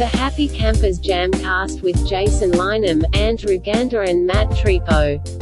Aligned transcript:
The 0.00 0.06
Happy 0.06 0.48
Campers 0.48 0.98
Jamcast 0.98 1.82
with 1.82 2.08
Jason 2.08 2.52
Lynham, 2.52 3.04
Andrew 3.14 3.58
Gander 3.58 4.00
and 4.00 4.26
Matt 4.26 4.48
Tripo. 4.52 5.39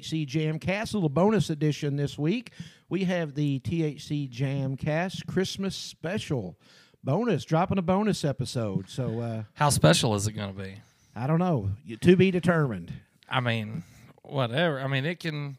THC 0.00 0.26
Jamcast, 0.26 0.94
a 0.94 0.96
little 0.96 1.08
bonus 1.08 1.50
edition 1.50 1.96
this 1.96 2.18
week. 2.18 2.52
We 2.88 3.04
have 3.04 3.34
the 3.34 3.60
THC 3.60 4.30
Jamcast 4.30 5.26
Christmas 5.26 5.76
special 5.76 6.58
bonus, 7.04 7.44
dropping 7.44 7.78
a 7.78 7.82
bonus 7.82 8.24
episode. 8.24 8.88
So 8.88 9.20
uh, 9.20 9.42
How 9.54 9.68
special 9.70 10.14
is 10.14 10.26
it 10.26 10.32
going 10.32 10.54
to 10.54 10.62
be? 10.62 10.74
I 11.14 11.26
don't 11.26 11.38
know, 11.38 11.70
to 12.00 12.16
be 12.16 12.30
determined. 12.30 12.92
I 13.28 13.40
mean, 13.40 13.82
whatever. 14.22 14.80
I 14.80 14.86
mean, 14.86 15.04
it 15.04 15.20
can. 15.20 15.58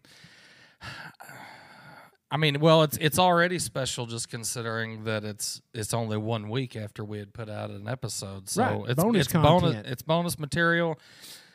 I 2.34 2.38
mean, 2.38 2.62
well, 2.62 2.84
it's 2.84 2.98
it's 2.98 3.20
already 3.20 3.60
special 3.60 4.06
just 4.06 4.30
considering 4.30 5.04
that 5.04 5.24
it's 5.26 5.62
it's 5.74 5.94
only 5.94 6.18
one 6.18 6.50
week 6.50 6.76
after 6.78 7.04
we 7.04 7.20
had 7.20 7.34
put 7.34 7.50
out 7.50 7.70
an 7.70 7.88
episode, 7.90 8.50
so 8.50 8.64
Right, 8.64 8.90
it's 8.90 9.04
bonus 9.04 9.26
it's 9.26 9.34
bonus 9.34 9.62
content. 9.74 9.88
it's 9.88 10.02
bonus 10.02 10.40
material. 10.40 10.98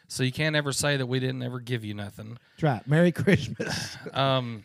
So 0.09 0.23
you 0.23 0.33
can't 0.33 0.57
ever 0.57 0.73
say 0.73 0.97
that 0.97 1.07
we 1.07 1.19
didn't 1.21 1.43
ever 1.43 1.59
give 1.61 1.85
you 1.85 1.95
nothing. 1.95 2.39
That's 2.55 2.63
right. 2.63 2.87
Merry 2.87 3.13
Christmas. 3.13 3.97
Um, 4.15 4.65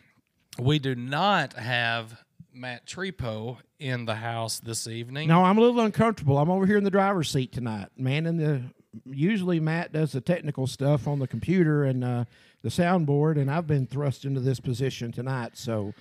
we 0.58 0.78
do 0.78 0.94
not 0.94 1.54
have 1.54 2.22
Matt 2.54 2.86
Trepo 2.86 3.56
in 3.78 4.04
the 4.04 4.14
house 4.14 4.60
this 4.60 4.86
evening. 4.86 5.28
no, 5.28 5.42
I'm 5.44 5.58
a 5.58 5.60
little 5.60 5.80
uncomfortable. 5.80 6.38
I'm 6.38 6.50
over 6.50 6.66
here 6.66 6.76
in 6.76 6.84
the 6.84 6.90
driver's 6.90 7.30
seat 7.30 7.52
tonight, 7.52 7.88
man. 7.96 8.26
In 8.26 8.36
the 8.36 8.62
usually 9.10 9.60
Matt 9.60 9.92
does 9.92 10.12
the 10.12 10.20
technical 10.20 10.66
stuff 10.66 11.08
on 11.08 11.18
the 11.18 11.26
computer 11.26 11.84
and 11.84 12.04
uh, 12.04 12.24
the 12.62 12.68
soundboard, 12.68 13.38
and 13.40 13.50
I've 13.50 13.66
been 13.66 13.86
thrust 13.86 14.24
into 14.24 14.40
this 14.40 14.60
position 14.60 15.12
tonight. 15.12 15.56
So, 15.56 15.94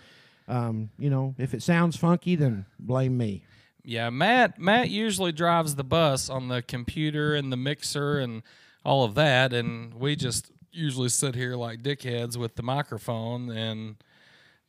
um, 0.47 0.89
you 0.99 1.09
know, 1.09 1.33
if 1.37 1.53
it 1.53 1.63
sounds 1.63 1.95
funky, 1.95 2.35
then 2.35 2.65
blame 2.79 3.17
me. 3.17 3.45
Yeah, 3.83 4.09
Matt. 4.09 4.59
Matt 4.59 4.89
usually 4.89 5.31
drives 5.31 5.75
the 5.75 5.83
bus 5.83 6.29
on 6.29 6.49
the 6.49 6.61
computer 6.61 7.33
and 7.33 7.51
the 7.51 7.57
mixer 7.57 8.19
and 8.19 8.43
all 8.83 9.03
of 9.03 9.15
that, 9.15 9.53
and 9.53 9.93
we 9.93 10.15
just 10.15 10.51
usually 10.71 11.09
sit 11.09 11.35
here 11.35 11.55
like 11.55 11.83
dickheads 11.83 12.37
with 12.37 12.55
the 12.55 12.63
microphone 12.63 13.49
and 13.49 13.95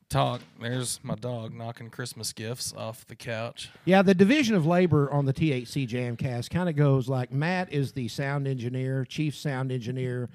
talk. 0.08 0.42
There's 0.60 1.00
my 1.02 1.14
dog 1.14 1.54
knocking 1.54 1.90
Christmas 1.90 2.32
gifts 2.32 2.74
off 2.76 3.06
the 3.06 3.16
couch. 3.16 3.70
Yeah, 3.84 4.02
the 4.02 4.14
division 4.14 4.54
of 4.54 4.66
labor 4.66 5.10
on 5.10 5.24
the 5.24 5.32
THC 5.32 5.88
Jamcast 5.88 6.50
kind 6.50 6.68
of 6.68 6.76
goes 6.76 7.08
like 7.08 7.32
Matt 7.32 7.72
is 7.72 7.92
the 7.92 8.08
sound 8.08 8.46
engineer, 8.46 9.04
chief 9.04 9.34
sound 9.34 9.72
engineer. 9.72 10.28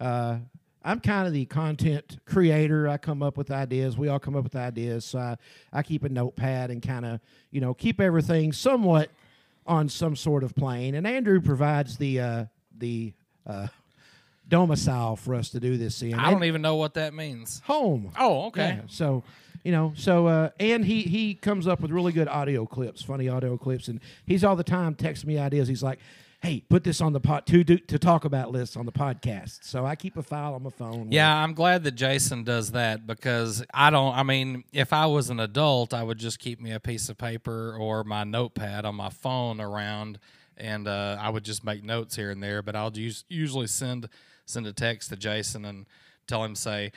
Uh, 0.00 0.38
I'm 0.82 1.00
kind 1.00 1.26
of 1.26 1.32
the 1.32 1.44
content 1.44 2.18
creator. 2.24 2.88
I 2.88 2.96
come 2.96 3.22
up 3.22 3.36
with 3.36 3.50
ideas. 3.50 3.98
We 3.98 4.08
all 4.08 4.18
come 4.18 4.34
up 4.34 4.44
with 4.44 4.56
ideas. 4.56 5.04
So 5.04 5.18
I, 5.18 5.36
I 5.72 5.82
keep 5.82 6.04
a 6.04 6.08
notepad 6.08 6.70
and 6.70 6.82
kind 6.82 7.04
of, 7.04 7.20
you 7.50 7.60
know, 7.60 7.74
keep 7.74 8.00
everything 8.00 8.52
somewhat 8.52 9.10
on 9.66 9.88
some 9.88 10.16
sort 10.16 10.42
of 10.42 10.54
plane. 10.54 10.94
And 10.94 11.06
Andrew 11.06 11.40
provides 11.40 11.98
the 11.98 12.20
uh, 12.20 12.44
the 12.78 13.12
uh, 13.46 13.68
domicile 14.48 15.16
for 15.16 15.34
us 15.34 15.50
to 15.50 15.60
do 15.60 15.76
this 15.76 16.02
in. 16.02 16.14
I 16.14 16.30
don't 16.30 16.44
even 16.44 16.62
know 16.62 16.76
what 16.76 16.94
that 16.94 17.14
means. 17.14 17.60
home. 17.64 18.12
Oh, 18.18 18.46
okay. 18.46 18.78
Yeah, 18.80 18.82
so 18.88 19.22
you 19.64 19.72
know, 19.72 19.92
so 19.96 20.26
uh, 20.26 20.50
and 20.58 20.84
he 20.84 21.02
he 21.02 21.34
comes 21.34 21.66
up 21.66 21.80
with 21.80 21.90
really 21.90 22.12
good 22.12 22.28
audio 22.28 22.66
clips, 22.66 23.02
funny 23.02 23.28
audio 23.28 23.56
clips, 23.56 23.88
and 23.88 24.00
he's 24.26 24.44
all 24.44 24.56
the 24.56 24.64
time 24.64 24.94
texting 24.94 25.26
me 25.26 25.38
ideas. 25.38 25.68
He's 25.68 25.82
like, 25.82 25.98
"Hey, 26.40 26.62
put 26.68 26.82
this 26.82 27.02
on 27.02 27.12
the 27.12 27.20
pot 27.20 27.46
to 27.48 27.62
do 27.62 27.76
to 27.76 27.98
talk 27.98 28.24
about 28.24 28.50
list 28.50 28.76
on 28.78 28.86
the 28.86 28.92
podcast." 28.92 29.64
So 29.64 29.84
I 29.84 29.96
keep 29.96 30.16
a 30.16 30.22
file 30.22 30.54
on 30.54 30.62
my 30.62 30.70
phone. 30.70 31.12
Yeah, 31.12 31.34
I'm 31.34 31.52
glad 31.52 31.84
that 31.84 31.92
Jason 31.92 32.42
does 32.42 32.70
that 32.72 33.06
because 33.06 33.62
I 33.74 33.90
don't. 33.90 34.16
I 34.16 34.22
mean, 34.22 34.64
if 34.72 34.94
I 34.94 35.04
was 35.06 35.28
an 35.28 35.40
adult, 35.40 35.92
I 35.92 36.02
would 36.02 36.18
just 36.18 36.38
keep 36.38 36.58
me 36.58 36.72
a 36.72 36.80
piece 36.80 37.10
of 37.10 37.18
paper 37.18 37.76
or 37.78 38.02
my 38.02 38.24
notepad 38.24 38.86
on 38.86 38.94
my 38.94 39.10
phone 39.10 39.60
around, 39.60 40.18
and 40.60 40.86
uh, 40.86 41.16
I 41.20 41.30
would 41.30 41.44
just 41.44 41.64
make 41.64 41.82
notes 41.82 42.16
here 42.16 42.30
and 42.30 42.42
there. 42.42 42.62
But 42.62 42.76
I'll 42.76 42.96
use, 42.96 43.24
usually 43.28 43.66
send 43.66 44.08
send 44.44 44.66
a 44.66 44.72
text 44.72 45.10
to 45.10 45.16
Jason 45.16 45.64
and 45.64 45.86
tell 46.26 46.44
him 46.44 46.54
say, 46.54 46.92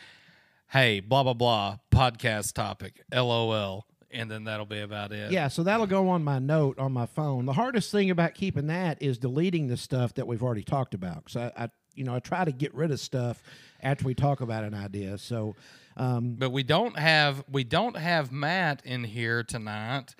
"Hey, 0.69 0.99
blah 0.99 1.23
blah 1.23 1.33
blah, 1.33 1.77
podcast 1.91 2.53
topic, 2.53 3.01
LOL," 3.13 3.85
and 4.11 4.29
then 4.29 4.43
that'll 4.43 4.65
be 4.65 4.79
about 4.81 5.11
it. 5.11 5.31
Yeah, 5.31 5.47
so 5.47 5.63
that'll 5.63 5.87
go 5.87 6.09
on 6.09 6.23
my 6.23 6.39
note 6.39 6.77
on 6.77 6.91
my 6.91 7.05
phone. 7.05 7.45
The 7.45 7.53
hardest 7.53 7.91
thing 7.91 8.09
about 8.09 8.35
keeping 8.35 8.67
that 8.67 9.01
is 9.01 9.17
deleting 9.17 9.67
the 9.67 9.77
stuff 9.77 10.13
that 10.15 10.27
we've 10.27 10.43
already 10.43 10.63
talked 10.63 10.93
about. 10.93 11.29
So 11.29 11.51
I, 11.55 11.63
I 11.63 11.69
you 11.95 12.03
know, 12.03 12.15
I 12.15 12.19
try 12.19 12.43
to 12.43 12.51
get 12.51 12.73
rid 12.73 12.91
of 12.91 12.99
stuff 12.99 13.41
after 13.81 14.05
we 14.05 14.13
talk 14.13 14.41
about 14.41 14.63
an 14.63 14.73
idea. 14.73 15.17
So 15.17 15.55
um, 15.95 16.35
but 16.35 16.49
we 16.49 16.63
don't 16.63 16.97
have 16.97 17.43
we 17.51 17.63
don't 17.63 17.97
have 17.97 18.31
Matt 18.31 18.81
in 18.85 19.03
here 19.03 19.43
tonight 19.43 20.15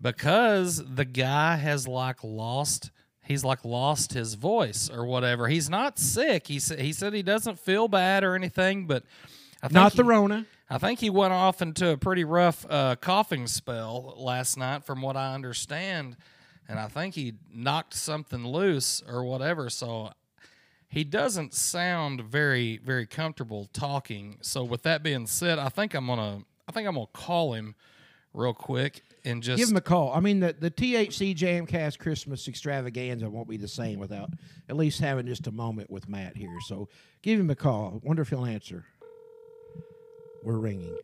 because 0.00 0.82
the 0.84 1.04
guy 1.04 1.56
has 1.56 1.88
like 1.88 2.22
lost 2.22 2.90
he's 3.24 3.44
like 3.44 3.64
lost 3.64 4.12
his 4.14 4.34
voice 4.34 4.90
or 4.90 5.04
whatever. 5.04 5.48
He's 5.48 5.68
not 5.68 5.98
sick. 5.98 6.46
He 6.46 6.58
said 6.58 6.80
he 6.80 6.92
said 6.92 7.12
he 7.12 7.22
doesn't 7.22 7.58
feel 7.58 7.86
bad 7.86 8.24
or 8.24 8.34
anything, 8.34 8.86
but 8.86 9.04
I 9.62 9.68
think 9.68 9.74
not 9.74 9.92
the 9.92 10.02
he- 10.02 10.08
Rona. 10.08 10.46
I 10.70 10.76
think 10.78 11.00
he 11.00 11.08
went 11.08 11.32
off 11.32 11.62
into 11.62 11.90
a 11.90 11.96
pretty 11.96 12.24
rough 12.24 12.66
uh, 12.68 12.96
coughing 12.96 13.46
spell 13.46 14.14
last 14.18 14.58
night, 14.58 14.84
from 14.84 15.00
what 15.00 15.16
I 15.16 15.34
understand, 15.34 16.18
and 16.68 16.78
I 16.78 16.88
think 16.88 17.14
he 17.14 17.34
knocked 17.50 17.94
something 17.94 18.46
loose 18.46 19.02
or 19.08 19.24
whatever. 19.24 19.70
So 19.70 20.12
he 20.88 21.04
doesn't 21.04 21.54
sound 21.54 22.22
very 22.22 22.78
very 22.78 23.06
comfortable 23.06 23.68
talking. 23.72 24.38
So 24.42 24.62
with 24.64 24.82
that 24.82 25.02
being 25.02 25.26
said, 25.26 25.58
I 25.58 25.68
think 25.70 25.94
I'm 25.94 26.06
gonna 26.06 26.40
I 26.68 26.72
think 26.72 26.86
I'm 26.86 26.94
gonna 26.94 27.06
call 27.12 27.54
him 27.54 27.74
real 28.34 28.54
quick 28.54 29.02
and 29.28 29.42
just 29.42 29.58
Give 29.58 29.68
him 29.68 29.76
a 29.76 29.82
call. 29.82 30.12
I 30.12 30.20
mean, 30.20 30.40
the, 30.40 30.54
the 30.58 30.70
THC 30.70 31.36
Jamcast 31.36 31.98
Christmas 31.98 32.48
extravaganza 32.48 33.28
won't 33.28 33.48
be 33.48 33.56
the 33.56 33.68
same 33.68 33.98
without 33.98 34.30
at 34.68 34.76
least 34.76 35.00
having 35.00 35.26
just 35.26 35.46
a 35.46 35.52
moment 35.52 35.90
with 35.90 36.08
Matt 36.08 36.36
here. 36.36 36.58
So 36.66 36.88
give 37.22 37.38
him 37.38 37.50
a 37.50 37.56
call. 37.56 38.00
Wonder 38.02 38.22
if 38.22 38.30
he'll 38.30 38.44
answer. 38.44 38.84
We're 40.42 40.58
ringing. 40.58 40.96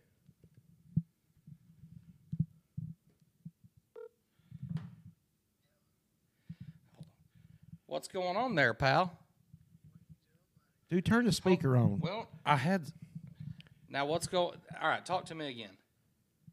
what's 7.95 8.09
going 8.09 8.37
on 8.37 8.57
there, 8.57 8.75
pal? 8.75 9.17
Dude, 10.91 11.05
turn 11.05 11.27
the 11.27 11.33
speaker 11.33 11.77
oh, 11.77 11.85
on. 11.85 12.01
Well, 12.01 12.29
I 12.45 12.57
had 12.57 12.83
now. 13.89 14.05
What's 14.05 14.27
going? 14.27 14.59
All 14.83 14.89
right, 14.89 15.07
talk 15.07 15.27
to 15.27 15.35
me 15.35 15.49
again. 15.49 15.77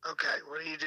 Okay, 0.08 0.28
what 0.48 0.64
do 0.64 0.70
you 0.70 0.78
do? 0.78 0.86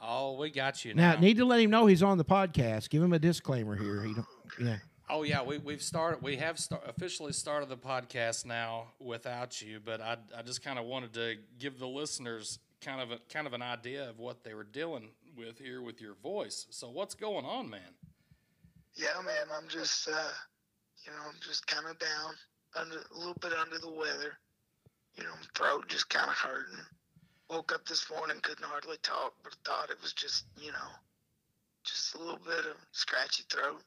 Oh, 0.00 0.34
we 0.38 0.50
got 0.50 0.84
you 0.84 0.94
Now, 0.94 1.14
now. 1.14 1.20
need 1.20 1.38
to 1.38 1.44
let 1.44 1.60
him 1.60 1.70
know 1.70 1.86
he's 1.86 2.02
on 2.02 2.18
the 2.18 2.24
podcast. 2.24 2.90
Give 2.90 3.02
him 3.02 3.12
a 3.12 3.18
disclaimer 3.18 3.76
here. 3.76 4.02
He 4.02 4.14
don't, 4.14 4.26
yeah. 4.60 4.76
Oh 5.08 5.22
yeah, 5.22 5.42
we 5.42 5.58
we've 5.58 5.82
started. 5.82 6.20
We 6.22 6.36
have 6.36 6.58
start, 6.58 6.82
officially 6.86 7.32
started 7.32 7.68
the 7.68 7.76
podcast 7.76 8.44
now 8.44 8.88
without 8.98 9.62
you, 9.62 9.78
but 9.82 10.00
I 10.00 10.16
I 10.36 10.42
just 10.42 10.62
kind 10.64 10.78
of 10.78 10.84
wanted 10.84 11.14
to 11.14 11.36
give 11.58 11.78
the 11.78 11.86
listeners 11.86 12.58
kind 12.80 13.00
of 13.00 13.10
a, 13.12 13.18
kind 13.32 13.46
of 13.46 13.52
an 13.52 13.62
idea 13.62 14.10
of 14.10 14.18
what 14.18 14.42
they 14.44 14.52
were 14.54 14.64
dealing 14.64 15.10
with 15.36 15.58
here 15.58 15.80
with 15.80 16.00
your 16.00 16.14
voice. 16.22 16.66
So 16.70 16.90
what's 16.90 17.14
going 17.14 17.44
on, 17.44 17.70
man? 17.70 17.94
Yeah, 18.94 19.08
man, 19.24 19.46
I'm 19.56 19.68
just, 19.68 20.08
uh, 20.08 20.12
you 21.04 21.12
know, 21.12 21.18
I'm 21.28 21.36
just 21.40 21.66
kind 21.66 21.86
of 21.86 21.98
down, 21.98 22.34
under 22.74 22.96
a 23.14 23.18
little 23.18 23.36
bit 23.40 23.52
under 23.52 23.78
the 23.78 23.90
weather. 23.90 24.38
You 25.16 25.24
know, 25.24 25.30
my 25.30 25.46
throat 25.54 25.86
just 25.88 26.08
kind 26.10 26.28
of 26.28 26.34
hurting. 26.36 26.78
Woke 27.50 27.72
up 27.72 27.86
this 27.86 28.10
morning, 28.10 28.36
couldn't 28.42 28.64
hardly 28.64 28.96
talk, 29.02 29.32
but 29.44 29.54
thought 29.64 29.90
it 29.90 29.98
was 30.02 30.12
just, 30.12 30.46
you 30.60 30.72
know, 30.72 30.88
just 31.84 32.14
a 32.14 32.18
little 32.18 32.40
bit 32.44 32.58
of 32.66 32.76
scratchy 32.92 33.44
throat. 33.50 33.82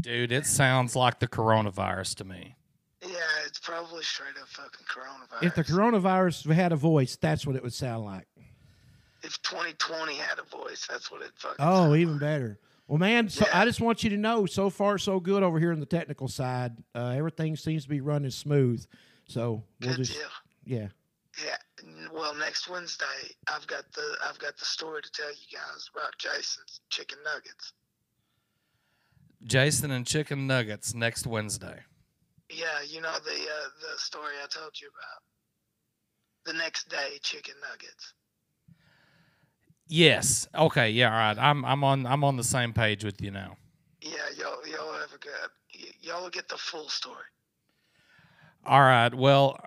Dude, 0.00 0.30
it 0.32 0.46
sounds 0.46 0.94
like 0.94 1.18
the 1.18 1.26
coronavirus 1.26 2.14
to 2.16 2.24
me. 2.24 2.54
Yeah, 3.02 3.16
it's 3.46 3.58
probably 3.58 4.02
straight 4.04 4.34
up 4.40 4.48
fucking 4.48 4.86
coronavirus. 4.86 5.46
If 5.46 5.54
the 5.56 5.64
coronavirus 5.64 6.52
had 6.54 6.72
a 6.72 6.76
voice, 6.76 7.16
that's 7.16 7.46
what 7.46 7.56
it 7.56 7.62
would 7.62 7.72
sound 7.74 8.04
like. 8.04 8.26
if 9.24 9.40
2020 9.42 10.14
had 10.16 10.38
a 10.38 10.42
voice, 10.44 10.86
that's 10.88 11.10
what 11.10 11.22
it 11.22 11.30
fucking. 11.36 11.56
Oh, 11.58 11.84
sounded 11.84 11.96
even 11.98 12.14
like. 12.14 12.20
better. 12.20 12.58
Well, 12.86 12.98
man, 12.98 13.28
so 13.28 13.44
Yeah. 13.46 13.60
I 13.60 13.64
just 13.64 13.80
want 13.80 14.04
you 14.04 14.10
to 14.10 14.16
know, 14.18 14.46
so 14.46 14.68
far 14.70 14.98
so 14.98 15.18
good 15.18 15.42
over 15.42 15.58
here 15.58 15.72
on 15.72 15.80
the 15.80 15.86
technical 15.86 16.28
side. 16.28 16.76
Uh, 16.94 17.08
everything 17.16 17.56
seems 17.56 17.84
to 17.84 17.88
be 17.88 18.00
running 18.02 18.30
smooth. 18.30 18.84
So 19.26 19.64
we'll 19.80 19.96
Good 19.96 20.04
just, 20.04 20.12
deal. 20.12 20.28
yeah. 20.66 20.88
Yeah. 21.44 21.56
Well, 22.12 22.34
next 22.34 22.68
Wednesday, 22.68 23.04
I've 23.48 23.66
got 23.66 23.84
the 23.92 24.16
I've 24.24 24.38
got 24.38 24.56
the 24.56 24.64
story 24.64 25.02
to 25.02 25.10
tell 25.10 25.30
you 25.30 25.58
guys 25.58 25.88
about 25.94 26.16
Jason's 26.18 26.80
chicken 26.90 27.18
nuggets. 27.24 27.72
Jason 29.42 29.90
and 29.90 30.06
chicken 30.06 30.46
nuggets 30.46 30.94
next 30.94 31.26
Wednesday. 31.26 31.80
Yeah, 32.50 32.82
you 32.86 33.00
know 33.00 33.12
the 33.24 33.32
uh, 33.32 33.68
the 33.80 33.98
story 33.98 34.34
I 34.42 34.46
told 34.46 34.72
you 34.80 34.88
about. 34.88 36.52
The 36.52 36.58
next 36.58 36.88
day, 36.88 37.18
chicken 37.22 37.54
nuggets. 37.68 38.12
Yes. 39.88 40.48
Okay. 40.54 40.90
Yeah. 40.90 41.10
All 41.10 41.18
right. 41.18 41.38
I'm 41.38 41.64
I'm 41.64 41.84
on 41.84 42.06
I'm 42.06 42.24
on 42.24 42.36
the 42.36 42.44
same 42.44 42.72
page 42.72 43.04
with 43.04 43.20
you 43.20 43.30
now. 43.30 43.56
Yeah, 44.00 44.12
y'all 44.38 44.66
y'all 44.66 44.92
have 44.92 45.12
a 45.12 45.18
good. 45.18 45.88
Y'all 46.00 46.22
will 46.22 46.30
get 46.30 46.48
the 46.48 46.56
full 46.56 46.88
story. 46.88 47.24
All 48.66 48.80
right. 48.80 49.14
Well, 49.14 49.58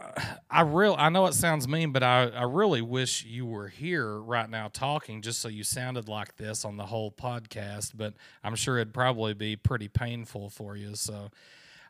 I 0.50 0.62
real 0.62 0.96
I 0.98 1.10
know 1.10 1.28
it 1.28 1.34
sounds 1.36 1.68
mean, 1.68 1.92
but 1.92 2.02
I, 2.02 2.30
I 2.30 2.44
really 2.44 2.82
wish 2.82 3.24
you 3.26 3.46
were 3.46 3.68
here 3.68 4.20
right 4.20 4.50
now 4.50 4.70
talking 4.74 5.22
just 5.22 5.40
so 5.40 5.50
you 5.50 5.64
sounded 5.64 6.08
like 6.10 6.36
this 6.38 6.66
on 6.66 6.78
the 6.78 6.86
whole 6.86 7.12
podcast, 7.12 7.92
but 7.96 8.16
I'm 8.44 8.56
sure 8.56 8.78
it'd 8.78 8.94
probably 8.94 9.36
be 9.36 9.56
pretty 9.56 9.88
painful 9.88 10.50
for 10.50 10.76
you. 10.76 10.96
So 10.96 11.30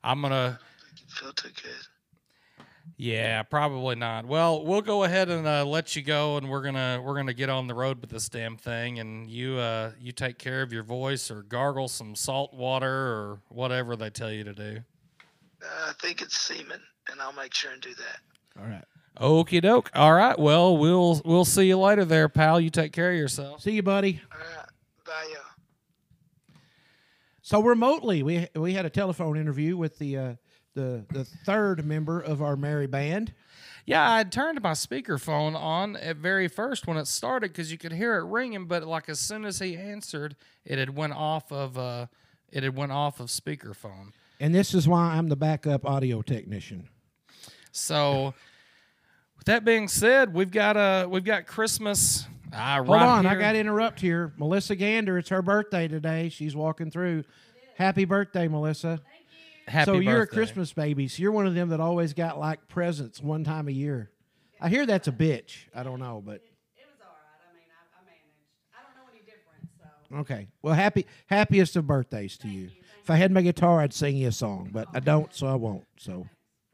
I'm 0.04 0.22
gonna 0.22 0.60
Feel 1.08 1.32
too 1.32 1.50
good. 1.50 1.76
yeah, 2.98 3.44
probably 3.44 3.96
not. 3.96 4.26
Well, 4.26 4.66
we'll 4.66 4.82
go 4.82 5.04
ahead 5.04 5.30
and 5.30 5.48
uh, 5.48 5.64
let 5.66 5.96
you 5.96 6.02
go, 6.02 6.38
and 6.38 6.50
we're 6.50 6.62
gonna 6.64 7.02
we're 7.04 7.16
gonna 7.16 7.34
get 7.34 7.50
on 7.50 7.68
the 7.68 7.74
road 7.76 8.02
with 8.02 8.10
this 8.10 8.28
damn 8.28 8.58
thing, 8.58 9.00
and 9.00 9.30
you 9.30 9.58
uh, 9.58 9.92
you 10.00 10.12
take 10.12 10.38
care 10.40 10.62
of 10.62 10.74
your 10.74 10.84
voice 10.84 11.32
or 11.32 11.44
gargle 11.44 11.88
some 11.88 12.16
salt 12.16 12.54
water 12.54 12.90
or 12.90 13.40
whatever 13.50 13.96
they 13.96 14.10
tell 14.10 14.32
you 14.32 14.44
to 14.44 14.54
do. 14.54 14.80
Uh, 15.64 15.90
I 15.90 15.94
think 16.02 16.22
it's 16.22 16.38
semen, 16.38 16.82
and 17.12 17.22
I'll 17.22 17.34
make 17.34 17.54
sure 17.54 17.72
and 17.72 17.82
do 17.82 17.94
that. 17.96 18.62
All 18.62 18.68
right. 18.68 18.84
Okie 19.20 19.62
doke. 19.62 19.90
All 19.96 20.14
right. 20.14 20.38
Well, 20.38 20.78
we'll 20.78 21.22
we'll 21.26 21.46
see 21.46 21.68
you 21.68 21.78
later, 21.78 22.06
there, 22.06 22.30
pal. 22.30 22.60
You 22.60 22.70
take 22.70 22.92
care 22.92 23.12
of 23.12 23.18
yourself. 23.18 23.62
See 23.62 23.72
you, 23.72 23.84
buddy. 23.84 24.22
All 24.32 24.38
right, 24.40 24.68
bye, 25.06 25.34
y'all. 25.34 25.42
So 27.42 27.62
remotely, 27.62 28.22
we 28.24 28.48
we 28.56 28.74
had 28.74 28.86
a 28.86 28.90
telephone 28.90 29.38
interview 29.38 29.76
with 29.76 29.98
the 29.98 30.18
uh, 30.18 30.34
the 30.76 31.06
the 31.12 31.24
third 31.24 31.86
member 31.86 32.20
of 32.20 32.42
our 32.42 32.56
merry 32.56 32.88
band. 32.88 33.34
Yeah, 33.86 34.14
I 34.14 34.24
turned 34.26 34.62
my 34.62 34.74
speakerphone 34.74 35.56
on 35.56 35.96
at 35.96 36.18
very 36.18 36.50
first 36.50 36.88
when 36.88 36.98
it 36.98 37.08
started 37.08 37.54
because 37.54 37.72
you 37.72 37.78
could 37.78 37.94
hear 37.94 38.18
it 38.18 38.26
ringing, 38.26 38.66
but 38.66 38.84
like 38.84 39.08
as 39.08 39.18
soon 39.18 39.46
as 39.46 39.60
he 39.60 39.78
answered, 39.78 40.36
it 40.66 40.78
had 40.78 40.96
went 40.96 41.14
off 41.14 41.52
of 41.52 41.78
uh, 41.78 42.08
it 42.52 42.64
had 42.64 42.76
went 42.76 42.92
off 42.92 43.20
of 43.20 43.28
speakerphone. 43.28 44.12
And 44.40 44.54
this 44.54 44.74
is 44.74 44.88
why 44.88 45.16
I'm 45.16 45.30
the 45.30 45.36
backup 45.36 45.86
audio 45.86 46.22
technician. 46.22 46.90
So, 47.78 48.34
with 49.38 49.46
that 49.46 49.64
being 49.64 49.88
said, 49.88 50.34
we've 50.34 50.52
got 50.52 50.76
uh 50.78 51.08
we've 51.10 51.24
got 51.24 51.46
Christmas. 51.46 52.26
Uh, 52.52 52.76
Hold 52.78 52.90
right 52.90 53.02
on, 53.06 53.26
I 53.26 53.36
got 53.36 53.52
to 53.52 53.60
interrupt 53.60 54.00
here. 54.00 54.34
Melissa 54.38 54.76
Gander, 54.76 55.18
it's 55.18 55.30
her 55.30 55.42
birthday 55.42 55.88
today. 55.88 56.30
She's 56.30 56.56
walking 56.56 56.90
through. 56.90 57.24
Happy 57.76 58.06
birthday, 58.06 58.48
Melissa. 58.48 59.02
Happy 59.68 59.86
so 59.86 60.00
you're 60.00 60.22
a. 60.24 60.28
Christmas 60.28 60.72
baby. 60.74 61.08
So 61.08 61.22
you're 61.22 61.32
one 61.34 61.46
of 61.46 61.54
them 61.54 61.70
that 61.70 61.80
always 61.80 62.14
got 62.14 62.40
like 62.40 62.68
presents 62.70 63.22
one 63.22 63.44
time 63.44 63.68
a 63.68 63.72
year. 63.72 64.10
I 64.62 64.70
hear 64.70 64.86
that's 64.86 65.08
a 65.08 65.12
bitch. 65.12 65.66
I 65.76 65.84
don't 65.84 66.00
know, 66.00 66.24
but 66.26 66.36
It 66.36 66.88
was 66.90 67.02
all 67.02 67.14
right. 67.14 67.52
I 67.52 67.54
mean, 67.54 67.68
I, 67.70 68.00
I 68.00 68.06
managed. 68.06 68.24
I 68.74 68.82
don't 68.82 68.96
know 68.96 69.12
any 69.12 69.24
different, 69.26 69.70
so. 69.78 70.34
okay. 70.34 70.48
Well, 70.64 70.74
happy 70.74 71.06
happiest 71.28 71.76
of 71.76 71.86
birthdays 71.86 72.38
to 72.40 72.48
you. 72.48 72.70
If 73.04 73.10
I 73.12 73.18
had 73.18 73.32
my 73.32 73.42
guitar, 73.42 73.82
I'd 73.82 73.94
sing 73.94 74.16
you 74.18 74.30
a 74.30 74.32
song, 74.32 74.70
but 74.72 74.88
I 74.94 75.00
don't, 75.00 75.34
so 75.34 75.48
I 75.48 75.56
won't. 75.56 75.86
So 75.98 76.28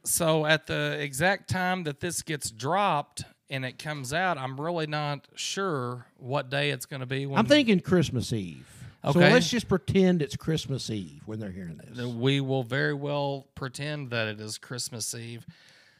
So 0.05 0.45
at 0.45 0.67
the 0.67 0.97
exact 0.99 1.49
time 1.49 1.83
that 1.83 1.99
this 1.99 2.21
gets 2.21 2.51
dropped 2.51 3.23
and 3.49 3.65
it 3.65 3.79
comes 3.79 4.13
out, 4.13 4.37
I'm 4.37 4.59
really 4.59 4.87
not 4.87 5.27
sure 5.35 6.05
what 6.17 6.49
day 6.49 6.71
it's 6.71 6.85
going 6.85 6.99
to 6.99 7.05
be. 7.05 7.25
When 7.25 7.39
I'm 7.39 7.45
thinking 7.45 7.79
Christmas 7.79 8.33
Eve. 8.33 8.67
Okay. 9.05 9.19
So 9.19 9.19
let's 9.19 9.49
just 9.49 9.67
pretend 9.67 10.21
it's 10.21 10.35
Christmas 10.35 10.89
Eve 10.89 11.21
when 11.25 11.39
they're 11.39 11.51
hearing 11.51 11.77
this. 11.77 12.05
we 12.05 12.39
will 12.39 12.63
very 12.63 12.93
well 12.93 13.47
pretend 13.53 14.11
that 14.11 14.27
it 14.27 14.39
is 14.39 14.57
Christmas 14.57 15.13
Eve. 15.13 15.45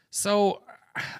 So, 0.09 0.61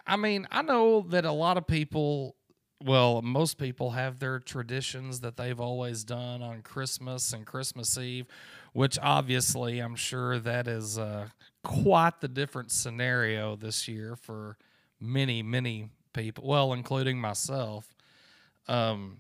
I 0.07 0.15
mean, 0.15 0.47
I 0.49 0.61
know 0.61 1.01
that 1.09 1.25
a 1.25 1.31
lot 1.31 1.57
of 1.57 1.67
people, 1.67 2.35
well, 2.81 3.21
most 3.21 3.57
people 3.57 3.91
have 3.91 4.19
their 4.19 4.39
traditions 4.39 5.19
that 5.21 5.35
they've 5.35 5.59
always 5.59 6.05
done 6.05 6.41
on 6.41 6.61
Christmas 6.61 7.33
and 7.33 7.45
Christmas 7.45 7.97
Eve, 7.97 8.27
which 8.73 8.97
obviously 9.01 9.79
I'm 9.79 9.95
sure 9.95 10.39
that 10.39 10.67
is 10.67 10.97
uh, 10.97 11.27
quite 11.63 12.19
the 12.19 12.27
different 12.27 12.71
scenario 12.71 13.55
this 13.55 13.87
year 13.87 14.15
for 14.15 14.57
many, 14.99 15.41
many 15.43 15.89
people, 16.13 16.45
well, 16.47 16.73
including 16.73 17.19
myself. 17.19 17.93
Um, 18.67 19.19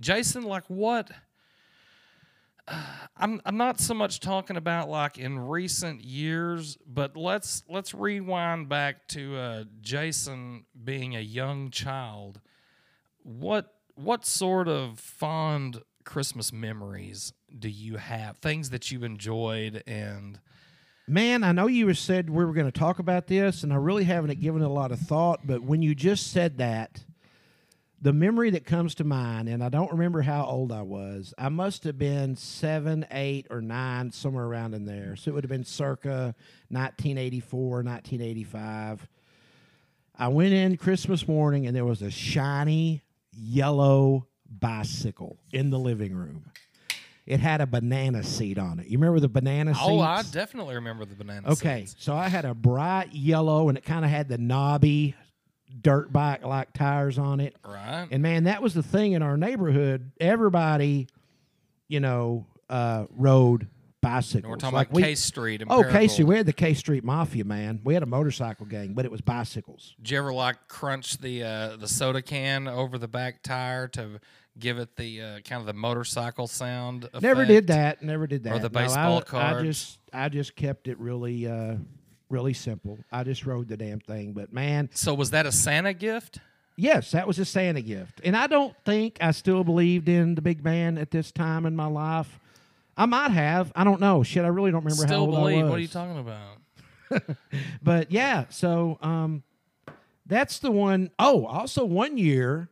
Jason, 0.00 0.42
like 0.44 0.64
what? 0.68 1.10
I'm 3.16 3.40
I'm 3.44 3.56
not 3.56 3.78
so 3.78 3.94
much 3.94 4.20
talking 4.20 4.56
about 4.56 4.88
like 4.88 5.18
in 5.18 5.38
recent 5.38 6.02
years, 6.02 6.78
but 6.86 7.16
let's 7.16 7.62
let's 7.68 7.94
rewind 7.94 8.68
back 8.68 9.06
to 9.08 9.36
uh, 9.36 9.64
Jason 9.80 10.64
being 10.82 11.14
a 11.14 11.20
young 11.20 11.70
child. 11.70 12.40
What 13.22 13.72
what 13.94 14.24
sort 14.24 14.68
of 14.68 14.98
fond 14.98 15.80
Christmas 16.04 16.52
memories 16.52 17.32
do 17.56 17.68
you 17.68 17.96
have? 17.96 18.38
Things 18.38 18.70
that 18.70 18.90
you 18.90 19.04
enjoyed 19.04 19.82
and 19.86 20.38
Man, 21.06 21.44
I 21.44 21.52
know 21.52 21.66
you 21.66 21.92
said 21.92 22.30
we 22.30 22.46
were 22.46 22.54
going 22.54 22.70
to 22.70 22.72
talk 22.72 22.98
about 22.98 23.26
this, 23.26 23.62
and 23.62 23.74
I 23.74 23.76
really 23.76 24.04
haven't 24.04 24.40
given 24.40 24.62
it 24.62 24.64
a 24.64 24.68
lot 24.68 24.90
of 24.90 24.98
thought. 24.98 25.46
But 25.46 25.62
when 25.62 25.82
you 25.82 25.94
just 25.94 26.32
said 26.32 26.56
that, 26.58 27.04
the 28.00 28.14
memory 28.14 28.48
that 28.50 28.64
comes 28.64 28.94
to 28.96 29.04
mind, 29.04 29.50
and 29.50 29.62
I 29.62 29.68
don't 29.68 29.92
remember 29.92 30.22
how 30.22 30.46
old 30.46 30.72
I 30.72 30.80
was. 30.80 31.34
I 31.36 31.50
must 31.50 31.84
have 31.84 31.98
been 31.98 32.36
seven, 32.36 33.04
eight, 33.10 33.46
or 33.50 33.60
nine, 33.60 34.12
somewhere 34.12 34.46
around 34.46 34.72
in 34.72 34.86
there. 34.86 35.14
So 35.16 35.30
it 35.30 35.34
would 35.34 35.44
have 35.44 35.50
been 35.50 35.64
circa 35.64 36.34
1984, 36.70 37.82
1985. 37.82 39.06
I 40.16 40.28
went 40.28 40.54
in 40.54 40.78
Christmas 40.78 41.28
morning, 41.28 41.66
and 41.66 41.76
there 41.76 41.84
was 41.84 42.00
a 42.00 42.10
shiny 42.10 43.02
yellow 43.30 44.26
bicycle 44.60 45.38
in 45.52 45.70
the 45.70 45.78
living 45.78 46.14
room. 46.14 46.44
It 47.26 47.40
had 47.40 47.60
a 47.62 47.66
banana 47.66 48.22
seat 48.22 48.58
on 48.58 48.80
it. 48.80 48.86
You 48.86 48.98
remember 48.98 49.18
the 49.18 49.28
banana 49.30 49.72
seats? 49.72 49.86
oh, 49.86 50.00
I 50.00 50.22
definitely 50.30 50.74
remember 50.74 51.04
the 51.06 51.14
banana. 51.14 51.52
Okay, 51.52 51.86
seeds. 51.86 51.96
so 51.98 52.14
I 52.14 52.28
had 52.28 52.44
a 52.44 52.52
bright 52.54 53.14
yellow, 53.14 53.68
and 53.70 53.78
it 53.78 53.84
kind 53.84 54.04
of 54.04 54.10
had 54.10 54.28
the 54.28 54.36
knobby 54.36 55.14
dirt 55.80 56.12
bike 56.12 56.44
like 56.44 56.72
tires 56.74 57.18
on 57.18 57.40
it. 57.40 57.56
right. 57.66 58.06
And 58.10 58.22
man, 58.22 58.44
that 58.44 58.62
was 58.62 58.74
the 58.74 58.82
thing 58.82 59.12
in 59.12 59.22
our 59.22 59.36
neighborhood. 59.38 60.12
Everybody, 60.20 61.08
you 61.88 62.00
know, 62.00 62.46
uh, 62.68 63.06
rode 63.10 63.68
bicycles. 64.02 64.44
And 64.44 64.50
we're 64.50 64.56
talking 64.58 64.74
Like 64.76 64.88
about 64.90 64.96
we- 64.96 65.02
K 65.02 65.14
Street. 65.14 65.62
And 65.62 65.72
Oh, 65.72 65.82
Casey, 65.82 66.24
we 66.24 66.36
had 66.36 66.44
the 66.44 66.52
K 66.52 66.74
Street 66.74 67.04
Mafia, 67.04 67.44
man. 67.46 67.80
We 67.84 67.94
had 67.94 68.02
a 68.02 68.06
motorcycle 68.06 68.66
gang, 68.66 68.92
but 68.92 69.06
it 69.06 69.10
was 69.10 69.22
bicycles. 69.22 69.94
Did 70.02 70.10
you 70.10 70.18
ever 70.18 70.32
like 70.32 70.68
crunch 70.68 71.16
the 71.18 71.42
uh, 71.42 71.76
the 71.76 71.88
soda 71.88 72.20
can 72.20 72.68
over 72.68 72.98
the 72.98 73.08
back 73.08 73.42
tire 73.42 73.88
to 73.88 74.20
give 74.58 74.78
it 74.78 74.96
the 74.96 75.20
uh, 75.22 75.40
kind 75.40 75.60
of 75.60 75.66
the 75.66 75.72
motorcycle 75.72 76.46
sound? 76.46 77.08
Never 77.20 77.44
did 77.44 77.66
that. 77.68 78.02
Never 78.02 78.26
did 78.26 78.44
that. 78.44 78.52
Or 78.54 78.58
the 78.58 78.68
No, 78.70 78.80
I- 78.80 78.82
baseball 78.84 79.22
I, 79.32 79.62
just, 79.62 79.98
I 80.12 80.28
just 80.28 80.56
kept 80.56 80.88
it 80.88 80.98
really, 80.98 81.46
uh, 81.46 81.76
really 82.30 82.54
simple. 82.54 82.98
I 83.12 83.24
just 83.24 83.44
rode 83.46 83.68
the 83.68 83.76
damn 83.76 84.00
thing. 84.00 84.32
But 84.32 84.52
man, 84.52 84.90
So 84.92 85.14
was 85.14 85.30
that 85.30 85.46
a 85.46 85.52
Santa 85.52 85.92
gift? 85.92 86.38
Yes, 86.76 87.12
that 87.12 87.26
was 87.26 87.38
a 87.38 87.44
Santa 87.44 87.80
gift. 87.82 88.20
And 88.24 88.36
I 88.36 88.48
don't 88.48 88.74
think 88.84 89.18
I 89.20 89.30
still 89.30 89.62
believed 89.62 90.08
in 90.08 90.34
the 90.34 90.42
big 90.42 90.64
man 90.64 90.98
at 90.98 91.10
this 91.12 91.30
time 91.30 91.66
in 91.66 91.76
my 91.76 91.86
life. 91.86 92.40
I 92.96 93.06
might 93.06 93.30
have. 93.30 93.72
I 93.76 93.84
don't 93.84 94.00
know. 94.00 94.22
Shit, 94.22 94.44
I 94.44 94.48
really 94.48 94.70
don't 94.72 94.84
remember 94.84 95.06
how 95.06 95.20
old 95.20 95.30
believe? 95.30 95.58
I 95.58 95.62
was. 95.64 95.70
What 95.70 95.76
are 95.78 95.82
you 95.82 95.88
talking 95.88 96.18
about? 96.18 96.58
But 97.82 98.10
yeah, 98.10 98.46
so 98.50 98.98
um, 99.02 99.42
that's 100.26 100.58
the 100.58 100.70
one 100.70 101.10
oh 101.18 101.44
also 101.46 101.84
one 101.84 102.16
year, 102.18 102.68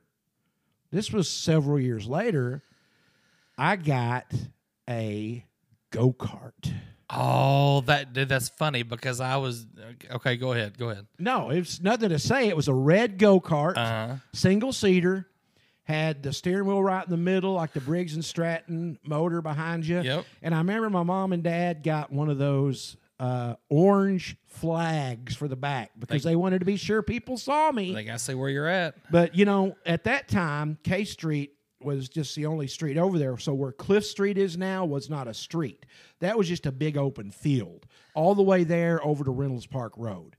this 0.92 1.10
was 1.10 1.28
several 1.28 1.80
years 1.80 2.06
later, 2.06 2.62
I 3.58 3.76
got 3.76 4.26
a 4.88 5.44
go 5.90 6.12
kart. 6.12 6.72
Oh, 7.10 7.82
that 7.82 8.14
that's 8.14 8.48
funny 8.50 8.82
because 8.82 9.20
I 9.20 9.36
was 9.36 9.66
okay. 10.10 10.36
Go 10.36 10.52
ahead. 10.52 10.78
Go 10.78 10.90
ahead. 10.90 11.06
No, 11.18 11.50
it's 11.50 11.80
nothing 11.80 12.08
to 12.10 12.18
say. 12.18 12.48
It 12.48 12.56
was 12.56 12.68
a 12.68 12.74
red 12.74 13.18
go 13.18 13.40
kart. 13.40 13.76
Uh 13.76 14.06
huh. 14.06 14.16
single 14.32 14.72
seater, 14.72 15.26
had 15.84 16.22
the 16.22 16.32
steering 16.32 16.66
wheel 16.66 16.82
right 16.82 17.04
in 17.04 17.10
the 17.10 17.16
middle, 17.18 17.52
like 17.54 17.72
the 17.72 17.80
Briggs 17.80 18.14
and 18.14 18.24
Stratton 18.24 18.98
motor 19.04 19.42
behind 19.42 19.86
you. 19.86 20.00
Yep. 20.00 20.24
And 20.42 20.54
I 20.54 20.58
remember 20.58 20.88
my 20.88 21.02
mom 21.02 21.32
and 21.32 21.42
dad 21.42 21.82
got 21.82 22.10
one 22.12 22.30
of 22.30 22.38
those 22.38 22.96
uh, 23.22 23.54
orange 23.68 24.36
flags 24.48 25.36
for 25.36 25.46
the 25.46 25.54
back 25.54 25.92
because 25.96 26.24
they, 26.24 26.34
wanted 26.34 26.58
to 26.58 26.64
be 26.64 26.76
sure 26.76 27.02
people 27.02 27.38
saw 27.38 27.70
me. 27.70 27.94
They 27.94 28.02
gotta 28.02 28.18
see 28.18 28.34
where 28.34 28.50
you're 28.50 28.66
at. 28.66 28.96
but 29.12 29.36
you 29.36 29.44
know, 29.44 29.76
at 29.86 30.02
that 30.04 30.26
time, 30.26 30.76
K 30.82 31.04
Street 31.04 31.54
was 31.80 32.08
just 32.08 32.34
the 32.34 32.46
only 32.46 32.66
street 32.66 32.98
over 32.98 33.20
there. 33.20 33.38
So 33.38 33.54
where 33.54 33.70
Cliff 33.70 34.04
Street 34.04 34.38
is 34.38 34.58
now 34.58 34.84
was 34.84 35.08
not 35.08 35.28
a 35.28 35.34
street. 35.34 35.86
That 36.18 36.36
was 36.36 36.48
just 36.48 36.66
a 36.66 36.72
big 36.72 36.96
open 36.96 37.30
field 37.30 37.86
all 38.14 38.34
the 38.34 38.42
way 38.42 38.64
there 38.64 39.04
over 39.06 39.22
to 39.22 39.30
Reynolds 39.30 39.66
Park 39.66 39.92
Road. 39.96 40.34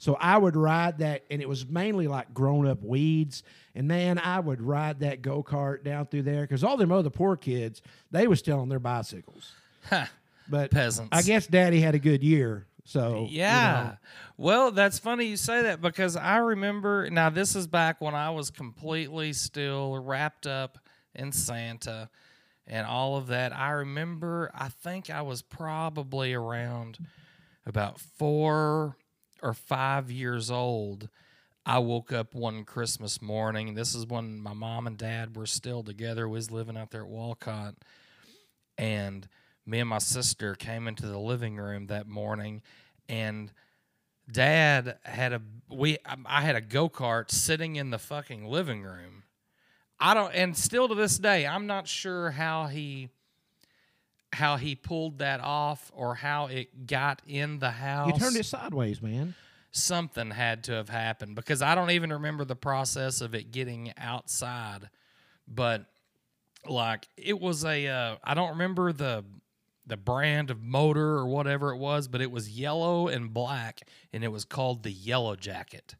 So 0.00 0.14
I 0.20 0.38
would 0.38 0.54
ride 0.54 0.98
that, 0.98 1.24
and 1.28 1.42
it 1.42 1.48
was 1.48 1.66
mainly 1.66 2.06
like 2.06 2.32
grown 2.32 2.68
up 2.68 2.84
weeds. 2.84 3.42
And 3.74 3.88
man, 3.88 4.18
I 4.18 4.38
would 4.38 4.62
ride 4.62 5.00
that 5.00 5.22
go 5.22 5.42
kart 5.42 5.82
down 5.82 6.06
through 6.06 6.22
there 6.22 6.42
because 6.42 6.62
all 6.62 6.76
them 6.76 6.92
other 6.92 7.10
poor 7.10 7.36
kids, 7.36 7.82
they 8.12 8.28
was 8.28 8.38
still 8.38 8.60
on 8.60 8.68
their 8.68 8.78
bicycles. 8.78 9.54
Ha, 9.90 10.08
But 10.48 10.70
Peasants. 10.70 11.16
I 11.16 11.22
guess 11.22 11.46
Daddy 11.46 11.80
had 11.80 11.94
a 11.94 11.98
good 11.98 12.22
year. 12.22 12.66
So 12.84 13.26
you 13.30 13.38
Yeah. 13.38 13.72
know. 13.72 13.98
Well, 14.38 14.70
that's 14.70 14.98
funny 14.98 15.26
you 15.26 15.36
say 15.36 15.62
that 15.62 15.80
because 15.82 16.16
I 16.16 16.38
remember 16.38 17.10
now 17.10 17.28
this 17.28 17.54
is 17.54 17.66
back 17.66 18.00
when 18.00 18.14
I 18.14 18.30
was 18.30 18.50
completely 18.50 19.32
still 19.34 19.98
wrapped 19.98 20.46
up 20.46 20.78
in 21.14 21.32
Santa 21.32 22.08
and 22.66 22.86
all 22.86 23.16
of 23.16 23.26
that. 23.26 23.54
I 23.54 23.70
remember 23.70 24.50
I 24.54 24.68
think 24.70 25.10
I 25.10 25.20
was 25.22 25.42
probably 25.42 26.32
around 26.32 26.98
about 27.66 28.00
4 28.00 28.96
or 29.42 29.54
5 29.54 30.10
years 30.10 30.50
old. 30.50 31.10
I 31.66 31.80
woke 31.80 32.10
up 32.12 32.34
one 32.34 32.64
Christmas 32.64 33.20
morning. 33.20 33.74
This 33.74 33.94
is 33.94 34.06
when 34.06 34.40
my 34.40 34.54
mom 34.54 34.86
and 34.86 34.96
dad 34.96 35.36
were 35.36 35.44
still 35.44 35.82
together. 35.82 36.26
We 36.26 36.36
was 36.36 36.50
living 36.50 36.78
out 36.78 36.90
there 36.90 37.02
at 37.02 37.08
Walcott 37.08 37.74
and 38.78 39.28
me 39.68 39.80
and 39.80 39.88
my 39.88 39.98
sister 39.98 40.54
came 40.54 40.88
into 40.88 41.06
the 41.06 41.18
living 41.18 41.56
room 41.56 41.88
that 41.88 42.08
morning 42.08 42.62
and 43.08 43.52
dad 44.30 44.96
had 45.04 45.32
a 45.34 45.42
we 45.70 45.98
I 46.26 46.42
had 46.42 46.56
a 46.56 46.60
go-kart 46.60 47.30
sitting 47.30 47.76
in 47.76 47.90
the 47.90 47.98
fucking 47.98 48.46
living 48.46 48.82
room. 48.82 49.24
I 50.00 50.14
don't 50.14 50.34
and 50.34 50.56
still 50.56 50.88
to 50.88 50.94
this 50.94 51.18
day 51.18 51.46
I'm 51.46 51.66
not 51.66 51.86
sure 51.86 52.30
how 52.30 52.66
he 52.66 53.10
how 54.32 54.56
he 54.56 54.74
pulled 54.74 55.18
that 55.18 55.40
off 55.40 55.90
or 55.94 56.14
how 56.14 56.46
it 56.46 56.86
got 56.86 57.20
in 57.26 57.58
the 57.58 57.70
house 57.70 58.12
You 58.12 58.18
turned 58.18 58.36
it 58.36 58.46
sideways, 58.46 59.02
man. 59.02 59.34
something 59.70 60.30
had 60.30 60.64
to 60.64 60.72
have 60.72 60.88
happened 60.88 61.34
because 61.34 61.60
I 61.60 61.74
don't 61.74 61.90
even 61.90 62.12
remember 62.12 62.44
the 62.44 62.56
process 62.56 63.20
of 63.20 63.34
it 63.34 63.52
getting 63.52 63.92
outside. 63.98 64.88
But 65.46 65.86
like 66.66 67.08
it 67.16 67.38
was 67.38 67.64
a 67.64 67.86
uh, 67.86 68.16
I 68.24 68.34
don't 68.34 68.50
remember 68.50 68.92
the 68.92 69.24
the 69.88 69.96
brand 69.96 70.50
of 70.50 70.62
motor 70.62 71.16
or 71.16 71.26
whatever 71.26 71.72
it 71.72 71.78
was, 71.78 72.08
but 72.08 72.20
it 72.20 72.30
was 72.30 72.50
yellow 72.50 73.08
and 73.08 73.32
black 73.32 73.80
and 74.12 74.22
it 74.22 74.28
was 74.28 74.44
called 74.44 74.82
the 74.82 74.92
Yellow 74.92 75.34
Jacket. 75.34 75.96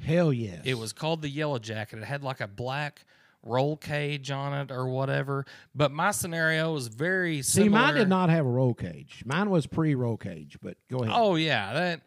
Hell 0.00 0.32
yes. 0.32 0.62
It 0.64 0.74
was 0.78 0.92
called 0.92 1.22
the 1.22 1.28
Yellow 1.28 1.58
Jacket. 1.58 1.98
It 1.98 2.04
had 2.04 2.22
like 2.22 2.40
a 2.40 2.48
black 2.48 3.04
roll 3.42 3.76
cage 3.76 4.30
on 4.30 4.52
it 4.52 4.70
or 4.70 4.88
whatever. 4.88 5.46
But 5.74 5.92
my 5.92 6.10
scenario 6.10 6.72
was 6.72 6.88
very 6.88 7.42
See, 7.42 7.68
mine 7.68 7.94
did 7.94 8.08
not 8.08 8.28
have 8.28 8.44
a 8.44 8.50
roll 8.50 8.74
cage. 8.74 9.22
Mine 9.24 9.50
was 9.50 9.66
pre 9.66 9.94
roll 9.94 10.16
cage, 10.16 10.58
but 10.60 10.76
go 10.90 10.98
ahead. 10.98 11.14
Oh 11.16 11.36
yeah, 11.36 11.72
that. 11.72 12.02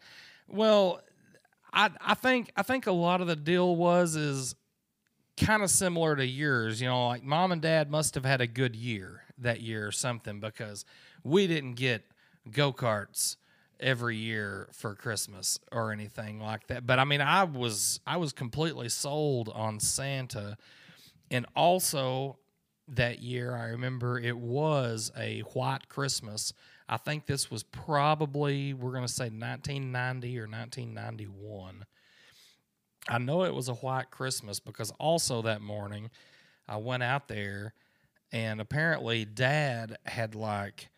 Well, 0.48 1.00
I 1.72 1.90
I 2.00 2.14
think 2.14 2.52
I 2.56 2.62
think 2.62 2.86
a 2.86 2.92
lot 2.92 3.20
of 3.20 3.26
the 3.26 3.36
deal 3.36 3.74
was 3.74 4.16
is 4.16 4.54
kind 5.36 5.62
of 5.62 5.70
similar 5.70 6.14
to 6.16 6.26
yours. 6.26 6.80
You 6.80 6.88
know, 6.88 7.08
like 7.08 7.24
mom 7.24 7.52
and 7.52 7.62
dad 7.62 7.90
must 7.90 8.14
have 8.14 8.24
had 8.24 8.40
a 8.40 8.46
good 8.46 8.76
year 8.76 9.22
that 9.38 9.60
year 9.60 9.86
or 9.86 9.92
something 9.92 10.38
because 10.38 10.84
we 11.24 11.46
didn't 11.46 11.74
get 11.74 12.04
go 12.50 12.72
karts 12.72 13.36
every 13.78 14.16
year 14.16 14.68
for 14.72 14.94
Christmas 14.94 15.58
or 15.72 15.92
anything 15.92 16.40
like 16.40 16.66
that. 16.68 16.86
But 16.86 16.98
I 16.98 17.04
mean, 17.04 17.20
I 17.20 17.44
was 17.44 18.00
I 18.06 18.16
was 18.16 18.32
completely 18.32 18.88
sold 18.88 19.48
on 19.48 19.80
Santa, 19.80 20.56
and 21.30 21.46
also 21.56 22.38
that 22.88 23.20
year 23.20 23.54
I 23.54 23.66
remember 23.66 24.18
it 24.18 24.36
was 24.36 25.12
a 25.16 25.40
white 25.40 25.88
Christmas. 25.88 26.52
I 26.88 26.96
think 26.96 27.26
this 27.26 27.50
was 27.50 27.62
probably 27.62 28.74
we're 28.74 28.92
going 28.92 29.06
to 29.06 29.12
say 29.12 29.24
1990 29.24 30.38
or 30.38 30.48
1991. 30.48 31.84
I 33.08 33.18
know 33.18 33.44
it 33.44 33.54
was 33.54 33.68
a 33.68 33.74
white 33.74 34.10
Christmas 34.10 34.60
because 34.60 34.90
also 34.98 35.42
that 35.42 35.62
morning 35.62 36.10
I 36.68 36.76
went 36.76 37.02
out 37.02 37.28
there 37.28 37.74
and 38.32 38.60
apparently 38.60 39.24
dad 39.24 39.96
had 40.04 40.34
like 40.34 40.90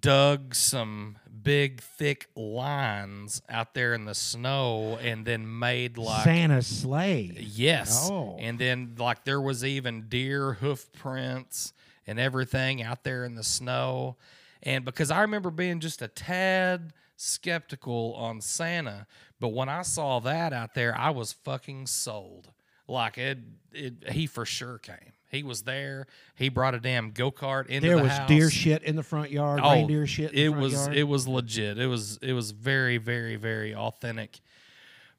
dug 0.00 0.54
some 0.54 1.16
big 1.42 1.80
thick 1.80 2.28
lines 2.34 3.42
out 3.48 3.74
there 3.74 3.92
in 3.94 4.06
the 4.06 4.14
snow 4.14 4.98
and 5.02 5.26
then 5.26 5.58
made 5.58 5.98
like 5.98 6.24
Santa's 6.24 6.66
sleigh. 6.66 7.36
Yes. 7.38 8.08
Oh. 8.10 8.36
And 8.38 8.58
then 8.58 8.94
like 8.98 9.24
there 9.24 9.40
was 9.40 9.64
even 9.64 10.08
deer 10.08 10.54
hoof 10.54 10.90
prints 10.92 11.72
and 12.06 12.18
everything 12.18 12.82
out 12.82 13.04
there 13.04 13.24
in 13.24 13.34
the 13.34 13.44
snow. 13.44 14.16
And 14.62 14.84
because 14.84 15.10
I 15.10 15.20
remember 15.20 15.50
being 15.50 15.80
just 15.80 16.00
a 16.00 16.08
tad 16.08 16.92
skeptical 17.16 18.14
on 18.14 18.40
Santa, 18.40 19.06
but 19.38 19.48
when 19.48 19.68
I 19.68 19.82
saw 19.82 20.20
that 20.20 20.52
out 20.52 20.74
there, 20.74 20.96
I 20.96 21.10
was 21.10 21.32
fucking 21.32 21.86
sold. 21.86 22.50
Like 22.88 23.18
it, 23.18 23.38
it 23.72 24.10
he 24.10 24.26
for 24.26 24.44
sure 24.46 24.78
came. 24.78 25.12
He 25.34 25.42
was 25.42 25.62
there. 25.62 26.06
He 26.34 26.48
brought 26.48 26.74
a 26.74 26.80
damn 26.80 27.10
go 27.10 27.30
kart 27.30 27.66
into 27.66 27.86
There 27.86 27.96
the 27.96 28.04
was 28.04 28.12
house. 28.12 28.28
deer 28.28 28.50
shit 28.50 28.82
in 28.82 28.96
the 28.96 29.02
front 29.02 29.30
yard, 29.30 29.60
Oh, 29.62 29.72
reindeer 29.72 30.06
shit 30.06 30.32
in 30.32 30.36
the 30.36 30.58
it 30.58 30.60
was 30.62 30.72
yard. 30.72 30.96
it 30.96 31.02
was 31.04 31.28
legit. 31.28 31.78
It 31.78 31.86
was 31.86 32.18
it 32.22 32.32
was 32.32 32.52
very 32.52 32.96
very 32.98 33.36
very 33.36 33.74
authentic. 33.74 34.40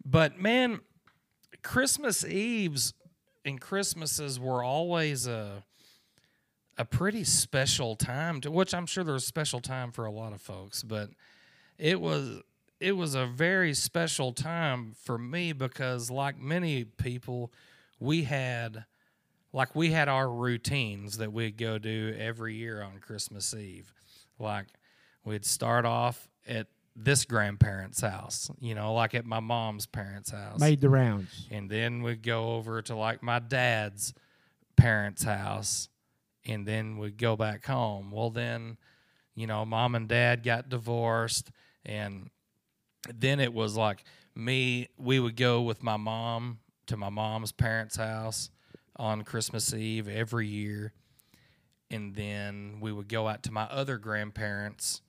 But 0.03 0.39
man, 0.39 0.79
Christmas 1.63 2.25
Eves 2.25 2.93
and 3.43 3.59
Christmases 3.59 4.39
were 4.39 4.63
always 4.63 5.27
a 5.27 5.63
a 6.77 6.85
pretty 6.85 7.23
special 7.23 7.95
time 7.95 8.41
to 8.41 8.51
which 8.51 8.73
I'm 8.73 8.85
sure 8.85 9.03
there's 9.03 9.23
a 9.23 9.27
special 9.27 9.61
time 9.61 9.91
for 9.91 10.05
a 10.05 10.11
lot 10.11 10.33
of 10.33 10.41
folks, 10.41 10.83
but 10.83 11.09
it 11.77 11.99
was 12.01 12.41
it 12.81 12.91
was 12.91 13.15
a 13.15 13.25
very 13.25 13.73
special 13.73 14.33
time 14.33 14.93
for 15.03 15.17
me 15.17 15.53
because 15.53 16.11
like 16.11 16.37
many 16.37 16.83
people 16.83 17.51
we 17.99 18.23
had 18.23 18.83
like 19.55 19.73
we 19.73 19.89
had 19.89 20.09
our 20.09 20.29
routines 20.29 21.17
that 21.19 21.31
we'd 21.31 21.57
go 21.57 21.77
do 21.77 22.13
every 22.19 22.55
year 22.55 22.81
on 22.81 22.99
Christmas 22.99 23.53
Eve. 23.53 23.89
Like 24.37 24.65
we'd 25.23 25.45
start 25.45 25.85
off 25.85 26.27
at 26.45 26.67
this 26.93 27.23
grandparent's 27.23 28.01
house, 28.01 28.51
you 28.59 28.75
know, 28.75 28.93
like 28.93 29.15
at 29.15 29.25
my 29.25 29.39
mom's 29.39 29.85
parents' 29.85 30.31
house. 30.31 30.59
made 30.59 30.81
the 30.81 30.89
rounds. 30.89 31.47
And 31.49 31.69
then 31.69 32.01
we'd 32.03 32.21
go 32.21 32.55
over 32.55 32.81
to 32.81 32.97
like 32.97 33.23
my 33.23 33.39
dad's 33.39 34.13
parents' 34.75 35.23
house 35.23 35.87
and 36.45 36.67
then 36.67 36.97
we'd 36.97 37.17
go 37.17 37.37
back 37.37 37.65
home. 37.65 38.11
Well, 38.11 38.31
then, 38.31 38.75
you 39.35 39.47
know, 39.47 39.63
mom 39.63 39.95
and 39.95 40.09
dad 40.09 40.43
got 40.43 40.67
divorced 40.67 41.49
and 41.85 42.29
then 43.07 43.39
it 43.39 43.53
was 43.53 43.77
like 43.77 44.03
me, 44.35 44.89
we 44.97 45.17
would 45.17 45.37
go 45.37 45.61
with 45.61 45.81
my 45.81 45.95
mom 45.95 46.59
to 46.87 46.97
my 46.97 47.09
mom's 47.09 47.53
parents' 47.53 47.95
house 47.95 48.49
on 48.97 49.23
Christmas 49.23 49.73
Eve 49.73 50.07
every 50.07 50.47
year. 50.47 50.93
And 51.91 52.15
then 52.15 52.77
we 52.81 52.91
would 52.91 53.07
go 53.07 53.27
out 53.27 53.43
to 53.43 53.51
my 53.51 53.63
other 53.63 53.97
grandparents, 53.97 55.01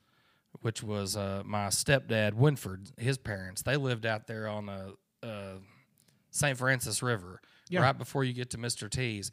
which 0.60 0.82
was 0.82 1.16
uh, 1.16 1.42
my 1.44 1.66
stepdad, 1.68 2.34
Winford, 2.34 2.90
his 2.98 3.16
parents. 3.18 3.62
They 3.62 3.76
lived 3.76 4.04
out 4.04 4.26
there 4.26 4.46
on 4.48 4.66
the 4.66 4.94
uh, 5.26 5.58
St. 6.30 6.56
Francis 6.58 7.02
River, 7.02 7.40
Yeah. 7.70 7.80
right 7.80 7.96
before 7.96 8.24
you 8.24 8.32
get 8.34 8.50
to 8.50 8.58
Mr. 8.58 8.90
T's. 8.90 9.32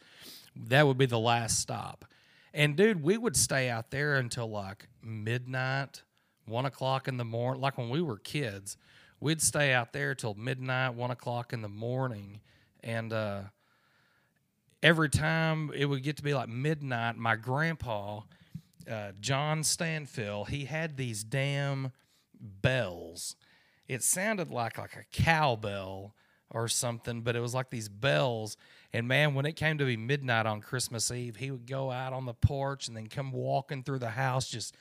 That 0.56 0.88
would 0.88 0.98
be 0.98 1.06
the 1.06 1.20
last 1.20 1.60
stop. 1.60 2.06
And 2.54 2.76
dude, 2.78 3.04
we 3.04 3.18
would 3.18 3.36
stay 3.36 3.70
out 3.70 3.90
there 3.92 4.16
until 4.16 4.50
like 4.50 4.88
midnight, 5.02 6.04
one 6.46 6.66
o'clock 6.66 7.08
in 7.08 7.18
the 7.18 7.26
morning. 7.26 7.62
Like 7.62 7.78
when 7.78 7.90
we 7.90 8.02
were 8.02 8.18
kids, 8.20 8.78
we'd 9.20 9.42
stay 9.42 9.74
out 9.74 9.92
there 9.92 10.14
till 10.16 10.36
midnight, 10.36 10.94
one 10.94 11.12
o'clock 11.12 11.52
in 11.52 11.62
the 11.62 11.70
morning. 11.70 12.40
And 12.84 13.12
uh, 13.12 13.42
every 14.84 15.10
time 15.10 15.72
it 15.74 15.86
would 15.86 16.04
get 16.04 16.18
to 16.18 16.24
be 16.24 16.36
like 16.36 16.50
midnight, 16.50 17.16
my 17.18 17.36
grandpa, 17.36 18.22
uh, 18.90 19.14
John 19.20 19.62
Stanfill, 19.62 20.48
he 20.48 20.66
had 20.66 20.98
these 20.98 21.24
damn 21.24 21.92
bells. 22.40 23.36
It 23.88 24.04
sounded 24.04 24.52
like 24.52 24.78
like 24.78 24.96
a 24.96 25.06
cowbell 25.12 26.14
or 26.52 26.68
something, 26.68 27.22
but 27.22 27.36
it 27.36 27.40
was 27.40 27.56
like 27.56 27.70
these 27.70 27.90
bells. 27.90 28.58
And 28.92 29.08
man, 29.08 29.34
when 29.34 29.46
it 29.46 29.56
came 29.56 29.80
to 29.80 29.86
be 29.86 29.98
midnight 29.98 30.46
on 30.46 30.62
Christmas 30.62 31.10
Eve, 31.10 31.38
he 31.38 31.50
would 31.50 31.66
go 31.66 31.90
out 31.90 32.14
on 32.14 32.26
the 32.26 32.34
porch 32.34 32.88
and 32.88 32.96
then 32.96 33.08
come 33.08 33.32
walking 33.32 33.84
through 33.84 34.00
the 34.00 34.12
house, 34.12 34.50
just 34.50 34.76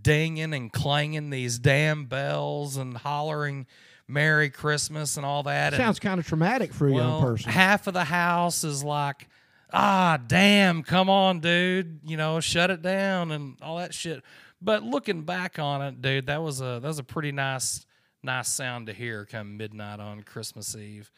dinging 0.00 0.54
and 0.54 0.72
clanging 0.72 1.30
these 1.30 1.58
damn 1.58 2.06
bells 2.06 2.76
and 2.76 2.96
hollering 2.96 3.66
"Merry 4.08 4.50
Christmas" 4.50 5.16
and 5.16 5.26
all 5.26 5.42
that. 5.44 5.74
Sounds 5.74 6.00
kind 6.00 6.18
of 6.18 6.26
traumatic 6.26 6.72
for 6.72 6.88
a 6.88 6.92
young 6.92 7.22
person. 7.22 7.50
Half 7.50 7.86
of 7.86 7.94
the 7.94 8.04
house 8.04 8.64
is 8.64 8.82
like, 8.82 9.28
ah, 9.72 10.18
damn, 10.26 10.82
come 10.82 11.08
on, 11.08 11.40
dude, 11.40 12.00
you 12.04 12.16
know, 12.16 12.40
shut 12.40 12.70
it 12.70 12.82
down 12.82 13.30
and 13.30 13.56
all 13.62 13.78
that 13.78 13.94
shit. 13.94 14.22
But 14.60 14.82
looking 14.82 15.22
back 15.22 15.58
on 15.58 15.82
it, 15.82 16.02
dude, 16.02 16.26
that 16.26 16.42
was 16.42 16.60
a 16.60 16.78
that 16.80 16.84
was 16.84 16.98
a 16.98 17.04
pretty 17.04 17.32
nice 17.32 17.84
nice 18.22 18.48
sound 18.48 18.86
to 18.86 18.92
hear 18.92 19.24
come 19.24 19.56
midnight 19.56 19.98
on 19.98 20.22
Christmas 20.22 20.76
Eve. 20.76 21.10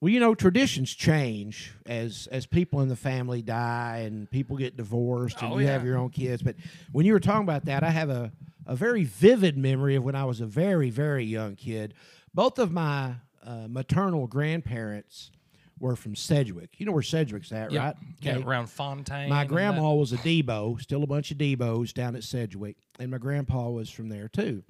Well, 0.00 0.10
you 0.10 0.20
know, 0.20 0.34
traditions 0.34 0.94
change 0.94 1.72
as 1.84 2.28
as 2.30 2.46
people 2.46 2.80
in 2.80 2.88
the 2.88 2.96
family 2.96 3.42
die 3.42 4.02
and 4.06 4.30
people 4.30 4.56
get 4.56 4.76
divorced 4.76 5.42
and 5.42 5.52
Oh, 5.52 5.58
you 5.58 5.66
have 5.66 5.84
your 5.84 5.98
own 5.98 6.10
kids. 6.10 6.40
But 6.42 6.54
when 6.92 7.04
you 7.04 7.12
were 7.12 7.20
talking 7.20 7.42
about 7.42 7.64
that, 7.64 7.82
I 7.82 7.90
have 7.90 8.08
a, 8.08 8.32
a 8.64 8.76
very 8.76 9.04
vivid 9.04 9.58
memory 9.58 9.96
of 9.96 10.04
when 10.04 10.14
I 10.14 10.24
was 10.24 10.40
a 10.40 10.46
very, 10.46 10.90
very 10.90 11.24
young 11.24 11.56
kid. 11.56 11.94
Both 12.32 12.58
of 12.60 12.70
my 12.70 13.14
uh, 13.44 13.66
maternal 13.68 14.28
grandparents 14.28 15.32
were 15.80 15.96
from 15.96 16.14
Sedgwick. 16.14 16.78
You 16.78 16.86
know 16.86 16.92
where 16.92 17.02
Sedgwick's 17.02 17.52
at, 17.52 17.70
Yeah, 17.70 17.86
right? 17.86 17.96
yeah, 18.20 18.38
around 18.38 18.68
Fontaine. 18.68 19.28
My 19.28 19.44
grandma 19.44 19.94
was 19.94 20.12
a 20.12 20.16
Debo, 20.18 20.80
still 20.80 21.02
a 21.02 21.06
bunch 21.06 21.30
of 21.30 21.38
Debos 21.38 21.92
down 21.92 22.16
at 22.16 22.24
Sedgwick, 22.24 22.76
and 22.98 23.10
my 23.10 23.18
grandpa 23.18 23.68
was 23.70 23.90
from 23.90 24.08
there 24.08 24.28
too. 24.28 24.62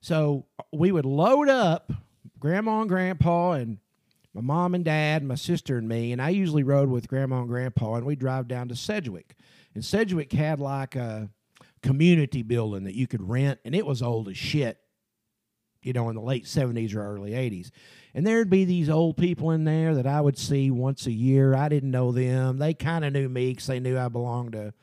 So 0.00 0.46
we 0.72 0.92
would 0.92 1.04
load 1.06 1.48
up 1.48 1.92
grandma 2.38 2.80
and 2.80 2.88
grandpa 2.88 3.52
and 3.52 3.78
my 4.34 4.40
mom 4.42 4.74
and 4.74 4.84
dad, 4.84 5.24
my 5.24 5.34
sister 5.34 5.78
and 5.78 5.88
me, 5.88 6.12
and 6.12 6.22
I 6.22 6.28
usually 6.28 6.62
rode 6.62 6.88
with 6.88 7.08
grandma 7.08 7.40
and 7.40 7.48
grandpa, 7.48 7.94
and 7.94 8.06
we'd 8.06 8.20
drive 8.20 8.46
down 8.46 8.68
to 8.68 8.76
Sedgwick. 8.76 9.34
And 9.74 9.84
Sedgwick 9.84 10.32
had 10.32 10.60
like 10.60 10.94
a 10.94 11.30
community 11.82 12.42
building 12.42 12.84
that 12.84 12.94
you 12.94 13.06
could 13.06 13.28
rent, 13.28 13.58
and 13.64 13.74
it 13.74 13.86
was 13.86 14.02
old 14.02 14.28
as 14.28 14.36
shit, 14.36 14.78
you 15.82 15.92
know, 15.92 16.08
in 16.08 16.14
the 16.14 16.20
late 16.22 16.44
70s 16.44 16.94
or 16.94 17.02
early 17.02 17.32
80s. 17.32 17.70
And 18.18 18.26
there'd 18.26 18.50
be 18.50 18.64
these 18.64 18.90
old 18.90 19.16
people 19.16 19.52
in 19.52 19.62
there 19.62 19.94
that 19.94 20.04
I 20.04 20.20
would 20.20 20.36
see 20.36 20.72
once 20.72 21.06
a 21.06 21.12
year. 21.12 21.54
I 21.54 21.68
didn't 21.68 21.92
know 21.92 22.10
them. 22.10 22.58
They 22.58 22.74
kind 22.74 23.04
of 23.04 23.12
knew 23.12 23.28
me 23.28 23.50
because 23.50 23.68
they 23.68 23.78
knew 23.78 23.96
I 23.96 24.08
belonged 24.08 24.54
to, 24.54 24.74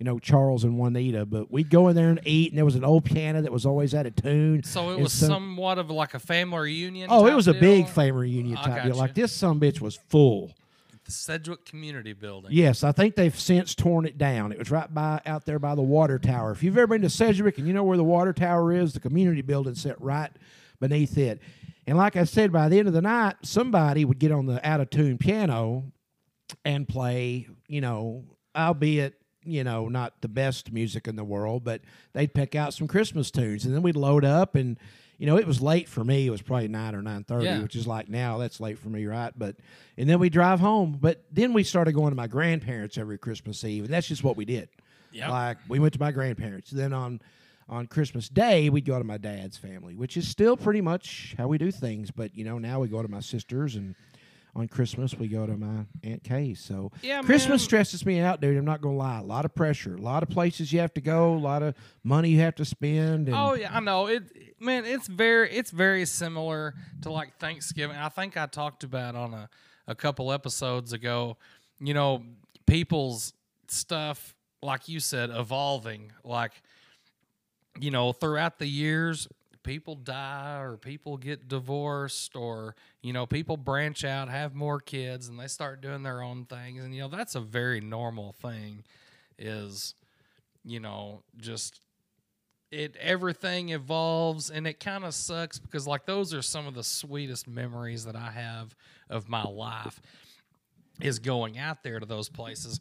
you 0.00 0.04
know, 0.04 0.18
Charles 0.18 0.64
and 0.64 0.76
Juanita. 0.76 1.24
But 1.24 1.52
we'd 1.52 1.70
go 1.70 1.86
in 1.86 1.94
there 1.94 2.08
and 2.08 2.18
eat, 2.24 2.50
and 2.50 2.58
there 2.58 2.64
was 2.64 2.74
an 2.74 2.84
old 2.84 3.04
piano 3.04 3.42
that 3.42 3.52
was 3.52 3.64
always 3.64 3.94
out 3.94 4.06
of 4.06 4.16
tune. 4.16 4.64
So 4.64 4.90
it 4.90 4.94
and 4.94 5.02
was 5.04 5.12
some- 5.12 5.28
somewhat 5.28 5.78
of 5.78 5.88
like 5.88 6.14
a 6.14 6.18
family 6.18 6.58
reunion. 6.58 7.06
Oh, 7.12 7.28
it 7.28 7.34
was 7.34 7.46
a 7.46 7.52
deal? 7.52 7.60
big 7.60 7.88
family 7.88 8.22
reunion 8.22 8.56
I 8.56 8.64
type 8.64 8.82
deal. 8.82 8.96
Like 8.96 9.14
this, 9.14 9.30
some 9.30 9.60
bitch 9.60 9.80
was 9.80 9.94
full. 10.08 10.50
The 11.04 11.12
Sedgwick 11.12 11.64
Community 11.64 12.12
Building. 12.12 12.50
Yes, 12.52 12.82
I 12.82 12.90
think 12.90 13.14
they've 13.14 13.38
since 13.38 13.76
torn 13.76 14.04
it 14.04 14.18
down. 14.18 14.50
It 14.50 14.58
was 14.58 14.72
right 14.72 14.92
by 14.92 15.20
out 15.26 15.46
there 15.46 15.60
by 15.60 15.76
the 15.76 15.82
water 15.82 16.18
tower. 16.18 16.50
If 16.50 16.64
you've 16.64 16.76
ever 16.76 16.88
been 16.88 17.02
to 17.02 17.08
Sedgwick 17.08 17.58
and 17.58 17.68
you 17.68 17.72
know 17.72 17.84
where 17.84 17.96
the 17.96 18.02
water 18.02 18.32
tower 18.32 18.72
is, 18.72 18.94
the 18.94 19.00
community 19.00 19.42
building 19.42 19.76
set 19.76 20.00
right 20.02 20.32
beneath 20.80 21.16
it. 21.16 21.40
And 21.86 21.96
like 21.96 22.16
I 22.16 22.24
said, 22.24 22.52
by 22.52 22.68
the 22.68 22.78
end 22.78 22.88
of 22.88 22.94
the 22.94 23.02
night, 23.02 23.36
somebody 23.42 24.04
would 24.04 24.18
get 24.18 24.32
on 24.32 24.46
the 24.46 24.66
out 24.68 24.80
of 24.80 24.90
tune 24.90 25.18
piano 25.18 25.92
and 26.64 26.86
play, 26.86 27.46
you 27.68 27.80
know, 27.80 28.24
albeit, 28.56 29.14
you 29.44 29.64
know, 29.64 29.88
not 29.88 30.20
the 30.20 30.28
best 30.28 30.72
music 30.72 31.08
in 31.08 31.16
the 31.16 31.24
world, 31.24 31.64
but 31.64 31.80
they'd 32.12 32.32
pick 32.34 32.54
out 32.54 32.74
some 32.74 32.86
Christmas 32.86 33.30
tunes. 33.30 33.64
And 33.64 33.74
then 33.74 33.82
we'd 33.82 33.96
load 33.96 34.24
up 34.24 34.54
and 34.54 34.78
you 35.18 35.26
know, 35.26 35.36
it 35.36 35.46
was 35.46 35.60
late 35.60 35.86
for 35.86 36.02
me. 36.02 36.26
It 36.26 36.30
was 36.30 36.40
probably 36.40 36.68
nine 36.68 36.94
or 36.94 37.02
nine 37.02 37.24
thirty, 37.24 37.44
Yeah. 37.44 37.60
which 37.60 37.76
is 37.76 37.86
like 37.86 38.08
now 38.08 38.38
that's 38.38 38.58
late 38.58 38.78
for 38.78 38.88
me, 38.88 39.04
right? 39.04 39.30
But 39.36 39.56
and 39.98 40.08
then 40.08 40.18
we 40.18 40.30
drive 40.30 40.60
home. 40.60 40.96
But 40.98 41.22
then 41.30 41.52
we 41.52 41.62
started 41.62 41.92
going 41.92 42.08
to 42.10 42.16
my 42.16 42.26
grandparents 42.26 42.96
every 42.96 43.18
Christmas 43.18 43.62
Eve, 43.62 43.84
and 43.84 43.92
that's 43.92 44.08
just 44.08 44.24
what 44.24 44.38
we 44.38 44.46
did. 44.46 44.70
Yeah, 45.12 45.30
Like 45.30 45.58
we 45.68 45.78
went 45.78 45.92
to 45.92 46.00
my 46.00 46.10
grandparents. 46.10 46.70
Then 46.70 46.94
on 46.94 47.20
on 47.70 47.86
Christmas 47.86 48.28
Day, 48.28 48.68
we'd 48.68 48.84
go 48.84 48.98
to 48.98 49.04
my 49.04 49.16
dad's 49.16 49.56
family, 49.56 49.94
which 49.94 50.16
is 50.16 50.28
still 50.28 50.56
pretty 50.56 50.80
much 50.80 51.34
how 51.38 51.48
we 51.48 51.56
do 51.56 51.70
things. 51.70 52.10
But 52.10 52.36
you 52.36 52.44
know, 52.44 52.58
now 52.58 52.80
we 52.80 52.88
go 52.88 53.00
to 53.00 53.08
my 53.08 53.20
sisters, 53.20 53.76
and 53.76 53.94
on 54.56 54.66
Christmas 54.66 55.14
we 55.14 55.28
go 55.28 55.46
to 55.46 55.56
my 55.56 55.86
aunt 56.02 56.24
Kay. 56.24 56.54
So 56.54 56.90
Yeah, 57.02 57.22
Christmas 57.22 57.60
man. 57.62 57.66
stresses 57.66 58.04
me 58.04 58.18
out, 58.18 58.40
dude. 58.40 58.56
I'm 58.56 58.64
not 58.64 58.80
gonna 58.80 58.96
lie. 58.96 59.20
A 59.20 59.22
lot 59.22 59.44
of 59.44 59.54
pressure, 59.54 59.94
a 59.94 60.00
lot 60.00 60.22
of 60.22 60.28
places 60.28 60.72
you 60.72 60.80
have 60.80 60.92
to 60.94 61.00
go, 61.00 61.34
a 61.34 61.38
lot 61.38 61.62
of 61.62 61.74
money 62.02 62.30
you 62.30 62.40
have 62.40 62.56
to 62.56 62.64
spend. 62.64 63.28
And 63.28 63.36
Oh 63.36 63.54
yeah, 63.54 63.74
I 63.74 63.80
know 63.80 64.06
it. 64.06 64.24
Man, 64.60 64.84
it's 64.84 65.06
very 65.06 65.50
it's 65.50 65.70
very 65.70 66.04
similar 66.04 66.74
to 67.02 67.12
like 67.12 67.38
Thanksgiving. 67.38 67.96
I 67.96 68.08
think 68.08 68.36
I 68.36 68.46
talked 68.46 68.82
about 68.84 69.14
on 69.14 69.32
a 69.32 69.48
a 69.86 69.94
couple 69.94 70.32
episodes 70.32 70.92
ago. 70.92 71.36
You 71.78 71.94
know, 71.94 72.22
people's 72.66 73.32
stuff, 73.68 74.34
like 74.62 74.88
you 74.88 75.00
said, 75.00 75.30
evolving. 75.30 76.12
Like, 76.24 76.52
you 77.78 77.90
know, 77.90 78.12
throughout 78.12 78.58
the 78.58 78.66
years, 78.66 79.28
people 79.62 79.94
die 79.94 80.58
or 80.60 80.76
people 80.76 81.16
get 81.16 81.48
divorced 81.48 82.34
or 82.34 82.74
you 83.02 83.12
know 83.12 83.26
people 83.26 83.56
branch 83.56 84.04
out 84.04 84.28
have 84.30 84.54
more 84.54 84.80
kids 84.80 85.28
and 85.28 85.38
they 85.38 85.46
start 85.46 85.80
doing 85.80 86.02
their 86.02 86.22
own 86.22 86.46
things. 86.46 86.82
And 86.82 86.94
you 86.94 87.02
know 87.02 87.08
that's 87.08 87.34
a 87.34 87.40
very 87.40 87.80
normal 87.80 88.32
thing 88.32 88.84
is 89.38 89.94
you 90.64 90.80
know 90.80 91.22
just 91.38 91.80
it 92.70 92.96
everything 93.00 93.70
evolves 93.70 94.50
and 94.50 94.66
it 94.66 94.78
kind 94.78 95.04
of 95.04 95.14
sucks 95.14 95.58
because 95.58 95.86
like 95.86 96.06
those 96.06 96.32
are 96.32 96.42
some 96.42 96.66
of 96.66 96.74
the 96.74 96.84
sweetest 96.84 97.48
memories 97.48 98.04
that 98.04 98.14
I 98.14 98.30
have 98.30 98.76
of 99.08 99.28
my 99.28 99.42
life 99.42 100.00
is 101.00 101.18
going 101.18 101.58
out 101.58 101.82
there 101.82 102.00
to 102.00 102.06
those 102.06 102.28
places. 102.28 102.80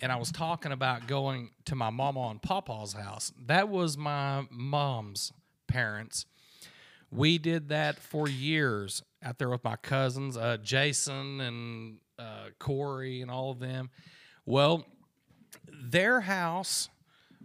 And 0.00 0.10
I 0.10 0.16
was 0.16 0.32
talking 0.32 0.72
about 0.72 1.06
going 1.06 1.50
to 1.66 1.74
my 1.74 1.90
mama 1.90 2.28
and 2.28 2.40
papa's 2.40 2.92
house. 2.92 3.32
That 3.46 3.68
was 3.68 3.98
my 3.98 4.46
mom's 4.50 5.32
parents. 5.66 6.26
We 7.10 7.38
did 7.38 7.68
that 7.68 7.98
for 7.98 8.28
years 8.28 9.02
out 9.22 9.38
there 9.38 9.50
with 9.50 9.64
my 9.64 9.76
cousins 9.76 10.36
uh, 10.36 10.56
Jason 10.62 11.40
and 11.40 11.98
uh, 12.18 12.50
Corey 12.58 13.20
and 13.20 13.30
all 13.30 13.50
of 13.50 13.58
them. 13.58 13.90
Well 14.46 14.86
their 15.72 16.20
house 16.20 16.88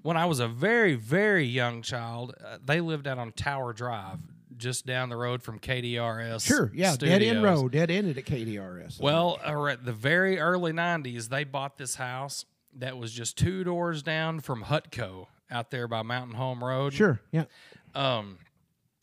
when 0.05 0.17
I 0.17 0.25
was 0.25 0.39
a 0.39 0.47
very, 0.47 0.93
very 0.93 1.45
young 1.45 1.81
child, 1.81 2.35
uh, 2.45 2.59
they 2.63 2.79
lived 2.79 3.07
out 3.07 3.17
on 3.17 3.31
Tower 3.31 3.73
Drive, 3.73 4.19
just 4.57 4.85
down 4.85 5.09
the 5.09 5.17
road 5.17 5.41
from 5.43 5.59
KDRS. 5.59 6.45
sure, 6.45 6.71
yeah, 6.73 6.95
dead 6.95 7.21
end 7.21 7.43
road, 7.43 7.71
dead 7.71 7.91
ended 7.91 8.17
at 8.17 8.25
KDRS. 8.25 8.99
Well, 8.99 9.39
or 9.45 9.69
at 9.69 9.85
the 9.85 9.93
very 9.93 10.39
early 10.39 10.71
'90s, 10.71 11.29
they 11.29 11.43
bought 11.43 11.77
this 11.77 11.95
house 11.95 12.45
that 12.77 12.97
was 12.97 13.11
just 13.11 13.37
two 13.37 13.63
doors 13.63 14.03
down 14.03 14.39
from 14.39 14.63
Hutco 14.63 15.27
out 15.49 15.71
there 15.71 15.87
by 15.87 16.01
Mountain 16.01 16.35
Home 16.35 16.63
Road. 16.63 16.93
sure, 16.93 17.21
yeah. 17.31 17.45
Um, 17.93 18.39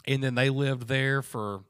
and 0.06 0.22
then 0.22 0.34
they 0.34 0.50
lived 0.50 0.88
there 0.88 1.22
for 1.22 1.62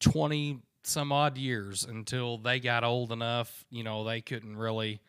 20 0.00 0.60
some 0.82 1.12
odd 1.12 1.38
years 1.38 1.84
until 1.84 2.38
they 2.38 2.60
got 2.60 2.84
old 2.84 3.10
enough, 3.10 3.64
you 3.70 3.82
know, 3.82 4.04
they 4.04 4.20
couldn't 4.20 4.56
really 4.56 5.00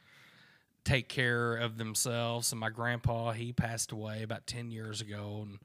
take 0.86 1.10
care 1.10 1.58
of 1.58 1.78
themselves. 1.78 2.52
And 2.52 2.60
my 2.60 2.70
grandpa, 2.70 3.32
he 3.32 3.52
passed 3.52 3.92
away 3.92 4.24
about 4.24 4.48
10 4.48 4.72
years 4.72 5.02
ago. 5.02 5.46
And, 5.46 5.60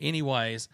anyways, 0.00 0.68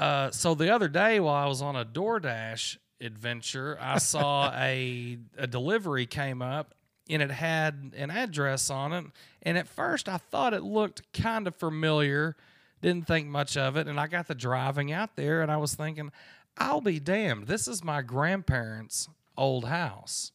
uh, 0.00 0.30
so 0.30 0.54
the 0.54 0.74
other 0.74 0.88
day 0.88 1.20
while 1.20 1.34
I 1.34 1.46
was 1.46 1.60
on 1.60 1.76
a 1.76 1.84
DoorDash 1.84 2.78
adventure, 3.02 3.76
I 3.78 3.98
saw 3.98 4.50
a, 4.56 5.18
a 5.36 5.46
delivery 5.46 6.06
came 6.06 6.40
up 6.40 6.74
and 7.10 7.20
it 7.20 7.30
had 7.30 7.92
an 7.94 8.10
address 8.10 8.70
on 8.70 8.94
it. 8.94 9.04
And 9.42 9.58
at 9.58 9.68
first 9.68 10.08
I 10.08 10.16
thought 10.16 10.54
it 10.54 10.62
looked 10.62 11.12
kind 11.12 11.46
of 11.46 11.54
familiar, 11.54 12.34
didn't 12.80 13.06
think 13.06 13.28
much 13.28 13.58
of 13.58 13.76
it. 13.76 13.88
And 13.88 14.00
I 14.00 14.06
got 14.06 14.26
the 14.26 14.34
driving 14.34 14.90
out 14.90 15.16
there 15.16 15.42
and 15.42 15.52
I 15.52 15.58
was 15.58 15.74
thinking, 15.74 16.10
I'll 16.56 16.80
be 16.80 16.98
damned. 16.98 17.46
This 17.46 17.68
is 17.68 17.84
my 17.84 18.00
grandparents' 18.00 19.06
old 19.36 19.66
house. 19.66 20.32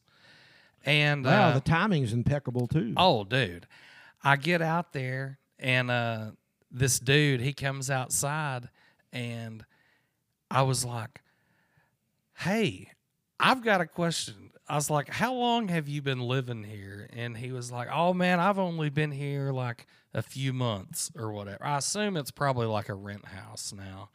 And 0.84 1.24
Wow, 1.24 1.48
uh, 1.48 1.54
the 1.54 1.60
timing's 1.60 2.12
impeccable 2.12 2.68
too. 2.68 2.94
Oh, 2.96 3.24
dude. 3.24 3.66
I 4.22 4.36
get 4.36 4.62
out 4.62 4.92
there 4.92 5.40
and 5.58 5.90
uh 5.90 6.30
this 6.70 7.00
dude, 7.00 7.40
he 7.40 7.52
comes 7.52 7.90
outside 7.90 8.68
and 9.16 9.64
I 10.50 10.62
was 10.62 10.84
like, 10.84 11.22
"Hey, 12.36 12.90
I've 13.40 13.62
got 13.62 13.80
a 13.80 13.86
question." 13.86 14.50
I 14.68 14.74
was 14.74 14.90
like, 14.90 15.08
"How 15.08 15.32
long 15.32 15.68
have 15.68 15.88
you 15.88 16.02
been 16.02 16.20
living 16.20 16.64
here?" 16.64 17.08
And 17.12 17.36
he 17.36 17.50
was 17.52 17.72
like, 17.72 17.88
"Oh 17.90 18.12
man, 18.12 18.40
I've 18.40 18.58
only 18.58 18.90
been 18.90 19.12
here 19.12 19.52
like 19.52 19.86
a 20.12 20.22
few 20.22 20.52
months 20.52 21.10
or 21.16 21.32
whatever." 21.32 21.64
I 21.64 21.78
assume 21.78 22.16
it's 22.16 22.30
probably 22.30 22.66
like 22.66 22.88
a 22.88 22.94
rent 22.94 23.26
house 23.26 23.72
now. 23.72 24.10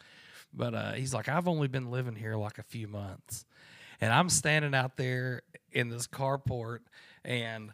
But 0.54 0.74
uh, 0.76 0.92
he's 0.94 1.14
like, 1.14 1.28
"I've 1.28 1.48
only 1.48 1.68
been 1.68 1.90
living 1.90 2.16
here 2.16 2.36
like 2.36 2.60
a 2.60 2.64
few 2.64 2.88
months." 2.88 3.46
And 4.00 4.12
I'm 4.14 4.30
standing 4.30 4.74
out 4.74 4.98
there 4.98 5.44
in 5.72 5.90
this 5.90 6.08
carport 6.08 6.80
and 7.24 7.72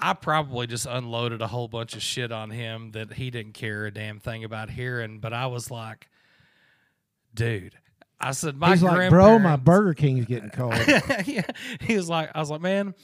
I 0.00 0.14
probably 0.14 0.66
just 0.66 0.86
unloaded 0.86 1.42
a 1.42 1.48
whole 1.48 1.68
bunch 1.68 1.94
of 1.94 2.02
shit 2.02 2.32
on 2.32 2.50
him 2.50 2.92
that 2.92 3.12
he 3.14 3.30
didn't 3.30 3.54
care 3.54 3.86
a 3.86 3.90
damn 3.90 4.20
thing 4.20 4.44
about 4.44 4.70
hearing. 4.70 5.18
But 5.18 5.32
I 5.32 5.46
was 5.46 5.70
like, 5.70 6.08
dude, 7.34 7.74
I 8.20 8.32
said, 8.32 8.56
my 8.56 8.70
He's 8.70 8.82
like, 8.82 9.10
bro, 9.10 9.38
my 9.38 9.56
Burger 9.56 9.94
King's 9.94 10.26
getting 10.26 10.50
cold. 10.50 10.74
yeah. 11.26 11.42
He 11.80 11.96
was 11.96 12.08
like, 12.08 12.30
I 12.34 12.40
was 12.40 12.50
like, 12.50 12.60
man, 12.60 12.94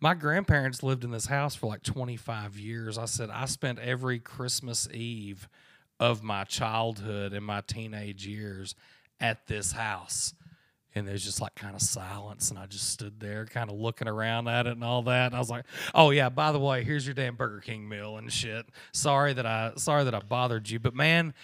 my 0.00 0.14
grandparents 0.14 0.82
lived 0.82 1.04
in 1.04 1.10
this 1.10 1.26
house 1.26 1.54
for 1.54 1.66
like 1.66 1.82
25 1.82 2.56
years. 2.58 2.98
I 2.98 3.06
said, 3.06 3.30
I 3.30 3.46
spent 3.46 3.78
every 3.80 4.20
Christmas 4.20 4.88
Eve 4.92 5.48
of 5.98 6.22
my 6.22 6.44
childhood 6.44 7.32
and 7.32 7.44
my 7.44 7.62
teenage 7.62 8.26
years 8.26 8.76
at 9.20 9.46
this 9.48 9.72
house. 9.72 10.34
And 10.94 11.06
there's 11.06 11.24
just 11.24 11.40
like 11.40 11.54
kind 11.54 11.74
of 11.74 11.82
silence. 11.82 12.50
And 12.50 12.58
I 12.58 12.66
just 12.66 12.90
stood 12.90 13.18
there 13.20 13.46
kind 13.46 13.70
of 13.70 13.76
looking 13.76 14.08
around 14.08 14.48
at 14.48 14.66
it 14.66 14.72
and 14.72 14.84
all 14.84 15.02
that. 15.02 15.26
And 15.26 15.34
I 15.34 15.38
was 15.38 15.50
like, 15.50 15.64
oh, 15.94 16.10
yeah, 16.10 16.28
by 16.28 16.52
the 16.52 16.58
way, 16.60 16.84
here's 16.84 17.06
your 17.06 17.14
damn 17.14 17.36
Burger 17.36 17.60
King 17.60 17.88
meal 17.88 18.16
and 18.16 18.32
shit. 18.32 18.66
Sorry 18.92 19.32
that 19.32 19.46
I, 19.46 19.72
sorry 19.76 20.04
that 20.04 20.14
I 20.14 20.20
bothered 20.20 20.70
you. 20.70 20.78
But 20.78 20.94
man, 20.94 21.34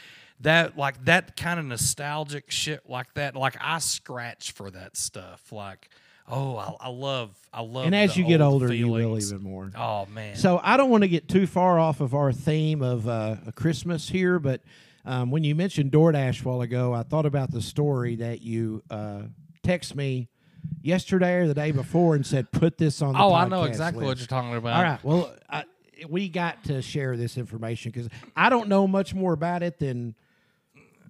that 0.41 0.77
like 0.77 1.05
that 1.05 1.37
kind 1.37 1.59
of 1.61 1.67
nostalgic 1.67 2.51
shit 2.51 2.81
like 2.89 3.13
that 3.15 3.37
like 3.37 3.57
i 3.61 3.79
scratch 3.79 4.53
for 4.53 4.71
that 4.71 4.97
stuff 4.97 5.53
like 5.53 5.89
Oh, 6.27 6.57
I, 6.57 6.87
I 6.87 6.89
love, 6.89 7.37
I 7.53 7.61
love. 7.61 7.85
and 7.85 7.95
as 7.95 8.17
you 8.17 8.25
get 8.25 8.41
old 8.41 8.63
older, 8.63 8.73
you 8.73 8.89
will 8.89 9.19
even 9.19 9.43
more. 9.43 9.71
Oh 9.77 10.07
man. 10.07 10.37
So 10.37 10.59
I 10.63 10.79
don't 10.79 10.89
want 10.89 11.03
to 11.03 11.09
get 11.09 11.29
too 11.29 11.47
far 11.47 11.79
off 11.79 12.01
of 12.01 12.15
our 12.15 12.33
theme 12.33 12.81
of 12.81 13.07
uh, 13.07 13.37
Christmas 13.55 14.09
here, 14.09 14.39
but 14.39 14.63
um, 15.05 15.31
when 15.31 15.45
you 15.45 15.55
mentioned 15.55 15.93
DoorDash 15.93 16.43
a 16.43 16.49
while 16.49 16.63
ago, 16.63 16.95
I 16.95 17.03
thought 17.03 17.27
about 17.27 17.51
the 17.51 17.61
story 17.61 18.17
that 18.17 18.41
you 18.41 18.83
uh, 18.89 19.25
text 19.63 19.95
me 19.95 20.31
yesterday 20.81 21.35
or 21.35 21.47
the 21.47 21.53
day 21.53 21.73
before 21.73 22.15
and 22.15 22.25
said, 22.27 22.51
"Put 22.51 22.79
this 22.79 23.03
on." 23.03 23.13
the 23.13 23.19
oh, 23.21 23.35
I 23.35 23.47
know 23.47 23.65
exactly 23.65 24.07
what 24.07 24.17
you're 24.17 24.27
talking 24.27 24.55
about. 24.55 24.77
All 24.79 24.83
right. 24.83 25.05
Well, 25.05 25.35
I, 25.51 25.65
we 26.09 26.31
got 26.31 26.65
to 26.65 26.81
share 26.81 27.19
this 27.19 27.37
information 27.37 27.91
because 27.93 28.09
I 28.35 28.49
don't 28.49 28.69
know 28.69 28.87
much 28.87 29.15
more 29.15 29.35
about 29.35 29.63
it 29.63 29.79
than 29.79 30.15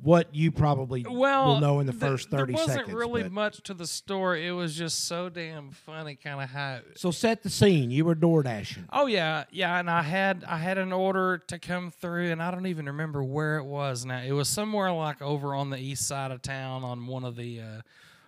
what 0.02 0.35
you 0.35 0.50
probably 0.52 1.04
Well, 1.09 1.46
will 1.54 1.61
know 1.61 1.80
in 1.80 1.87
the 1.87 1.92
th- 1.92 2.00
first 2.00 2.30
thirty 2.30 2.52
seconds. 2.52 2.66
there 2.66 2.76
wasn't 2.76 2.87
seconds. 2.88 2.94
really 2.94 3.22
but- 3.24 3.33
much 3.33 3.62
to 3.64 3.74
the 3.74 3.87
story. 3.87 4.46
It 4.46 4.52
was 4.52 4.74
just 4.76 5.07
so 5.07 5.28
damn 5.28 5.70
funny, 5.70 6.16
kind 6.16 6.42
of 6.42 6.50
how. 6.50 6.80
so 6.96 7.11
set 7.11 7.42
the 7.42 7.50
scene. 7.50 7.90
You 7.90 8.04
were 8.04 8.14
door 8.14 8.42
dashing. 8.42 8.85
Oh 8.92 9.07
yeah, 9.07 9.44
yeah, 9.50 9.78
and 9.78 9.88
I 9.90 10.02
had 10.02 10.44
I 10.46 10.59
had 10.59 10.76
an 10.78 10.92
order 10.92 11.38
to 11.48 11.59
come 11.59 11.90
through, 11.90 12.30
and 12.33 12.42
I 12.42 12.50
don't 12.50 12.66
even 12.66 12.87
remember 12.87 13.22
where 13.24 13.57
it 13.59 13.64
was 13.64 14.04
now. 14.04 14.20
It 14.22 14.33
was 14.33 14.48
somewhere 14.48 14.92
like 14.92 15.22
over 15.22 15.54
on 15.54 15.70
the 15.70 15.78
east 15.78 16.07
side 16.07 16.30
of 16.30 16.42
town 16.42 16.85
on 16.85 17.07
one 17.07 17.24
of 17.24 17.37
the 17.37 17.61
uh, 17.61 17.80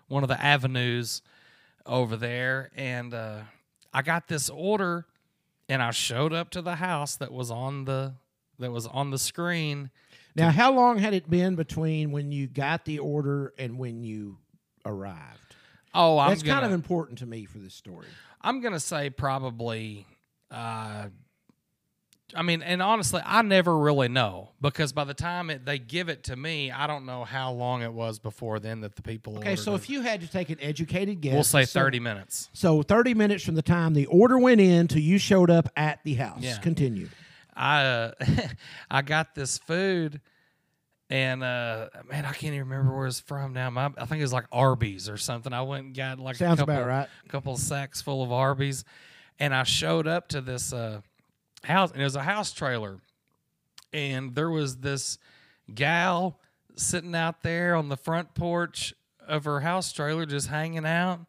one 0.09 0.23
of 0.23 0.29
the 0.29 0.43
avenues 0.43 1.21
over 1.85 2.17
there, 2.17 2.71
and 2.75 3.13
uh, 3.15 3.41
I 3.93 4.03
got 4.03 4.29
this 4.29 4.49
order, 4.51 5.07
and 5.69 5.83
I 5.83 5.91
showed 5.91 6.33
up 6.33 6.51
to 6.51 6.63
the 6.63 6.77
house 6.77 7.17
that 7.17 7.33
was 7.33 7.51
on 7.51 7.85
the 7.85 8.15
that 8.59 8.73
was 8.73 8.87
on 8.87 9.11
the 9.11 9.19
screen. 9.19 9.91
Now, 10.37 10.51
how 10.51 10.73
long 10.73 10.99
had 10.99 11.15
it 11.15 11.29
been 11.29 11.57
between 11.57 12.13
when 12.13 12.31
you 12.31 12.47
got 12.47 12.85
the 12.85 12.99
order 12.99 13.55
and 13.59 13.79
when 13.79 14.05
you 14.05 14.39
arrived? 14.85 15.41
Oh, 15.95 16.19
I'm 16.19 16.31
That's 16.31 16.43
gonna, 16.43 16.61
kind 16.61 16.67
of 16.67 16.73
important 16.73 17.19
to 17.21 17.27
me 17.27 17.47
for 17.47 17.59
this 17.59 17.75
story. 17.75 18.07
I'm 18.43 18.61
gonna 18.61 18.81
say 18.81 19.11
probably. 19.11 20.07
Uh, 20.51 21.07
I 22.35 22.43
mean, 22.43 22.63
and 22.63 22.83
honestly, 22.83 23.23
I 23.25 23.43
never 23.43 23.77
really 23.79 24.09
know 24.09 24.51
because 24.61 24.93
by 24.93 25.05
the 25.05 25.15
time 25.15 25.49
it, 25.49 25.65
they 25.65 25.79
give 25.79 26.09
it 26.09 26.25
to 26.25 26.37
me, 26.37 26.73
I 26.73 26.89
don't 26.89 27.07
know 27.07 27.25
how 27.25 27.53
long 27.53 27.83
it 27.83 27.93
was 27.93 28.19
before 28.19 28.59
then 28.59 28.81
that 28.81 28.97
the 28.97 29.03
people. 29.03 29.39
Okay, 29.39 29.55
so 29.55 29.75
if 29.75 29.89
you 29.89 30.03
had 30.03 30.21
to 30.23 30.27
take 30.27 30.51
an 30.51 30.59
educated 30.61 31.21
guess, 31.21 31.35
we'll 31.35 31.45
say 31.45 31.65
so- 31.65 31.81
thirty 31.81 32.01
minutes. 32.01 32.51
So 32.53 32.83
thirty 32.83 33.15
minutes 33.15 33.45
from 33.45 33.55
the 33.55 33.63
time 33.63 33.95
the 33.95 34.07
order 34.07 34.39
went 34.39 34.61
in 34.61 34.89
to 34.89 35.01
you 35.01 35.19
showed 35.19 35.51
up 35.51 35.69
at 35.77 36.01
the 36.05 36.15
house. 36.15 36.43
Yeah. 36.43 36.59
Continue. 36.59 37.09
I 37.57 37.85
uh, 37.85 38.13
I 38.91 39.03
got 39.03 39.35
this 39.35 39.59
food, 39.59 40.21
and 41.09 41.43
uh, 41.43 41.89
man, 42.11 42.25
I 42.25 42.33
can't 42.33 42.55
even 42.55 42.69
remember 42.69 42.97
where 42.97 43.07
it's 43.07 43.21
from 43.21 43.53
now. 43.53 43.71
My, 43.71 43.87
I 43.97 44.05
think 44.05 44.21
it 44.21 44.25
was 44.25 44.33
like 44.33 44.47
Arby's 44.53 45.09
or 45.09 45.17
something. 45.17 45.53
I 45.53 45.63
went 45.63 45.87
and 45.87 45.97
got 45.97 46.19
like 46.21 46.37
Sounds 46.37 46.61
a 46.61 46.63
couple, 46.63 46.75
about 46.75 46.87
right. 46.87 47.09
couple 47.29 47.57
sacks 47.57 48.03
full 48.03 48.23
of 48.23 48.31
Arby's, 48.31 48.85
and 49.39 49.55
I 49.55 49.63
showed 49.63 50.07
up 50.07 50.29
to 50.29 50.41
this 50.41 50.73
uh, 50.73 51.01
house, 51.65 51.93
and 51.93 52.01
it 52.01 52.05
was 52.05 52.17
a 52.17 52.23
house 52.23 52.53
trailer, 52.53 52.99
and 53.93 54.35
there 54.35 54.51
was 54.51 54.77
this 54.79 55.19
gal 55.75 56.39
sitting 56.77 57.15
out 57.15 57.43
there 57.43 57.75
on 57.75 57.89
the 57.89 57.97
front 57.97 58.35
porch 58.35 58.95
of 59.27 59.45
her 59.45 59.61
house 59.61 59.93
trailer, 59.93 60.27
just 60.27 60.49
hanging 60.49 60.87
out. 60.87 61.21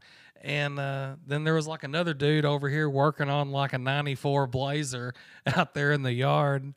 And 0.44 0.80
uh, 0.80 1.16
then 1.26 1.44
there 1.44 1.54
was 1.54 1.68
like 1.68 1.84
another 1.84 2.14
dude 2.14 2.46
over 2.46 2.70
here 2.70 2.90
working 2.90 3.30
on 3.30 3.52
like 3.52 3.74
a 3.74 3.78
94 3.78 4.48
Blazer 4.48 5.14
out 5.56 5.74
there 5.74 5.92
in 5.92 6.04
the 6.04 6.14
yard. 6.14 6.74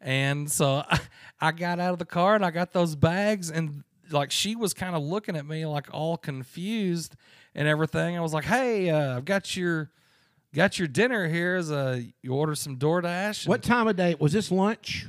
And 0.00 0.50
so 0.50 0.84
I, 0.88 1.00
I 1.40 1.52
got 1.52 1.80
out 1.80 1.92
of 1.92 1.98
the 1.98 2.04
car 2.04 2.34
and 2.34 2.44
I 2.44 2.50
got 2.50 2.72
those 2.72 2.94
bags 2.94 3.50
and 3.50 3.84
like 4.10 4.30
she 4.30 4.56
was 4.56 4.74
kind 4.74 4.96
of 4.96 5.02
looking 5.02 5.36
at 5.36 5.46
me 5.46 5.66
like 5.66 5.88
all 5.92 6.16
confused 6.16 7.14
and 7.54 7.68
everything. 7.68 8.16
I 8.16 8.20
was 8.20 8.32
like, 8.32 8.44
"Hey, 8.44 8.88
uh, 8.90 9.16
I've 9.16 9.24
got 9.24 9.56
your 9.56 9.90
got 10.54 10.78
your 10.78 10.88
dinner 10.88 11.28
here. 11.28 11.56
Is 11.56 11.70
uh 11.70 12.00
you 12.22 12.34
order 12.34 12.54
some 12.54 12.78
DoorDash?" 12.78 13.46
What 13.46 13.62
time 13.62 13.86
of 13.86 13.96
day 13.96 14.14
was 14.18 14.32
this? 14.32 14.50
Lunch. 14.50 15.06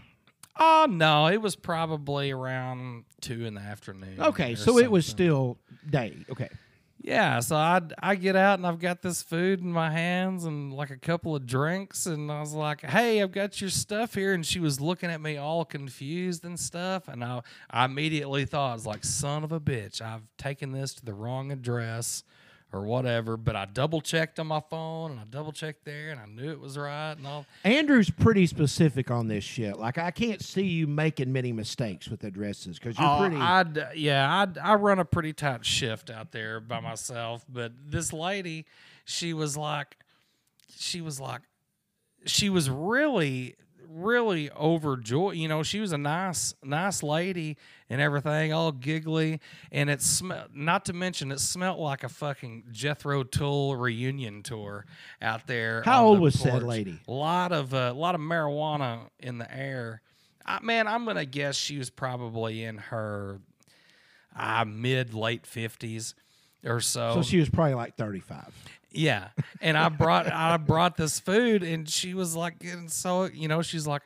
Oh 0.58 0.86
no, 0.90 1.28
it 1.28 1.42
was 1.42 1.56
probably 1.56 2.32
around 2.32 3.06
two 3.22 3.46
in 3.46 3.54
the 3.54 3.62
afternoon. 3.62 4.20
Okay, 4.20 4.56
so 4.56 4.78
it 4.78 4.92
was 4.92 5.06
still 5.06 5.58
day. 5.90 6.18
Okay. 6.30 6.50
Yeah, 7.02 7.40
so 7.40 7.56
I 7.56 7.82
I 8.00 8.16
get 8.16 8.36
out 8.36 8.60
and 8.60 8.68
I've 8.68 8.80
got 8.80 9.02
this 9.02 9.24
food 9.24 9.62
in 9.62 9.72
my 9.72 9.90
hands 9.90 10.44
and 10.44 10.74
like 10.74 10.90
a 10.90 10.98
couple 10.98 11.34
of 11.34 11.46
drinks 11.46 12.06
and 12.06 12.30
I 12.30 12.42
was 12.42 12.54
like, 12.54 12.82
"Hey, 12.82 13.22
I've 13.22 13.32
got 13.32 13.62
your 13.62 13.70
stuff 13.70 14.16
here." 14.16 14.34
And 14.34 14.46
she 14.46 14.60
was 14.60 14.82
looking 14.82 15.10
at 15.10 15.22
me 15.22 15.38
all 15.38 15.64
confused 15.64 16.44
and 16.44 16.60
stuff, 16.60 17.08
and 17.08 17.24
I 17.24 17.42
I 17.70 17.86
immediately 17.86 18.44
thought 18.46 18.72
I 18.72 18.74
was 18.74 18.86
like, 18.86 19.06
"Son 19.06 19.44
of 19.46 19.52
a 19.54 19.62
bitch, 19.62 20.02
I've 20.02 20.24
taken 20.38 20.72
this 20.74 20.94
to 20.96 21.06
the 21.06 21.14
wrong 21.14 21.52
address." 21.54 22.24
Or 22.72 22.82
whatever, 22.84 23.36
but 23.36 23.56
I 23.56 23.66
double 23.66 24.00
checked 24.00 24.40
on 24.40 24.46
my 24.46 24.60
phone 24.70 25.10
and 25.10 25.20
I 25.20 25.24
double 25.28 25.52
checked 25.52 25.86
there 25.86 26.12
and 26.12 26.20
I 26.20 26.28
knew 26.28 26.52
it 26.52 26.60
was 26.60 26.78
right 26.78 27.14
and 27.14 27.26
all. 27.26 27.48
Andrew's 27.64 28.12
pretty 28.12 28.46
specific 28.46 29.10
on 29.10 29.28
this 29.28 29.44
shit. 29.44 29.80
Like 29.80 29.98
I 29.98 30.12
can't 30.12 30.40
see 30.40 30.62
you 30.68 30.86
making 30.86 31.34
many 31.34 31.52
mistakes 31.52 32.10
with 32.10 32.24
addresses 32.24 32.78
because 32.78 32.96
you're 33.00 33.08
Oh, 33.10 33.22
pretty. 33.22 33.38
I'd, 33.38 33.88
yeah, 33.96 34.42
I'd, 34.42 34.60
I 34.60 34.76
run 34.76 35.00
a 35.00 35.06
pretty 35.06 35.34
tight 35.34 35.66
shift 35.66 36.12
out 36.12 36.32
there 36.32 36.60
by 36.60 36.80
myself. 36.80 37.44
But 37.50 37.72
this 37.88 38.14
lady, 38.14 38.68
she 39.04 39.34
was 39.34 39.58
like, 39.58 39.98
she 40.78 41.02
was 41.02 41.20
like, 41.20 41.42
she 42.28 42.52
was 42.52 42.70
really, 42.70 43.56
really 43.90 44.52
overjoyed. 44.52 45.36
You 45.36 45.48
know, 45.48 45.64
she 45.64 45.80
was 45.80 45.92
a 45.92 45.98
nice, 45.98 46.54
nice 46.64 47.02
lady 47.02 47.58
and 47.90 48.00
everything, 48.00 48.54
all 48.54 48.72
giggly. 48.72 49.40
And 49.72 49.90
it 49.90 50.02
smelled, 50.02 50.56
not 50.56 50.86
to 50.86 50.94
mention, 50.94 51.32
it 51.32 51.40
smelled 51.40 51.80
like 51.80 52.04
a 52.04 52.10
fucking 52.10 52.66
Jethro 52.72 53.24
Tull 53.24 53.76
reunion 53.76 54.44
tour 54.44 54.86
out 55.22 55.48
there. 55.48 55.82
How 55.84 56.06
old 56.06 56.18
the 56.18 56.22
was 56.22 56.36
porch. 56.38 56.64
lady? 56.64 57.00
A 57.08 57.12
lot 57.12 57.52
of, 57.52 57.74
a 57.74 57.92
lot 57.94 58.16
of 58.16 58.22
marijuana 58.22 59.10
in 59.20 59.38
the 59.40 59.54
air. 59.54 60.02
I, 60.46 60.60
man, 60.64 60.88
I'm 60.88 61.06
gonna 61.06 61.26
guess 61.26 61.56
she 61.56 61.78
was 61.78 61.90
probably 61.90 62.64
in 62.64 62.78
her 62.78 63.40
uh, 64.36 64.66
mid 64.66 65.14
late 65.14 65.46
fifties 65.46 66.16
or 66.66 66.80
so. 66.80 67.16
so 67.16 67.22
she 67.22 67.38
was 67.40 67.50
probably 67.50 67.76
like 67.76 67.96
thirty-five. 67.96 68.52
Yeah, 68.92 69.30
and 69.62 69.78
I 69.78 69.90
brought 69.90 70.32
I 70.32 70.58
brought 70.58 70.98
this 70.98 71.20
food, 71.20 71.64
and 71.64 71.88
she 71.88 72.14
was 72.14 72.36
like 72.36 72.60
getting 72.60 72.90
so 72.90 73.26
you 73.26 73.48
know 73.48 73.62
she's 73.62 73.88
like, 73.88 74.02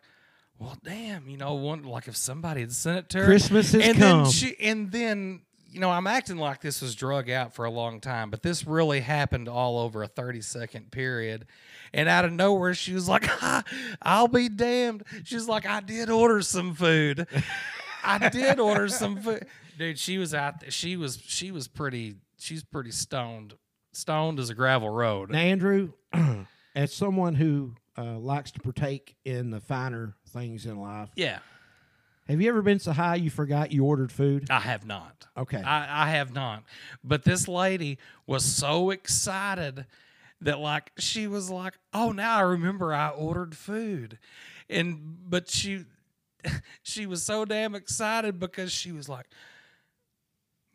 well, 0.60 0.78
damn, 0.84 1.28
you 1.28 1.38
know, 1.38 1.54
one 1.56 1.84
like 1.84 2.08
if 2.08 2.16
somebody 2.16 2.62
had 2.62 2.72
sent 2.72 2.98
it 2.98 3.10
to 3.10 3.20
her, 3.20 3.26
Christmas 3.26 3.72
has 3.72 3.82
and 3.88 3.98
come. 3.98 4.24
then 4.24 4.32
she 4.32 4.56
and 4.60 4.92
then. 4.92 5.42
You 5.72 5.80
know, 5.80 5.90
I'm 5.90 6.06
acting 6.06 6.38
like 6.38 6.62
this 6.62 6.84
was 6.84 6.94
drug 6.94 7.32
out 7.32 7.56
for 7.56 7.66
a 7.66 7.70
long 7.72 8.00
time, 8.00 8.30
but 8.30 8.44
this 8.44 8.68
really 8.68 9.00
happened 9.00 9.50
all 9.50 9.80
over 9.80 10.04
a 10.04 10.08
30 10.08 10.42
second 10.42 10.92
period. 10.92 11.48
And 11.92 12.08
out 12.08 12.26
of 12.26 12.32
nowhere, 12.32 12.76
she 12.76 12.94
was 12.94 13.10
like, 13.10 13.28
ah, 13.42 13.64
I'll 14.00 14.28
be 14.28 14.50
damned. 14.50 15.04
She's 15.24 15.48
like, 15.48 15.66
I 15.66 15.80
did 15.80 16.12
order 16.12 16.44
some 16.44 16.76
food. 16.76 17.26
I 18.04 18.30
did 18.30 18.60
order 18.60 18.88
some 18.88 19.18
food. 19.20 19.48
Dude, 19.80 19.98
she 19.98 20.20
was 20.20 20.36
out 20.36 20.60
there. 20.60 20.70
She 20.70 20.96
was 20.96 21.20
she 21.26 21.50
was 21.50 21.68
pretty 21.68 22.18
she's 22.38 22.64
pretty 22.64 22.92
stoned. 22.92 23.56
Stoned 23.94 24.40
as 24.40 24.50
a 24.50 24.56
gravel 24.56 24.90
road. 24.90 25.30
Now, 25.32 25.40
Andrew, 25.40 25.94
as 26.76 26.94
someone 26.94 27.36
who 27.36 27.76
uh, 27.98 28.18
likes 28.18 28.52
to 28.52 28.60
partake 28.60 29.16
in 29.24 29.52
the 29.52 29.60
finer 29.62 30.16
things 30.30 30.66
in 30.66 30.80
life, 30.80 31.10
Yeah, 31.16 31.40
have 32.28 32.42
you 32.42 32.50
ever 32.50 32.62
been 32.62 32.80
so 32.80 32.92
high 32.94 33.16
you 33.16 33.30
forgot 33.30 33.72
you 33.72 33.84
ordered 33.84 34.12
food? 34.12 34.50
I 34.50 34.60
have 34.60 34.86
not. 34.86 35.28
Okay. 35.38 35.62
I, 35.62 36.06
I 36.06 36.10
have 36.12 36.34
not. 36.34 36.64
But 37.04 37.24
this 37.24 37.48
lady 37.48 37.98
was 38.26 38.44
so 38.46 38.92
excited 38.92 39.86
that 40.42 40.60
like 40.60 40.92
she 40.98 41.28
was 41.28 41.50
like, 41.50 41.78
"Oh, 41.94 42.12
now 42.12 42.38
I 42.38 42.42
remember 42.42 42.94
I 42.94 43.10
ordered 43.10 43.56
food." 43.56 44.20
And 44.70 45.18
but 45.30 45.50
she 45.50 45.86
she 46.84 47.06
was 47.06 47.24
so 47.24 47.46
damn 47.46 47.76
excited 47.76 48.40
because 48.40 48.72
she 48.72 48.92
was 48.92 49.10
like, 49.10 49.28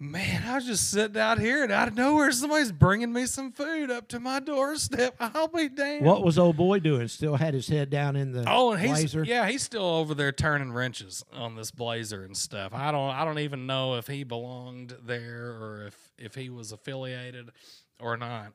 Man, 0.01 0.45
I 0.47 0.55
was 0.55 0.65
just 0.67 0.93
sitting 0.93 1.21
out 1.21 1.41
here 1.41 1.65
and 1.65 1.73
out 1.73 1.89
of 1.89 1.97
nowhere 1.97 2.31
somebody's 2.31 2.71
bringing 2.71 3.13
me 3.13 3.27
some 3.27 3.51
food 3.51 3.91
up 3.91 4.07
to 4.09 4.21
my 4.21 4.39
doorstep. 4.39 5.17
I'll 5.21 5.49
be 5.49 5.69
damned. 5.69 6.07
What 6.07 6.23
was 6.23 6.39
old 6.39 6.57
boy 6.57 6.79
doing? 6.79 7.09
Still 7.09 7.35
had 7.35 7.53
his 7.53 7.67
head 7.67 7.91
down 7.91 8.15
in 8.15 8.31
the 8.31 8.45
Oh, 8.47 8.71
and 8.73 8.81
he's 8.81 8.91
blazer. 8.91 9.25
yeah, 9.25 9.49
he's 9.49 9.63
still 9.63 9.85
over 9.85 10.15
there 10.15 10.31
turning 10.31 10.71
wrenches 10.71 11.25
on 11.33 11.57
this 11.57 11.73
blazer 11.73 12.23
and 12.23 12.37
stuff. 12.37 12.73
I 12.73 12.93
don't 12.93 13.11
I 13.11 13.25
don't 13.25 13.41
even 13.41 13.67
know 13.67 13.97
if 13.97 14.07
he 14.07 14.23
belonged 14.23 14.95
there 15.05 15.51
or 15.61 15.87
if 15.89 15.97
if 16.17 16.37
he 16.37 16.49
was 16.49 16.71
affiliated 16.71 17.51
or 17.99 18.17
not. 18.17 18.53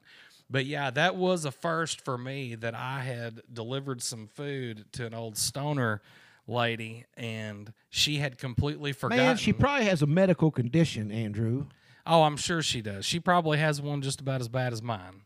But 0.50 0.66
yeah, 0.66 0.92
that 0.92 1.18
was 1.18 1.44
a 1.44 1.52
first 1.52 2.06
for 2.06 2.18
me 2.18 2.56
that 2.56 2.74
I 2.74 3.02
had 3.02 3.42
delivered 3.52 4.02
some 4.02 4.28
food 4.28 4.86
to 4.94 5.06
an 5.06 5.14
old 5.14 5.36
stoner 5.38 6.02
lady 6.48 7.06
and 7.16 7.74
she 7.90 8.18
had 8.18 8.38
completely 8.38 8.92
forgotten. 8.92 9.26
Man, 9.26 9.38
she 9.38 9.54
probably 9.54 9.86
has 9.86 10.02
a 10.02 10.08
medical 10.08 10.52
condition, 10.52 11.12
Andrew. 11.12 11.68
Oh, 12.06 12.24
I'm 12.24 12.38
sure 12.38 12.62
she 12.62 12.82
does. 12.82 13.06
She 13.06 13.20
probably 13.20 13.58
has 13.60 13.82
one 13.82 14.02
just 14.02 14.20
about 14.20 14.42
as 14.42 14.50
bad 14.50 14.74
as 14.74 14.82
mine. 14.82 15.22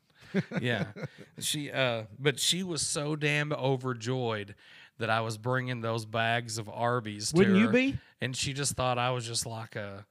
yeah. 0.61 0.85
She 1.39 1.71
uh 1.71 2.03
but 2.19 2.39
she 2.39 2.63
was 2.63 2.81
so 2.81 3.15
damn 3.15 3.53
overjoyed 3.53 4.55
that 4.97 5.09
I 5.09 5.21
was 5.21 5.37
bringing 5.37 5.81
those 5.81 6.05
bags 6.05 6.57
of 6.57 6.67
Arby's 6.67 7.31
Wouldn't 7.33 7.57
you 7.57 7.67
her, 7.67 7.71
be? 7.71 7.97
And 8.21 8.35
she 8.35 8.53
just 8.53 8.73
thought 8.73 8.97
I 8.97 9.11
was 9.11 9.25
just 9.27 9.45
like 9.45 9.75
a, 9.75 10.05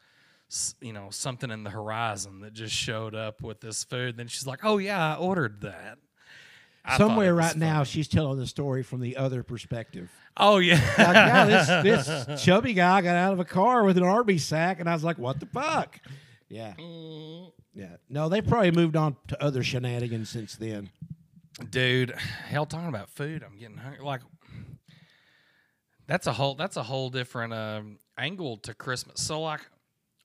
you 0.81 0.93
know 0.93 1.09
something 1.11 1.51
in 1.51 1.65
the 1.65 1.71
horizon 1.71 2.41
that 2.43 2.53
just 2.53 2.75
showed 2.75 3.15
up 3.15 3.43
with 3.43 3.61
this 3.61 3.83
food. 3.83 4.17
Then 4.17 4.29
she's 4.29 4.47
like, 4.47 4.61
"Oh 4.65 4.79
yeah, 4.79 5.15
I 5.15 5.19
ordered 5.19 5.61
that." 5.63 5.99
I 6.87 6.99
Somewhere 6.99 7.35
right 7.35 7.57
now, 7.57 7.83
she's 7.85 8.07
telling 8.09 8.39
the 8.39 8.47
story 8.47 8.83
from 8.83 9.01
the 9.01 9.17
other 9.17 9.43
perspective. 9.43 10.11
Oh 10.37 10.59
yeah. 10.59 10.75
Like, 10.99 11.15
yeah, 11.15 11.45
this 11.83 12.07
this 12.27 12.45
chubby 12.45 12.75
guy 12.75 13.01
got 13.03 13.17
out 13.17 13.33
of 13.33 13.41
a 13.41 13.45
car 13.45 13.83
with 13.85 13.97
an 13.99 14.05
Arby's 14.05 14.45
sack, 14.45 14.79
and 14.81 14.89
I 14.89 14.93
was 14.95 15.03
like, 15.05 15.19
"What 15.19 15.41
the 15.41 15.47
fuck?" 15.47 15.99
Yeah, 16.49 16.75
Mm. 16.79 17.51
yeah. 17.75 17.97
No, 18.09 18.29
they 18.29 18.41
probably 18.41 18.71
moved 18.71 18.95
on 18.95 19.17
to 19.29 19.43
other 19.43 19.63
shenanigans 19.65 20.29
since 20.31 20.55
then. 20.57 20.91
dude 21.71 22.11
hell 22.11 22.67
talking 22.67 22.89
about 22.89 23.09
food 23.09 23.43
i'm 23.43 23.57
getting 23.59 23.79
hungry 23.79 24.05
like 24.05 24.21
that's 26.07 26.27
a 26.27 26.33
whole 26.33 26.55
that's 26.55 26.77
a 26.77 26.83
whole 26.83 27.09
different 27.11 27.53
um, 27.53 27.99
angle 28.19 28.59
to 28.59 28.75
christmas 28.75 29.21
so 29.23 29.41
like 29.41 29.61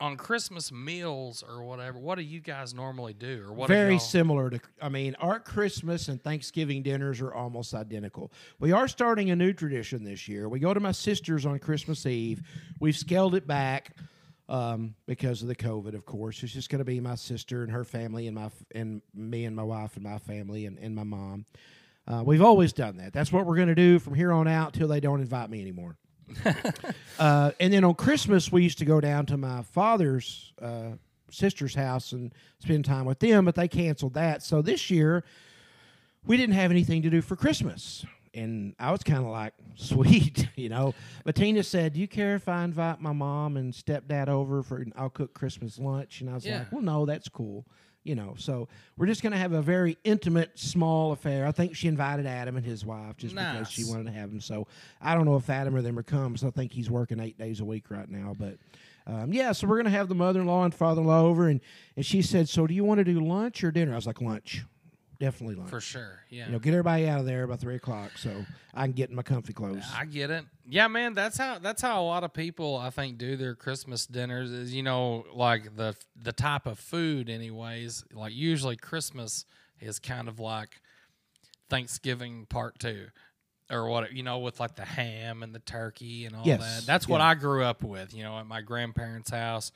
on 0.01 0.17
christmas 0.17 0.71
meals 0.71 1.43
or 1.47 1.63
whatever 1.63 1.97
what 1.97 2.15
do 2.15 2.23
you 2.23 2.41
guys 2.41 2.73
normally 2.73 3.13
do 3.13 3.43
or 3.45 3.53
what 3.53 3.67
Very 3.69 3.99
similar 3.99 4.49
to. 4.49 4.59
I 4.81 4.89
mean, 4.89 5.15
our 5.19 5.39
Christmas 5.39 6.07
and 6.07 6.21
Thanksgiving 6.21 6.83
dinners 6.83 7.21
are 7.21 7.33
almost 7.33 7.73
identical. 7.73 8.31
We 8.59 8.71
are 8.71 8.87
starting 8.87 9.29
a 9.29 9.35
new 9.35 9.53
tradition 9.53 10.03
this 10.03 10.27
year. 10.27 10.49
We 10.49 10.59
go 10.59 10.73
to 10.73 10.79
my 10.79 10.91
sister's 10.91 11.45
on 11.45 11.59
Christmas 11.59 12.05
Eve. 12.05 12.41
We've 12.79 12.97
scaled 12.97 13.35
it 13.35 13.47
back 13.47 13.95
um, 14.49 14.95
because 15.05 15.41
of 15.41 15.47
the 15.47 15.55
COVID, 15.55 15.93
of 15.93 16.05
course. 16.05 16.43
It's 16.43 16.53
just 16.53 16.69
going 16.69 16.79
to 16.79 16.85
be 16.85 16.99
my 16.99 17.15
sister 17.15 17.63
and 17.63 17.71
her 17.71 17.83
family, 17.83 18.27
and 18.27 18.35
my 18.35 18.49
and 18.73 19.01
me 19.13 19.45
and 19.45 19.55
my 19.55 19.63
wife 19.63 19.95
and 19.95 20.03
my 20.03 20.17
family 20.17 20.65
and, 20.65 20.77
and 20.79 20.95
my 20.95 21.03
mom. 21.03 21.45
Uh, 22.07 22.23
we've 22.25 22.41
always 22.41 22.73
done 22.73 22.97
that. 22.97 23.13
That's 23.13 23.31
what 23.31 23.45
we're 23.45 23.55
going 23.55 23.67
to 23.67 23.75
do 23.75 23.99
from 23.99 24.15
here 24.15 24.31
on 24.31 24.47
out 24.47 24.73
till 24.73 24.87
they 24.87 24.99
don't 24.99 25.21
invite 25.21 25.49
me 25.49 25.61
anymore. 25.61 25.95
Uh, 27.19 27.51
and 27.59 27.71
then 27.73 27.83
on 27.83 27.93
Christmas, 27.95 28.51
we 28.51 28.63
used 28.63 28.77
to 28.79 28.85
go 28.85 28.99
down 29.01 29.25
to 29.27 29.37
my 29.37 29.61
father's 29.63 30.53
uh, 30.61 30.91
sister's 31.29 31.75
house 31.75 32.11
and 32.11 32.33
spend 32.59 32.85
time 32.85 33.05
with 33.05 33.19
them, 33.19 33.45
but 33.45 33.55
they 33.55 33.67
canceled 33.67 34.13
that. 34.15 34.43
So 34.43 34.61
this 34.61 34.89
year, 34.89 35.23
we 36.25 36.37
didn't 36.37 36.55
have 36.55 36.71
anything 36.71 37.01
to 37.03 37.09
do 37.09 37.21
for 37.21 37.35
Christmas. 37.35 38.05
And 38.33 38.75
I 38.79 38.91
was 38.91 39.03
kind 39.03 39.19
of 39.19 39.29
like, 39.31 39.53
sweet, 39.75 40.47
you 40.55 40.69
know. 40.69 40.93
But 41.25 41.35
Tina 41.35 41.63
said, 41.63 41.93
Do 41.93 41.99
you 41.99 42.07
care 42.07 42.35
if 42.35 42.47
I 42.47 42.63
invite 42.63 43.01
my 43.01 43.11
mom 43.11 43.57
and 43.57 43.73
stepdad 43.73 44.29
over 44.29 44.63
for, 44.63 44.77
and 44.77 44.93
I'll 44.95 45.09
cook 45.09 45.33
Christmas 45.33 45.77
lunch? 45.77 46.21
And 46.21 46.29
I 46.29 46.35
was 46.35 46.45
Yeah. 46.45 46.59
like, 46.59 46.71
Well, 46.71 46.81
no, 46.81 47.05
that's 47.05 47.27
cool. 47.27 47.65
You 48.03 48.15
know, 48.15 48.33
so 48.37 48.67
we're 48.97 49.05
just 49.05 49.21
going 49.21 49.33
to 49.33 49.37
have 49.37 49.53
a 49.53 49.61
very 49.61 49.95
intimate, 50.03 50.57
small 50.57 51.11
affair. 51.11 51.45
I 51.45 51.51
think 51.51 51.75
she 51.75 51.87
invited 51.87 52.25
Adam 52.25 52.57
and 52.57 52.65
his 52.65 52.83
wife 52.83 53.17
just 53.17 53.35
because 53.53 53.69
she 53.69 53.83
wanted 53.83 54.05
to 54.05 54.11
have 54.11 54.31
him. 54.31 54.41
So 54.41 54.65
I 54.99 55.13
don't 55.13 55.25
know 55.25 55.35
if 55.35 55.47
Adam 55.51 55.75
or 55.75 55.83
them 55.83 55.99
are 55.99 56.03
comes. 56.03 56.43
I 56.43 56.49
think 56.49 56.71
he's 56.71 56.89
working 56.89 57.19
eight 57.19 57.37
days 57.37 57.59
a 57.59 57.65
week 57.65 57.91
right 57.91 58.09
now. 58.09 58.35
But 58.37 58.57
um, 59.05 59.31
yeah, 59.31 59.51
so 59.51 59.67
we're 59.67 59.75
going 59.75 59.85
to 59.85 59.91
have 59.91 60.07
the 60.07 60.15
mother 60.15 60.41
in 60.41 60.47
law 60.47 60.63
and 60.63 60.73
father 60.73 61.01
in 61.01 61.07
law 61.07 61.21
over. 61.21 61.47
And, 61.47 61.61
and 61.95 62.03
she 62.03 62.23
said, 62.23 62.49
So 62.49 62.65
do 62.65 62.73
you 62.73 62.83
want 62.83 62.97
to 62.97 63.03
do 63.03 63.19
lunch 63.19 63.63
or 63.63 63.71
dinner? 63.71 63.91
I 63.93 63.95
was 63.95 64.07
like, 64.07 64.19
Lunch. 64.19 64.63
Definitely 65.21 65.55
lunch 65.55 65.69
for 65.69 65.79
sure 65.79 66.19
yeah 66.29 66.47
you 66.47 66.51
know, 66.51 66.60
get 66.60 66.73
everybody 66.73 67.07
out 67.07 67.19
of 67.19 67.25
there 67.27 67.45
by 67.45 67.55
three 67.55 67.75
o'clock 67.75 68.17
so 68.17 68.43
I 68.73 68.84
can 68.86 68.93
get 68.93 69.10
in 69.10 69.15
my 69.15 69.21
comfy 69.21 69.53
clothes. 69.53 69.84
I 69.95 70.05
get 70.05 70.31
it. 70.31 70.45
Yeah, 70.67 70.88
man, 70.88 71.13
that's 71.13 71.38
how 71.38 71.60
that's 71.60 71.81
how 71.81 72.01
a 72.01 72.05
lot 72.05 72.23
of 72.23 72.34
people 72.34 72.75
I 72.77 72.89
think 72.89 73.17
do 73.17 73.36
their 73.36 73.53
Christmas 73.53 74.07
dinners 74.07 74.49
is 74.51 74.73
you 74.73 74.81
know 74.84 75.25
like 75.34 75.75
the 75.75 75.95
the 76.21 76.31
type 76.34 76.65
of 76.65 76.79
food 76.79 77.29
anyways. 77.29 78.03
Like 78.13 78.34
usually 78.34 78.77
Christmas 78.77 79.45
is 79.79 79.99
kind 79.99 80.27
of 80.27 80.39
like 80.39 80.81
Thanksgiving 81.69 82.45
part 82.47 82.79
2 82.79 83.07
or 83.71 83.88
what 83.88 84.13
you 84.13 84.23
know 84.23 84.39
with 84.39 84.60
like 84.60 84.75
the 84.75 84.86
ham 84.86 85.43
and 85.43 85.53
the 85.55 85.60
turkey 85.60 86.25
and 86.25 86.36
all 86.36 86.43
Yes, 86.45 86.60
that. 86.60 86.86
That's 86.86 87.07
what 87.07 87.19
yeah. 87.19 87.27
I 87.27 87.36
grew 87.36 87.63
up 87.63 87.84
with, 87.84 88.13
you 88.13 88.23
know, 88.23 88.38
at 88.39 88.45
my 88.47 88.62
grandparents' 88.62 89.29
house. 89.31 89.71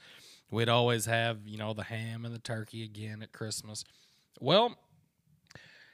We'd 0.52 0.70
always 0.70 1.06
have, 1.06 1.40
you 1.46 1.58
know, 1.58 1.74
the 1.74 1.84
ham 1.84 2.24
and 2.26 2.34
the 2.34 2.40
turkey 2.40 2.84
again 2.84 3.22
at 3.22 3.32
Christmas. 3.32 3.84
Well, 4.40 4.78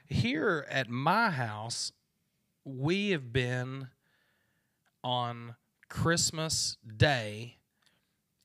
here 0.06 0.66
at 0.70 0.88
my 0.88 1.30
house, 1.30 1.92
we 2.64 3.10
have 3.10 3.32
been 3.32 3.88
on 5.02 5.56
Christmas 5.88 6.76
Day, 6.96 7.56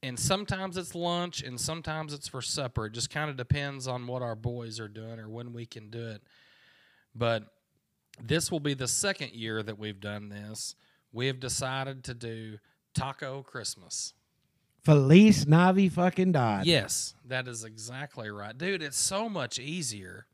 and 0.04 0.20
sometimes 0.20 0.78
it's 0.78 0.96
lunch 0.96 1.42
and 1.42 1.60
sometimes 1.60 2.14
it's 2.14 2.28
for 2.28 2.42
supper. 2.42 2.86
It 2.88 2.94
just 2.94 3.10
kind 3.10 3.30
of 3.30 3.38
depends 3.38 3.88
on 3.88 4.08
what 4.08 4.22
our 4.22 4.36
boys 4.36 4.80
are 4.80 4.88
doing 4.88 5.20
or 5.20 5.30
when 5.30 5.54
we 5.54 5.66
can 5.66 5.90
do 5.90 6.08
it. 6.08 6.22
But 7.16 7.44
this 8.22 8.52
will 8.52 8.60
be 8.60 8.74
the 8.74 8.88
second 8.88 9.32
year 9.32 9.64
that 9.64 9.78
we've 9.78 10.00
done 10.00 10.30
this. 10.30 10.76
We 11.12 11.28
have 11.28 11.40
decided 11.40 12.04
to 12.06 12.14
do 12.14 12.58
Taco 12.94 13.44
Christmas. 13.44 14.14
Feliz 14.84 15.46
Navi 15.46 15.92
fucking 15.92 16.32
died. 16.32 16.66
Yes, 16.66 17.14
that 17.26 17.48
is 17.48 17.64
exactly 17.64 18.30
right, 18.30 18.58
dude. 18.58 18.82
It's 18.82 18.98
so 18.98 19.28
much 19.28 19.60
easier. 19.60 20.28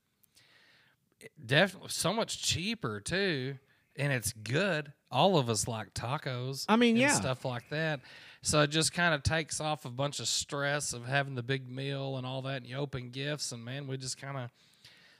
It 1.23 1.31
definitely 1.45 1.89
so 1.89 2.11
much 2.11 2.41
cheaper 2.43 2.99
too, 2.99 3.55
and 3.95 4.11
it's 4.11 4.33
good. 4.33 4.91
All 5.09 5.37
of 5.37 5.49
us 5.49 5.67
like 5.67 5.93
tacos. 5.93 6.65
I 6.67 6.75
mean, 6.75 6.95
and 6.95 6.99
yeah. 6.99 7.13
stuff 7.13 7.45
like 7.45 7.69
that. 7.69 8.01
So 8.41 8.61
it 8.61 8.71
just 8.71 8.91
kind 8.91 9.13
of 9.15 9.23
takes 9.23 9.61
off 9.61 9.85
a 9.85 9.89
bunch 9.89 10.19
of 10.19 10.27
stress 10.27 10.91
of 10.91 11.05
having 11.05 11.35
the 11.35 11.43
big 11.43 11.69
meal 11.69 12.17
and 12.17 12.25
all 12.27 12.41
that, 12.41 12.57
and 12.57 12.67
you 12.67 12.75
open 12.75 13.09
gifts, 13.09 13.53
and 13.53 13.63
man, 13.63 13.87
we 13.87 13.95
just 13.95 14.19
kind 14.19 14.37
of 14.37 14.49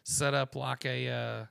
set 0.04 0.34
up 0.34 0.58
like 0.58 0.86
a 0.86 1.08
uh, 1.10 1.46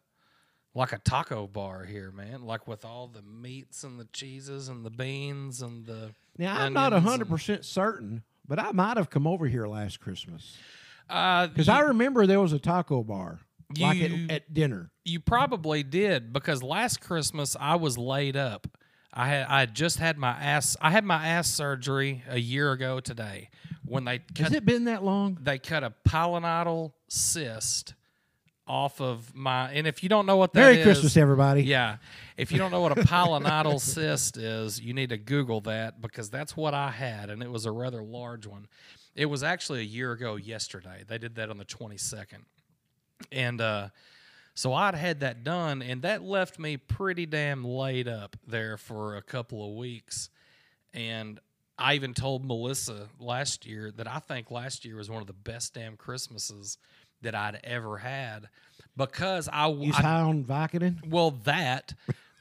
like 0.74 0.92
a 0.92 0.98
taco 0.98 1.46
bar 1.46 1.84
here, 1.84 2.10
man. 2.10 2.42
Like 2.42 2.68
with 2.68 2.84
all 2.84 3.08
the 3.08 3.22
meats 3.22 3.84
and 3.84 3.98
the 3.98 4.08
cheeses 4.12 4.68
and 4.68 4.84
the 4.84 4.90
beans 4.90 5.62
and 5.62 5.86
the 5.86 6.12
Now 6.36 6.60
I'm 6.60 6.74
not 6.74 6.92
hundred 6.92 7.28
percent 7.28 7.64
certain, 7.64 8.22
but 8.46 8.58
I 8.58 8.72
might 8.72 8.98
have 8.98 9.08
come 9.08 9.26
over 9.26 9.46
here 9.46 9.66
last 9.66 10.00
Christmas 10.00 10.58
uh, 11.08 11.46
because 11.46 11.68
you- 11.68 11.72
I 11.72 11.80
remember 11.80 12.26
there 12.26 12.40
was 12.40 12.52
a 12.52 12.58
taco 12.58 13.02
bar 13.02 13.40
like 13.78 14.00
at, 14.00 14.30
at 14.30 14.54
dinner. 14.54 14.90
You 15.04 15.20
probably 15.20 15.82
did 15.82 16.32
because 16.32 16.62
last 16.62 17.00
Christmas 17.00 17.56
I 17.58 17.76
was 17.76 17.96
laid 17.98 18.36
up. 18.36 18.66
I 19.14 19.28
had 19.28 19.46
I 19.48 19.66
just 19.66 19.98
had 19.98 20.16
my 20.18 20.30
ass 20.30 20.76
I 20.80 20.90
had 20.90 21.04
my 21.04 21.26
ass 21.26 21.48
surgery 21.48 22.22
a 22.28 22.38
year 22.38 22.72
ago 22.72 22.98
today 23.00 23.50
when 23.84 24.04
they 24.04 24.20
Has 24.38 24.52
it 24.54 24.64
been 24.64 24.84
that 24.84 25.04
long? 25.04 25.36
they 25.42 25.58
cut 25.58 25.84
a 25.84 25.90
pilonidal 26.04 26.94
cyst 27.08 27.94
off 28.66 29.00
of 29.00 29.34
my 29.34 29.70
and 29.72 29.86
if 29.86 30.02
you 30.02 30.08
don't 30.08 30.24
know 30.24 30.36
what 30.36 30.52
that 30.54 30.60
Merry 30.60 30.78
is- 30.78 30.84
Christmas, 30.84 31.16
everybody. 31.16 31.62
yeah. 31.64 31.96
If 32.38 32.52
you 32.52 32.58
don't 32.58 32.70
know 32.70 32.80
what 32.80 32.96
a 32.96 33.04
pilonidal 33.04 33.78
cyst 33.80 34.36
is, 34.38 34.80
you 34.80 34.94
need 34.94 35.10
to 35.10 35.18
Google 35.18 35.60
that 35.62 36.00
because 36.00 36.30
that's 36.30 36.56
what 36.56 36.72
I 36.72 36.90
had, 36.90 37.28
and 37.28 37.42
it 37.42 37.50
was 37.50 37.66
a 37.66 37.70
rather 37.72 38.02
large 38.02 38.46
one. 38.46 38.66
It 39.14 39.26
was 39.26 39.42
actually 39.42 39.80
a 39.80 39.84
year 39.84 40.12
ago 40.12 40.36
yesterday. 40.36 41.02
They 41.06 41.18
did 41.18 41.34
that 41.34 41.50
on 41.50 41.58
the 41.58 41.66
22nd. 41.66 42.44
And 43.30 43.60
uh, 43.60 43.88
so 44.54 44.72
I'd 44.72 44.94
had 44.94 45.20
that 45.20 45.44
done, 45.44 45.82
and 45.82 46.02
that 46.02 46.22
left 46.22 46.58
me 46.58 46.76
pretty 46.76 47.26
damn 47.26 47.64
laid 47.64 48.08
up 48.08 48.36
there 48.46 48.76
for 48.76 49.16
a 49.16 49.22
couple 49.22 49.66
of 49.66 49.76
weeks. 49.76 50.30
And 50.92 51.40
I 51.78 51.94
even 51.94 52.14
told 52.14 52.44
Melissa 52.44 53.08
last 53.18 53.66
year 53.66 53.90
that 53.96 54.06
I 54.06 54.18
think 54.18 54.50
last 54.50 54.84
year 54.84 54.96
was 54.96 55.10
one 55.10 55.20
of 55.20 55.26
the 55.26 55.32
best 55.32 55.74
damn 55.74 55.96
Christmases 55.96 56.78
that 57.22 57.34
I'd 57.34 57.60
ever 57.64 57.98
had 57.98 58.48
because 58.96 59.48
I, 59.50 59.66
was 59.68 59.94
high 59.94 60.20
on 60.20 60.44
Vicodin? 60.44 61.08
well, 61.08 61.30
that 61.44 61.94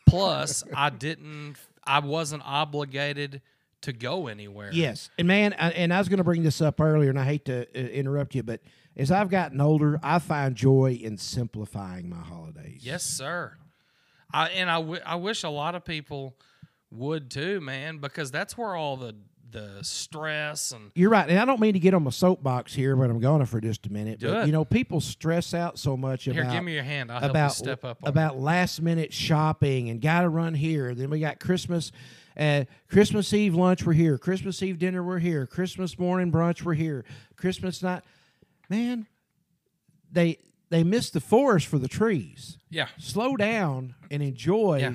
plus 0.08 0.64
I 0.76 0.90
didn't, 0.90 1.56
I 1.86 2.00
wasn't 2.00 2.44
obligated 2.46 3.42
to 3.82 3.94
go 3.94 4.28
anywhere. 4.28 4.70
Yes, 4.74 5.10
and 5.18 5.28
man, 5.28 5.56
I, 5.58 5.72
and 5.72 5.94
I 5.94 6.00
was 6.00 6.10
going 6.10 6.18
to 6.18 6.24
bring 6.24 6.44
this 6.44 6.62
up 6.62 6.80
earlier, 6.82 7.10
and 7.10 7.20
I 7.20 7.24
hate 7.24 7.46
to 7.46 7.62
uh, 7.62 7.80
interrupt 7.80 8.36
you, 8.36 8.44
but 8.44 8.62
as 8.96 9.12
I've 9.12 9.30
gotten 9.30 9.62
older, 9.62 10.00
I 10.04 10.20
find 10.20 10.56
joy 10.56 11.00
in 11.02 11.18
simplifying 11.18 12.10
my 12.10 12.18
holidays. 12.18 12.82
Yes, 12.84 13.04
sir. 13.04 13.54
I 14.34 14.50
and 14.50 14.70
I, 14.70 14.80
w- 14.80 15.02
I 15.06 15.16
wish 15.16 15.44
a 15.44 15.50
lot 15.50 15.76
of 15.76 15.84
people 15.84 16.36
would 16.92 17.30
too, 17.30 17.62
man, 17.62 17.98
because 17.98 18.32
that's 18.32 18.58
where 18.58 18.76
all 18.76 18.98
the 18.98 19.16
the 19.52 19.80
stress 19.82 20.72
and 20.72 20.92
You're 20.96 21.10
right, 21.10 21.30
and 21.30 21.38
I 21.38 21.46
don't 21.46 21.60
mean 21.60 21.74
to 21.74 21.80
get 21.80 21.94
on 21.94 22.04
my 22.04 22.10
soapbox 22.10 22.74
here, 22.74 22.96
but 22.96 23.10
I'm 23.10 23.20
going 23.20 23.42
to 23.42 23.46
for 23.46 23.60
just 23.60 23.86
a 23.88 23.92
minute. 23.92 24.20
But 24.22 24.44
it. 24.44 24.46
you 24.46 24.52
know, 24.52 24.66
people 24.66 25.02
stress 25.02 25.54
out 25.54 25.78
so 25.78 25.98
much 25.98 26.24
here, 26.24 26.42
about 26.42 26.54
give 26.54 26.64
me 26.64 26.74
your 26.74 26.84
hand. 26.84 27.12
I'll 27.12 27.20
help 27.20 27.32
about 27.32 27.52
you 27.52 27.56
step 27.56 27.84
up. 27.84 28.00
On 28.04 28.10
about 28.10 28.40
last 28.40 28.82
minute 28.82 29.14
shopping 29.14 29.90
and 29.90 30.02
got 30.02 30.22
to 30.22 30.30
run 30.30 30.54
here. 30.54 30.96
Then 30.96 31.10
we 31.10 31.20
got 31.20 31.40
Christmas, 31.40 31.92
uh, 32.38 32.66
Christmas 32.90 33.34
Eve 33.34 33.56
lunch. 33.56 33.86
We're 33.86 33.94
here. 33.94 34.18
Christmas 34.18 34.62
Eve 34.64 34.80
dinner. 34.80 35.04
We're 35.04 35.20
here. 35.20 35.46
Christmas 35.46 36.00
morning 36.00 36.32
brunch. 36.32 36.64
We're 36.64 36.74
here. 36.74 37.04
Christmas 37.36 37.84
night, 37.84 38.04
man. 38.72 39.06
They 40.12 40.40
they 40.70 40.84
miss 40.84 41.10
the 41.10 41.20
forest 41.20 41.68
for 41.68 41.78
the 41.78 41.88
trees. 41.90 42.58
yeah, 42.70 42.88
Slow 42.98 43.36
down 43.36 43.94
and 44.10 44.24
enjoy 44.24 44.80
Yeah. 44.80 44.94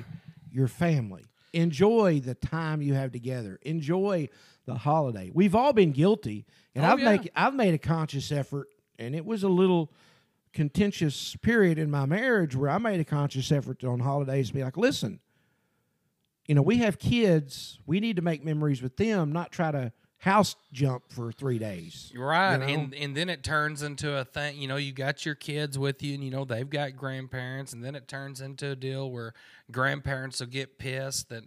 your 0.51 0.67
family. 0.67 1.23
Enjoy 1.53 2.19
the 2.19 2.33
time 2.33 2.81
you 2.81 2.95
have 2.95 3.11
together. 3.11 3.59
Enjoy 3.61 4.27
the 4.65 4.73
holiday. 4.75 5.29
We've 5.33 5.53
all 5.55 5.71
been 5.73 5.91
guilty, 5.91 6.45
and 6.75 6.83
Oh, 6.83 6.89
I've 6.89 6.99
yeah. 6.99 7.11
make 7.11 7.29
I've 7.35 7.53
made 7.55 7.73
a 7.75 7.77
conscious 7.77 8.31
effort, 8.31 8.67
and 8.99 9.15
it 9.15 9.23
was 9.25 9.43
a 9.43 9.49
little 9.49 9.93
contentious 10.53 11.35
period 11.37 11.77
in 11.77 11.91
my 11.91 12.05
marriage 12.07 12.55
where 12.55 12.69
I 12.71 12.79
made 12.79 12.99
a 12.99 13.05
conscious 13.05 13.51
effort 13.51 13.83
on 13.83 13.99
holidays 13.99 14.47
to 14.47 14.53
be 14.55 14.63
like, 14.63 14.75
listen, 14.77 15.19
you 16.47 16.55
know, 16.55 16.63
we 16.63 16.77
have 16.77 16.97
kids. 16.97 17.79
We 17.85 17.99
need 17.99 18.15
to 18.15 18.23
make 18.23 18.43
memories 18.43 18.81
with 18.81 18.97
them, 18.97 19.31
not 19.31 19.51
try 19.51 19.71
to 19.71 19.91
house 20.19 20.55
jump 20.71 21.03
for 21.09 21.31
three 21.31 21.59
days. 21.59 22.11
Right, 22.15 22.53
you 22.53 22.59
know? 22.59 22.65
and 22.65 22.93
and 22.93 23.17
then 23.17 23.29
it 23.29 23.43
turns 23.43 23.83
into 23.83 24.17
a 24.17 24.25
thing. 24.25 24.57
You 24.57 24.67
know, 24.67 24.77
you 24.77 24.91
got 24.91 25.25
your 25.25 25.35
kids 25.35 25.77
with 25.77 26.01
you, 26.01 26.15
and 26.15 26.23
you 26.23 26.31
know 26.31 26.45
they've 26.45 26.69
got 26.69 26.95
grandparents, 26.95 27.73
and 27.73 27.83
then 27.83 27.95
it 27.95 28.07
turns 28.07 28.41
into 28.41 28.71
a 28.71 28.75
deal 28.75 29.11
where 29.11 29.33
grandparents 29.71 30.39
will 30.39 30.47
get 30.47 30.79
pissed 30.79 31.29
that, 31.29 31.43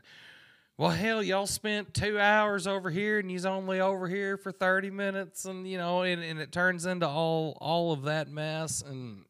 well, 0.76 0.90
hell, 0.90 1.22
y'all 1.22 1.46
spent 1.46 1.92
two 1.94 2.18
hours 2.18 2.66
over 2.66 2.90
here, 2.90 3.18
and 3.18 3.30
you's 3.30 3.46
only 3.46 3.80
over 3.80 4.08
here 4.08 4.36
for 4.36 4.52
thirty 4.52 4.90
minutes, 4.90 5.44
and 5.44 5.68
you 5.68 5.76
know, 5.76 6.02
and, 6.02 6.22
and 6.22 6.38
it 6.38 6.52
turns 6.52 6.86
into 6.86 7.08
all 7.08 7.58
all 7.60 7.92
of 7.92 8.02
that 8.02 8.30
mess, 8.30 8.82
and 8.82 9.24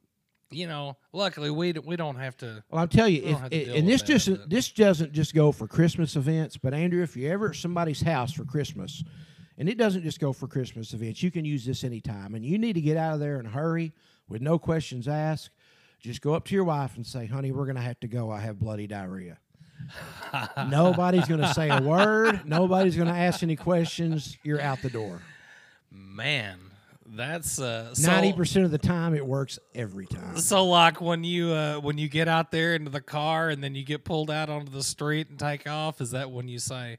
you 0.50 0.66
know, 0.66 0.96
luckily 1.12 1.50
we 1.50 1.72
we 1.72 1.96
don't 1.96 2.16
have 2.16 2.36
to. 2.38 2.62
Well, 2.70 2.80
I'll 2.80 2.88
tell 2.88 3.08
you, 3.08 3.22
if, 3.22 3.38
have 3.38 3.50
to 3.50 3.64
deal 3.64 3.74
and 3.74 3.88
this 3.88 4.02
just 4.02 4.28
this 4.48 4.70
doesn't 4.70 5.12
just 5.12 5.34
go 5.34 5.52
for 5.52 5.66
Christmas 5.66 6.16
events, 6.16 6.56
but 6.56 6.74
Andrew, 6.74 7.02
if 7.02 7.16
you're 7.16 7.32
ever 7.32 7.50
at 7.50 7.56
somebody's 7.56 8.02
house 8.02 8.32
for 8.32 8.44
Christmas, 8.44 9.02
and 9.60 9.68
it 9.68 9.76
doesn't 9.76 10.02
just 10.02 10.18
go 10.18 10.32
for 10.32 10.48
Christmas 10.48 10.94
events, 10.94 11.22
you 11.22 11.30
can 11.30 11.44
use 11.44 11.66
this 11.66 11.84
anytime, 11.84 12.34
and 12.34 12.42
you 12.42 12.56
need 12.58 12.72
to 12.72 12.80
get 12.80 12.96
out 12.96 13.12
of 13.12 13.20
there 13.20 13.36
and 13.36 13.46
hurry 13.46 13.92
with 14.26 14.40
no 14.40 14.58
questions 14.58 15.06
asked. 15.06 15.50
Just 16.00 16.22
go 16.22 16.32
up 16.32 16.46
to 16.46 16.54
your 16.54 16.64
wife 16.64 16.96
and 16.96 17.06
say, 17.06 17.26
"Honey, 17.26 17.52
we're 17.52 17.66
going 17.66 17.76
to 17.76 17.82
have 17.82 18.00
to 18.00 18.08
go. 18.08 18.30
I 18.30 18.40
have 18.40 18.58
bloody 18.58 18.86
diarrhea." 18.86 19.36
Nobody's 20.68 21.28
going 21.28 21.42
to 21.42 21.52
say 21.52 21.68
a 21.68 21.82
word. 21.82 22.42
Nobody's 22.46 22.96
going 22.96 23.08
to 23.08 23.14
ask 23.14 23.42
any 23.42 23.56
questions. 23.56 24.38
You're 24.42 24.60
out 24.62 24.80
the 24.80 24.88
door. 24.88 25.20
Man, 25.90 26.58
that's 27.04 27.60
uh, 27.60 27.94
so- 27.94 28.10
Ninety 28.10 28.32
percent 28.32 28.64
of 28.64 28.70
the 28.70 28.78
time, 28.78 29.14
it 29.14 29.26
works 29.26 29.58
every 29.74 30.06
time. 30.06 30.38
So 30.38 30.64
like 30.64 31.02
when 31.02 31.22
you 31.22 31.50
uh, 31.50 31.80
when 31.80 31.98
you 31.98 32.08
get 32.08 32.28
out 32.28 32.50
there 32.50 32.74
into 32.74 32.90
the 32.90 33.02
car 33.02 33.50
and 33.50 33.62
then 33.62 33.74
you 33.74 33.84
get 33.84 34.04
pulled 34.04 34.30
out 34.30 34.48
onto 34.48 34.72
the 34.72 34.82
street 34.82 35.28
and 35.28 35.38
take 35.38 35.68
off, 35.68 36.00
is 36.00 36.12
that 36.12 36.30
when 36.30 36.48
you 36.48 36.58
say, 36.58 36.96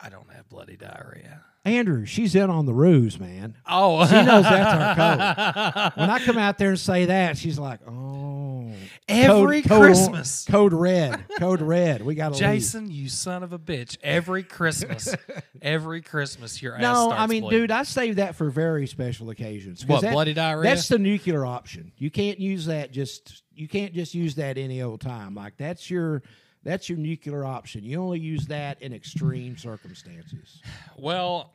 "I 0.00 0.08
don't 0.08 0.30
have 0.32 0.48
bloody 0.48 0.76
diarrhea"? 0.76 1.42
Andrew, 1.66 2.04
she's 2.04 2.34
in 2.34 2.50
on 2.50 2.66
the 2.66 2.74
ruse, 2.74 3.18
man. 3.18 3.56
Oh, 3.66 4.04
She 4.06 4.12
knows 4.16 4.44
that's 4.44 4.98
our 4.98 5.92
code. 5.92 5.92
When 5.96 6.10
I 6.10 6.18
come 6.18 6.36
out 6.36 6.58
there 6.58 6.68
and 6.70 6.78
say 6.78 7.06
that, 7.06 7.38
she's 7.38 7.58
like, 7.58 7.80
"Oh, 7.88 8.70
Every 9.08 9.62
code, 9.62 9.80
Christmas. 9.80 10.44
code 10.46 10.74
red, 10.74 11.24
code 11.38 11.62
red. 11.62 12.02
We 12.04 12.14
got 12.16 12.34
to 12.34 12.38
Jason, 12.38 12.90
you 12.90 13.08
son 13.08 13.42
of 13.42 13.52
a 13.54 13.58
bitch! 13.58 13.96
Every 14.02 14.42
Christmas, 14.42 15.14
every 15.62 16.02
Christmas, 16.02 16.60
your 16.60 16.76
No, 16.78 17.10
I 17.10 17.26
mean, 17.26 17.42
bleeding. 17.42 17.60
dude, 17.62 17.70
I 17.70 17.84
save 17.84 18.16
that 18.16 18.34
for 18.34 18.50
very 18.50 18.86
special 18.86 19.30
occasions. 19.30 19.86
What, 19.86 20.02
that- 20.02 20.12
bloody 20.12 20.34
diarrhea? 20.34 20.68
That's 20.70 20.88
the 20.88 20.98
nuclear 20.98 21.46
option. 21.46 21.92
You 21.96 22.10
can't 22.10 22.38
use 22.38 22.66
that 22.66 22.92
just. 22.92 23.42
You 23.54 23.68
can't 23.68 23.94
just 23.94 24.14
use 24.14 24.34
that 24.34 24.58
any 24.58 24.82
old 24.82 25.00
time. 25.00 25.34
Like 25.34 25.56
that's 25.56 25.88
your. 25.90 26.22
That's 26.64 26.88
your 26.88 26.98
nuclear 26.98 27.44
option. 27.44 27.84
You 27.84 28.00
only 28.00 28.20
use 28.20 28.46
that 28.46 28.80
in 28.82 28.92
extreme 28.92 29.56
circumstances. 29.56 30.62
Well, 30.96 31.52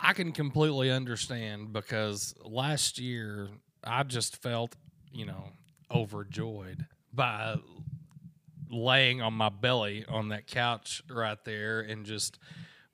I 0.00 0.14
can 0.14 0.32
completely 0.32 0.90
understand 0.90 1.72
because 1.72 2.34
last 2.42 2.98
year 2.98 3.48
I 3.84 4.02
just 4.02 4.42
felt, 4.42 4.74
you 5.12 5.26
know, 5.26 5.50
overjoyed 5.94 6.86
by 7.12 7.56
laying 8.70 9.22
on 9.22 9.34
my 9.34 9.48
belly 9.48 10.04
on 10.08 10.30
that 10.30 10.46
couch 10.46 11.02
right 11.08 11.38
there 11.44 11.80
and 11.80 12.04
just 12.04 12.38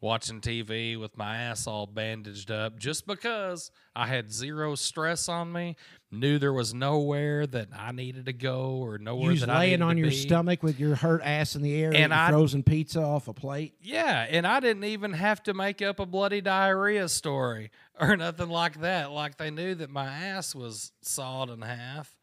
watching 0.01 0.41
TV 0.41 0.99
with 0.99 1.17
my 1.17 1.37
ass 1.37 1.67
all 1.67 1.87
bandaged 1.87 2.51
up 2.51 2.79
just 2.79 3.07
because 3.07 3.71
I 3.95 4.07
had 4.07 4.33
zero 4.33 4.75
stress 4.75 5.29
on 5.29 5.53
me, 5.53 5.77
knew 6.13 6.39
there 6.39 6.53
was 6.53 6.75
nowhere 6.75 7.47
that 7.47 7.69
I 7.77 7.91
needed 7.93 8.27
to 8.27 8.33
go 8.33 8.77
or 8.77 8.99
You 8.99 9.05
nowhere 9.05 9.31
was 9.31 9.41
that 9.41 9.51
I 9.51 9.59
laying 9.61 9.83
on 9.83 9.97
your 9.97 10.11
be. 10.11 10.15
stomach 10.15 10.63
with 10.63 10.79
your 10.79 10.95
hurt 10.95 11.23
ass 11.25 11.57
in 11.57 11.63
the 11.63 11.75
air, 11.75 11.89
And 11.89 11.97
and 12.05 12.15
I- 12.15 12.31
frozen 12.31 12.63
pizza 12.63 13.01
off 13.03 13.29
a 13.29 13.33
plate. 13.33 13.75
Yeah, 13.81 14.27
and 14.29 14.47
I 14.47 14.61
didn't 14.61 14.85
even 14.85 15.15
have 15.15 15.43
to 15.45 15.55
make 15.55 15.81
up 15.83 15.99
a 15.99 16.07
bloody 16.07 16.41
diarrhea 16.41 17.09
story 17.09 17.71
or 17.99 18.17
nothing 18.19 18.51
like 18.51 18.81
that. 18.83 19.11
Like 19.11 19.39
they 19.39 19.51
knew 19.51 19.75
that 19.77 19.91
my 19.91 20.07
ass 20.07 20.55
was 20.55 20.93
sawed 21.01 21.49
in 21.51 21.63
half, 21.63 22.15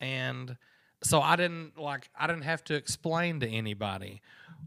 and 0.00 0.56
so 1.02 1.20
I 1.20 1.36
didn't 1.36 1.78
like 1.78 2.10
I 2.18 2.26
didn't 2.26 2.42
have 2.42 2.62
to 2.64 2.74
explain 2.74 3.40
to 3.40 3.48
anybody 3.48 4.20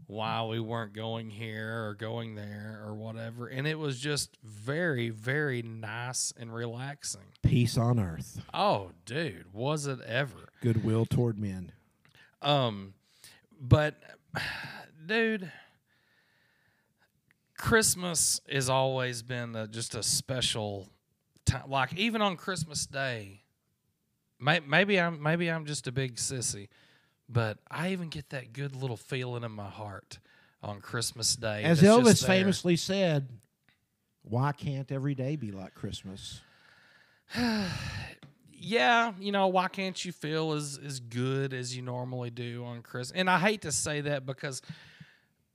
why 0.06 0.42
we 0.44 0.60
weren't 0.60 0.92
going 0.92 1.30
here 1.30 1.86
or 1.86 1.94
going 1.94 2.34
there 2.34 2.82
or 2.86 2.94
whatever. 2.94 3.46
And 3.48 3.66
it 3.66 3.78
was 3.78 3.98
just 3.98 4.36
very, 4.42 5.08
very 5.10 5.62
nice 5.62 6.32
and 6.38 6.54
relaxing. 6.54 7.22
Peace 7.42 7.76
on 7.78 7.98
earth, 7.98 8.40
Oh, 8.52 8.90
dude, 9.06 9.46
was 9.52 9.86
it 9.86 10.00
ever? 10.02 10.48
goodwill 10.60 11.04
toward 11.06 11.38
men. 11.38 11.72
Um, 12.42 12.94
but 13.60 13.94
dude, 15.06 15.50
Christmas 17.56 18.40
has 18.50 18.68
always 18.68 19.22
been 19.22 19.54
a, 19.54 19.66
just 19.66 19.94
a 19.94 20.02
special 20.02 20.88
time. 21.46 21.68
Like 21.70 21.94
even 21.96 22.20
on 22.20 22.36
Christmas 22.36 22.86
Day, 22.86 23.42
may, 24.40 24.60
maybe 24.60 24.98
I'm 25.00 25.22
maybe 25.22 25.48
I'm 25.50 25.64
just 25.66 25.86
a 25.86 25.92
big 25.92 26.16
sissy, 26.16 26.68
but 27.28 27.58
I 27.70 27.92
even 27.92 28.08
get 28.08 28.30
that 28.30 28.52
good 28.52 28.74
little 28.76 28.96
feeling 28.96 29.44
in 29.44 29.52
my 29.52 29.68
heart 29.68 30.18
on 30.62 30.80
Christmas 30.80 31.36
Day. 31.36 31.62
As 31.62 31.82
Elvis 31.82 32.26
famously 32.26 32.76
said, 32.76 33.28
"Why 34.22 34.52
can't 34.52 34.90
every 34.90 35.14
day 35.14 35.36
be 35.36 35.52
like 35.52 35.74
Christmas?" 35.74 36.40
yeah, 38.52 39.12
you 39.18 39.32
know, 39.32 39.48
why 39.48 39.68
can't 39.68 40.02
you 40.04 40.12
feel 40.12 40.52
as 40.52 40.78
as 40.84 41.00
good 41.00 41.52
as 41.52 41.76
you 41.76 41.82
normally 41.82 42.30
do 42.30 42.64
on 42.64 42.82
Christmas? 42.82 43.18
And 43.18 43.28
I 43.28 43.38
hate 43.38 43.62
to 43.62 43.72
say 43.72 44.00
that 44.02 44.26
because 44.26 44.62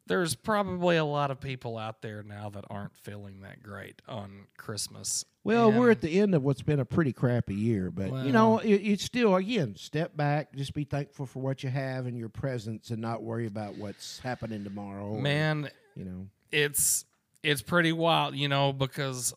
there's 0.09 0.33
probably 0.33 0.97
a 0.97 1.05
lot 1.05 1.29
of 1.29 1.39
people 1.39 1.77
out 1.77 2.01
there 2.01 2.23
now 2.23 2.49
that 2.49 2.65
aren't 2.69 2.95
feeling 2.97 3.41
that 3.41 3.61
great 3.61 4.01
on 4.07 4.47
Christmas. 4.57 5.23
Well, 5.43 5.71
we're 5.71 5.91
at 5.91 6.01
the 6.01 6.19
end 6.19 6.33
of 6.33 6.43
what's 6.43 6.63
been 6.63 6.79
a 6.79 6.85
pretty 6.85 7.13
crappy 7.13 7.53
year, 7.53 7.91
but 7.91 8.25
you 8.25 8.31
know, 8.31 8.57
it, 8.57 8.73
it's 8.73 9.03
still 9.03 9.35
again 9.35 9.75
step 9.77 10.17
back, 10.17 10.53
just 10.55 10.73
be 10.73 10.83
thankful 10.83 11.27
for 11.27 11.39
what 11.39 11.63
you 11.63 11.69
have 11.69 12.07
in 12.07 12.17
your 12.17 12.27
presence, 12.27 12.89
and 12.89 12.99
not 12.99 13.21
worry 13.21 13.45
about 13.45 13.75
what's 13.75 14.19
happening 14.19 14.63
tomorrow. 14.63 15.05
or, 15.13 15.21
man, 15.21 15.69
you 15.95 16.05
know, 16.05 16.27
it's 16.51 17.05
it's 17.43 17.61
pretty 17.61 17.91
wild, 17.91 18.35
you 18.35 18.47
know, 18.47 18.73
because 18.73 19.33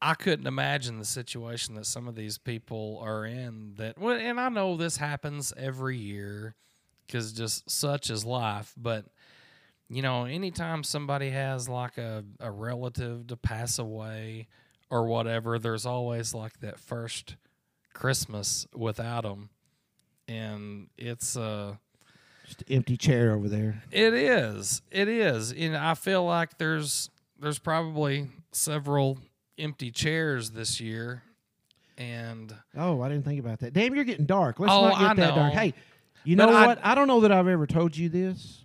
I 0.00 0.14
couldn't 0.14 0.46
imagine 0.46 0.98
the 0.98 1.04
situation 1.04 1.74
that 1.74 1.86
some 1.86 2.08
of 2.08 2.14
these 2.14 2.38
people 2.38 2.98
are 3.04 3.26
in. 3.26 3.74
That 3.76 3.98
well, 3.98 4.16
and 4.16 4.40
I 4.40 4.48
know 4.48 4.76
this 4.78 4.96
happens 4.96 5.52
every 5.56 5.98
year 5.98 6.54
because 7.06 7.32
just 7.34 7.70
such 7.70 8.08
is 8.08 8.24
life. 8.24 8.72
But 8.76 9.04
you 9.88 10.02
know, 10.02 10.24
anytime 10.24 10.84
somebody 10.84 11.30
has 11.30 11.68
like 11.68 11.98
a 11.98 12.24
a 12.40 12.50
relative 12.50 13.26
to 13.28 13.36
pass 13.36 13.78
away 13.78 14.48
or 14.90 15.06
whatever, 15.06 15.58
there's 15.58 15.86
always 15.86 16.34
like 16.34 16.58
that 16.60 16.78
first 16.78 17.36
Christmas 17.92 18.66
without 18.74 19.22
them, 19.24 19.50
and 20.28 20.88
it's 20.96 21.36
uh. 21.36 21.74
just 22.46 22.62
an 22.62 22.76
empty 22.76 22.96
chair 22.96 23.32
over 23.34 23.48
there. 23.48 23.82
It 23.90 24.14
is. 24.14 24.82
It 24.90 25.08
is. 25.08 25.52
And 25.52 25.76
I 25.76 25.94
feel 25.94 26.24
like 26.24 26.58
there's 26.58 27.10
there's 27.38 27.58
probably 27.58 28.28
several 28.52 29.18
empty 29.58 29.90
chairs 29.90 30.50
this 30.50 30.80
year. 30.80 31.22
And 31.98 32.54
Oh, 32.76 33.02
I 33.02 33.08
didn't 33.10 33.24
think 33.24 33.38
about 33.40 33.58
that. 33.60 33.74
Damn, 33.74 33.94
you're 33.94 34.04
getting 34.04 34.24
dark. 34.26 34.58
Let's 34.58 34.72
Oh, 34.72 34.88
not 34.88 34.98
get 34.98 35.10
I 35.10 35.14
that 35.14 35.34
dark. 35.34 35.52
Hey, 35.52 35.74
you 36.24 36.36
But 36.36 36.46
know 36.46 36.56
I- 36.56 36.66
what? 36.66 36.80
I 36.82 36.94
don't 36.94 37.06
know 37.06 37.20
that 37.20 37.30
I've 37.32 37.46
ever 37.48 37.66
told 37.66 37.96
you 37.96 38.08
this. 38.08 38.61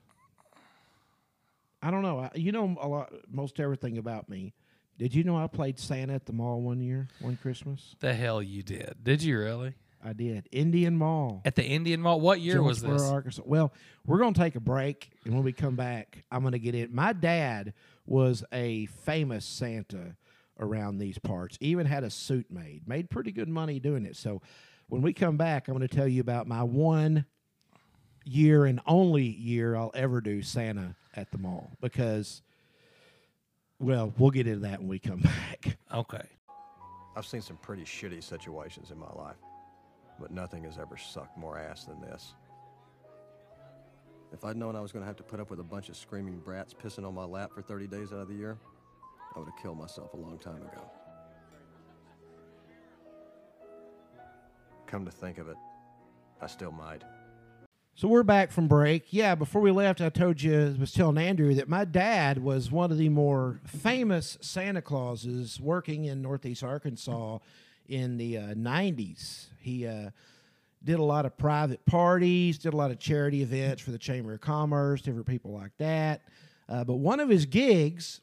I 1.81 1.91
don't 1.91 2.01
know. 2.01 2.19
I, 2.19 2.31
you 2.35 2.51
know 2.51 2.75
a 2.79 2.87
lot, 2.87 3.13
most 3.29 3.59
everything 3.59 3.97
about 3.97 4.29
me. 4.29 4.53
Did 4.97 5.13
you 5.13 5.23
know 5.23 5.37
I 5.37 5.47
played 5.47 5.79
Santa 5.79 6.13
at 6.13 6.25
the 6.25 6.33
mall 6.33 6.62
one 6.62 6.81
year, 6.81 7.08
one 7.21 7.37
Christmas? 7.41 7.95
the 7.99 8.13
hell 8.13 8.41
you 8.41 8.63
did. 8.63 8.95
Did 9.04 9.21
you 9.21 9.37
really? 9.37 9.75
I 10.04 10.13
did. 10.13 10.47
Indian 10.52 10.95
Mall. 10.95 11.41
At 11.43 11.56
the 11.56 11.63
Indian 11.63 12.02
Mall? 12.02 12.19
What 12.19 12.39
year 12.39 12.62
was 12.62 12.81
this? 12.81 13.02
Arkansas. 13.02 13.41
Well, 13.45 13.73
we're 14.06 14.19
going 14.19 14.33
to 14.33 14.39
take 14.39 14.56
a 14.56 14.60
break, 14.60 15.12
and 15.25 15.33
when 15.33 15.43
we 15.43 15.54
come 15.54 15.75
back, 15.75 16.23
I'm 16.31 16.41
going 16.41 16.54
to 16.54 16.60
get 16.60 16.75
in. 16.75 16.93
My 16.93 17.13
dad 17.13 17.73
was 18.06 18.43
a 18.54 18.85
famous 19.04 19.45
Santa 19.45 20.15
around 20.60 20.97
these 20.97 21.17
parts. 21.17 21.58
Even 21.62 21.85
had 21.85 22.04
a 22.04 22.10
suit 22.10 22.49
made. 22.49 22.87
Made 22.87 23.10
pretty 23.10 23.31
good 23.31 23.49
money 23.49 23.79
doing 23.79 24.06
it. 24.06 24.15
So, 24.15 24.41
when 24.87 25.02
we 25.02 25.13
come 25.13 25.35
back, 25.35 25.67
I'm 25.67 25.75
going 25.75 25.87
to 25.87 25.93
tell 25.93 26.08
you 26.08 26.21
about 26.21 26.47
my 26.47 26.63
one 26.63 27.25
year 28.28 28.65
and 28.65 28.80
only 28.86 29.23
year 29.23 29.75
I'll 29.75 29.92
ever 29.94 30.21
do 30.21 30.42
Santa 30.42 30.96
at 31.15 31.32
the 31.32 31.38
mall 31.38 31.71
because, 31.82 32.42
well, 33.80 34.13
we'll 34.17 34.32
get 34.32 34.48
into 34.48 34.60
that 34.62 34.80
when 34.80 34.88
we 34.90 35.00
come 35.00 35.19
back. 35.21 35.78
Okay. 35.94 36.23
I've 37.15 37.25
seen 37.25 37.42
some 37.42 37.58
pretty 37.58 37.84
shitty 37.84 38.23
situations 38.23 38.92
in 38.92 39.00
my 39.00 39.12
life, 39.13 39.38
but 40.19 40.30
nothing 40.32 40.63
has 40.65 40.78
ever 40.78 40.98
sucked 40.98 41.38
more 41.38 41.58
ass 41.58 41.86
than 41.86 42.00
this. 42.02 42.36
If 44.32 44.44
I'd 44.44 44.58
known 44.58 44.75
I 44.75 44.82
was 44.82 44.92
going 44.92 45.04
to 45.04 45.08
have 45.08 45.15
to 45.15 45.23
put 45.23 45.40
up 45.40 45.50
with 45.50 45.60
a 45.60 45.63
bunch 45.63 45.90
of 45.90 45.96
screaming 45.96 46.40
brats 46.40 46.73
pissing 46.73 47.08
on 47.08 47.15
my 47.15 47.23
lap 47.23 47.52
for 47.54 47.62
30 47.62 47.88
days 47.88 48.12
out 48.12 48.19
of 48.19 48.28
the 48.28 48.36
year, 48.36 48.58
I 49.36 49.40
would 49.40 49.48
have 49.48 49.58
killed 49.62 49.80
myself 49.80 50.13
a 50.13 50.17
long 50.17 50.38
time 50.38 50.58
ago. 50.58 50.92
Come 54.86 55.06
to 55.06 55.12
think 55.12 55.38
of 55.38 55.48
it, 55.48 55.58
I 56.42 56.48
still 56.48 56.71
might. 56.71 57.04
So 58.00 58.08
we're 58.08 58.21
back 58.21 58.52
from 58.52 58.67
break. 58.67 59.06
Yeah, 59.10 59.33
before 59.33 59.60
we 59.60 59.71
left, 59.71 60.02
I 60.02 60.10
told 60.10 60.39
you, 60.39 60.75
I 60.77 60.79
was 60.79 60.91
telling 60.91 61.17
Andrew 61.17 61.56
that 61.56 61.67
my 61.67 61.83
dad 61.83 62.37
was 62.37 62.71
one 62.71 62.91
of 62.91 63.00
the 63.00 63.10
more 63.10 63.60
famous 63.65 64.37
Santa 64.39 64.83
Clauses 64.83 65.60
working 65.60 66.06
in 66.06 66.21
Northeast 66.21 66.63
Arkansas 66.63 67.39
in 67.87 68.17
the 68.17 68.37
uh, 68.37 68.41
90s. 68.54 69.48
He 69.58 69.87
uh, 69.87 70.12
did 70.83 71.00
a 71.00 71.04
lot 71.04 71.25
of 71.25 71.39
private 71.39 71.83
parties, 71.87 72.60
did 72.60 72.75
a 72.75 72.77
lot 72.77 72.91
of 72.91 73.00
charity 73.00 73.41
events 73.41 73.81
for 73.81 73.89
the 73.89 73.98
Chamber 73.98 74.31
of 74.33 74.41
Commerce, 74.41 75.02
different 75.02 75.25
people 75.25 75.52
like 75.54 75.75
that. 75.79 76.21
Uh, 76.69 76.83
but 76.83 76.98
one 76.98 77.19
of 77.19 77.29
his 77.29 77.48
gigs, 77.48 78.21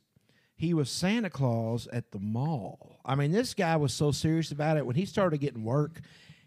he 0.54 0.72
was 0.72 0.88
Santa 0.88 1.30
Claus 1.30 1.88
at 1.92 2.12
the 2.12 2.20
mall. 2.20 3.00
I 3.04 3.16
mean, 3.16 3.32
this 3.32 3.54
guy 3.54 3.74
was 3.74 3.92
so 3.92 4.12
serious 4.12 4.52
about 4.52 4.76
it. 4.76 4.86
When 4.86 4.94
he 4.94 5.04
started 5.04 5.38
getting 5.38 5.64
work, 5.64 6.00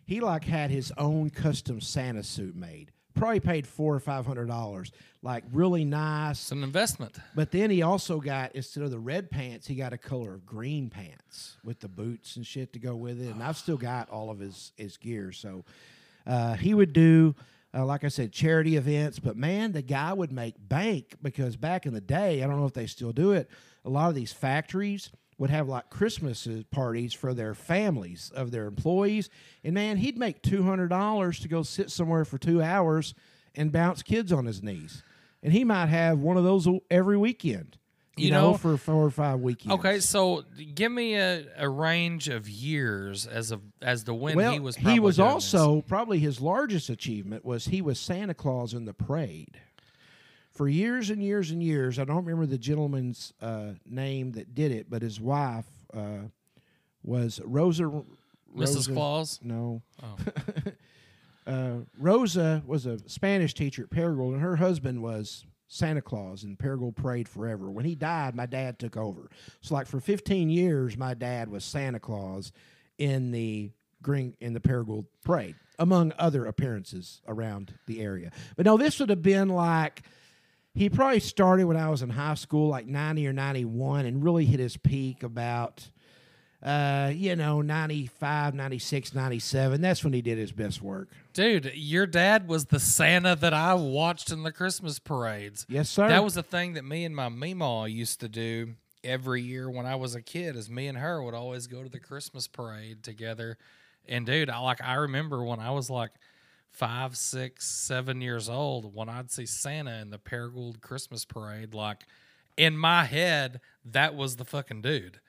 he 0.06 0.22
like 0.22 0.46
had 0.46 0.72
his 0.72 0.94
own 0.98 1.30
custom 1.30 1.82
Santa 1.82 2.24
suit 2.24 2.56
made. 2.56 2.94
Probably 3.18 3.40
paid 3.40 3.68
four 3.68 3.96
or 3.96 4.00
five 4.00 4.26
hundred 4.26 4.48
dollars, 4.48 4.92
like 5.22 5.44
really 5.52 5.84
nice. 5.84 6.40
It's 6.40 6.52
an 6.52 6.64
investment. 6.64 7.18
But 7.36 7.52
then 7.52 7.70
he 7.70 7.82
also 7.82 8.20
got 8.20 8.56
instead 8.56 8.84
of 8.84 8.92
the 8.92 9.00
red 9.00 9.32
pants, 9.32 9.68
he 9.68 9.76
got 9.76 9.92
a 9.94 9.98
color 9.98 10.34
of 10.36 10.46
green 10.46 10.90
pants 10.90 11.58
with 11.64 11.80
the 11.80 11.88
boots 11.88 12.36
and 12.36 12.46
shit 12.46 12.74
to 12.74 12.80
go 12.80 12.96
with 12.96 13.20
it. 13.22 13.30
And 13.30 13.42
I've 13.42 13.58
still 13.58 13.78
got 13.78 14.10
all 14.10 14.30
of 14.30 14.40
his 14.40 14.72
his 14.78 14.98
gear. 14.98 15.32
So 15.32 15.66
uh, 16.26 16.54
he 16.56 16.74
would 16.74 16.94
do, 16.94 17.36
uh, 17.74 17.86
like 17.86 18.04
I 18.04 18.10
said, 18.10 18.32
charity 18.32 18.76
events. 18.76 19.20
But 19.20 19.36
man, 19.36 19.72
the 19.72 19.82
guy 19.82 20.14
would 20.14 20.32
make 20.32 20.56
bank 20.60 21.16
because 21.22 21.56
back 21.56 21.86
in 21.86 21.94
the 21.94 22.02
day, 22.02 22.44
I 22.44 22.48
don't 22.48 22.60
know 22.60 22.66
if 22.68 22.74
they 22.74 22.88
still 22.88 23.12
do 23.14 23.32
it. 23.32 23.50
A 23.86 23.90
lot 23.90 24.10
of 24.10 24.16
these 24.16 24.34
factories 24.34 25.10
would 25.38 25.50
have 25.50 25.68
like 25.68 25.90
Christmas 25.90 26.48
parties 26.72 27.14
for 27.14 27.34
their 27.34 27.54
families 27.54 28.32
of 28.36 28.52
their 28.52 28.66
employees, 28.66 29.30
and 29.64 29.74
man, 29.74 29.98
he'd 29.98 30.18
make 30.18 30.42
two 30.42 30.64
hundred 30.64 30.88
dollars 30.90 31.40
to 31.42 31.48
go 31.48 31.64
sit 31.64 31.92
somewhere 31.92 32.26
for 32.26 32.38
two 32.38 32.62
hours 32.62 33.14
and 33.56 33.72
bounce 33.72 34.02
kids 34.04 34.32
on 34.32 34.46
his 34.46 34.62
knees, 34.64 35.04
and 35.44 35.54
he 35.54 35.64
might 35.64 35.88
have 35.88 36.20
one 36.20 36.38
of 36.38 36.44
those 36.44 36.68
every 36.90 37.18
weekend. 37.18 37.78
You, 38.16 38.26
You 38.26 38.32
know, 38.32 38.52
know- 38.54 38.58
for 38.58 38.78
four 38.78 39.06
or 39.06 39.12
five 39.12 39.42
weekends. 39.42 39.76
Okay, 39.76 40.00
so 40.00 40.44
give 40.74 40.92
me 40.92 41.14
a, 41.14 41.46
a 41.56 41.70
range 41.70 42.30
of 42.30 42.50
years 42.50 43.28
as 43.28 43.52
of 43.52 43.62
as 43.80 44.06
the 44.06 44.14
when 44.16 44.36
well, 44.36 44.52
he 44.54 44.60
was. 44.60 44.76
he 44.76 45.00
was 45.00 45.20
also 45.20 45.82
probably 45.82 46.18
his 46.18 46.42
largest 46.42 46.90
achievement 46.90 47.46
was 47.46 47.66
he 47.66 47.80
was 47.80 48.00
Santa 48.00 48.34
Claus 48.34 48.74
in 48.74 48.86
the 48.86 48.94
parade. 48.94 49.60
For 50.58 50.68
years 50.68 51.12
and 51.12 51.22
years 51.22 51.52
and 51.52 51.62
years, 51.62 52.00
I 52.00 52.04
don't 52.04 52.26
remember 52.26 52.48
the 52.48 52.58
gentleman's 52.58 53.32
uh, 53.40 53.74
name 53.86 54.32
that 54.32 54.56
did 54.56 54.72
it, 54.72 54.90
but 54.90 55.04
his 55.04 55.22
wife 55.22 55.68
uh, 55.94 56.30
was 57.04 57.40
Rosa. 57.46 57.92
this. 58.56 58.76
Mrs. 58.76 58.92
Claus. 58.92 59.40
No. 59.44 59.84
Oh. 60.02 60.18
uh, 61.52 61.76
Rosa 62.00 62.64
was 62.66 62.88
a 62.88 62.98
Spanish 63.08 63.54
teacher 63.54 63.84
at 63.84 63.92
Paragould, 63.92 64.34
and 64.34 64.42
her 64.42 64.56
husband 64.56 65.04
was 65.04 65.46
Santa 65.68 66.02
Claus 66.02 66.44
and 66.44 66.58
Paragould 66.58 66.96
prayed 66.96 67.30
forever. 67.30 67.70
When 67.70 67.86
he 67.86 67.94
died, 67.94 68.34
my 68.34 68.48
dad 68.48 68.80
took 68.80 68.98
over. 68.98 69.30
So, 69.62 69.76
like 69.76 69.86
for 69.86 70.00
15 70.00 70.50
years, 70.50 70.98
my 70.98 71.14
dad 71.14 71.50
was 71.50 71.64
Santa 71.66 72.00
Claus 72.00 72.52
in 72.98 73.30
the 73.30 73.70
green 74.02 74.36
in 74.40 74.54
the 74.54 74.60
Paragould 74.60 75.06
Parade, 75.24 75.54
among 75.78 76.14
other 76.18 76.48
appearances 76.48 77.22
around 77.28 77.76
the 77.86 78.02
area. 78.02 78.32
But 78.56 78.66
no, 78.66 78.76
this 78.76 79.00
would 79.00 79.12
have 79.12 79.22
been 79.22 79.50
like 79.50 80.02
he 80.78 80.90
probably 80.90 81.20
started 81.20 81.66
when 81.66 81.78
I 81.78 81.90
was 81.90 82.02
in 82.02 82.10
high 82.10 82.36
school, 82.36 82.70
like 82.70 82.86
90 82.86 83.28
or 83.28 83.34
91, 83.34 84.06
and 84.06 84.24
really 84.24 84.46
hit 84.46 84.60
his 84.60 84.78
peak 84.78 85.24
about 85.24 85.90
uh, 86.64 87.12
you 87.14 87.36
know, 87.36 87.62
95, 87.62 88.56
96, 88.56 89.14
97. 89.14 89.80
That's 89.80 90.04
when 90.04 90.14
he 90.14 90.22
did 90.22 90.38
his 90.38 90.52
best 90.52 90.82
work. 90.82 91.10
Dude, 91.34 91.72
your 91.76 92.08
dad 92.08 92.48
was 92.48 92.66
the 92.66 92.80
Santa 92.80 93.36
that 93.36 93.54
I 93.54 93.76
watched 93.76 94.32
in 94.32 94.44
the 94.44 94.52
Christmas 94.52 94.98
parades. 94.98 95.66
Yes, 95.70 95.90
sir. 95.90 96.08
That 96.08 96.24
was 96.24 96.34
the 96.34 96.44
thing 96.44 96.74
that 96.74 96.84
me 96.84 97.06
and 97.06 97.16
my 97.16 97.30
Meemaw 97.30 97.92
used 97.92 98.20
to 98.22 98.28
do 98.28 98.74
every 99.04 99.44
year 99.44 99.70
when 99.70 99.86
I 99.86 99.96
was 99.96 100.16
a 100.16 100.22
kid. 100.22 100.56
Is 100.56 100.70
me 100.70 100.88
and 100.88 100.98
her 100.98 101.22
would 101.22 101.36
always 101.36 101.68
go 101.68 101.84
to 101.84 101.90
the 101.90 102.00
Christmas 102.00 102.48
parade 102.48 103.04
together. 103.04 103.58
And 104.08 104.26
dude, 104.26 104.50
I 104.50 104.60
like 104.60 104.82
I 104.82 104.96
remember 104.96 105.44
when 105.44 105.60
I 105.60 105.72
was 105.72 105.90
like 105.90 106.12
five, 106.72 107.16
six, 107.18 107.66
seven 107.66 108.22
years 108.22 108.50
old 108.50 108.94
when 108.94 109.10
I'd 109.10 109.32
see 109.32 109.46
Santa 109.46 109.98
in 110.00 110.10
the 110.10 110.20
Paragould 110.20 110.82
Christmas 110.82 111.26
parade. 111.26 111.74
Like 111.74 112.06
in 112.56 112.78
my 112.78 113.06
head, 113.06 113.62
that 113.86 114.16
was 114.16 114.36
the 114.36 114.46
fucking 114.46 114.82
dude. 114.82 115.20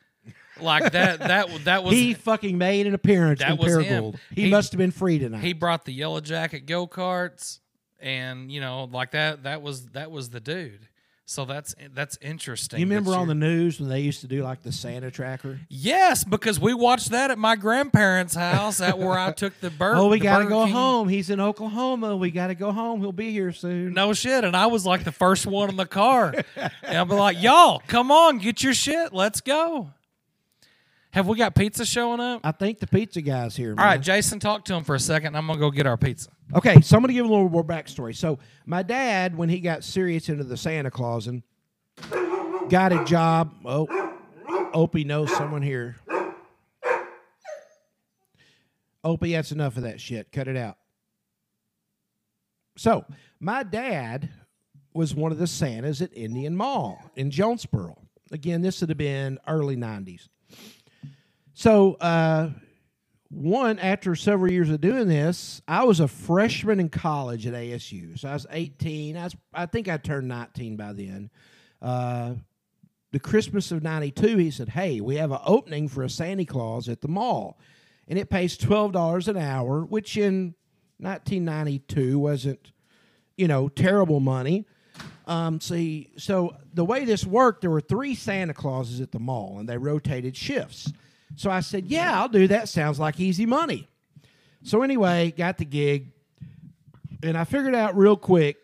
Like 0.61 0.93
that. 0.93 1.21
That 1.21 1.49
that 1.65 1.85
was 1.85 1.95
he 1.95 2.13
fucking 2.15 2.59
made 2.59 2.87
an 2.87 2.95
appearance 2.95 3.41
That 3.41 3.53
in 3.53 3.57
was 3.57 3.77
him. 3.79 4.03
Paragould. 4.05 4.19
He, 4.35 4.43
He- 4.45 4.51
must 4.51 4.73
have 4.73 4.79
been 4.79 4.91
free 4.91 5.19
tonight. 5.19 5.43
he 5.43 5.53
brought 5.53 5.85
the 5.85 5.93
yellow 5.93 6.21
jacket 6.21 6.67
go 6.67 6.87
karts 6.87 7.61
and 8.01 8.53
you 8.53 8.61
know 8.61 8.85
like 8.93 9.11
that 9.13 9.43
that 9.45 9.61
was 9.63 9.87
that 9.89 10.11
was 10.11 10.31
the 10.31 10.39
dude 10.41 10.87
so 11.31 11.45
that's 11.45 11.75
that's 11.93 12.17
interesting 12.23 12.81
you 12.81 12.87
remember 12.87 13.15
on 13.15 13.29
the 13.29 13.35
news 13.35 13.79
when 13.79 13.91
they 13.91 14.01
used 14.01 14.23
to 14.23 14.27
do 14.27 14.43
like 14.43 14.63
the 14.63 14.73
Santa 14.73 15.11
tracker? 15.11 15.61
yes 15.69 16.25
because 16.25 16.59
we 16.59 16.73
watched 16.73 17.11
that 17.11 17.31
at 17.31 17.37
my 17.37 17.55
grandparents 17.55 18.35
house 18.35 18.81
at 18.81 18.99
where 18.99 19.19
i 19.19 19.31
took 19.31 19.53
the 19.61 19.69
bird 19.69 19.95
oh, 19.99 20.09
we 20.09 20.19
got 20.19 20.39
to 20.39 20.47
go 20.47 20.65
King. 20.65 20.73
home. 20.73 21.09
He's 21.09 21.29
in 21.29 21.39
Oklahoma. 21.39 22.17
We 22.17 22.31
got 22.31 22.47
to 22.47 22.55
go 22.55 22.73
home. 22.73 23.01
He'll 23.01 23.13
be 23.13 23.31
here 23.31 23.53
soon. 23.53 23.93
no 23.93 24.15
shit 24.15 24.43
and 24.43 24.57
i 24.57 24.67
was 24.67 24.87
like 24.87 25.05
the 25.05 25.13
first 25.13 25.47
one 25.47 25.69
in 25.69 25.77
the 25.77 25.85
car 25.85 26.35
and 26.57 26.97
i'll 26.97 27.05
be 27.05 27.15
like 27.15 27.43
y'all 27.43 27.83
come 27.87 28.11
on 28.11 28.39
get 28.39 28.63
your 28.63 28.73
shit 28.73 29.13
let's 29.13 29.43
go 29.43 29.91
have 31.11 31.27
we 31.27 31.37
got 31.37 31.55
pizza 31.55 31.85
showing 31.85 32.21
up 32.21 32.41
I 32.43 32.53
think 32.53 32.79
the 32.79 32.87
pizza 32.87 33.21
guy's 33.21 33.55
here. 33.55 33.75
all 33.77 33.85
right 33.85 34.01
jason 34.01 34.41
talk 34.41 34.65
to 34.67 34.75
him 34.75 34.83
for 34.85 34.95
a 34.95 35.01
second 35.01 35.37
i'm 35.37 35.47
gonna 35.47 35.59
go 35.59 35.71
get 35.71 35.87
our 35.87 35.99
pizza 35.99 36.31
Okay, 36.55 36.81
so 36.81 36.97
I'm 36.97 37.03
going 37.03 37.09
to 37.09 37.15
give 37.15 37.27
a 37.27 37.29
little 37.29 37.51
more 37.51 37.65
backstory. 37.65 38.17
So, 38.17 38.39
my 38.65 38.83
dad, 38.83 39.37
when 39.37 39.51
he 39.51 39.61
got 39.61 39.85
serious 39.85 40.31
into 40.31 40.45
the 40.45 40.57
Santa 40.57 40.91
Claus 40.91 41.27
and 41.27 41.43
got 42.69 42.93
a 42.93 43.05
job. 43.05 43.55
Oh, 43.65 43.87
Opie 44.73 45.05
knows 45.05 45.31
someone 45.35 45.63
here. 45.63 45.97
Opie, 49.05 49.33
that's 49.33 49.53
enough 49.53 49.77
of 49.77 49.83
that 49.85 50.01
shit. 50.01 50.33
Cut 50.33 50.49
it 50.49 50.57
out. 50.57 50.77
So, 52.77 53.05
my 53.41 53.63
dad 53.63 54.31
was 54.95 55.15
one 55.15 55.33
of 55.33 55.39
the 55.39 55.47
Santas 55.47 56.01
at 56.01 56.17
Indian 56.17 56.57
Mall 56.57 57.11
in 57.15 57.31
Jonesboro. 57.31 57.97
Again, 58.31 58.63
this 58.63 58.81
would 58.81 58.91
have 58.91 58.99
been 58.99 59.39
early 59.47 59.77
90s. 59.77 60.29
So, 61.55 61.95
uh, 61.95 62.51
one 63.31 63.79
after 63.79 64.15
several 64.15 64.51
years 64.51 64.71
of 64.71 64.81
doing 64.81 65.07
this 65.07 65.61
i 65.69 65.85
was 65.85 66.01
a 66.01 66.09
freshman 66.09 66.81
in 66.81 66.89
college 66.89 67.47
at 67.47 67.53
asu 67.53 68.19
so 68.19 68.29
i 68.29 68.33
was 68.33 68.47
18 68.51 69.17
i, 69.17 69.25
was, 69.25 69.37
I 69.53 69.67
think 69.67 69.89
i 69.89 69.97
turned 69.97 70.29
19 70.29 70.77
by 70.77 70.93
then. 70.93 71.31
Uh, 71.81 72.35
the 73.13 73.21
christmas 73.21 73.71
of 73.71 73.83
92 73.83 74.37
he 74.39 74.51
said 74.51 74.71
hey 74.71 75.01
we 75.01 75.17
have 75.17 75.31
an 75.31 75.41
opening 75.45 75.89
for 75.89 76.03
a 76.03 76.11
santa 76.11 76.45
claus 76.45 76.89
at 76.89 77.01
the 77.01 77.09
mall. 77.09 77.59
And 78.11 78.19
it 78.19 78.31
pays 78.31 78.57
$12 78.57 79.29
an 79.29 79.37
hour 79.37 79.85
which 79.85 80.17
in 80.17 80.55
1992 80.99 82.19
wasn't 82.19 82.73
you 83.39 83.49
know 83.49 83.69
terrible 83.69 84.21
money. 84.21 84.67
Um, 85.27 85.61
see, 85.61 86.11
so 86.17 86.57
the 86.75 86.85
way 86.85 87.05
this 87.05 87.25
worked, 87.25 87.61
there 87.61 87.71
were 87.71 87.81
three 87.81 88.15
Santa 88.15 88.55
Clauses 88.55 89.01
at 89.01 89.13
the 89.13 89.19
mall, 89.19 89.59
and 89.59 89.69
they 89.69 89.77
rotated 89.77 90.37
shifts. 90.37 90.93
So 91.37 91.51
I 91.51 91.61
said, 91.61 91.87
"Yeah, 91.87 92.21
I'll 92.21 92.29
do 92.29 92.49
that. 92.49 92.69
Sounds 92.69 92.99
like 92.99 93.21
easy 93.21 93.47
money." 93.47 93.89
So 94.63 94.83
anyway, 94.83 95.33
got 95.37 95.59
the 95.59 95.65
gig, 95.65 96.11
and 97.23 97.37
I 97.37 97.45
figured 97.45 97.75
out 97.75 97.97
real 97.97 98.17
quick. 98.17 98.57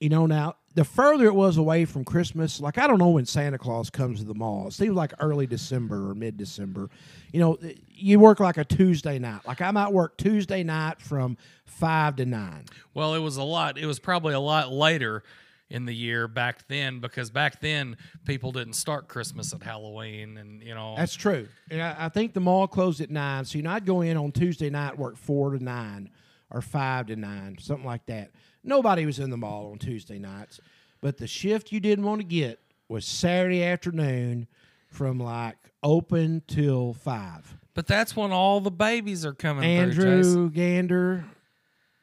You 0.00 0.08
know, 0.08 0.26
now 0.26 0.56
the 0.74 0.84
further 0.84 1.26
it 1.26 1.34
was 1.34 1.56
away 1.56 1.84
from 1.84 2.04
Christmas, 2.04 2.60
like 2.60 2.78
I 2.78 2.86
don't 2.86 2.98
know 2.98 3.10
when 3.10 3.26
Santa 3.26 3.58
Claus 3.58 3.90
comes 3.90 4.20
to 4.20 4.26
the 4.26 4.34
mall. 4.34 4.66
It 4.68 4.72
seems 4.72 4.94
like 4.94 5.12
early 5.20 5.46
December 5.46 6.10
or 6.10 6.14
mid 6.14 6.36
December. 6.36 6.90
You 7.32 7.40
know, 7.40 7.54
eh, 7.62 7.74
you 7.88 8.18
work 8.18 8.40
like 8.40 8.58
a 8.58 8.64
Tuesday 8.64 9.18
night. 9.18 9.42
Like 9.46 9.60
I 9.60 9.70
might 9.70 9.92
work 9.92 10.16
Tuesday 10.16 10.64
night 10.64 11.00
from 11.00 11.36
five 11.64 12.16
to 12.16 12.26
nine. 12.26 12.64
Well, 12.92 13.14
it 13.14 13.20
was 13.20 13.36
a 13.36 13.44
lot. 13.44 13.78
It 13.78 13.86
was 13.86 14.00
probably 14.00 14.34
a 14.34 14.40
lot 14.40 14.72
later 14.72 15.22
in 15.70 15.86
the 15.86 15.94
year 15.94 16.28
back 16.28 16.66
then 16.68 17.00
because 17.00 17.30
back 17.30 17.60
then 17.60 17.96
people 18.24 18.52
didn't 18.52 18.74
start 18.74 19.08
Christmas 19.08 19.52
at 19.52 19.62
Halloween, 19.62 20.36
and 20.36 20.62
you 20.62 20.74
know 20.74 20.94
That's 20.96 21.14
true. 21.14 21.48
And 21.70 21.82
I, 21.82 21.96
I 21.98 22.08
think 22.08 22.32
the 22.32 22.40
mall 22.40 22.66
closed 22.68 23.00
at 23.00 23.10
nine. 23.10 23.44
So 23.44 23.58
you 23.58 23.62
know, 23.62 23.70
I'd 23.70 23.86
go 23.86 24.00
in 24.02 24.16
on 24.16 24.32
Tuesday 24.32 24.70
night, 24.70 24.98
work 24.98 25.16
four 25.16 25.50
to 25.56 25.62
nine 25.62 26.10
or 26.50 26.60
five 26.60 27.06
to 27.06 27.16
nine, 27.16 27.56
something 27.60 27.86
like 27.86 28.06
that. 28.06 28.30
Nobody 28.62 29.04
was 29.06 29.18
in 29.18 29.30
the 29.30 29.36
mall 29.36 29.70
on 29.72 29.78
Tuesday 29.78 30.18
nights, 30.18 30.60
but 31.00 31.18
the 31.18 31.26
shift 31.26 31.72
you 31.72 31.80
didn't 31.80 32.04
want 32.04 32.20
to 32.20 32.26
get 32.26 32.60
was 32.88 33.04
Saturday 33.04 33.64
afternoon 33.64 34.46
from 34.86 35.18
like 35.18 35.56
open 35.82 36.42
till 36.46 36.92
five. 36.92 37.56
But 37.74 37.88
that's 37.88 38.14
when 38.14 38.30
all 38.30 38.60
the 38.60 38.70
babies 38.70 39.26
are 39.26 39.34
coming 39.34 39.92
through. 39.92 40.12
Andrew 40.12 40.50
Gander, 40.50 41.24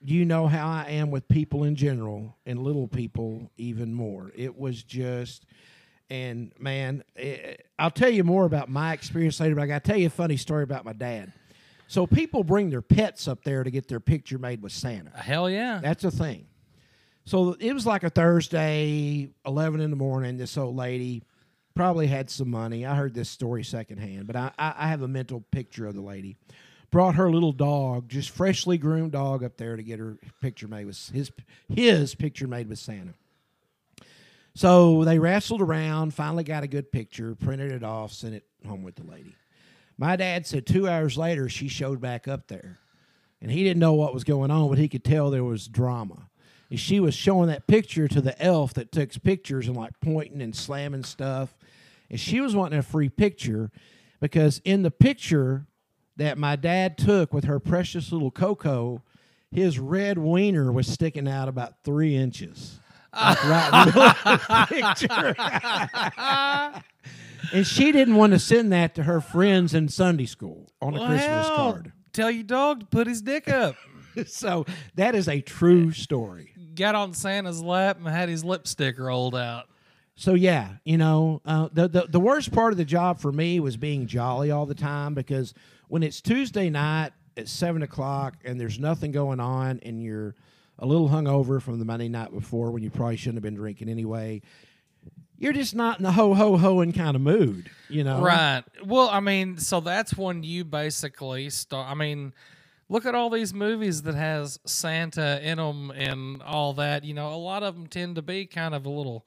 you 0.04 0.26
know 0.26 0.48
how 0.48 0.68
I 0.68 0.90
am 0.92 1.12
with 1.12 1.28
people 1.28 1.64
in 1.64 1.76
general 1.76 2.38
and 2.46 2.64
little 2.64 2.88
people 2.88 3.52
even 3.58 3.94
more. 3.94 4.32
It 4.36 4.58
was 4.58 4.82
just, 4.84 5.46
and 6.10 6.52
man, 6.60 7.04
eh, 7.16 7.56
I'll 7.78 7.92
tell 7.92 8.10
you 8.10 8.24
more 8.24 8.46
about 8.46 8.70
my 8.70 8.94
experience 8.94 9.40
later, 9.40 9.56
but 9.56 9.62
I 9.62 9.68
got 9.68 9.84
to 9.84 9.92
tell 9.92 10.00
you 10.00 10.08
a 10.08 10.12
funny 10.12 10.38
story 10.38 10.64
about 10.64 10.86
my 10.86 10.94
dad. 10.94 11.32
So 11.88 12.08
people 12.08 12.44
bring 12.44 12.70
their 12.70 12.82
pets 12.82 13.28
up 13.28 13.44
there 13.44 13.64
to 13.64 13.70
get 13.70 13.88
their 13.88 14.00
picture 14.00 14.38
made 14.38 14.62
with 14.62 14.72
Santa. 14.72 15.12
Hell 15.12 15.50
yeah. 15.50 15.80
That's 15.82 16.04
a 16.04 16.12
thing. 16.12 16.48
So 17.26 17.56
it 17.60 17.74
was 17.74 17.86
like 17.86 18.04
a 18.04 18.10
Thursday, 18.10 19.30
eleven 19.46 19.82
in 19.82 19.90
the 19.90 19.96
morning. 19.96 20.38
This 20.38 20.58
old 20.58 20.76
lady 20.76 21.24
probably 21.76 22.08
had 22.08 22.30
some 22.30 22.50
money. 22.50 22.86
I 22.86 22.96
heard 22.96 23.14
this 23.14 23.30
story 23.30 23.64
secondhand, 23.64 24.26
but 24.26 24.36
I, 24.36 24.52
I, 24.58 24.74
I 24.78 24.88
have 24.88 25.02
a 25.04 25.08
mental 25.08 25.42
picture 25.52 25.86
of 25.86 25.94
the 25.94 26.02
lady. 26.02 26.38
Brought 26.92 27.16
her 27.16 27.32
little 27.32 27.54
dog, 27.54 28.10
just 28.10 28.30
freshly 28.30 28.78
groomed 28.78 29.14
dog, 29.14 29.44
up 29.44 29.58
there 29.58 29.78
to 29.78 29.84
get 29.84 30.00
her 30.00 30.18
picture 30.42 30.68
made 30.68 30.86
with 30.86 31.10
his 31.10 31.32
his 31.70 32.16
picture 32.16 32.48
made 32.48 32.68
with 32.68 32.80
Santa. 32.80 33.14
So 34.54 35.06
they 35.06 35.18
wrestled 35.18 35.62
around, 35.62 36.14
finally 36.14 36.44
got 36.44 36.64
a 36.64 36.68
good 36.68 36.92
picture, 36.92 37.36
printed 37.36 37.72
it 37.72 37.84
off, 37.84 38.12
sent 38.12 38.36
it 38.36 38.44
home 38.68 38.84
with 38.84 38.96
the 38.96 39.06
lady. 39.06 39.36
My 39.98 40.16
dad 40.16 40.46
said 40.46 40.66
two 40.66 40.90
hours 40.90 41.18
later 41.18 41.48
she 41.48 41.68
showed 41.68 42.02
back 42.02 42.28
up 42.28 42.48
there. 42.48 42.80
And 43.42 43.50
he 43.50 43.64
didn't 43.64 43.80
know 43.80 43.94
what 43.94 44.14
was 44.14 44.24
going 44.24 44.52
on, 44.52 44.70
but 44.70 44.78
he 44.78 44.88
could 44.88 45.04
tell 45.04 45.30
there 45.30 45.44
was 45.44 45.68
drama. 45.68 46.30
And 46.70 46.80
she 46.80 47.00
was 47.00 47.16
showing 47.16 47.48
that 47.48 47.68
picture 47.68 48.08
to 48.08 48.22
the 48.22 48.40
elf 48.42 48.74
that 48.76 48.92
takes 48.92 49.18
pictures 49.18 49.68
and 49.68 49.76
like 49.76 50.00
pointing 50.00 50.42
and 50.42 50.56
slamming 50.56 51.04
stuff. 51.04 51.56
And 52.10 52.20
she 52.20 52.40
was 52.40 52.56
wanting 52.56 52.80
a 52.80 52.84
free 52.84 53.10
picture 53.10 53.72
because 54.20 54.62
in 54.64 54.84
the 54.84 54.92
picture 54.92 55.66
that 56.18 56.38
my 56.38 56.56
dad 56.56 56.98
took 56.98 57.34
with 57.34 57.46
her 57.46 57.60
precious 57.60 58.12
little 58.12 58.32
Coco, 58.32 59.02
his 59.52 59.80
red 59.80 60.18
wiener 60.18 60.72
was 60.72 60.88
sticking 60.88 61.28
out 61.28 61.48
about 61.48 61.84
three 61.84 62.16
inches. 62.16 62.80
Like 63.14 63.44
right 63.44 63.66
in 63.66 63.72
the 63.72 63.86
middle 63.86 64.04
of 64.04 64.40
the 64.48 64.66
picture. 67.50 67.54
and 67.54 67.68
she 67.68 67.92
didn't 67.92 68.16
want 68.16 68.34
to 68.34 68.40
send 68.40 68.72
that 68.72 68.96
to 68.96 69.04
her 69.04 69.20
friends 69.20 69.74
in 69.74 69.90
Sunday 69.90 70.26
school 70.26 70.70
on 70.82 70.96
a 70.96 70.98
Christmas 71.00 71.26
Well, 71.28 71.56
card. 71.56 71.92
Tell 72.14 72.32
your 72.32 72.44
dog 72.44 72.82
to 72.82 72.86
put 72.86 73.08
his 73.08 73.22
dick 73.22 73.48
up. 73.50 73.76
so 74.28 74.66
that 74.96 75.16
is 75.16 75.28
a 75.28 75.42
true 75.42 75.92
story. 75.92 76.54
Got 76.76 76.96
on 76.96 77.14
Santa's 77.14 77.62
lap 77.62 77.98
and 77.98 78.08
had 78.08 78.30
his 78.30 78.44
lipstick 78.46 78.98
rolled 79.00 79.36
out. 79.36 79.68
So 80.16 80.34
yeah, 80.34 80.74
you 80.86 80.98
know, 80.98 81.42
uh, 81.46 81.70
the, 81.74 81.88
the 81.88 82.06
the 82.08 82.20
worst 82.20 82.52
part 82.52 82.74
of 82.74 82.78
the 82.78 82.86
job 82.86 83.20
for 83.20 83.32
me 83.32 83.60
was 83.60 83.76
being 83.76 84.08
jolly 84.08 84.52
all 84.52 84.66
the 84.66 84.76
time 84.76 85.14
because 85.16 85.54
when 85.92 86.04
it's 86.04 86.22
Tuesday 86.22 86.70
night 86.70 87.12
at 87.36 87.50
seven 87.50 87.84
o'clock 87.84 88.36
and 88.46 88.58
there's 88.58 88.80
nothing 88.80 89.12
going 89.12 89.42
on 89.42 89.78
and 89.84 90.02
you're 90.02 90.34
a 90.80 90.86
little 90.86 91.10
hungover 91.10 91.62
from 91.62 91.80
the 91.80 91.84
Monday 91.84 92.08
night 92.08 92.32
before 92.32 92.72
when 92.72 92.82
you 92.82 92.90
probably 92.90 93.18
shouldn't 93.18 93.36
have 93.36 93.44
been 93.44 93.56
drinking 93.56 93.90
anyway, 93.90 94.42
you're 95.38 95.52
just 95.52 95.76
not 95.76 95.98
in 95.98 96.04
the 96.04 96.14
ho 96.14 96.34
ho 96.34 96.56
hoing 96.56 96.94
kind 96.94 97.18
of 97.18 97.22
mood, 97.22 97.70
you 97.90 98.06
know? 98.06 98.22
Right. 98.22 98.64
Well, 98.86 99.10
I 99.10 99.20
mean, 99.20 99.58
so 99.58 99.82
that's 99.82 100.16
when 100.16 100.44
you 100.44 100.64
basically 100.64 101.50
start. 101.50 101.92
I 101.92 101.94
mean, 101.94 102.34
look 102.88 103.06
at 103.06 103.14
all 103.14 103.30
these 103.30 103.54
movies 103.54 104.04
that 104.04 104.16
has 104.16 104.62
Santa 104.66 105.46
in 105.46 105.58
them 105.58 105.92
and 105.92 106.42
all 106.42 106.72
that. 106.76 107.04
You 107.04 107.16
know, 107.16 107.34
a 107.34 107.36
lot 107.36 107.64
of 107.64 107.76
them 107.76 107.88
tend 107.88 108.16
to 108.16 108.22
be 108.22 108.46
kind 108.46 108.74
of 108.74 108.86
a 108.86 108.90
little 108.90 109.26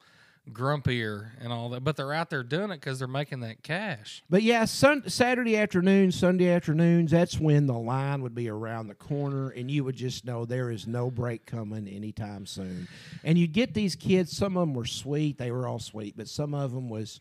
grumpier 0.51 1.31
and 1.41 1.51
all 1.51 1.69
that, 1.69 1.83
but 1.83 1.95
they're 1.95 2.13
out 2.13 2.29
there 2.29 2.43
doing 2.43 2.69
it 2.71 2.75
because 2.79 2.99
they're 2.99 3.07
making 3.07 3.39
that 3.41 3.63
cash. 3.63 4.23
But 4.29 4.43
yeah, 4.43 4.65
sun, 4.65 5.09
Saturday 5.09 5.57
afternoons, 5.57 6.17
Sunday 6.17 6.49
afternoons, 6.51 7.11
that's 7.11 7.39
when 7.39 7.65
the 7.65 7.73
line 7.77 8.21
would 8.21 8.35
be 8.35 8.47
around 8.49 8.87
the 8.87 8.95
corner, 8.95 9.49
and 9.49 9.69
you 9.71 9.83
would 9.83 9.95
just 9.95 10.23
know 10.25 10.45
there 10.45 10.69
is 10.69 10.85
no 10.87 11.09
break 11.09 11.45
coming 11.45 11.87
anytime 11.87 12.45
soon. 12.45 12.87
And 13.23 13.37
you'd 13.37 13.53
get 13.53 13.73
these 13.73 13.95
kids. 13.95 14.35
Some 14.35 14.55
of 14.57 14.61
them 14.61 14.73
were 14.75 14.85
sweet; 14.85 15.37
they 15.37 15.51
were 15.51 15.67
all 15.67 15.79
sweet, 15.79 16.15
but 16.15 16.27
some 16.27 16.53
of 16.53 16.71
them 16.71 16.89
was, 16.89 17.19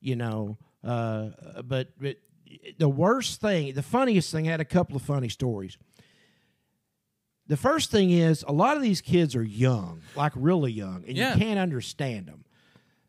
you 0.00 0.16
know, 0.16 0.58
uh, 0.82 1.30
but 1.64 1.88
but 2.00 2.16
the 2.78 2.88
worst 2.88 3.40
thing, 3.40 3.74
the 3.74 3.82
funniest 3.82 4.30
thing, 4.32 4.48
I 4.48 4.50
had 4.52 4.60
a 4.60 4.64
couple 4.64 4.96
of 4.96 5.02
funny 5.02 5.28
stories. 5.28 5.78
The 7.48 7.56
first 7.56 7.92
thing 7.92 8.10
is 8.10 8.44
a 8.48 8.52
lot 8.52 8.76
of 8.76 8.82
these 8.82 9.00
kids 9.00 9.36
are 9.36 9.42
young, 9.44 10.00
like 10.16 10.32
really 10.34 10.72
young, 10.72 11.04
and 11.06 11.16
Yeah. 11.16 11.34
you 11.34 11.40
can't 11.40 11.60
understand 11.60 12.26
them. 12.26 12.44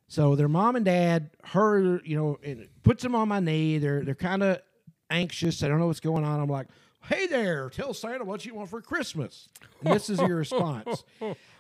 So 0.07 0.35
their 0.35 0.47
mom 0.47 0.75
and 0.75 0.85
dad, 0.85 1.31
her, 1.43 2.01
you 2.03 2.15
know, 2.15 2.39
and 2.43 2.67
puts 2.83 3.03
them 3.03 3.13
on 3.15 3.27
my 3.27 3.39
knee. 3.39 3.77
They're 3.77 4.03
they're 4.03 4.15
kind 4.15 4.41
of 4.43 4.59
anxious. 5.09 5.63
I 5.63 5.67
don't 5.67 5.79
know 5.79 5.87
what's 5.87 5.99
going 5.99 6.23
on. 6.23 6.39
I'm 6.39 6.47
like, 6.49 6.67
hey 7.03 7.27
there, 7.27 7.69
tell 7.69 7.93
Santa 7.93 8.23
what 8.23 8.45
you 8.45 8.55
want 8.55 8.69
for 8.69 8.81
Christmas. 8.81 9.49
And 9.83 9.93
this 9.93 10.09
is 10.09 10.19
your 10.19 10.37
response. 10.37 11.03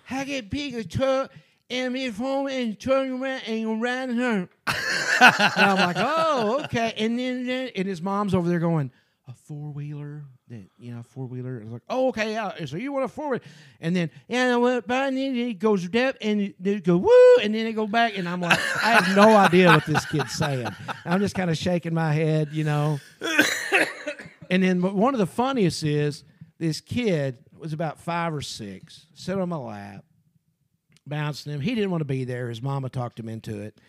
I 0.09 0.23
get 0.23 0.49
big 0.49 0.75
a 0.75 0.83
truck 0.85 1.31
and 1.69 1.93
me 1.93 2.07
home 2.09 2.47
and 2.47 2.79
turn 2.79 3.21
around 3.21 3.41
and 3.47 3.83
around 3.83 4.15
her. 4.17 4.49
and 4.67 5.65
I'm 5.65 5.77
like, 5.77 5.97
oh, 5.99 6.61
okay. 6.65 6.93
And 6.97 7.19
then 7.19 7.45
then- 7.45 7.69
and 7.75 7.87
his 7.87 8.01
mom's 8.01 8.33
over 8.33 8.47
there 8.47 8.59
going, 8.59 8.91
a 9.27 9.33
four 9.33 9.71
wheeler 9.71 10.23
that 10.49 10.69
you 10.77 10.93
know 10.93 11.03
four 11.03 11.25
wheeler. 11.25 11.59
It's 11.59 11.71
like, 11.71 11.81
oh, 11.89 12.09
okay, 12.09 12.33
yeah. 12.33 12.65
So 12.65 12.77
you 12.77 12.91
want 12.91 13.05
a 13.05 13.07
four 13.07 13.29
wheeler? 13.29 13.43
And 13.81 13.95
then 13.95 14.09
yeah, 14.27 14.79
by 14.85 15.07
and 15.07 15.17
then 15.17 15.35
it 15.35 15.59
goes 15.59 15.85
up 15.85 16.15
and 16.21 16.53
they 16.59 16.79
go 16.79 16.97
woo, 16.97 17.35
and 17.41 17.53
then 17.53 17.67
it 17.67 17.73
go 17.73 17.87
back, 17.87 18.17
and 18.17 18.27
I'm 18.27 18.41
like, 18.41 18.59
I 18.83 18.91
have 18.91 19.15
no 19.15 19.35
idea 19.35 19.69
what 19.69 19.85
this 19.85 20.05
kid's 20.05 20.33
saying. 20.33 20.67
I'm 21.05 21.19
just 21.19 21.35
kind 21.35 21.49
of 21.49 21.57
shaking 21.57 21.93
my 21.93 22.13
head, 22.13 22.49
you 22.51 22.63
know. 22.63 22.99
and 24.49 24.63
then 24.63 24.81
one 24.81 25.13
of 25.13 25.19
the 25.19 25.25
funniest 25.25 25.83
is 25.83 26.23
this 26.57 26.81
kid 26.81 27.37
was 27.57 27.73
about 27.73 27.99
five 27.99 28.33
or 28.33 28.41
six, 28.41 29.05
sat 29.13 29.37
on 29.37 29.49
my 29.49 29.57
lap, 29.57 30.05
bouncing 31.05 31.53
him. 31.53 31.61
He 31.61 31.75
didn't 31.75 31.91
want 31.91 32.01
to 32.01 32.05
be 32.05 32.23
there. 32.23 32.49
His 32.49 32.61
mama 32.61 32.89
talked 32.89 33.19
him 33.19 33.29
into 33.29 33.61
it. 33.61 33.79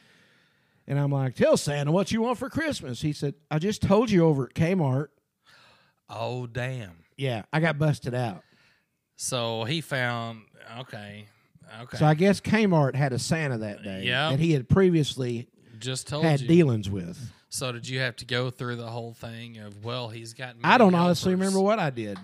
And 0.87 0.99
I'm 0.99 1.13
like, 1.13 1.35
tell 1.35 1.59
Santa 1.59 1.93
what 1.93 2.11
you 2.13 2.23
want 2.23 2.39
for 2.39 2.49
Christmas. 2.49 3.03
He 3.03 3.13
said, 3.13 3.35
I 3.51 3.59
just 3.59 3.83
told 3.83 4.11
you 4.11 4.25
over 4.25 4.45
at 4.45 4.55
Kmart. 4.55 5.09
Oh, 6.09 6.47
damn. 6.47 6.93
Yeah, 7.17 7.43
I 7.53 7.61
got 7.61 7.79
busted 7.79 8.15
out. 8.15 8.43
So 9.17 9.65
he 9.65 9.81
found, 9.81 10.43
okay, 10.81 11.27
okay. 11.83 11.97
So 11.97 12.07
I 12.07 12.15
guess 12.15 12.41
Kmart 12.41 12.95
had 12.95 13.13
a 13.13 13.19
Santa 13.19 13.59
that 13.59 13.83
day 13.83 14.05
Yeah. 14.05 14.31
that 14.31 14.39
he 14.39 14.53
had 14.53 14.69
previously 14.69 15.49
just 15.81 16.07
told 16.07 16.25
had 16.25 16.41
you. 16.41 16.49
dealings 16.49 16.89
with. 16.89 17.19
So 17.49 17.73
did 17.73 17.89
you 17.89 17.99
have 18.01 18.15
to 18.17 18.25
go 18.25 18.51
through 18.51 18.77
the 18.77 18.87
whole 18.87 19.13
thing 19.15 19.59
of, 19.59 19.85
well, 19.85 20.09
he's 20.09 20.35
got 20.35 20.55
I 20.63 20.79
don't 20.79 20.93
many 20.93 21.05
honestly 21.05 21.31
helpers. 21.33 21.47
remember 21.47 21.61
what 21.61 21.79
I 21.81 21.91
did. 21.91 22.19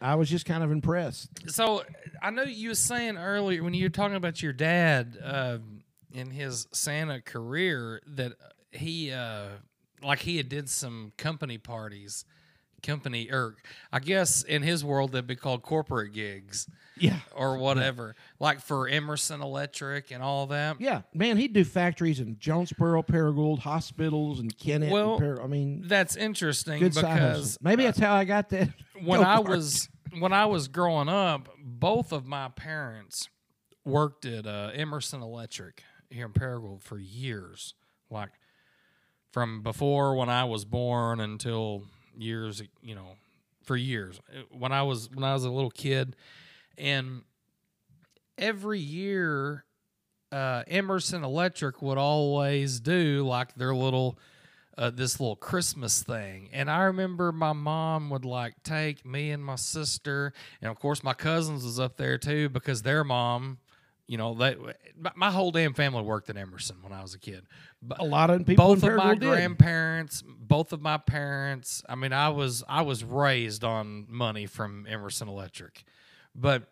I 0.00 0.16
was 0.16 0.28
just 0.28 0.44
kind 0.44 0.62
of 0.62 0.70
impressed. 0.70 1.28
So 1.50 1.82
I 2.20 2.30
know 2.30 2.42
you 2.42 2.68
were 2.70 2.74
saying 2.74 3.16
earlier 3.16 3.62
when 3.62 3.72
you 3.72 3.84
were 3.86 3.90
talking 3.90 4.16
about 4.16 4.42
your 4.42 4.52
dad 4.52 5.16
uh, 5.24 5.58
in 6.12 6.30
his 6.30 6.66
Santa 6.72 7.22
career 7.22 8.02
that 8.06 8.32
he 8.72 9.10
uh, 9.10 9.46
like 10.02 10.18
he 10.18 10.36
had 10.36 10.50
did 10.50 10.68
some 10.68 11.12
company 11.16 11.56
parties, 11.56 12.26
company 12.86 13.28
or 13.30 13.56
I 13.92 13.98
guess 13.98 14.42
in 14.42 14.62
his 14.62 14.84
world 14.84 15.12
they'd 15.12 15.26
be 15.26 15.36
called 15.36 15.62
corporate 15.62 16.12
gigs 16.12 16.68
Yeah. 16.98 17.18
or 17.34 17.58
whatever, 17.58 18.14
like 18.38 18.60
for 18.60 18.88
Emerson 18.88 19.42
Electric 19.42 20.10
and 20.12 20.22
all 20.22 20.46
that. 20.48 20.80
Yeah, 20.80 21.02
man, 21.12 21.36
he'd 21.36 21.52
do 21.52 21.64
factories 21.64 22.20
in 22.20 22.38
Jonesboro, 22.38 23.02
Paragould, 23.02 23.58
hospitals, 23.60 24.40
and 24.40 24.56
Kennett. 24.56 24.90
Well, 24.92 25.16
and 25.16 25.36
Par- 25.36 25.42
I 25.42 25.46
mean, 25.46 25.82
That's 25.86 26.16
interesting 26.16 26.78
good 26.80 26.94
because 26.94 27.58
Maybe 27.60 27.82
that's 27.84 27.98
how 27.98 28.14
I 28.14 28.24
got 28.24 28.48
that. 28.50 28.68
when 29.04 29.22
I 29.24 29.40
was 29.40 29.88
when 30.18 30.32
I 30.32 30.46
was 30.46 30.68
growing 30.68 31.08
up, 31.08 31.48
both 31.62 32.12
of 32.12 32.26
my 32.26 32.48
parents 32.48 33.28
worked 33.84 34.24
at 34.24 34.46
uh, 34.46 34.70
Emerson 34.72 35.20
Electric 35.22 35.82
here 36.10 36.24
in 36.26 36.32
Paragould 36.32 36.82
for 36.82 36.98
years, 36.98 37.74
like 38.10 38.30
from 39.32 39.62
before 39.62 40.14
when 40.16 40.28
I 40.30 40.44
was 40.44 40.64
born 40.64 41.20
until 41.20 41.82
years, 42.16 42.62
you 42.82 42.94
know, 42.94 43.16
for 43.62 43.76
years. 43.76 44.20
Uh, 44.30 44.42
When 44.50 44.72
I 44.72 44.82
was 44.82 45.10
when 45.12 45.24
I 45.24 45.34
was 45.34 45.44
a 45.44 45.50
little 45.50 45.70
kid, 45.70 46.16
and 46.78 47.22
every 48.38 48.80
year, 48.80 49.64
uh, 50.32 50.62
Emerson 50.68 51.24
Electric 51.24 51.80
would 51.82 51.98
always 51.98 52.80
do 52.80 53.26
like 53.26 53.54
their 53.54 53.74
little 53.74 54.18
uh, 54.78 54.90
this 54.90 55.18
little 55.18 55.36
Christmas 55.36 56.02
thing. 56.02 56.50
And 56.52 56.70
I 56.70 56.82
remember 56.84 57.32
my 57.32 57.54
mom 57.54 58.10
would 58.10 58.26
like 58.26 58.62
take 58.62 59.06
me 59.06 59.30
and 59.30 59.42
my 59.44 59.56
sister, 59.56 60.32
and 60.60 60.70
of 60.70 60.78
course 60.78 61.02
my 61.02 61.14
cousins 61.14 61.64
was 61.64 61.80
up 61.80 61.96
there 61.96 62.18
too 62.18 62.48
because 62.50 62.82
their 62.82 63.02
mom, 63.04 63.58
you 64.06 64.16
know, 64.18 64.34
they 64.34 64.56
my- 65.14 65.30
whole 65.30 65.50
damn 65.50 65.74
family 65.74 66.02
worked 66.02 66.30
at 66.30 66.36
Emerson 66.36 66.76
when 66.82 66.92
I 66.92 67.02
was 67.02 67.14
a 67.14 67.18
kid. 67.18 67.44
But 67.82 68.00
a 68.00 68.04
lot 68.04 68.30
of 68.30 68.46
people 68.46 68.66
both 68.66 68.84
in 68.84 68.90
of 68.90 68.96
my 68.96 69.14
did. 69.14 69.28
grandparents, 69.28 70.22
both 70.26 70.72
of 70.72 70.80
my 70.80 70.96
parents. 70.96 71.82
I 71.88 71.94
mean, 71.96 72.12
I 72.12 72.28
was 72.28 72.62
I 72.68 72.82
was 72.82 73.02
raised 73.02 73.64
on 73.64 74.06
money 74.08 74.46
from 74.46 74.86
Emerson 74.88 75.28
Electric, 75.28 75.84
but 76.34 76.68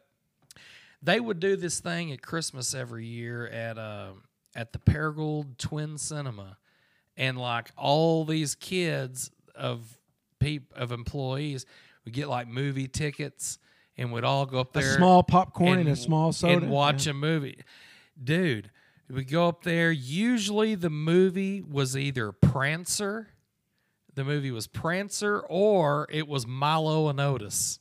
they 1.03 1.21
would 1.21 1.41
do 1.41 1.57
this 1.57 1.81
thing 1.81 2.13
at 2.13 2.23
Christmas 2.23 2.73
every 2.75 3.07
year 3.07 3.47
at 3.49 3.79
uh, 3.79 4.13
at 4.55 4.73
the 4.73 4.79
Paragould 4.79 5.59
Twin 5.59 5.99
Cinema, 5.99 6.57
and 7.17 7.37
like 7.37 7.71
all 7.77 8.25
these 8.25 8.55
kids 8.55 9.31
of 9.55 9.99
peop 10.39 10.73
of 10.77 10.93
employees 10.93 11.67
would 12.05 12.15
get 12.15 12.29
like 12.29 12.47
movie 12.49 12.89
tickets, 12.89 13.59
and 13.97 14.13
we'd 14.13 14.25
all 14.25 14.47
go 14.47 14.61
up 14.61 14.73
there. 14.73 14.93
a 14.93 14.97
small 14.97 15.23
popcorn 15.23 15.79
and, 15.81 15.89
a 15.89 15.97
small 15.97 16.33
soda. 16.33 16.55
and 16.55 16.71
watch 16.71 17.07
Yeah. 17.07 17.11
a 17.13 17.15
movie. 17.15 17.59
Dude, 18.23 18.71
we 19.11 19.25
go 19.25 19.49
up 19.49 19.63
there. 19.65 19.91
Usually 19.91 20.75
the 20.75 20.91
movie 20.91 21.61
was 21.63 21.97
either 21.97 22.33
Prancer, 22.33 23.29
the 24.15 24.25
movie 24.25 24.51
was 24.51 24.67
Prancer 24.67 25.41
or 25.49 26.07
it 26.11 26.27
was 26.29 26.47
Milo 26.47 27.09
and 27.09 27.21
Otis. 27.21 27.81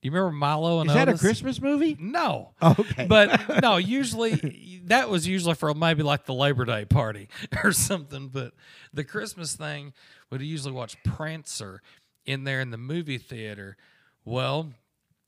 Do 0.00 0.08
you 0.08 0.12
remember 0.12 0.32
Milo 0.36 0.80
and 0.80 0.90
Otis? 0.90 1.00
Is 1.00 1.06
that 1.06 1.14
a 1.14 1.18
Christmas 1.18 1.60
movie? 1.60 1.96
No. 2.00 2.54
Okay. 2.62 3.06
But 3.06 3.62
no, 3.62 3.76
usually 3.76 4.80
that 4.86 5.08
was 5.08 5.26
usually 5.28 5.54
for 5.54 5.72
maybe 5.74 6.02
like 6.02 6.24
the 6.26 6.34
Labor 6.34 6.64
Day 6.64 6.84
party 6.84 7.28
or 7.64 7.72
something. 7.72 8.28
But 8.28 8.52
the 8.92 9.04
Christmas 9.04 9.54
thing 9.54 9.92
would 10.30 10.42
usually 10.42 10.72
watch 10.72 10.96
Prancer 11.04 11.82
in 12.24 12.44
there 12.44 12.60
in 12.60 12.70
the 12.70 12.78
movie 12.78 13.18
theater. 13.18 13.76
Well, 14.24 14.72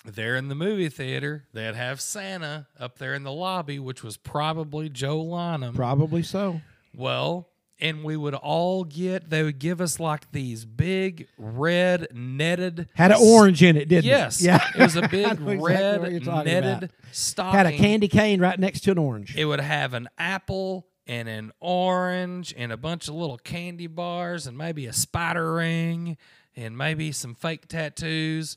there 0.05 0.36
in 0.36 0.48
the 0.48 0.55
movie 0.55 0.88
theater, 0.88 1.44
they'd 1.52 1.74
have 1.74 2.00
Santa 2.00 2.66
up 2.78 2.98
there 2.98 3.14
in 3.14 3.22
the 3.22 3.32
lobby, 3.32 3.78
which 3.78 4.02
was 4.02 4.16
probably 4.16 4.88
Joe 4.88 5.22
Lynham. 5.24 5.74
Probably 5.74 6.22
so. 6.22 6.61
Well, 6.94 7.48
and 7.80 8.05
we 8.05 8.16
would 8.16 8.34
all 8.34 8.84
get, 8.84 9.30
they 9.30 9.42
would 9.42 9.59
give 9.59 9.80
us 9.80 9.98
like 9.98 10.30
these 10.30 10.64
big 10.64 11.26
red 11.38 12.07
netted. 12.14 12.88
Had 12.94 13.11
an 13.11 13.18
orange 13.20 13.62
in 13.62 13.76
it, 13.76 13.88
didn't 13.88 14.05
Yes. 14.05 14.40
it? 14.40 14.46
Yeah. 14.46 14.64
It 14.76 14.80
was 14.80 14.96
a 14.96 15.02
big 15.09 15.22
exactly 15.26 15.57
red 15.59 16.22
talking 16.24 16.52
netted 16.52 16.76
about. 16.84 16.90
stocking. 17.12 17.57
Had 17.59 17.66
a 17.66 17.76
candy 17.76 18.09
cane 18.09 18.40
right 18.40 18.59
next 18.59 18.80
to 18.82 18.92
an 18.92 18.98
orange. 18.98 19.34
It 19.36 19.44
would 19.46 19.61
have 19.61 19.92
an 19.94 20.09
apple 20.18 20.86
and 21.07 21.28
an 21.28 21.50
orange 21.61 22.55
and 22.57 22.70
a 22.72 22.76
bunch 22.76 23.09
of 23.09 23.14
little 23.14 23.38
candy 23.38 23.86
bars 23.88 24.46
and 24.46 24.57
maybe 24.57 24.86
a 24.86 24.92
spider 24.92 25.55
ring 25.55 26.16
and 26.57 26.78
maybe 26.78 27.11
some 27.12 27.34
fake 27.34 27.66
tattoos 27.68 28.57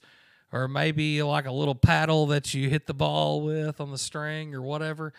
or 0.51 0.67
maybe 0.67 1.21
like 1.23 1.45
a 1.45 1.51
little 1.51 1.75
paddle 1.75 2.27
that 2.27 2.53
you 2.53 2.69
hit 2.69 2.87
the 2.87 2.93
ball 2.93 3.41
with 3.41 3.79
on 3.81 3.91
the 3.91 3.97
string 3.97 4.53
or 4.55 4.61
whatever. 4.61 5.13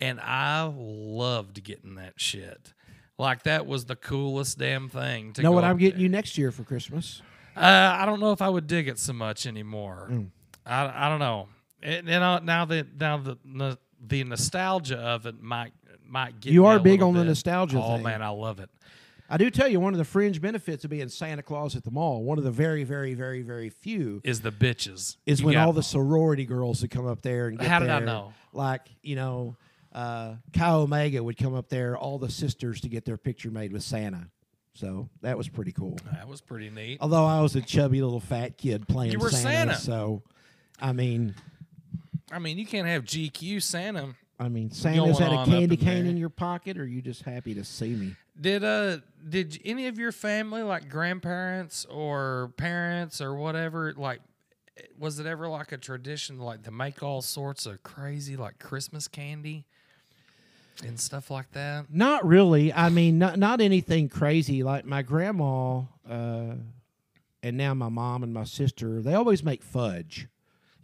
And 0.00 0.20
I 0.20 0.62
loved 0.76 1.62
getting 1.64 1.96
that 1.96 2.14
shit. 2.16 2.72
Like 3.18 3.42
that 3.44 3.66
was 3.66 3.86
the 3.86 3.96
coolest 3.96 4.58
damn 4.58 4.88
thing. 4.88 5.32
To 5.34 5.42
know 5.42 5.50
what 5.50 5.64
I'm 5.64 5.76
getting 5.78 5.96
there. 5.96 6.02
you 6.02 6.08
next 6.08 6.38
year 6.38 6.52
for 6.52 6.62
Christmas? 6.62 7.20
Uh, 7.56 7.96
I 7.98 8.04
don't 8.06 8.20
know 8.20 8.30
if 8.30 8.40
I 8.40 8.48
would 8.48 8.68
dig 8.68 8.86
it 8.86 8.98
so 9.00 9.12
much 9.12 9.44
anymore. 9.46 10.08
Mm. 10.12 10.28
I, 10.64 11.06
I 11.06 11.08
don't 11.08 11.18
know. 11.18 11.48
And 11.82 12.06
you 12.06 12.20
know, 12.20 12.38
now 12.38 12.64
that 12.66 13.00
now 13.00 13.16
the 13.16 13.78
the 14.06 14.22
nostalgia 14.22 14.98
of 14.98 15.26
it 15.26 15.40
might 15.42 15.72
might 16.06 16.38
get 16.40 16.52
You 16.52 16.66
are 16.66 16.78
big 16.78 17.02
on 17.02 17.14
the 17.14 17.24
nostalgia 17.24 17.80
Oh 17.82 17.94
thing. 17.94 18.04
man, 18.04 18.22
I 18.22 18.28
love 18.28 18.60
it. 18.60 18.70
I 19.30 19.36
do 19.36 19.50
tell 19.50 19.68
you, 19.68 19.78
one 19.78 19.92
of 19.92 19.98
the 19.98 20.04
fringe 20.04 20.40
benefits 20.40 20.84
of 20.84 20.90
being 20.90 21.08
Santa 21.08 21.42
Claus 21.42 21.76
at 21.76 21.84
the 21.84 21.90
mall, 21.90 22.22
one 22.24 22.38
of 22.38 22.44
the 22.44 22.50
very, 22.50 22.82
very, 22.84 23.12
very, 23.14 23.42
very 23.42 23.68
few, 23.68 24.20
Is 24.24 24.40
the 24.40 24.50
bitches 24.52 25.16
is 25.26 25.40
You 25.40 25.46
when 25.46 25.54
got- 25.54 25.66
all 25.66 25.72
the 25.72 25.82
sorority 25.82 26.46
girls 26.46 26.80
would 26.82 26.90
come 26.90 27.06
up 27.06 27.20
there 27.22 27.48
and 27.48 27.58
get 27.58 27.68
How 27.68 27.78
did 27.80 27.90
I 27.90 27.98
know? 28.00 28.32
Like 28.52 28.82
you 29.02 29.16
know, 29.16 29.56
uh, 29.92 30.36
Chi 30.52 30.70
Omega 30.70 31.22
would 31.22 31.36
come 31.36 31.54
up 31.54 31.68
there, 31.68 31.96
all 31.96 32.18
the 32.18 32.30
sisters 32.30 32.80
to 32.82 32.88
get 32.88 33.04
their 33.04 33.16
picture 33.18 33.50
made 33.50 33.72
with 33.72 33.82
Santa. 33.82 34.28
So 34.74 35.08
that 35.22 35.36
was 35.36 35.48
pretty 35.48 35.72
cool. 35.72 35.98
that 36.12 36.28
was 36.28 36.40
pretty 36.40 36.70
neat. 36.70 36.98
Although 37.00 37.24
I 37.26 37.40
was 37.40 37.56
a 37.56 37.60
chubby 37.60 38.00
little 38.00 38.20
fat 38.20 38.56
kid 38.56 38.86
playing 38.88 39.12
You 39.12 39.18
were 39.18 39.28
Santa, 39.30 39.74
Santa. 39.74 39.74
so 39.74 40.22
I 40.80 40.92
mean, 40.92 41.34
I 42.30 42.38
mean, 42.38 42.58
you 42.58 42.66
can't 42.66 42.86
have 42.86 43.04
GQ 43.04 43.60
Santa. 43.62 44.14
I 44.38 44.48
mean, 44.48 44.70
Santa's 44.70 45.18
had 45.18 45.32
a 45.32 45.44
candy 45.44 45.74
in 45.74 45.80
cane 45.80 46.02
there. 46.04 46.10
in 46.12 46.16
your 46.16 46.28
pocket, 46.28 46.78
or 46.78 46.82
are 46.82 46.86
you 46.86 47.02
just 47.02 47.22
happy 47.22 47.54
to 47.54 47.64
see 47.64 47.94
me? 47.94 48.14
Did 48.40 48.62
uh 48.62 48.98
did 49.28 49.60
any 49.64 49.88
of 49.88 49.98
your 49.98 50.12
family 50.12 50.62
like 50.62 50.88
grandparents 50.88 51.84
or 51.86 52.52
parents 52.56 53.20
or 53.20 53.34
whatever 53.34 53.92
like 53.96 54.20
was 54.96 55.18
it 55.18 55.26
ever 55.26 55.48
like 55.48 55.72
a 55.72 55.76
tradition 55.76 56.38
like 56.38 56.62
to 56.62 56.70
make 56.70 57.02
all 57.02 57.20
sorts 57.20 57.66
of 57.66 57.82
crazy 57.82 58.36
like 58.36 58.60
Christmas 58.60 59.08
candy 59.08 59.64
and 60.84 60.98
stuff 61.00 61.30
like 61.30 61.50
that? 61.52 61.86
Not 61.90 62.24
really. 62.24 62.72
I 62.72 62.88
mean, 62.88 63.18
not 63.18 63.38
not 63.38 63.60
anything 63.60 64.08
crazy. 64.08 64.62
Like 64.62 64.84
my 64.84 65.02
grandma, 65.02 65.82
uh, 66.08 66.54
and 67.42 67.56
now 67.56 67.74
my 67.74 67.88
mom 67.88 68.22
and 68.22 68.32
my 68.32 68.44
sister, 68.44 69.00
they 69.02 69.14
always 69.14 69.42
make 69.42 69.62
fudge, 69.62 70.28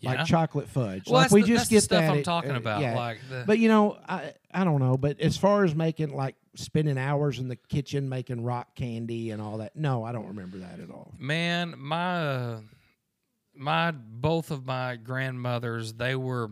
Yeah. 0.05 0.15
like 0.15 0.27
chocolate 0.27 0.69
fudge. 0.69 1.07
Well, 1.07 1.15
like 1.15 1.25
that's 1.25 1.33
we 1.33 1.43
the- 1.43 1.49
just 1.49 1.71
get 1.71 1.83
stuff 1.83 2.01
that 2.01 2.11
I'm 2.11 2.19
at- 2.19 2.25
talking 2.25 2.53
uh, 2.53 2.57
about, 2.57 2.81
yeah. 2.83 2.95
like 2.97 3.19
the- 3.29 3.45
but 3.47 3.59
you 3.59 3.69
know, 3.69 3.99
I 4.09 4.33
I 4.53 4.65
don't 4.65 4.81
know. 4.81 4.97
But 4.97 5.21
as 5.21 5.37
far 5.37 5.65
as 5.65 5.75
making 5.75 6.15
like 6.15 6.37
spending 6.55 6.97
hours 6.99 7.39
in 7.41 7.49
the 7.49 7.57
kitchen 7.57 8.09
making 8.09 8.43
rock 8.45 8.75
candy 8.77 9.31
and 9.31 9.43
all 9.43 9.59
that, 9.59 9.75
no, 9.77 10.05
I 10.05 10.13
don't 10.13 10.29
remember 10.29 10.59
that 10.59 10.79
at 10.81 10.91
all. 10.91 11.13
Man, 11.19 11.75
my 11.79 12.17
uh, 12.27 12.61
my 13.57 13.91
both 13.91 14.51
of 14.51 14.65
my 14.65 14.97
grandmothers, 14.97 15.95
they 15.95 16.15
were 16.15 16.51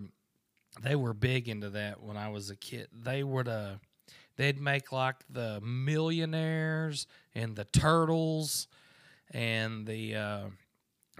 they 0.83 0.97
were 0.97 1.13
big 1.15 1.49
into 1.49 1.71
that 1.71 2.03
when 2.03 2.17
I 2.17 2.29
was 2.31 2.51
a 2.51 2.57
kid. 2.57 2.89
They 2.93 3.23
would 3.23 3.49
uh 3.49 3.75
they'd 4.37 4.61
make 4.61 4.91
like 4.93 5.17
the 5.29 5.61
millionaires 5.61 7.07
and 7.35 7.55
the 7.57 7.65
turtles 7.65 8.69
and 9.33 9.87
the 9.87 10.15
uh 10.15 10.45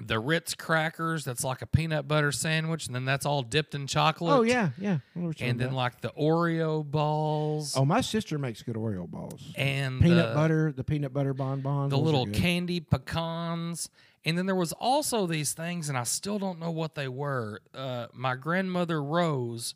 the 0.01 0.19
Ritz 0.19 0.55
crackers 0.55 1.25
that's 1.25 1.45
like 1.45 1.61
a 1.63 1.67
peanut 1.67 2.09
butter 2.09 2.33
sandwich 2.33 2.87
and 2.87 2.95
then 2.95 3.05
that's 3.05 3.27
all 3.27 3.43
dipped 3.43 3.75
in 3.75 3.87
chocolate. 3.87 4.33
Oh 4.33 4.43
yeah, 4.43 4.71
yeah. 4.79 4.99
I 5.15 5.19
know 5.19 5.27
what 5.29 5.39
you're 5.41 5.49
And 5.51 5.59
then 5.61 5.69
talking 5.69 5.77
like 5.77 6.01
the 6.01 6.11
Oreo 6.11 6.85
balls 6.85 7.77
oh, 7.77 7.85
my 7.85 8.01
sister 8.01 8.39
makes 8.39 8.63
good 8.63 8.75
Oreo 8.77 9.07
balls. 9.09 9.53
and 9.57 10.01
Peanut 10.01 10.29
the- 10.31 10.35
butter, 10.35 10.73
the 10.73 10.83
peanut 10.85 11.13
butter 11.13 11.35
bonbons, 11.35 11.91
the 11.91 11.99
little 11.99 12.27
candy 12.27 12.81
pecans. 12.81 13.91
And 14.25 14.39
then 14.39 14.47
there 14.47 14.55
was 14.55 14.73
also 14.75 15.27
these 15.27 15.53
things, 15.53 15.89
and 15.89 15.99
I 15.99 16.05
still 16.05 16.39
don't 16.39 16.61
know 16.61 16.71
what 16.71 16.95
they 16.95 17.09
were. 17.09 17.61
Uh, 17.75 18.07
my 18.13 18.37
grandmother 18.37 19.03
Rose, 19.03 19.75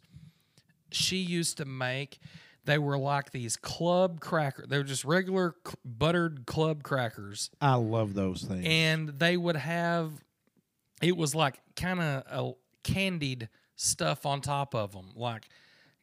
she 0.93 1.17
used 1.17 1.57
to 1.59 1.65
make. 1.65 2.21
They 2.67 2.79
were 2.79 2.99
like 2.99 3.31
these 3.31 3.57
club 3.57 4.21
crackers. 4.21 4.67
They 4.69 4.77
were 4.77 4.85
just 4.85 5.05
regular 5.05 5.55
c- 5.67 5.75
buttered 5.85 6.47
club 6.47 6.83
crackers, 6.83 7.51
I 7.61 7.75
love 7.77 8.15
those 8.15 8.43
things. 8.43 8.65
and 8.67 9.09
they 9.09 9.37
would 9.37 9.57
have. 9.57 10.13
It 11.01 11.17
was 11.17 11.35
like 11.35 11.61
kind 11.77 12.01
of 12.01 12.25
a 12.29 12.53
candied 12.83 13.49
stuff 13.77 14.27
on 14.27 14.41
top 14.41 14.75
of 14.75 14.93
them, 14.93 15.13
like 15.15 15.49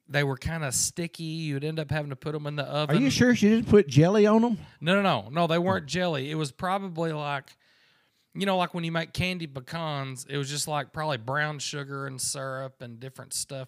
they 0.07 0.23
were 0.23 0.37
kind 0.37 0.63
of 0.63 0.73
sticky. 0.73 1.23
You'd 1.23 1.63
end 1.63 1.79
up 1.79 1.91
having 1.91 2.09
to 2.11 2.15
put 2.15 2.33
them 2.33 2.45
in 2.47 2.55
the 2.55 2.63
oven. 2.63 2.89
Are 2.89 2.93
oven. 2.93 3.03
you 3.03 3.09
sure 3.09 3.35
she 3.35 3.49
didn't 3.49 3.69
put 3.69 3.87
jelly 3.87 4.25
on 4.25 4.41
them? 4.41 4.57
No, 4.79 4.95
no, 4.95 5.01
no, 5.01 5.29
no. 5.29 5.47
They 5.47 5.57
weren't 5.57 5.85
jelly. 5.85 6.29
It 6.31 6.35
was 6.35 6.51
probably 6.51 7.11
like, 7.13 7.51
you 8.35 8.45
know, 8.45 8.57
like 8.57 8.73
when 8.73 8.83
you 8.83 8.91
make 8.91 9.13
candy 9.13 9.47
pecans. 9.47 10.25
It 10.29 10.37
was 10.37 10.49
just 10.49 10.67
like 10.67 10.93
probably 10.93 11.17
brown 11.17 11.59
sugar 11.59 12.05
and 12.05 12.21
syrup 12.21 12.81
and 12.81 12.99
different 12.99 13.33
stuff. 13.33 13.67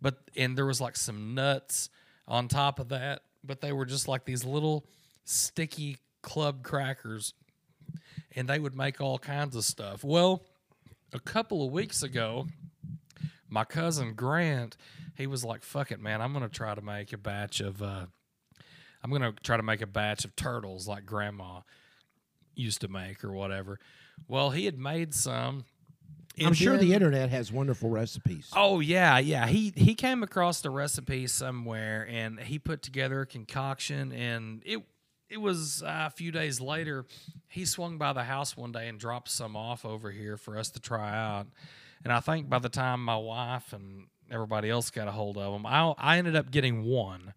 But 0.00 0.18
and 0.36 0.56
there 0.56 0.66
was 0.66 0.80
like 0.80 0.96
some 0.96 1.34
nuts 1.34 1.90
on 2.30 2.48
top 2.48 2.78
of 2.78 2.88
that. 2.88 3.22
But 3.44 3.60
they 3.60 3.72
were 3.72 3.84
just 3.84 4.08
like 4.08 4.24
these 4.24 4.44
little 4.44 4.86
sticky 5.24 5.98
club 6.22 6.62
crackers, 6.62 7.34
and 8.34 8.48
they 8.48 8.58
would 8.58 8.76
make 8.76 9.00
all 9.00 9.18
kinds 9.18 9.56
of 9.56 9.64
stuff. 9.64 10.04
Well, 10.04 10.44
a 11.12 11.20
couple 11.20 11.66
of 11.66 11.72
weeks 11.72 12.02
ago, 12.02 12.46
my 13.48 13.64
cousin 13.64 14.14
Grant, 14.14 14.76
he 15.16 15.26
was 15.26 15.44
like, 15.44 15.62
"Fuck 15.64 15.90
it, 15.90 16.00
man! 16.00 16.22
I'm 16.22 16.32
gonna 16.32 16.48
try 16.48 16.74
to 16.74 16.80
make 16.80 17.12
a 17.12 17.18
batch 17.18 17.60
of." 17.60 17.82
Uh, 17.82 18.06
I'm 19.02 19.10
gonna 19.10 19.32
try 19.42 19.56
to 19.56 19.62
make 19.62 19.80
a 19.80 19.86
batch 19.86 20.24
of 20.24 20.36
turtles 20.36 20.86
like 20.86 21.06
Grandma 21.06 21.62
used 22.54 22.82
to 22.82 22.88
make 22.88 23.24
or 23.24 23.32
whatever. 23.32 23.78
Well, 24.28 24.50
he 24.50 24.66
had 24.66 24.78
made 24.78 25.14
some. 25.14 25.64
I'm 26.46 26.54
sure 26.54 26.76
the 26.76 26.94
internet 26.94 27.30
has 27.30 27.52
wonderful 27.52 27.90
recipes. 27.90 28.48
Oh 28.54 28.80
yeah, 28.80 29.18
yeah. 29.18 29.46
He 29.46 29.72
he 29.76 29.94
came 29.94 30.22
across 30.22 30.60
the 30.60 30.70
recipe 30.70 31.26
somewhere 31.26 32.06
and 32.10 32.40
he 32.40 32.58
put 32.58 32.82
together 32.82 33.22
a 33.22 33.26
concoction 33.26 34.12
and 34.12 34.62
it 34.64 34.82
it 35.28 35.38
was 35.38 35.82
uh, 35.82 36.04
a 36.06 36.10
few 36.10 36.32
days 36.32 36.60
later 36.60 37.04
he 37.48 37.64
swung 37.64 37.98
by 37.98 38.12
the 38.12 38.24
house 38.24 38.56
one 38.56 38.72
day 38.72 38.88
and 38.88 38.98
dropped 38.98 39.28
some 39.28 39.56
off 39.56 39.84
over 39.84 40.10
here 40.10 40.36
for 40.36 40.58
us 40.58 40.70
to 40.70 40.80
try 40.80 41.14
out. 41.16 41.46
And 42.02 42.12
I 42.12 42.20
think 42.20 42.48
by 42.48 42.58
the 42.58 42.68
time 42.68 43.04
my 43.04 43.16
wife 43.16 43.72
and 43.72 44.06
everybody 44.30 44.70
else 44.70 44.90
got 44.90 45.08
a 45.08 45.12
hold 45.12 45.36
of 45.36 45.52
them, 45.52 45.66
I 45.66 45.94
I 45.98 46.18
ended 46.18 46.36
up 46.36 46.50
getting 46.50 46.84
one 46.84 47.34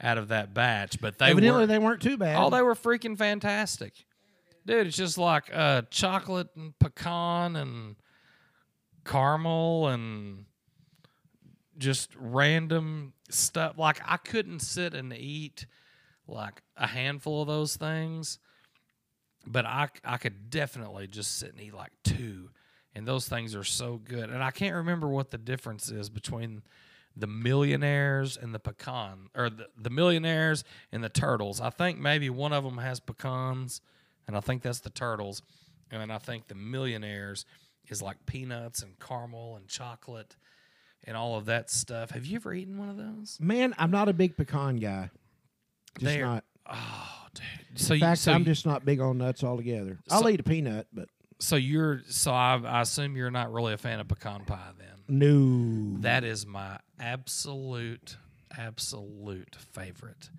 out 0.00 0.18
of 0.18 0.28
that 0.28 0.52
batch, 0.52 1.00
but 1.00 1.18
they 1.18 1.26
Evidently, 1.30 1.60
were 1.62 1.66
they 1.66 1.78
weren't 1.78 2.02
too 2.02 2.16
bad. 2.16 2.36
Oh, 2.36 2.50
they 2.50 2.62
were 2.62 2.74
freaking 2.74 3.16
fantastic. 3.16 3.92
Dude, 4.66 4.86
it's 4.88 4.96
just 4.96 5.18
like 5.18 5.50
uh, 5.52 5.82
chocolate 5.90 6.48
and 6.56 6.78
pecan 6.78 7.56
and 7.56 7.96
caramel 9.04 9.88
and 9.88 10.44
just 11.78 12.10
random 12.16 13.12
stuff. 13.30 13.78
Like, 13.78 14.00
I 14.04 14.16
couldn't 14.16 14.60
sit 14.60 14.94
and 14.94 15.12
eat 15.12 15.66
like 16.26 16.62
a 16.76 16.86
handful 16.86 17.42
of 17.42 17.48
those 17.48 17.76
things, 17.76 18.38
but 19.46 19.66
I, 19.66 19.88
I 20.04 20.16
could 20.16 20.50
definitely 20.50 21.06
just 21.06 21.38
sit 21.38 21.52
and 21.52 21.60
eat 21.60 21.74
like 21.74 21.92
two. 22.04 22.50
And 22.94 23.08
those 23.08 23.26
things 23.26 23.54
are 23.54 23.64
so 23.64 23.96
good. 23.96 24.30
And 24.30 24.42
I 24.42 24.50
can't 24.50 24.76
remember 24.76 25.08
what 25.08 25.30
the 25.30 25.38
difference 25.38 25.90
is 25.90 26.10
between 26.10 26.62
the 27.16 27.26
millionaires 27.26 28.36
and 28.36 28.54
the 28.54 28.58
pecan 28.58 29.28
or 29.34 29.50
the, 29.50 29.66
the 29.76 29.90
millionaires 29.90 30.64
and 30.92 31.02
the 31.02 31.08
turtles. 31.08 31.60
I 31.60 31.70
think 31.70 31.98
maybe 31.98 32.30
one 32.30 32.52
of 32.52 32.64
them 32.64 32.78
has 32.78 33.00
pecans, 33.00 33.80
and 34.26 34.36
I 34.36 34.40
think 34.40 34.62
that's 34.62 34.80
the 34.80 34.90
turtles. 34.90 35.42
And 35.90 36.00
then 36.00 36.10
I 36.10 36.18
think 36.18 36.48
the 36.48 36.54
millionaires 36.54 37.44
is 37.88 38.00
like 38.02 38.24
peanuts 38.26 38.82
and 38.82 38.98
caramel 38.98 39.56
and 39.56 39.68
chocolate 39.68 40.36
and 41.04 41.16
all 41.16 41.36
of 41.36 41.46
that 41.46 41.70
stuff. 41.70 42.10
Have 42.10 42.24
you 42.26 42.36
ever 42.36 42.54
eaten 42.54 42.78
one 42.78 42.88
of 42.88 42.96
those? 42.96 43.38
Man, 43.40 43.74
I'm 43.78 43.90
not 43.90 44.08
a 44.08 44.12
big 44.12 44.36
pecan 44.36 44.76
guy. 44.76 45.10
Just 45.98 46.04
They're- 46.04 46.24
not. 46.24 46.44
Oh, 46.70 47.08
So 47.74 47.94
In 47.94 48.00
you, 48.00 48.06
fact, 48.06 48.20
so 48.20 48.32
I'm 48.32 48.40
you- 48.40 48.44
just 48.44 48.64
not 48.66 48.84
big 48.84 49.00
on 49.00 49.18
nuts 49.18 49.42
altogether. 49.42 49.98
I'll 50.10 50.28
eat 50.28 50.38
a 50.40 50.44
peanut, 50.44 50.86
but 50.92 51.08
so 51.40 51.56
you're 51.56 52.02
so 52.08 52.30
I, 52.30 52.60
I 52.64 52.80
assume 52.82 53.16
you're 53.16 53.30
not 53.32 53.52
really 53.52 53.72
a 53.72 53.78
fan 53.78 53.98
of 53.98 54.06
pecan 54.06 54.44
pie 54.44 54.70
then. 54.78 55.02
no. 55.08 56.00
That 56.02 56.22
is 56.24 56.46
my 56.46 56.78
absolute, 57.00 58.16
absolute 58.56 59.56
favorite. 59.72 60.30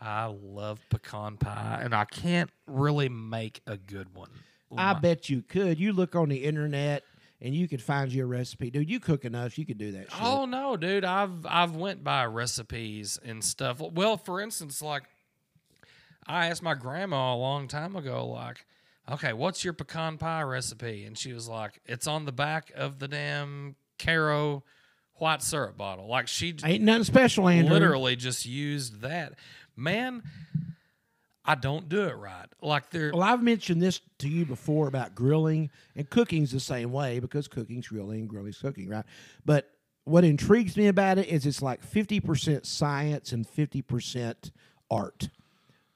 I 0.00 0.26
love 0.26 0.80
pecan 0.90 1.38
pie, 1.38 1.80
and 1.82 1.94
I 1.94 2.04
can't 2.04 2.50
really 2.66 3.08
make 3.08 3.60
a 3.66 3.76
good 3.76 4.14
one. 4.14 4.30
Oh, 4.76 4.82
I 4.82 4.94
bet 4.94 5.28
you 5.28 5.42
could. 5.42 5.78
You 5.78 5.92
look 5.92 6.14
on 6.14 6.28
the 6.28 6.44
internet 6.44 7.02
and 7.40 7.54
you 7.54 7.68
could 7.68 7.82
find 7.82 8.12
you 8.12 8.24
a 8.24 8.26
recipe, 8.26 8.70
dude. 8.70 8.88
You 8.88 9.00
cook 9.00 9.24
enough, 9.24 9.58
you 9.58 9.66
could 9.66 9.78
do 9.78 9.92
that. 9.92 10.10
Shit. 10.10 10.22
Oh 10.22 10.44
no, 10.44 10.76
dude! 10.76 11.04
I've 11.04 11.46
I've 11.46 11.76
went 11.76 12.02
by 12.02 12.24
recipes 12.26 13.18
and 13.24 13.44
stuff. 13.44 13.80
Well, 13.80 14.16
for 14.16 14.40
instance, 14.40 14.80
like 14.82 15.04
I 16.26 16.46
asked 16.46 16.62
my 16.62 16.74
grandma 16.74 17.34
a 17.34 17.36
long 17.36 17.68
time 17.68 17.96
ago, 17.96 18.26
like, 18.26 18.64
okay, 19.10 19.32
what's 19.32 19.64
your 19.64 19.74
pecan 19.74 20.18
pie 20.18 20.42
recipe? 20.42 21.04
And 21.04 21.18
she 21.18 21.32
was 21.32 21.48
like, 21.48 21.80
it's 21.86 22.06
on 22.06 22.24
the 22.24 22.32
back 22.32 22.72
of 22.74 22.98
the 22.98 23.08
damn 23.08 23.76
Karo 23.98 24.64
white 25.16 25.42
syrup 25.42 25.76
bottle. 25.76 26.08
Like 26.08 26.28
she 26.28 26.54
ain't 26.64 26.82
nothing 26.82 27.04
special, 27.04 27.48
Andrew. 27.48 27.72
literally 27.72 28.16
just 28.16 28.46
used 28.46 29.00
that. 29.02 29.34
Man, 29.76 30.22
I 31.44 31.54
don't 31.54 31.88
do 31.88 32.02
it 32.04 32.16
right. 32.16 32.46
Like 32.62 32.90
there, 32.90 33.10
Well, 33.12 33.22
I've 33.22 33.42
mentioned 33.42 33.82
this 33.82 34.00
to 34.18 34.28
you 34.28 34.46
before 34.46 34.88
about 34.88 35.14
grilling, 35.14 35.70
and 35.94 36.08
cooking's 36.08 36.52
the 36.52 36.60
same 36.60 36.90
way 36.92 37.18
because 37.18 37.48
cooking's 37.48 37.88
grilling, 37.88 38.26
grilling's 38.26 38.58
cooking, 38.58 38.88
right? 38.88 39.04
But 39.44 39.70
what 40.04 40.24
intrigues 40.24 40.76
me 40.76 40.86
about 40.86 41.18
it 41.18 41.28
is 41.28 41.46
it's 41.46 41.62
like 41.62 41.82
fifty 41.82 42.20
percent 42.20 42.66
science 42.66 43.32
and 43.32 43.46
fifty 43.46 43.82
percent 43.82 44.52
art. 44.90 45.28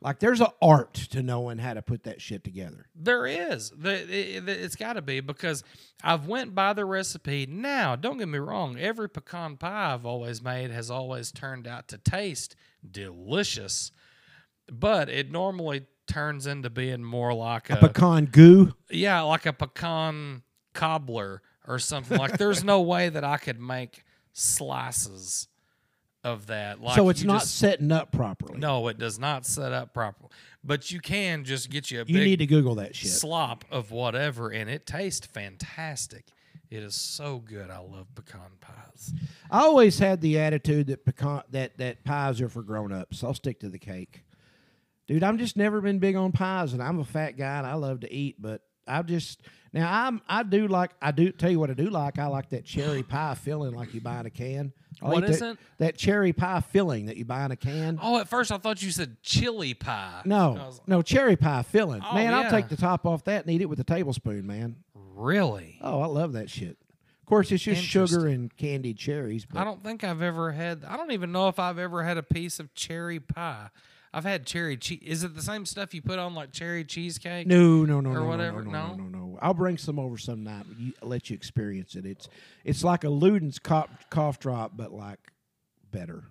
Like 0.00 0.20
there's 0.20 0.40
an 0.40 0.48
art 0.62 0.94
to 0.94 1.22
knowing 1.22 1.58
how 1.58 1.74
to 1.74 1.82
put 1.82 2.04
that 2.04 2.20
shit 2.22 2.44
together. 2.44 2.86
There 2.94 3.26
is. 3.26 3.70
The, 3.70 4.02
it, 4.36 4.48
it's 4.48 4.76
got 4.76 4.92
to 4.92 5.02
be 5.02 5.18
because 5.20 5.64
I've 6.04 6.28
went 6.28 6.54
by 6.54 6.72
the 6.72 6.84
recipe. 6.84 7.46
Now, 7.46 7.96
don't 7.96 8.16
get 8.18 8.28
me 8.28 8.38
wrong. 8.38 8.78
Every 8.78 9.08
pecan 9.08 9.56
pie 9.56 9.92
I've 9.92 10.06
always 10.06 10.40
made 10.40 10.70
has 10.70 10.88
always 10.90 11.32
turned 11.32 11.66
out 11.66 11.88
to 11.88 11.98
taste 11.98 12.54
delicious, 12.88 13.90
but 14.72 15.08
it 15.08 15.30
normally 15.30 15.86
turns 16.06 16.46
into 16.46 16.70
being 16.70 17.04
more 17.04 17.34
like 17.34 17.68
a, 17.70 17.76
Pecan 17.76 18.26
goo. 18.26 18.74
yeah, 18.90 19.20
like 19.22 19.44
a 19.46 19.52
pecan 19.52 20.42
cobbler 20.72 21.42
or 21.66 21.78
something. 21.78 22.16
like 22.18 22.38
there's 22.38 22.64
no 22.64 22.80
way 22.80 23.08
that 23.08 23.24
I 23.24 23.36
could 23.36 23.60
make 23.60 24.04
slices 24.32 25.48
of 26.24 26.46
that. 26.46 26.80
Like 26.80 26.96
so 26.96 27.08
it's 27.08 27.22
not 27.24 27.40
just- 27.40 27.56
setting 27.56 27.92
up 27.92 28.10
properly. 28.12 28.58
no, 28.58 28.88
it 28.88 28.98
does 28.98 29.18
not 29.18 29.46
set 29.46 29.72
up 29.72 29.94
properly. 29.94 30.30
But 30.64 30.90
you 30.90 31.00
can 31.00 31.44
just 31.44 31.70
get 31.70 31.90
you 31.90 31.98
a 32.00 32.04
you 32.04 32.14
big 32.14 32.24
need 32.24 32.38
to 32.40 32.46
Google 32.46 32.74
that 32.76 32.94
shit. 32.96 33.10
slop 33.10 33.64
of 33.70 33.90
whatever, 33.90 34.50
and 34.50 34.68
it 34.68 34.86
tastes 34.86 35.24
fantastic. 35.26 36.26
It 36.68 36.82
is 36.82 36.94
so 36.94 37.38
good. 37.38 37.70
I 37.70 37.78
love 37.78 38.08
pecan 38.14 38.40
pies. 38.60 39.14
I 39.50 39.60
always 39.60 39.98
had 39.98 40.20
the 40.20 40.38
attitude 40.38 40.88
that 40.88 41.04
pecan 41.04 41.42
that 41.52 41.78
that 41.78 42.04
pies 42.04 42.40
are 42.40 42.48
for 42.48 42.62
grown 42.62 42.92
ups. 42.92 43.22
I'll 43.24 43.32
stick 43.34 43.60
to 43.60 43.68
the 43.68 43.78
cake, 43.78 44.24
dude. 45.08 45.24
I'm 45.24 45.38
just 45.38 45.56
never 45.56 45.80
been 45.80 45.98
big 45.98 46.14
on 46.14 46.30
pies, 46.30 46.72
and 46.72 46.82
I'm 46.82 47.00
a 47.00 47.04
fat 47.04 47.36
guy 47.36 47.58
and 47.58 47.66
I 47.66 47.74
love 47.74 48.00
to 48.00 48.12
eat. 48.12 48.40
But 48.40 48.62
I 48.86 49.02
just 49.02 49.40
now 49.72 49.90
I'm 50.06 50.20
I 50.28 50.44
do 50.44 50.68
like 50.68 50.92
I 51.02 51.10
do 51.10 51.32
tell 51.32 51.50
you 51.50 51.58
what 51.58 51.70
I 51.70 51.74
do 51.74 51.90
like. 51.90 52.18
I 52.18 52.26
like 52.26 52.50
that 52.50 52.64
cherry 52.64 53.02
pie 53.08 53.34
filling 53.34 53.74
like 53.74 53.92
you 53.94 54.00
buy 54.00 54.20
in 54.20 54.26
a 54.26 54.30
can. 54.30 54.72
I'll 55.02 55.12
What 55.12 55.24
is 55.24 55.40
that, 55.40 55.52
it? 55.52 55.58
That 55.78 55.96
cherry 55.96 56.32
pie 56.32 56.60
filling 56.60 57.06
that 57.06 57.16
you 57.16 57.24
buy 57.24 57.44
in 57.44 57.50
a 57.52 57.56
can. 57.56 57.98
Oh, 58.02 58.18
at 58.18 58.28
first 58.28 58.50
I 58.50 58.58
thought 58.58 58.82
you 58.82 58.90
said 58.90 59.22
chili 59.22 59.74
pie. 59.74 60.22
No, 60.24 60.52
was- 60.52 60.80
no 60.86 61.02
cherry 61.02 61.36
pie 61.36 61.62
filling. 61.62 62.02
Oh, 62.04 62.14
man, 62.14 62.34
I'll 62.34 62.50
take 62.50 62.68
the 62.68 62.76
top 62.76 63.06
off 63.06 63.24
that 63.24 63.44
and 63.44 63.54
eat 63.54 63.60
it 63.60 63.66
with 63.66 63.78
a 63.80 63.84
tablespoon, 63.84 64.46
man. 64.46 64.76
really? 64.94 65.78
Oh, 65.82 66.00
I 66.00 66.06
love 66.06 66.32
that 66.34 66.50
shit. 66.50 66.78
Of 67.22 67.26
course, 67.26 67.52
it's 67.52 67.62
just 67.62 67.82
sugar 67.82 68.26
and 68.26 68.56
candied 68.56 68.96
cherries. 68.96 69.44
But 69.44 69.60
I 69.60 69.64
don't 69.64 69.82
think 69.82 70.02
I've 70.02 70.22
ever 70.22 70.50
had. 70.52 70.84
I 70.88 70.96
don't 70.96 71.12
even 71.12 71.30
know 71.30 71.48
if 71.48 71.58
I've 71.58 71.78
ever 71.78 72.02
had 72.02 72.16
a 72.16 72.22
piece 72.22 72.58
of 72.58 72.74
cherry 72.74 73.20
pie. 73.20 73.68
I've 74.18 74.24
had 74.24 74.44
cherry 74.44 74.76
cheese. 74.76 75.00
Is 75.06 75.22
it 75.22 75.36
the 75.36 75.42
same 75.42 75.64
stuff 75.64 75.94
you 75.94 76.02
put 76.02 76.18
on 76.18 76.34
like 76.34 76.50
cherry 76.50 76.84
cheesecake? 76.84 77.46
No, 77.46 77.84
no, 77.84 78.00
no, 78.00 78.10
Or 78.10 78.14
no, 78.14 78.24
whatever, 78.26 78.64
No, 78.64 78.70
no? 78.70 78.94
no, 78.96 79.04
no, 79.04 79.18
no. 79.18 79.38
I'll 79.40 79.54
bring 79.54 79.78
some 79.78 79.96
over 79.96 80.18
some 80.18 80.42
night. 80.42 80.66
You, 80.76 80.92
let 81.02 81.30
you 81.30 81.34
experience 81.34 81.94
it. 81.94 82.04
It's 82.04 82.28
it's 82.64 82.82
like 82.82 83.04
a 83.04 83.06
Luden's 83.06 83.60
cough, 83.60 83.88
cough 84.10 84.40
drop, 84.40 84.72
but 84.76 84.90
like 84.92 85.20
better. 85.92 86.24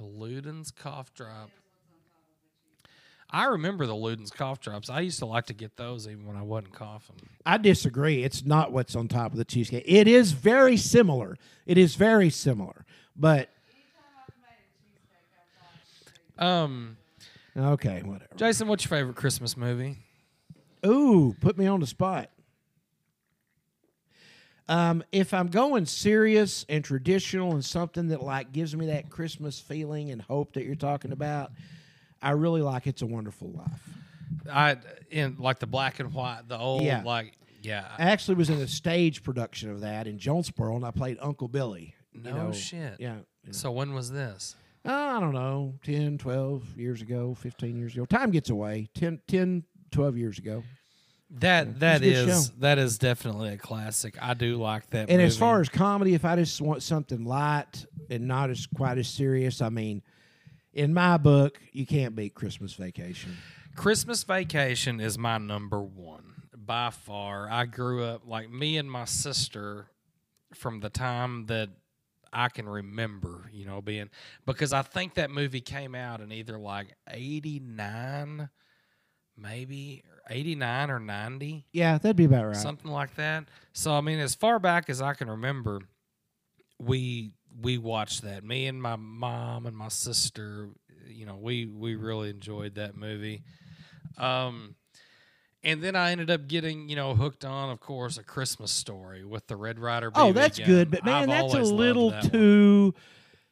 A 0.00 0.02
Luden's 0.02 0.72
cough 0.72 1.14
drop. 1.14 1.50
I 3.30 3.44
remember 3.44 3.86
the 3.86 3.94
Luden's 3.94 4.32
cough 4.32 4.58
drops. 4.60 4.90
I 4.90 4.98
used 5.00 5.20
to 5.20 5.26
like 5.26 5.46
to 5.46 5.54
get 5.54 5.76
those 5.76 6.08
even 6.08 6.26
when 6.26 6.36
I 6.36 6.42
wasn't 6.42 6.72
coughing. 6.72 7.14
I 7.46 7.58
disagree. 7.58 8.24
It's 8.24 8.44
not 8.44 8.72
what's 8.72 8.96
on 8.96 9.06
top 9.06 9.30
of 9.30 9.38
the 9.38 9.44
cheesecake. 9.44 9.84
It 9.86 10.08
is 10.08 10.32
very 10.32 10.76
similar. 10.76 11.36
It 11.64 11.78
is 11.78 11.94
very 11.94 12.30
similar, 12.30 12.84
but 13.14 13.50
Um, 16.36 16.96
okay, 17.56 18.02
whatever. 18.04 18.34
Jason, 18.36 18.68
what's 18.68 18.84
your 18.84 18.90
favorite 18.90 19.16
Christmas 19.16 19.56
movie? 19.56 19.98
Ooh, 20.86 21.34
put 21.40 21.56
me 21.56 21.66
on 21.66 21.80
the 21.80 21.86
spot. 21.86 22.30
Um, 24.68 25.04
if 25.12 25.34
I'm 25.34 25.48
going 25.48 25.84
serious 25.84 26.64
and 26.70 26.82
traditional 26.82 27.52
and 27.52 27.62
something 27.64 28.08
that 28.08 28.22
like 28.22 28.50
gives 28.52 28.74
me 28.74 28.86
that 28.86 29.10
Christmas 29.10 29.60
feeling 29.60 30.10
and 30.10 30.22
hope 30.22 30.54
that 30.54 30.64
you're 30.64 30.74
talking 30.74 31.12
about, 31.12 31.52
I 32.22 32.30
really 32.30 32.62
like 32.62 32.86
It's 32.86 33.02
a 33.02 33.06
Wonderful 33.06 33.50
Life. 33.52 33.88
I 34.50 34.76
in 35.10 35.36
like 35.38 35.58
the 35.58 35.66
black 35.66 36.00
and 36.00 36.12
white, 36.14 36.48
the 36.48 36.58
old 36.58 36.82
Yeah. 36.82 37.02
like 37.04 37.34
yeah. 37.62 37.88
I 37.98 38.04
actually 38.04 38.36
was 38.36 38.48
in 38.50 38.58
a 38.58 38.66
stage 38.68 39.22
production 39.22 39.70
of 39.70 39.80
that 39.82 40.06
in 40.06 40.18
Jonesboro, 40.18 40.76
and 40.76 40.84
I 40.84 40.90
played 40.90 41.18
Uncle 41.20 41.48
Billy. 41.48 41.94
you 42.12 42.22
No 42.22 42.46
know. 42.46 42.52
shit. 42.52 42.96
Yeah. 42.98 43.16
yeah. 43.44 43.52
So 43.52 43.70
when 43.70 43.92
was 43.92 44.10
this? 44.10 44.56
Uh, 44.86 44.92
I 45.16 45.20
don't 45.20 45.32
know, 45.32 45.74
10, 45.82 46.18
12 46.18 46.76
years 46.76 47.00
ago, 47.00 47.34
15 47.34 47.76
years 47.78 47.94
ago. 47.94 48.04
Time 48.04 48.30
gets 48.30 48.50
away. 48.50 48.88
10, 48.94 49.20
10 49.26 49.64
12 49.90 50.16
years 50.18 50.38
ago. 50.38 50.62
That 51.30 51.80
that 51.80 52.02
it's 52.02 52.20
a 52.20 52.24
good 52.24 52.28
is 52.28 52.50
that 52.58 52.78
is 52.78 52.98
definitely 52.98 53.48
a 53.48 53.56
classic. 53.56 54.16
I 54.20 54.34
do 54.34 54.56
like 54.56 54.88
that. 54.90 55.10
And 55.10 55.20
as 55.20 55.36
far 55.36 55.60
as 55.60 55.68
comedy, 55.68 56.14
if 56.14 56.24
I 56.24 56.36
just 56.36 56.60
want 56.60 56.82
something 56.82 57.24
light 57.24 57.86
and 58.10 58.28
not 58.28 58.50
as 58.50 58.66
quite 58.66 58.98
as 58.98 59.08
serious, 59.08 59.60
I 59.62 59.70
mean, 59.70 60.02
in 60.74 60.92
my 60.94 61.16
book, 61.16 61.58
you 61.72 61.86
can't 61.86 62.14
beat 62.14 62.34
Christmas 62.34 62.74
Vacation. 62.74 63.36
Christmas 63.74 64.22
Vacation 64.22 65.00
is 65.00 65.18
my 65.18 65.38
number 65.38 65.80
one 65.80 66.42
by 66.56 66.90
far. 66.90 67.48
I 67.50 67.64
grew 67.64 68.04
up 68.04 68.22
like 68.26 68.50
me 68.50 68.76
and 68.76 68.88
my 68.88 69.04
sister 69.04 69.86
from 70.54 70.80
the 70.80 70.90
time 70.90 71.46
that 71.46 71.70
I 72.34 72.48
can 72.48 72.68
remember, 72.68 73.48
you 73.52 73.64
know, 73.64 73.80
being 73.80 74.10
because 74.44 74.72
I 74.72 74.82
think 74.82 75.14
that 75.14 75.30
movie 75.30 75.60
came 75.60 75.94
out 75.94 76.20
in 76.20 76.32
either 76.32 76.58
like 76.58 76.96
89, 77.08 78.48
maybe 79.36 80.02
89 80.28 80.90
or 80.90 80.98
90. 80.98 81.66
Yeah, 81.72 81.98
that'd 81.98 82.16
be 82.16 82.24
about 82.24 82.46
right. 82.46 82.56
something 82.56 82.90
like 82.90 83.14
that. 83.16 83.44
So 83.72 83.94
I 83.94 84.00
mean, 84.00 84.18
as 84.18 84.34
far 84.34 84.58
back 84.58 84.90
as 84.90 85.00
I 85.00 85.14
can 85.14 85.30
remember, 85.30 85.80
we 86.78 87.32
we 87.60 87.78
watched 87.78 88.22
that. 88.22 88.44
Me 88.44 88.66
and 88.66 88.82
my 88.82 88.96
mom 88.96 89.66
and 89.66 89.76
my 89.76 89.88
sister, 89.88 90.70
you 91.08 91.26
know, 91.26 91.36
we 91.36 91.66
we 91.66 91.94
really 91.94 92.30
enjoyed 92.30 92.74
that 92.74 92.96
movie. 92.96 93.42
Um, 94.18 94.74
and 95.64 95.82
then 95.82 95.96
I 95.96 96.12
ended 96.12 96.30
up 96.30 96.46
getting, 96.46 96.88
you 96.88 96.96
know, 96.96 97.14
hooked 97.14 97.44
on, 97.44 97.70
of 97.70 97.80
course, 97.80 98.18
a 98.18 98.22
Christmas 98.22 98.70
story 98.70 99.24
with 99.24 99.46
the 99.46 99.56
Red 99.56 99.78
Ryder. 99.78 100.12
oh, 100.14 100.32
that's 100.32 100.58
good, 100.58 100.90
but 100.90 101.04
man, 101.04 101.30
I've 101.30 101.50
that's 101.50 101.54
a 101.54 101.62
little 101.62 102.10
that 102.10 102.24
one. 102.24 102.30
too 102.32 102.94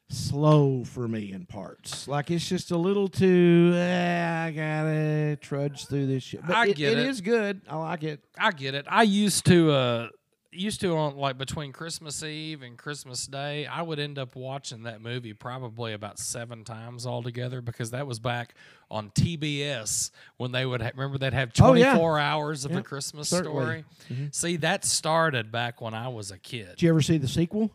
slow 0.09 0.85
for 0.85 1.09
me 1.09 1.33
in 1.33 1.47
parts. 1.47 2.07
Like 2.07 2.31
it's 2.31 2.47
just 2.49 2.71
a 2.71 2.77
little 2.77 3.09
too. 3.09 3.73
Eh, 3.75 4.45
I 4.47 4.51
gotta 4.51 5.37
trudge 5.41 5.87
through 5.87 6.07
this 6.07 6.23
shit. 6.23 6.47
But 6.47 6.57
I 6.57 6.67
it, 6.69 6.77
get 6.77 6.93
it 6.93 6.99
it. 6.99 7.07
is 7.07 7.21
good. 7.21 7.63
I 7.69 7.77
like 7.77 8.03
it. 8.03 8.23
I 8.39 8.51
get 8.53 8.75
it. 8.75 8.85
I 8.89 9.03
used 9.05 9.47
to 9.47 9.71
uh 9.73 10.09
used 10.53 10.81
to 10.83 10.97
on 10.97 11.17
like 11.17 11.39
between 11.39 11.73
Christmas 11.73 12.23
Eve 12.23 12.63
and 12.63 12.77
Christmas 12.77 13.27
Day, 13.27 13.67
I 13.67 13.83
would 13.83 13.99
end 13.99 14.19
up 14.19 14.37
watching 14.37 14.83
that 14.85 15.01
movie 15.01 15.33
probably 15.33 15.93
about 15.95 16.19
seven 16.19 16.63
times 16.65 17.07
altogether 17.07 17.61
because 17.61 17.91
that 17.93 18.07
was 18.07 18.19
back 18.19 18.55
on 18.91 19.11
TBS 19.11 20.11
when 20.37 20.53
they 20.53 20.67
would 20.67 20.83
ha- 20.83 20.91
remember 20.95 21.19
they'd 21.19 21.33
have 21.33 21.53
Oh, 21.61 21.73
yeah. 21.75 21.93
24 21.93 22.19
hours 22.19 22.65
of 22.65 22.77
a 22.77 22.83
Christmas 22.83 23.29
certainly. 23.29 23.85
Mm-hmm. 24.11 24.15
story. 24.15 24.29
See, 24.33 24.57
that 24.59 24.85
started 24.85 25.51
back 25.51 25.81
when 25.81 25.95
I 25.95 26.09
was 26.09 26.31
a 26.31 26.39
kid. 26.39 26.69
Did 26.71 26.83
you 26.83 26.91
ever 26.91 27.03
see 27.03 27.17
the 27.19 27.29
sequel? 27.29 27.71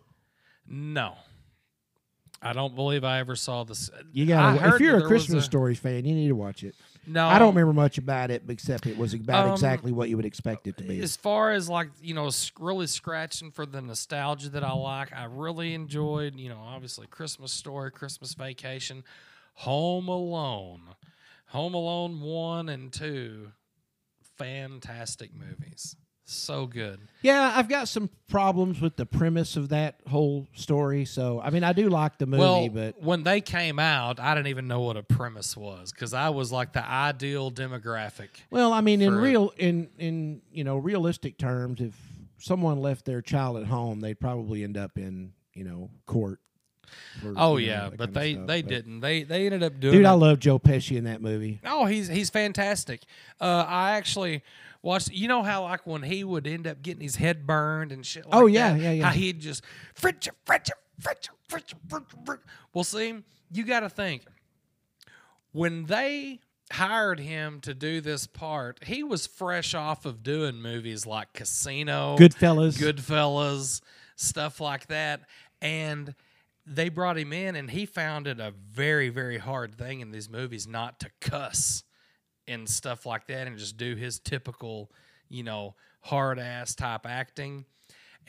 No. 0.67 1.15
I 2.41 2.53
don't 2.53 2.75
believe 2.75 3.03
I 3.03 3.19
ever 3.19 3.35
saw 3.35 3.63
this. 3.63 3.89
You 4.13 4.31
heard 4.35 4.75
If 4.75 4.79
you're 4.81 4.97
a 4.99 5.07
Christmas 5.07 5.43
Story 5.45 5.73
fan, 5.73 6.05
you 6.05 6.13
need 6.13 6.27
to 6.27 6.35
watch 6.35 6.63
it. 6.63 6.75
No, 7.07 7.27
I 7.27 7.39
don't 7.39 7.55
remember 7.55 7.73
much 7.73 7.97
about 7.97 8.31
it 8.31 8.43
except 8.49 8.85
it 8.85 8.97
was 8.97 9.13
about 9.13 9.47
Um, 9.47 9.53
exactly 9.53 9.93
what 9.93 10.09
you 10.09 10.17
would 10.17 10.25
expect 10.25 10.67
it 10.67 10.75
to 10.77 10.83
be. 10.83 10.99
As 10.99 11.15
far 11.15 11.51
as 11.53 11.69
like 11.69 11.89
you 12.01 12.13
know, 12.13 12.29
really 12.59 12.87
scratching 12.87 13.49
for 13.49 13.65
the 13.65 13.81
nostalgia 13.81 14.49
that 14.49 14.63
I 14.63 14.73
like, 14.73 15.13
I 15.13 15.23
really 15.23 15.73
enjoyed. 15.73 16.35
You 16.35 16.49
know, 16.49 16.59
obviously 16.59 17.07
Christmas 17.07 17.53
Story, 17.53 17.91
Christmas 17.91 18.33
Vacation, 18.33 19.03
Home 19.55 20.07
Alone. 20.09 20.81
Home 21.51 21.73
Alone 21.73 22.19
one 22.19 22.67
and 22.67 22.91
two, 22.91 23.53
fantastic 24.37 25.31
movies. 25.33 25.95
So 26.29 26.65
good. 26.67 26.99
Yeah, 27.21 27.53
I've 27.55 27.69
got 27.69 27.87
some 27.87 28.09
problems 28.27 28.81
with 28.81 28.97
the 28.97 29.05
premise 29.05 29.55
of 29.55 29.69
that 29.69 29.95
whole 30.09 30.45
story. 30.53 31.05
So, 31.05 31.39
I 31.41 31.51
mean, 31.51 31.63
I 31.63 31.71
do 31.71 31.87
like 31.89 32.17
the 32.17 32.25
movie, 32.25 32.41
well, 32.41 32.67
but 32.67 33.01
when 33.01 33.23
they 33.23 33.39
came 33.39 33.79
out, 33.79 34.19
I 34.19 34.35
didn't 34.35 34.47
even 34.47 34.67
know 34.67 34.81
what 34.81 34.97
a 34.97 35.03
premise 35.03 35.55
was 35.55 35.93
because 35.93 36.13
I 36.13 36.27
was 36.29 36.51
like 36.51 36.73
the 36.73 36.85
ideal 36.85 37.49
demographic. 37.49 38.27
well, 38.51 38.73
I 38.73 38.81
mean, 38.81 39.01
in 39.01 39.15
real, 39.15 39.53
in 39.57 39.87
in 39.97 40.41
you 40.51 40.65
know, 40.65 40.75
realistic 40.75 41.37
terms, 41.37 41.79
if 41.79 41.93
someone 42.39 42.81
left 42.81 43.05
their 43.05 43.21
child 43.21 43.55
at 43.57 43.65
home, 43.67 44.01
they'd 44.01 44.19
probably 44.19 44.65
end 44.65 44.75
up 44.75 44.97
in 44.97 45.31
you 45.53 45.63
know 45.63 45.89
court. 46.05 46.41
Oh 47.37 47.55
you 47.55 47.67
know, 47.67 47.73
yeah, 47.73 47.89
but 47.97 48.13
they 48.13 48.33
stuff. 48.33 48.47
they 48.47 48.61
But- 48.61 48.69
didn't. 48.69 48.99
They 48.99 49.23
they 49.23 49.45
ended 49.45 49.63
up 49.63 49.79
doing. 49.79 49.93
Dude, 49.93 50.01
it. 50.05 50.07
I 50.07 50.11
love 50.11 50.39
Joe 50.39 50.59
Pesci 50.59 50.97
in 50.97 51.05
that 51.05 51.21
movie. 51.21 51.61
Oh, 51.65 51.85
he's 51.85 52.09
he's 52.09 52.29
fantastic. 52.29 53.01
Uh, 53.39 53.63
I 53.65 53.91
actually 53.91 54.43
watched. 54.87 55.11
You 55.11 55.27
know 55.27 55.43
how 55.43 55.63
like 55.63 55.85
when 55.85 56.01
he 56.01 56.23
would 56.23 56.47
end 56.47 56.65
up 56.65 56.81
getting 56.81 57.01
his 57.01 57.17
head 57.17 57.45
burned 57.45 57.91
and 57.91 58.05
shit. 58.05 58.23
Oh, 58.25 58.29
like 58.29 58.41
Oh, 58.41 58.45
yeah, 58.47 58.73
that, 58.73 58.81
yeah, 58.81 58.91
yeah. 58.91 59.05
How 59.05 59.11
he'd 59.11 59.39
just 59.39 59.63
fritcha 59.99 60.29
fritcha 60.45 60.71
fritcha 61.01 61.29
fritcha 61.49 61.73
fritcha. 61.87 62.25
fritcha. 62.25 62.39
Well, 62.73 62.83
see, 62.83 63.23
you 63.51 63.63
got 63.63 63.81
to 63.81 63.89
think 63.89 64.23
when 65.51 65.85
they 65.85 66.39
hired 66.71 67.19
him 67.19 67.59
to 67.61 67.73
do 67.73 68.01
this 68.01 68.27
part, 68.27 68.83
he 68.85 69.03
was 69.03 69.27
fresh 69.27 69.73
off 69.73 70.05
of 70.05 70.23
doing 70.23 70.61
movies 70.61 71.05
like 71.05 71.33
Casino, 71.33 72.15
Goodfellas. 72.17 72.77
Goodfellas, 72.77 73.81
stuff 74.15 74.59
like 74.59 74.87
that. 74.87 75.21
And 75.61 76.13
they 76.65 76.89
brought 76.89 77.17
him 77.17 77.31
in, 77.33 77.55
and 77.55 77.71
he 77.71 77.85
found 77.85 78.27
it 78.27 78.39
a 78.39 78.53
very, 78.71 79.09
very 79.09 79.37
hard 79.37 79.75
thing 79.75 80.01
in 80.01 80.11
these 80.11 80.29
movies 80.29 80.67
not 80.67 80.99
to 80.99 81.09
cuss 81.21 81.83
and 82.47 82.67
stuff 82.67 83.05
like 83.05 83.27
that 83.27 83.47
and 83.47 83.57
just 83.57 83.77
do 83.77 83.95
his 83.95 84.19
typical, 84.19 84.91
you 85.29 85.43
know, 85.43 85.75
hard 86.01 86.39
ass 86.39 86.75
type 86.75 87.05
acting. 87.05 87.65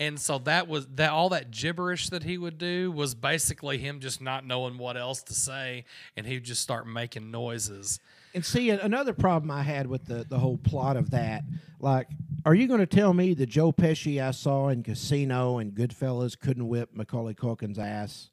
And 0.00 0.18
so 0.18 0.38
that 0.40 0.68
was 0.68 0.86
that 0.94 1.10
all 1.10 1.30
that 1.30 1.50
gibberish 1.50 2.10
that 2.10 2.22
he 2.22 2.38
would 2.38 2.56
do 2.56 2.92
was 2.92 3.14
basically 3.14 3.78
him 3.78 3.98
just 3.98 4.20
not 4.20 4.46
knowing 4.46 4.78
what 4.78 4.96
else 4.96 5.22
to 5.24 5.34
say 5.34 5.84
and 6.16 6.24
he'd 6.24 6.44
just 6.44 6.62
start 6.62 6.86
making 6.86 7.30
noises. 7.30 7.98
And 8.34 8.44
see, 8.44 8.70
another 8.70 9.12
problem 9.12 9.50
I 9.50 9.62
had 9.62 9.88
with 9.88 10.04
the, 10.04 10.24
the 10.28 10.38
whole 10.38 10.58
plot 10.58 10.96
of 10.96 11.10
that, 11.10 11.42
like, 11.80 12.08
are 12.44 12.54
you 12.54 12.68
going 12.68 12.80
to 12.80 12.86
tell 12.86 13.12
me 13.12 13.34
the 13.34 13.46
Joe 13.46 13.72
Pesci 13.72 14.22
I 14.22 14.30
saw 14.30 14.68
in 14.68 14.82
Casino 14.82 15.58
and 15.58 15.72
Goodfellas 15.74 16.38
couldn't 16.38 16.68
whip 16.68 16.90
Macaulay 16.92 17.34
Culkin's 17.34 17.78
ass? 17.78 18.30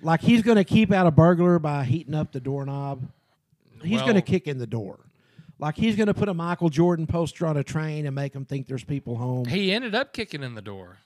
Like, 0.00 0.20
he's 0.20 0.42
going 0.42 0.56
to 0.56 0.64
keep 0.64 0.90
out 0.90 1.06
a 1.06 1.12
burglar 1.12 1.60
by 1.60 1.84
heating 1.84 2.14
up 2.14 2.32
the 2.32 2.40
doorknob. 2.40 3.08
He's 3.82 4.02
going 4.02 4.14
to 4.14 4.22
kick 4.22 4.46
in 4.46 4.58
the 4.58 4.66
door. 4.66 5.00
Like, 5.58 5.76
he's 5.76 5.94
going 5.96 6.08
to 6.08 6.14
put 6.14 6.28
a 6.28 6.34
Michael 6.34 6.70
Jordan 6.70 7.06
poster 7.06 7.46
on 7.46 7.56
a 7.56 7.62
train 7.64 8.06
and 8.06 8.14
make 8.14 8.32
them 8.32 8.44
think 8.44 8.66
there's 8.66 8.84
people 8.84 9.16
home. 9.16 9.44
He 9.44 9.72
ended 9.72 9.94
up 9.94 10.12
kicking 10.12 10.42
in 10.42 10.54
the 10.54 10.62
door. 10.62 10.98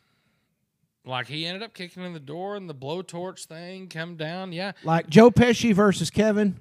Like 1.05 1.29
he 1.29 1.47
ended 1.47 1.63
up 1.63 1.73
kicking 1.73 2.03
in 2.03 2.13
the 2.13 2.21
door 2.21 2.57
and 2.57 2.69
the 2.69 2.75
blowtorch 2.75 3.47
thing 3.47 3.87
come 3.87 4.17
down. 4.17 4.53
Yeah. 4.53 4.73
Like, 4.83 5.09
Joe 5.09 5.31
Pesci 5.31 5.73
versus 5.73 6.11
Kevin. 6.11 6.59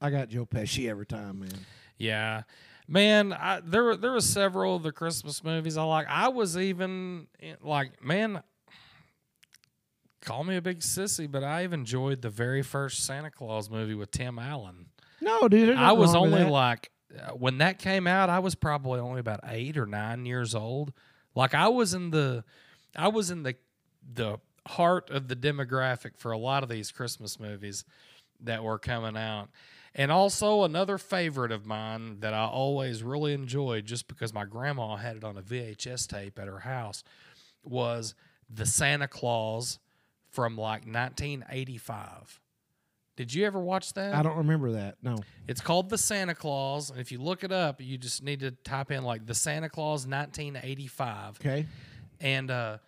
I 0.00 0.10
got 0.10 0.30
Joe 0.30 0.46
Pesci 0.46 0.88
every 0.88 1.06
time, 1.06 1.40
man. 1.40 1.50
Yeah, 1.98 2.42
man. 2.88 3.32
I, 3.32 3.60
there 3.62 3.84
were 3.84 3.96
there 3.96 4.12
were 4.12 4.20
several 4.20 4.74
of 4.74 4.82
the 4.82 4.90
Christmas 4.90 5.44
movies 5.44 5.76
I 5.76 5.84
like. 5.84 6.06
I 6.08 6.28
was 6.28 6.56
even 6.56 7.28
like, 7.62 8.02
man. 8.02 8.42
Call 10.22 10.44
me 10.44 10.56
a 10.56 10.62
big 10.62 10.80
sissy, 10.80 11.30
but 11.30 11.42
I 11.42 11.64
even 11.64 11.80
enjoyed 11.80 12.22
the 12.22 12.30
very 12.30 12.62
first 12.62 13.04
Santa 13.04 13.30
Claus 13.30 13.68
movie 13.68 13.94
with 13.94 14.12
Tim 14.12 14.38
Allen. 14.38 14.86
No, 15.22 15.48
dude. 15.48 15.76
I 15.76 15.92
was 15.92 16.14
only 16.14 16.44
like 16.44 16.90
uh, 17.16 17.30
when 17.30 17.58
that 17.58 17.78
came 17.78 18.06
out, 18.06 18.28
I 18.28 18.40
was 18.40 18.54
probably 18.54 18.98
only 18.98 19.20
about 19.20 19.40
eight 19.44 19.76
or 19.76 19.86
nine 19.86 20.26
years 20.26 20.54
old. 20.54 20.92
Like 21.34 21.54
I 21.54 21.68
was 21.68 21.94
in 21.94 22.10
the, 22.10 22.44
I 22.96 23.08
was 23.08 23.30
in 23.30 23.44
the, 23.44 23.54
the 24.14 24.38
heart 24.66 25.10
of 25.10 25.28
the 25.28 25.36
demographic 25.36 26.16
for 26.16 26.32
a 26.32 26.38
lot 26.38 26.62
of 26.62 26.68
these 26.68 26.90
Christmas 26.90 27.38
movies 27.38 27.84
that 28.40 28.64
were 28.64 28.78
coming 28.78 29.16
out. 29.16 29.48
And 29.94 30.10
also 30.10 30.64
another 30.64 30.98
favorite 30.98 31.52
of 31.52 31.66
mine 31.66 32.20
that 32.20 32.34
I 32.34 32.44
always 32.46 33.02
really 33.02 33.34
enjoyed, 33.34 33.84
just 33.84 34.08
because 34.08 34.32
my 34.32 34.44
grandma 34.44 34.96
had 34.96 35.16
it 35.16 35.24
on 35.24 35.36
a 35.36 35.42
VHS 35.42 36.08
tape 36.08 36.38
at 36.38 36.48
her 36.48 36.60
house, 36.60 37.04
was 37.62 38.14
the 38.48 38.66
Santa 38.66 39.06
Claus 39.06 39.78
from 40.30 40.56
like 40.56 40.86
1985. 40.86 42.40
Did 43.16 43.34
you 43.34 43.44
ever 43.44 43.60
watch 43.60 43.92
that? 43.94 44.14
I 44.14 44.22
don't 44.22 44.38
remember 44.38 44.72
that. 44.72 44.96
No. 45.02 45.18
It's 45.46 45.60
called 45.60 45.90
The 45.90 45.98
Santa 45.98 46.34
Claus. 46.34 46.90
And 46.90 46.98
if 46.98 47.12
you 47.12 47.18
look 47.20 47.44
it 47.44 47.52
up, 47.52 47.80
you 47.80 47.98
just 47.98 48.22
need 48.22 48.40
to 48.40 48.52
type 48.52 48.90
in 48.90 49.04
like 49.04 49.26
The 49.26 49.34
Santa 49.34 49.68
Claus 49.68 50.06
1985. 50.06 51.38
Okay. 51.40 51.66
And 52.20 52.50
uh, 52.50 52.78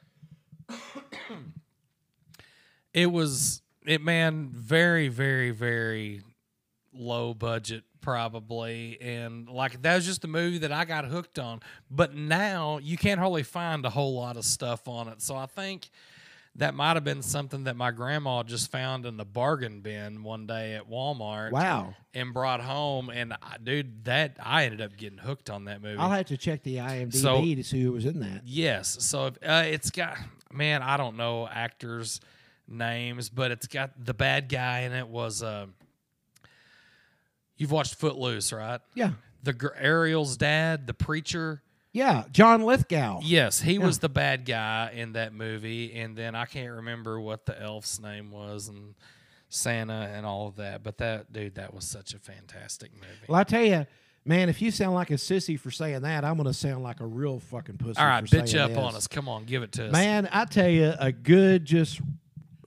it 2.94 3.06
was, 3.06 3.60
it 3.84 4.00
man, 4.00 4.48
very, 4.50 5.08
very, 5.08 5.50
very 5.50 6.22
low 6.94 7.34
budget 7.34 7.84
probably. 8.00 8.98
And 9.00 9.48
like 9.48 9.82
that 9.82 9.96
was 9.96 10.06
just 10.06 10.24
a 10.24 10.28
movie 10.28 10.58
that 10.58 10.72
I 10.72 10.84
got 10.84 11.04
hooked 11.06 11.38
on. 11.38 11.60
But 11.90 12.14
now 12.14 12.78
you 12.78 12.96
can't 12.96 13.18
hardly 13.18 13.42
find 13.42 13.84
a 13.84 13.90
whole 13.90 14.14
lot 14.14 14.36
of 14.36 14.44
stuff 14.44 14.86
on 14.88 15.08
it. 15.08 15.20
So 15.20 15.36
I 15.36 15.46
think 15.46 15.90
that 16.56 16.74
might 16.74 16.94
have 16.94 17.02
been 17.04 17.22
something 17.22 17.64
that 17.64 17.74
my 17.76 17.90
grandma 17.90 18.42
just 18.44 18.70
found 18.70 19.06
in 19.06 19.16
the 19.16 19.24
bargain 19.24 19.80
bin 19.80 20.22
one 20.22 20.46
day 20.46 20.74
at 20.74 20.88
Walmart 20.88 21.50
Wow. 21.50 21.94
and 22.14 22.32
brought 22.32 22.60
home. 22.60 23.10
And 23.10 23.32
I, 23.32 23.56
dude, 23.62 24.04
that 24.04 24.36
I 24.40 24.64
ended 24.64 24.80
up 24.80 24.96
getting 24.96 25.18
hooked 25.18 25.50
on 25.50 25.64
that 25.64 25.82
movie. 25.82 25.98
I'll 25.98 26.10
have 26.10 26.26
to 26.26 26.36
check 26.36 26.62
the 26.62 26.76
IMDb 26.76 27.14
So- 27.16 27.40
to 27.42 27.62
see 27.64 27.82
who 27.82 27.92
was 27.92 28.04
in 28.06 28.20
that. 28.20 28.42
yes, 28.44 28.96
so 29.04 29.26
if, 29.26 29.38
uh, 29.42 29.64
it's 29.66 29.90
got 29.90 30.16
man, 30.52 30.82
I 30.82 30.96
don't 30.96 31.16
know 31.16 31.48
actors' 31.48 32.20
names, 32.68 33.28
but 33.28 33.50
it's 33.50 33.66
got 33.66 33.90
the 34.04 34.14
bad 34.14 34.48
guy 34.48 34.80
in 34.80 34.92
it 34.92 35.08
was. 35.08 35.42
Uh, 35.42 35.66
you've 37.56 37.70
watched 37.72 37.96
Footloose, 37.96 38.52
right? 38.52 38.80
Yeah. 38.94 39.10
The 39.42 39.70
Ariel's 39.76 40.36
dad, 40.36 40.86
the 40.86 40.94
preacher. 40.94 41.62
Yeah. 41.94 42.24
John 42.32 42.62
Lithgow. 42.62 43.20
Yes, 43.22 43.60
he 43.60 43.78
was 43.78 44.00
the 44.00 44.08
bad 44.08 44.44
guy 44.44 44.92
in 44.94 45.12
that 45.12 45.32
movie, 45.32 45.94
and 45.94 46.16
then 46.16 46.34
I 46.34 46.44
can't 46.44 46.72
remember 46.72 47.20
what 47.20 47.46
the 47.46 47.58
elf's 47.58 48.00
name 48.00 48.32
was 48.32 48.68
and 48.68 48.94
Santa 49.48 50.10
and 50.12 50.26
all 50.26 50.48
of 50.48 50.56
that. 50.56 50.82
But 50.82 50.98
that 50.98 51.32
dude, 51.32 51.54
that 51.54 51.72
was 51.72 51.84
such 51.84 52.12
a 52.12 52.18
fantastic 52.18 52.92
movie. 52.94 53.26
Well, 53.28 53.38
I 53.38 53.44
tell 53.44 53.62
you, 53.62 53.86
man, 54.24 54.48
if 54.48 54.60
you 54.60 54.72
sound 54.72 54.94
like 54.94 55.12
a 55.12 55.14
sissy 55.14 55.58
for 55.58 55.70
saying 55.70 56.02
that, 56.02 56.24
I'm 56.24 56.34
going 56.34 56.48
to 56.48 56.52
sound 56.52 56.82
like 56.82 56.98
a 56.98 57.06
real 57.06 57.38
fucking 57.38 57.78
pussy. 57.78 58.00
all 58.00 58.06
right, 58.06 58.24
bitch 58.24 58.58
up 58.58 58.70
this. 58.70 58.78
on 58.78 58.96
us. 58.96 59.06
Come 59.06 59.28
on, 59.28 59.44
give 59.44 59.62
it 59.62 59.70
to 59.72 59.86
us. 59.86 59.92
Man, 59.92 60.28
I 60.32 60.46
tell 60.46 60.68
you, 60.68 60.94
a 60.98 61.12
good, 61.12 61.64
just 61.64 62.00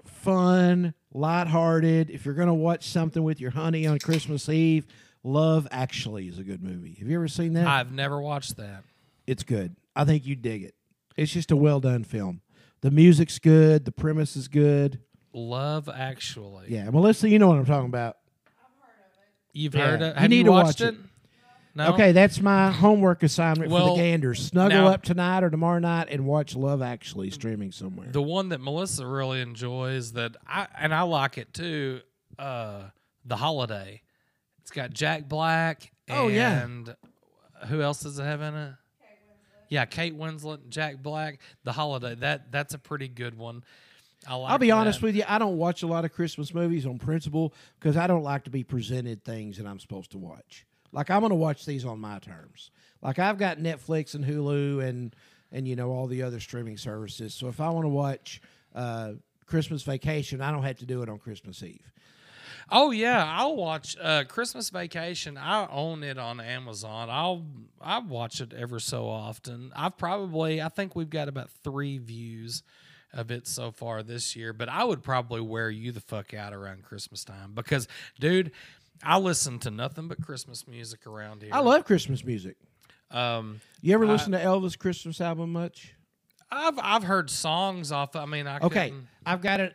fun, 0.06 0.94
lighthearted. 1.14 2.10
If 2.10 2.26
you're 2.26 2.34
going 2.34 2.48
to 2.48 2.54
watch 2.54 2.88
something 2.88 3.22
with 3.22 3.42
your 3.42 3.52
honey 3.52 3.86
on 3.88 4.00
Christmas 4.00 4.48
Eve, 4.48 4.88
Love 5.24 5.68
Actually 5.70 6.30
is 6.30 6.40
a 6.40 6.44
good 6.44 6.64
movie. 6.64 6.96
Have 7.00 7.10
you 7.10 7.18
ever 7.18 7.28
seen 7.28 7.54
that? 7.54 7.68
I've 7.68 7.92
never 7.92 8.22
watched 8.22 8.56
that. 8.56 8.84
It's 9.28 9.44
good. 9.44 9.76
I 9.96 10.06
think 10.06 10.26
you 10.26 10.36
dig 10.36 10.64
it. 10.64 10.74
It's 11.16 11.32
just 11.32 11.52
a 11.52 11.56
well 11.56 11.80
done 11.80 12.04
film. 12.04 12.42
The 12.82 12.92
music's 12.92 13.38
good. 13.40 13.86
The 13.86 13.92
premise 13.92 14.36
is 14.36 14.48
good. 14.48 15.00
Love 15.34 15.88
Actually. 15.94 16.68
Yeah, 16.70 16.90
Melissa, 16.90 17.30
you 17.30 17.38
know 17.40 17.48
what 17.50 17.58
I'm 17.58 17.66
talking 17.66 17.90
about. 17.90 18.18
You've 19.54 19.76
Yeah, 19.76 19.86
heard 19.92 20.02
it. 20.02 20.16
you 20.16 20.22
Have 20.22 20.30
need 20.30 20.38
you 20.38 20.44
to 20.46 20.52
watched 20.52 20.82
watch 20.82 20.82
it? 20.82 20.94
it. 20.96 21.00
No. 21.76 21.94
Okay, 21.94 22.12
that's 22.12 22.42
my 22.42 22.72
homework 22.72 23.22
assignment 23.22 23.70
for 23.70 23.76
Well, 23.76 23.96
the 23.96 24.02
Ganders. 24.02 24.44
Snuggle 24.48 24.82
now- 24.82 24.88
up 24.88 25.04
tonight 25.04 25.44
or 25.44 25.52
tomorrow 25.52 25.78
night 25.78 26.08
and 26.10 26.26
watch 26.26 26.56
Love 26.56 26.82
Actually 26.82 27.30
streaming 27.30 27.72
somewhere. 27.72 28.08
The 28.12 28.22
one 28.22 28.50
that 28.50 28.62
Melissa 28.62 29.06
really 29.06 29.42
enjoys 29.42 30.14
that 30.14 30.36
I 30.48 30.68
and 30.80 30.92
I 30.94 31.02
like 31.04 31.38
it 31.38 31.54
too. 31.54 32.02
Uh, 32.40 32.86
the 33.26 33.36
Holiday. 33.38 34.02
It's 34.62 34.72
got 34.72 34.92
Jack 34.92 35.28
Black. 35.30 35.92
And 36.08 36.18
Oh, 36.18 36.28
yeah. 36.30 36.66
Who 37.68 37.82
else 37.82 38.02
does 38.02 38.18
it 38.18 38.24
have 38.24 38.42
in 38.42 38.56
it? 38.56 38.74
Yeah, 39.70 39.86
Kate 39.86 40.18
Winslet, 40.18 40.70
Jack 40.70 41.02
Black. 41.02 41.40
The 41.64 41.72
Holiday. 41.72 42.16
That 42.16 42.52
that's 42.52 42.74
a 42.74 42.80
pretty 42.80 43.08
good 43.08 43.38
one. 43.38 43.64
I 44.28 44.36
like. 44.36 44.52
I'll 44.52 44.58
be 44.58 44.72
honest 44.72 45.02
with 45.02 45.16
you, 45.16 45.24
I 45.28 45.38
don't 45.38 45.58
watch 45.58 45.84
a 45.84 45.88
lot 45.88 46.06
of 46.06 46.14
Christmas 46.14 46.54
movies 46.54 46.86
on 46.86 46.98
principle 46.98 47.54
because 47.80 47.98
I 47.98 48.08
don't 48.08 48.24
like 48.24 48.46
to 48.46 48.50
be 48.50 48.64
presented 48.64 49.24
things 49.24 49.58
that 49.58 49.68
I'm 49.68 49.80
supposed 49.80 50.12
to 50.12 50.18
watch. 50.18 50.66
Like 50.92 51.10
I'm 51.10 51.20
going 51.20 51.32
to 51.32 51.36
watch 51.36 51.66
these 51.66 51.86
on 51.86 52.00
my 52.00 52.20
terms. 52.20 52.72
Like 53.02 53.20
I've 53.20 53.38
got 53.38 53.60
Netflix 53.60 54.16
and 54.16 54.26
Hulu 54.26 54.84
and 54.84 55.16
and 55.52 55.68
you 55.68 55.76
know 55.76 55.92
all 55.92 56.08
the 56.08 56.24
other 56.24 56.40
streaming 56.40 56.78
services. 56.78 57.34
So 57.34 57.48
if 57.48 57.62
I 57.62 57.70
want 57.70 57.86
to 57.86 57.90
watch 57.90 58.42
uh, 58.74 59.14
Christmas 59.46 59.84
Vacation, 59.84 60.42
I 60.42 60.52
don't 60.52 60.64
have 60.64 60.78
to 60.80 60.86
do 60.86 61.02
it 61.04 61.10
on 61.10 61.20
Christmas 61.20 61.62
Eve. 61.64 61.92
Oh 62.70 62.92
yeah, 62.92 63.26
I'll 63.26 63.56
watch 63.56 63.96
uh, 64.02 64.24
Christmas 64.28 64.70
Vacation. 64.70 65.38
I 65.38 65.68
own 65.68 66.04
it 66.04 66.18
on 66.18 66.40
Amazon. 66.40 67.10
I'll 67.10 67.46
I 67.80 68.00
watch 68.00 68.42
it 68.42 68.54
ever 68.54 68.80
so 68.80 69.08
often. 69.08 69.72
I've 69.76 69.98
probably 69.98 70.62
I 70.62 70.70
think 70.70 70.96
we've 70.96 71.10
got 71.10 71.28
about 71.30 71.50
three 71.64 71.98
views 71.98 72.64
of 73.14 73.32
it 73.32 73.48
so 73.48 73.72
far 73.72 74.04
this 74.04 74.36
year. 74.36 74.54
But 74.54 74.70
I 74.70 74.84
would 74.84 75.02
probably 75.04 75.42
wear 75.42 75.70
you 75.70 75.92
the 75.92 76.02
fuck 76.02 76.34
out 76.34 76.54
around 76.54 76.84
Christmas 76.84 77.24
time 77.24 77.54
because, 77.54 77.88
dude, 78.20 78.52
I 79.04 79.18
listen 79.18 79.60
to 79.60 79.72
nothing 79.72 80.08
but 80.08 80.22
Christmas 80.22 80.68
music 80.68 81.08
around 81.08 81.42
here. 81.44 81.52
I 81.54 81.60
love 81.60 81.86
Christmas 81.86 82.24
music. 82.24 82.58
Um, 83.12 83.62
You 83.82 83.94
ever 83.94 84.06
listen 84.06 84.34
to 84.34 84.40
Elvis 84.40 84.78
Christmas 84.78 85.22
album 85.22 85.54
much? 85.54 85.94
I've 86.52 86.78
I've 86.80 87.04
heard 87.04 87.30
songs 87.30 87.92
off. 87.92 88.16
I 88.16 88.26
mean, 88.26 88.48
I 88.48 88.60
Okay, 88.60 88.94
I've 89.26 89.42
got 89.42 89.60
it. 89.60 89.74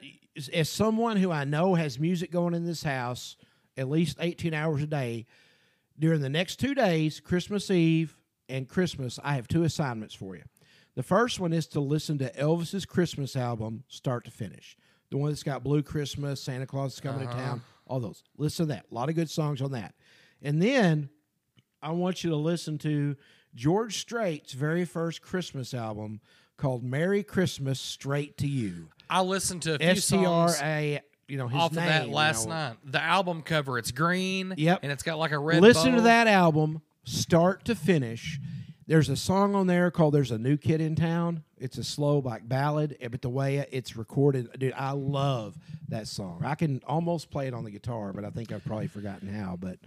As, 0.52 0.68
someone 0.68 1.16
who 1.16 1.30
I 1.30 1.44
know 1.44 1.74
has 1.74 1.98
music 1.98 2.30
going 2.30 2.54
in 2.54 2.64
this 2.64 2.82
house 2.82 3.36
at 3.76 3.88
least 3.88 4.18
18 4.20 4.54
hours 4.54 4.82
a 4.82 4.86
day, 4.86 5.26
during 5.98 6.20
the 6.20 6.28
next 6.28 6.56
two 6.56 6.74
days, 6.74 7.20
Christmas 7.20 7.70
Eve 7.70 8.16
and 8.48 8.68
Christmas, 8.68 9.18
I 9.22 9.34
have 9.34 9.48
two 9.48 9.64
assignments 9.64 10.14
for 10.14 10.36
you. 10.36 10.42
The 10.94 11.02
first 11.02 11.40
one 11.40 11.52
is 11.52 11.66
to 11.68 11.80
listen 11.80 12.18
to 12.18 12.30
Elvis's 12.30 12.84
Christmas 12.84 13.36
album, 13.36 13.84
start 13.88 14.24
to 14.24 14.30
finish. 14.30 14.76
The 15.10 15.16
one 15.16 15.30
that's 15.30 15.42
got 15.42 15.62
Blue 15.62 15.82
Christmas, 15.82 16.42
Santa 16.42 16.66
Claus 16.66 16.94
is 16.94 17.00
coming 17.00 17.20
to 17.20 17.32
uh-huh. 17.32 17.38
town, 17.38 17.62
all 17.86 18.00
those. 18.00 18.22
Listen 18.36 18.66
to 18.66 18.74
that. 18.74 18.86
A 18.90 18.94
lot 18.94 19.08
of 19.08 19.14
good 19.14 19.30
songs 19.30 19.62
on 19.62 19.72
that. 19.72 19.94
And 20.42 20.60
then 20.60 21.08
I 21.82 21.92
want 21.92 22.24
you 22.24 22.30
to 22.30 22.36
listen 22.36 22.78
to 22.78 23.16
George 23.54 23.98
Strait's 23.98 24.52
very 24.52 24.84
first 24.84 25.20
Christmas 25.20 25.74
album 25.74 26.20
called 26.56 26.82
Merry 26.84 27.22
Christmas 27.22 27.80
Strait 27.80 28.36
to 28.38 28.46
You. 28.46 28.88
I 29.12 29.20
listened 29.20 29.62
to 29.62 29.74
a 29.74 29.94
few 29.94 30.26
R 30.26 30.48
songs 30.48 31.00
you 31.28 31.38
know, 31.38 31.48
his 31.48 31.60
off 31.60 31.72
name. 31.72 31.84
of 31.84 31.88
that 31.88 32.06
you 32.08 32.14
last 32.14 32.46
know. 32.46 32.54
night. 32.54 32.76
The 32.84 33.02
album 33.02 33.40
cover, 33.42 33.78
it's 33.78 33.90
green. 33.90 34.52
Yep. 34.56 34.80
and 34.82 34.92
it's 34.92 35.02
got 35.02 35.18
like 35.18 35.32
a 35.32 35.38
red. 35.38 35.62
Listen 35.62 35.94
to 35.94 36.02
that 36.02 36.26
album, 36.26 36.82
start 37.04 37.64
to 37.66 37.74
finish. 37.74 38.38
There's 38.86 39.08
a 39.08 39.16
song 39.16 39.54
on 39.54 39.66
there 39.66 39.90
called 39.90 40.12
"There's 40.12 40.30
a 40.30 40.38
New 40.38 40.58
Kid 40.58 40.80
in 40.80 40.94
Town." 40.94 41.44
It's 41.56 41.78
a 41.78 41.84
slow 41.84 42.18
like 42.18 42.46
ballad, 42.46 42.98
eh, 43.00 43.08
but 43.08 43.22
the 43.22 43.30
way 43.30 43.66
it's 43.70 43.96
recorded, 43.96 44.50
dude, 44.58 44.74
I 44.76 44.90
love 44.90 45.56
that 45.88 46.08
song. 46.08 46.42
I 46.44 46.56
can 46.56 46.82
almost 46.86 47.30
play 47.30 47.46
it 47.46 47.54
on 47.54 47.64
the 47.64 47.70
guitar, 47.70 48.12
but 48.12 48.24
I 48.24 48.30
think 48.30 48.52
I've 48.52 48.64
probably 48.64 48.88
forgotten 48.88 49.28
how. 49.28 49.56
But 49.58 49.78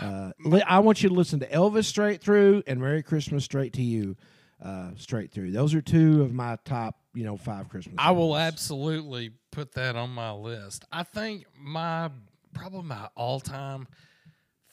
uh, 0.00 0.32
I 0.66 0.80
want 0.80 1.02
you 1.02 1.08
to 1.08 1.14
listen 1.14 1.40
to 1.40 1.46
Elvis 1.46 1.84
straight 1.84 2.20
through 2.20 2.64
and 2.66 2.80
"Merry 2.80 3.02
Christmas" 3.02 3.44
straight 3.44 3.72
to 3.74 3.82
you, 3.82 4.16
uh, 4.62 4.90
straight 4.96 5.30
through. 5.30 5.52
Those 5.52 5.72
are 5.72 5.80
two 5.80 6.22
of 6.22 6.34
my 6.34 6.58
top, 6.64 6.99
you 7.14 7.24
know, 7.24 7.36
five 7.36 7.68
Christmas. 7.68 7.94
I 7.98 8.10
will 8.12 8.36
absolutely 8.36 9.30
put 9.50 9.72
that 9.74 9.96
on 9.96 10.10
my 10.10 10.32
list. 10.32 10.84
I 10.92 11.02
think 11.02 11.44
my 11.58 12.10
probably 12.54 12.82
my 12.82 13.08
all 13.16 13.40
time 13.40 13.88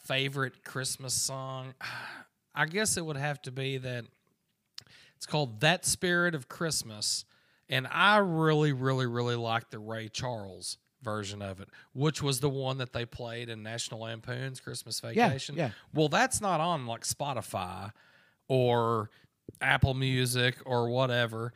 favorite 0.06 0.64
Christmas 0.64 1.14
song. 1.14 1.74
I 2.56 2.66
guess 2.66 2.98
it 2.98 3.06
would 3.06 3.18
have 3.18 3.40
to 3.44 3.52
be 3.52 3.78
that 3.78 4.06
it's 5.16 5.28
called 5.28 5.62
That 5.62 5.86
Spirit 5.86 6.34
of 6.34 6.48
Christmas. 6.50 7.24
And 7.70 7.86
I 7.92 8.18
really, 8.18 8.72
really, 8.72 9.06
really 9.06 9.36
like 9.36 9.70
the 9.70 9.78
Ray 9.78 10.08
Charles 10.10 10.78
version 11.04 11.42
of 11.44 11.60
it, 11.60 11.68
which 11.94 12.24
was 12.24 12.40
the 12.40 12.50
one 12.50 12.80
that 12.80 12.94
they 12.94 13.06
played 13.06 13.50
in 13.50 13.62
National 13.62 14.02
Lampoon's 14.02 14.60
Christmas 14.60 15.02
Yeah, 15.04 15.28
Vacation. 15.28 15.56
yeah. 15.56 15.70
Well, 15.94 16.10
that's 16.10 16.42
not 16.42 16.60
on 16.62 16.88
like 16.88 17.04
Spotify 17.04 17.92
or 18.48 19.12
Apple 19.62 19.94
Music 19.94 20.56
or 20.66 20.90
whatever 20.90 21.54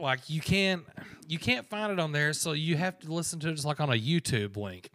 like 0.00 0.28
you 0.28 0.40
can't 0.40 0.84
you 1.28 1.38
can't 1.38 1.68
find 1.68 1.92
it 1.92 1.98
on 1.98 2.12
there 2.12 2.32
so 2.32 2.52
you 2.52 2.76
have 2.76 2.98
to 3.00 3.12
listen 3.12 3.38
to 3.40 3.48
it 3.48 3.54
just 3.54 3.66
like 3.66 3.80
on 3.80 3.90
a 3.90 3.98
youtube 3.98 4.56
link. 4.56 4.90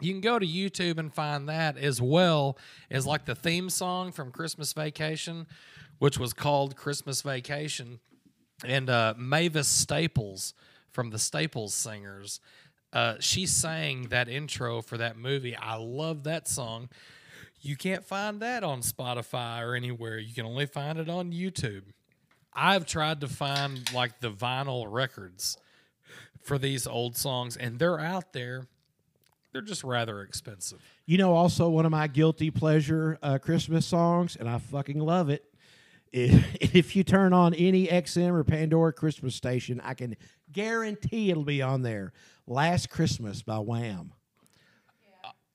You 0.00 0.12
can 0.12 0.20
go 0.20 0.38
to 0.38 0.46
youtube 0.46 0.98
and 0.98 1.12
find 1.12 1.48
that 1.48 1.76
as 1.78 2.00
well 2.00 2.58
as 2.90 3.06
like 3.06 3.24
the 3.24 3.34
theme 3.34 3.70
song 3.70 4.12
from 4.12 4.30
christmas 4.30 4.72
vacation 4.72 5.46
which 5.98 6.18
was 6.18 6.32
called 6.32 6.76
christmas 6.76 7.22
vacation 7.22 8.00
and 8.64 8.90
uh, 8.90 9.14
mavis 9.16 9.68
staples 9.68 10.54
from 10.90 11.10
the 11.10 11.18
staples 11.18 11.74
singers 11.74 12.40
uh, 12.94 13.16
she 13.18 13.44
sang 13.44 14.02
that 14.10 14.28
intro 14.28 14.80
for 14.80 14.96
that 14.96 15.16
movie. 15.16 15.56
I 15.56 15.74
love 15.74 16.22
that 16.24 16.46
song. 16.46 16.88
You 17.60 17.76
can't 17.76 18.04
find 18.04 18.38
that 18.40 18.62
on 18.62 18.82
spotify 18.82 19.62
or 19.62 19.74
anywhere. 19.74 20.18
You 20.18 20.32
can 20.32 20.46
only 20.46 20.66
find 20.66 20.98
it 20.98 21.08
on 21.08 21.32
youtube 21.32 21.82
I've 22.54 22.86
tried 22.86 23.20
to 23.22 23.28
find 23.28 23.92
like 23.92 24.20
the 24.20 24.30
vinyl 24.30 24.86
records 24.90 25.56
for 26.42 26.58
these 26.58 26.86
old 26.86 27.16
songs, 27.16 27.56
and 27.56 27.78
they're 27.78 28.00
out 28.00 28.32
there. 28.32 28.66
They're 29.52 29.62
just 29.62 29.84
rather 29.84 30.22
expensive. 30.22 30.80
You 31.06 31.18
know, 31.18 31.32
also 31.34 31.68
one 31.68 31.84
of 31.86 31.92
my 31.92 32.06
guilty 32.08 32.50
pleasure 32.50 33.18
uh, 33.22 33.38
Christmas 33.38 33.86
songs, 33.86 34.36
and 34.36 34.48
I 34.48 34.58
fucking 34.58 34.98
love 34.98 35.30
it. 35.30 35.44
i- 36.14 36.44
If 36.60 36.96
you 36.96 37.04
turn 37.04 37.32
on 37.32 37.54
any 37.54 37.86
XM 37.86 38.32
or 38.32 38.42
Pandora 38.44 38.92
Christmas 38.92 39.34
station, 39.36 39.80
I 39.84 39.94
can 39.94 40.16
guarantee 40.50 41.30
it'll 41.30 41.44
be 41.44 41.62
on 41.62 41.82
there. 41.82 42.12
Last 42.48 42.90
Christmas 42.90 43.42
by 43.42 43.58
Wham. 43.58 44.12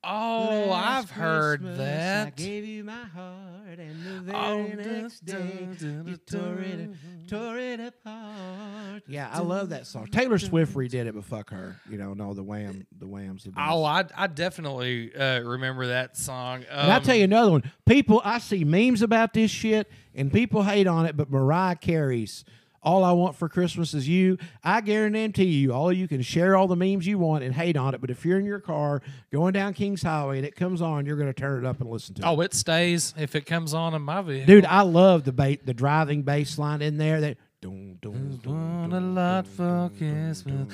Oh, 0.02 0.68
Last 0.70 1.04
I've 1.04 1.12
heard 1.12 1.60
Christmas, 1.60 1.78
that. 1.78 2.28
I 2.28 2.30
gave 2.30 2.64
you 2.66 2.86
my 2.86 3.04
heart, 3.04 3.80
and 3.80 4.06
the 4.06 4.32
very 4.32 4.38
Oh, 4.38 4.64
next 4.64 5.26
dun, 5.26 5.48
day 5.48 5.68
dun, 5.78 6.04
you 6.08 6.18
dun, 6.26 6.40
tore 6.42 6.60
it, 6.62 6.90
tore 7.28 7.58
it 7.58 7.80
apart. 7.82 9.04
Yeah, 9.10 9.30
I 9.30 9.40
love 9.40 9.70
that 9.70 9.88
song. 9.88 10.08
Taylor 10.08 10.38
Swift 10.40 10.74
redid 10.74 11.06
it, 11.06 11.14
but 11.16 11.26
fuck 11.26 11.50
her. 11.50 11.82
You 11.90 11.98
know, 11.98 12.14
no, 12.14 12.34
the 12.34 12.44
Wham, 12.44 12.88
the 12.98 13.08
Wham's 13.08 13.44
the 13.44 13.50
best. 13.52 13.68
Oh, 13.70 13.84
I, 13.84 14.06
I 14.16 14.28
definitely 14.28 15.14
uh, 15.14 15.42
remember 15.42 15.88
that 15.88 16.16
song. 16.16 16.64
And 16.72 16.92
I'll 16.92 17.02
tell 17.02 17.16
you 17.18 17.26
another 17.26 17.52
one. 17.52 17.70
People, 17.86 18.22
I 18.24 18.40
see 18.40 18.64
memes 18.64 19.02
about 19.02 19.34
this 19.34 19.52
shit, 19.52 19.92
and 20.16 20.32
people 20.32 20.64
hate 20.64 20.88
on 20.88 21.08
it. 21.08 21.18
But 21.18 21.30
Mariah 21.30 21.76
Carey's 21.76 22.46
"All 22.82 23.04
I 23.04 23.12
Want 23.12 23.36
for 23.36 23.50
Christmas 23.50 23.94
Is 23.94 24.08
You." 24.08 24.38
I 24.64 24.82
guarantee 24.82 25.46
you, 25.46 25.74
all 25.74 25.90
of 25.90 25.98
you 25.98 26.08
can 26.08 26.22
share 26.22 26.56
all 26.56 26.68
the 26.68 26.76
memes 26.76 27.08
you 27.08 27.18
want 27.18 27.44
and 27.44 27.54
hate 27.54 27.78
on 27.78 27.94
it. 27.94 28.02
But 28.02 28.10
if 28.10 28.26
you're 28.26 28.40
in 28.40 28.46
your 28.46 28.60
car 28.60 29.02
going 29.32 29.54
down 29.54 29.74
Kings 29.74 30.02
Highway 30.02 30.38
and 30.38 30.46
it 30.46 30.56
comes 30.56 30.82
on, 30.82 31.06
you're 31.06 31.18
going 31.18 31.34
to 31.34 31.40
turn 31.40 31.64
it 31.64 31.68
up 31.68 31.82
and 31.82 31.90
listen 31.90 32.16
to 32.16 32.22
it. 32.22 32.26
Oh, 32.26 32.42
it 32.42 32.54
stays 32.54 33.14
if 33.18 33.36
it 33.36 33.46
comes 33.46 33.74
on 33.74 33.94
in 33.94 34.02
my 34.02 34.22
vehicle. 34.22 34.48
Dude, 34.48 34.66
I 34.66 34.82
love 34.82 35.24
the 35.24 35.34
ba- 35.34 35.58
the 35.64 35.74
driving 35.74 36.24
bass 36.24 36.58
line 36.58 36.82
in 36.82 36.98
there. 36.98 37.22
That. 37.22 37.38
Dun, 37.62 37.98
dun, 38.02 38.40
dun, 38.42 38.80
Want 38.80 38.94
a 38.94 39.02
lot 39.02 39.46
for 39.46 39.64
dun, 39.64 39.98
Christmas. 39.98 40.74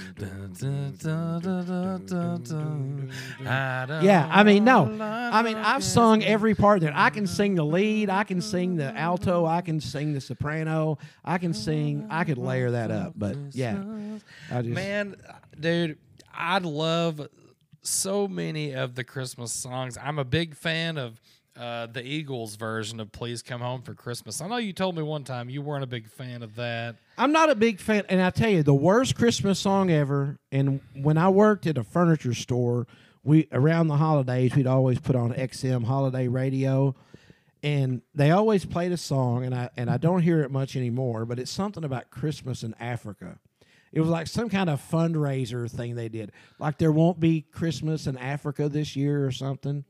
don't 3.88 4.03
Yeah, 4.03 4.29
I 4.31 4.43
mean, 4.43 4.65
no. 4.65 4.83
want 4.83 4.93
a 4.93 4.97
lot 4.97 5.33
I 5.33 5.41
mean, 5.41 5.57
I've 5.57 5.83
sung 5.83 6.23
every 6.23 6.53
part 6.53 6.81
that 6.81 6.95
I 6.95 7.09
can 7.09 7.25
sing 7.25 7.55
the 7.55 7.65
lead, 7.65 8.11
I 8.11 8.23
can 8.23 8.39
sing 8.39 8.75
the 8.75 8.95
alto, 8.95 9.47
I 9.47 9.61
can 9.61 9.81
sing 9.81 10.13
the 10.13 10.21
soprano, 10.21 10.99
I 11.23 11.39
can 11.39 11.55
sing, 11.55 12.05
I 12.11 12.23
could 12.23 12.38
layer 12.38 12.69
that 12.69 12.91
up. 12.91 13.13
But 13.15 13.36
yeah, 13.53 13.81
I 14.51 14.61
just, 14.61 14.75
Man, 14.75 15.15
dude, 15.59 15.97
I'd 16.38 16.65
love 16.65 17.27
so 17.81 18.27
many 18.27 18.73
of 18.73 18.93
the 18.93 19.03
Christmas 19.03 19.51
songs. 19.51 19.97
I'm 19.99 20.19
a 20.19 20.25
big 20.25 20.55
fan 20.55 20.99
of 20.99 21.19
uh, 21.58 21.88
the 21.88 22.06
Eagles 22.06 22.56
version 22.56 22.99
of 22.99 23.12
"Please 23.12 23.41
Come 23.41 23.62
Home 23.62 23.82
for 23.82 23.93
Christmas." 23.93 24.41
I 24.41 24.47
know 24.47 24.58
you 24.58 24.74
told 24.74 24.95
me 24.95 25.03
one 25.03 25.24
time 25.24 25.49
you 25.49 25.62
weren't 25.62 25.84
a 25.84 25.88
big 25.88 26.10
fan 26.10 26.43
of 26.43 26.56
that. 26.56 26.97
I'm 27.18 27.32
not 27.32 27.49
a 27.49 27.56
big 27.56 27.80
fan. 27.80 28.03
And 28.10 28.22
I 28.22 28.30
tell 28.30 28.49
you, 28.49 28.64
the 28.64 28.74
worst 28.74 29.16
Christmas 29.16 29.60
song 29.60 29.89
ever. 29.89 30.39
And 30.51 30.82
when 30.93 31.18
I 31.18 31.30
worked 31.30 31.68
at 31.68 31.78
a 31.78 31.84
furniture 31.84 32.34
store, 32.34 32.88
we 33.24 33.47
around 33.51 33.88
the 33.88 33.97
holidays, 33.97 34.56
we'd 34.56 34.68
always 34.68 34.99
put 34.99 35.16
on 35.16 35.34
XM 35.34 35.86
holiday 35.86 36.28
radio. 36.28 36.95
And 37.64 38.03
they 38.14 38.30
always 38.30 38.64
played 38.64 38.91
a 38.91 38.97
song, 38.97 39.43
and 39.43 39.56
I 39.56 39.70
and 39.76 39.89
I 39.89 39.97
don't 39.97 40.22
hear 40.22 40.41
it 40.41 40.51
much 40.51 40.76
anymore. 40.76 41.26
But 41.26 41.39
it's 41.39 41.51
something 41.51 41.84
about 41.84 42.12
Christmas 42.12 42.64
in 42.64 42.76
Africa. 42.80 43.39
It 43.95 44.01
was 44.01 44.10
like 44.10 44.28
some 44.28 44.49
kind 44.49 44.70
of 44.70 44.82
fundraiser 44.91 45.72
thing 45.72 45.95
they 45.95 46.10
did. 46.10 46.34
Like 46.60 46.78
there 46.78 46.91
won't 46.91 47.20
be 47.20 47.41
Christmas 47.41 48.08
in 48.08 48.18
Africa 48.18 48.68
this 48.68 48.95
year 48.95 49.26
or 49.26 49.32
something. 49.32 49.86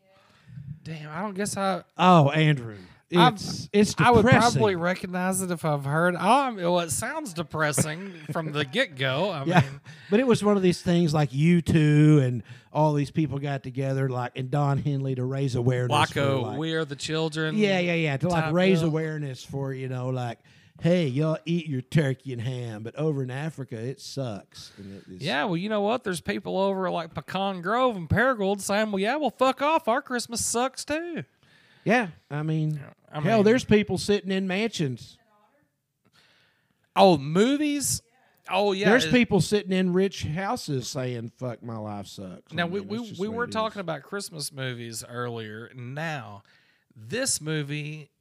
Damn, 0.86 1.10
I 1.10 1.22
don't 1.22 1.34
guess 1.34 1.58
I. 1.58 1.84
Oh, 1.98 2.30
Andrew, 2.30 2.76
it's 3.10 3.68
it's 3.74 3.96
I 3.98 4.12
would 4.12 4.24
probably 4.26 4.76
recognize 4.76 5.42
it 5.42 5.50
if 5.52 5.66
I've 5.66 5.84
heard. 5.84 6.16
Oh, 6.16 6.20
I 6.20 6.52
mean, 6.52 6.58
well, 6.64 6.80
it 6.80 6.92
sounds 6.92 7.34
depressing 7.34 8.14
from 8.32 8.52
the 8.52 8.64
get 8.66 8.96
go. 8.96 9.32
I 9.32 9.44
Yeah, 9.46 9.62
mean, 9.62 9.80
but 10.12 10.20
it 10.20 10.28
was 10.28 10.44
one 10.44 10.58
of 10.58 10.64
these 10.64 10.82
things 10.82 11.14
like 11.14 11.32
U2 11.32 12.24
and 12.24 12.44
all 12.72 12.94
these 12.94 13.10
people 13.12 13.40
got 13.40 13.64
together, 13.64 14.10
like 14.10 14.34
and 14.38 14.52
Don 14.52 14.78
Henley 14.78 15.16
to 15.16 15.24
raise 15.26 15.56
awareness. 15.56 15.92
like 15.92 16.10
for, 16.10 16.36
like- 16.36 16.60
"We 16.60 16.74
Are 16.76 16.86
the 16.86 16.96
Children." 16.96 17.58
yeah, 17.58 17.80
yeah, 17.80 17.96
yeah, 17.96 18.18
to 18.18 18.28
like 18.30 18.54
raise 18.54 18.80
deal. 18.82 18.90
awareness 18.90 19.44
for 19.44 19.74
you 19.74 19.88
know, 19.90 20.10
like, 20.10 20.38
hey, 20.82 21.08
y'all 21.08 21.38
eat 21.46 21.68
your 21.68 21.82
turkey 21.82 22.34
and 22.34 22.42
ham, 22.42 22.84
but 22.84 22.96
over 22.96 23.24
in 23.24 23.32
Africa 23.32 23.78
it 23.78 24.00
sucks. 24.02 24.72
And 24.78 24.98
it 24.98 25.04
is- 25.16 25.22
Yeah, 25.22 25.46
well, 25.46 25.58
you 25.58 25.70
know 25.70 25.82
what? 25.82 26.04
There's 26.04 26.22
people 26.22 26.58
over 26.58 26.90
like 26.92 27.14
Pecan 27.14 27.62
Grove 27.62 27.96
and 27.96 28.10
Paragould 28.10 28.62
saying, 28.62 28.92
"Well, 28.92 29.00
yeah, 29.00 29.16
well, 29.16 29.32
fuck 29.32 29.62
off. 29.62 29.88
Our 29.88 30.02
Christmas 30.02 30.46
sucks 30.46 30.84
too." 30.86 31.24
yeah. 31.84 32.08
I 32.30 32.44
mean, 32.44 32.80
I 33.12 33.22
hell, 33.22 33.44
there's 33.44 33.64
people 33.64 33.98
sitting 33.98 34.32
in 34.32 34.48
mansions. 34.48 35.18
Oh, 36.96 37.18
movies. 37.18 38.02
Oh 38.50 38.74
yeah, 38.74 38.90
there's 38.90 39.08
people 39.08 39.42
sitting 39.42 39.72
in 39.72 39.92
rich 39.94 40.24
houses 40.24 40.88
saying, 40.88 41.32
"Fuck, 41.38 41.64
my 41.64 41.78
life 41.78 42.06
sucks." 42.08 42.54
Now 42.54 42.68
we 42.68 42.80
mean, 42.82 42.90
we, 42.90 43.08
just 43.10 43.20
we 43.20 43.28
were 43.28 43.48
talking 43.48 43.80
about 43.82 44.04
Christmas 44.04 44.52
movies 44.52 45.04
earlier. 45.08 45.72
Now, 45.76 46.44
this 46.96 47.42
movie 47.42 48.12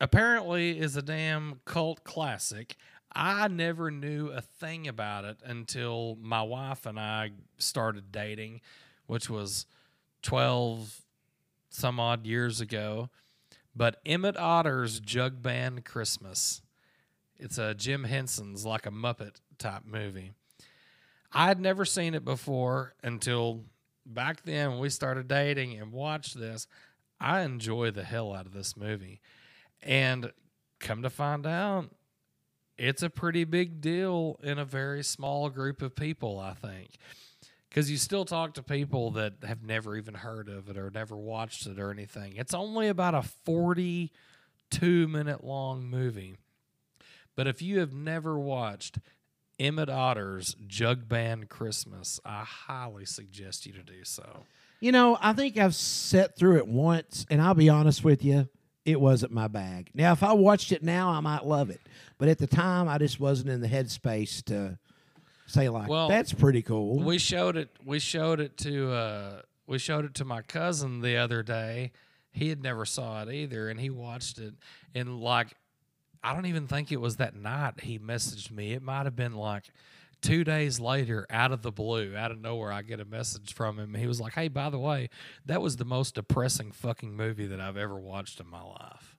apparently 0.00 0.78
is 0.78 0.96
a 0.96 1.02
damn 1.02 1.60
cult 1.64 2.04
classic. 2.04 2.76
I 3.12 3.48
never 3.48 3.90
knew 3.90 4.28
a 4.28 4.40
thing 4.40 4.86
about 4.86 5.24
it 5.24 5.38
until 5.44 6.16
my 6.20 6.42
wife 6.42 6.86
and 6.86 6.98
I 6.98 7.32
started 7.58 8.12
dating, 8.12 8.60
which 9.06 9.28
was 9.28 9.66
12 10.22 11.02
some 11.68 11.98
odd 11.98 12.26
years 12.26 12.60
ago. 12.60 13.10
But 13.74 14.00
Emmett 14.06 14.36
Otter's 14.36 15.00
Jug 15.00 15.42
Band 15.42 15.84
Christmas. 15.84 16.62
It's 17.36 17.58
a 17.58 17.74
Jim 17.74 18.04
Henson's 18.04 18.66
like 18.66 18.86
a 18.86 18.90
Muppet 18.90 19.36
type 19.58 19.84
movie. 19.84 20.32
I 21.32 21.46
had 21.46 21.60
never 21.60 21.84
seen 21.84 22.14
it 22.14 22.24
before 22.24 22.94
until 23.02 23.64
back 24.04 24.42
then 24.42 24.72
when 24.72 24.80
we 24.80 24.90
started 24.90 25.28
dating 25.28 25.78
and 25.78 25.92
watched 25.92 26.38
this. 26.38 26.66
I 27.20 27.40
enjoy 27.40 27.90
the 27.90 28.04
hell 28.04 28.32
out 28.32 28.46
of 28.46 28.52
this 28.52 28.76
movie. 28.76 29.20
And 29.82 30.32
come 30.78 31.02
to 31.02 31.10
find 31.10 31.46
out, 31.46 31.90
it's 32.76 33.02
a 33.02 33.10
pretty 33.10 33.44
big 33.44 33.80
deal 33.80 34.38
in 34.42 34.58
a 34.58 34.64
very 34.64 35.02
small 35.02 35.50
group 35.50 35.82
of 35.82 35.94
people, 35.94 36.38
I 36.38 36.54
think. 36.54 36.98
Because 37.68 37.90
you 37.90 37.98
still 37.98 38.24
talk 38.24 38.54
to 38.54 38.62
people 38.62 39.12
that 39.12 39.34
have 39.44 39.62
never 39.62 39.96
even 39.96 40.14
heard 40.14 40.48
of 40.48 40.68
it 40.68 40.76
or 40.76 40.90
never 40.90 41.16
watched 41.16 41.66
it 41.66 41.78
or 41.78 41.90
anything. 41.90 42.36
It's 42.36 42.54
only 42.54 42.88
about 42.88 43.14
a 43.14 43.22
42 43.22 45.08
minute 45.08 45.44
long 45.44 45.84
movie. 45.88 46.36
But 47.36 47.46
if 47.46 47.62
you 47.62 47.78
have 47.78 47.92
never 47.92 48.38
watched 48.38 48.98
Emmett 49.58 49.88
Otter's 49.88 50.56
Jug 50.66 51.08
Band 51.08 51.48
Christmas, 51.48 52.18
I 52.24 52.44
highly 52.44 53.04
suggest 53.04 53.66
you 53.66 53.72
to 53.74 53.82
do 53.82 54.04
so. 54.04 54.44
You 54.80 54.90
know, 54.92 55.18
I 55.20 55.34
think 55.34 55.58
I've 55.58 55.74
sat 55.74 56.36
through 56.36 56.56
it 56.56 56.66
once, 56.66 57.26
and 57.30 57.40
I'll 57.42 57.54
be 57.54 57.68
honest 57.68 58.02
with 58.02 58.24
you, 58.24 58.48
it 58.84 59.00
wasn't 59.00 59.32
my 59.32 59.48
bag. 59.48 59.90
Now, 59.94 60.12
if 60.12 60.22
I 60.22 60.32
watched 60.32 60.72
it 60.72 60.82
now, 60.82 61.10
I 61.10 61.20
might 61.20 61.44
love 61.44 61.70
it, 61.70 61.80
but 62.18 62.28
at 62.28 62.38
the 62.38 62.46
time, 62.46 62.88
I 62.88 62.98
just 62.98 63.20
wasn't 63.20 63.50
in 63.50 63.60
the 63.60 63.68
headspace 63.68 64.42
to 64.44 64.78
say 65.46 65.68
like, 65.68 65.88
Well, 65.88 66.08
"That's 66.08 66.32
pretty 66.32 66.62
cool." 66.62 66.98
We 67.02 67.18
showed 67.18 67.56
it. 67.56 67.70
We 67.84 67.98
showed 67.98 68.40
it 68.40 68.56
to. 68.58 68.92
Uh, 68.92 69.42
we 69.66 69.78
showed 69.78 70.04
it 70.04 70.14
to 70.14 70.24
my 70.24 70.42
cousin 70.42 71.00
the 71.00 71.16
other 71.16 71.42
day. 71.42 71.92
He 72.32 72.48
had 72.48 72.62
never 72.62 72.84
saw 72.84 73.22
it 73.22 73.32
either, 73.32 73.68
and 73.68 73.80
he 73.80 73.90
watched 73.90 74.38
it. 74.38 74.54
And 74.94 75.20
like, 75.20 75.48
I 76.22 76.32
don't 76.34 76.46
even 76.46 76.66
think 76.66 76.92
it 76.92 77.00
was 77.00 77.16
that 77.16 77.34
night 77.34 77.80
he 77.80 77.98
messaged 77.98 78.50
me. 78.50 78.72
It 78.72 78.82
might 78.82 79.04
have 79.04 79.16
been 79.16 79.34
like 79.34 79.64
two 80.20 80.44
days 80.44 80.80
later, 80.80 81.26
out 81.30 81.52
of 81.52 81.62
the 81.62 81.72
blue, 81.72 82.14
out 82.16 82.30
of 82.30 82.40
nowhere. 82.40 82.72
I 82.72 82.82
get 82.82 83.00
a 83.00 83.04
message 83.04 83.54
from 83.54 83.78
him. 83.78 83.94
He 83.94 84.06
was 84.06 84.20
like, 84.20 84.34
"Hey, 84.34 84.48
by 84.48 84.70
the 84.70 84.78
way, 84.78 85.08
that 85.46 85.62
was 85.62 85.76
the 85.76 85.84
most 85.84 86.14
depressing 86.14 86.72
fucking 86.72 87.14
movie 87.14 87.46
that 87.46 87.60
I've 87.60 87.76
ever 87.76 87.98
watched 87.98 88.40
in 88.40 88.48
my 88.48 88.62
life." 88.62 89.16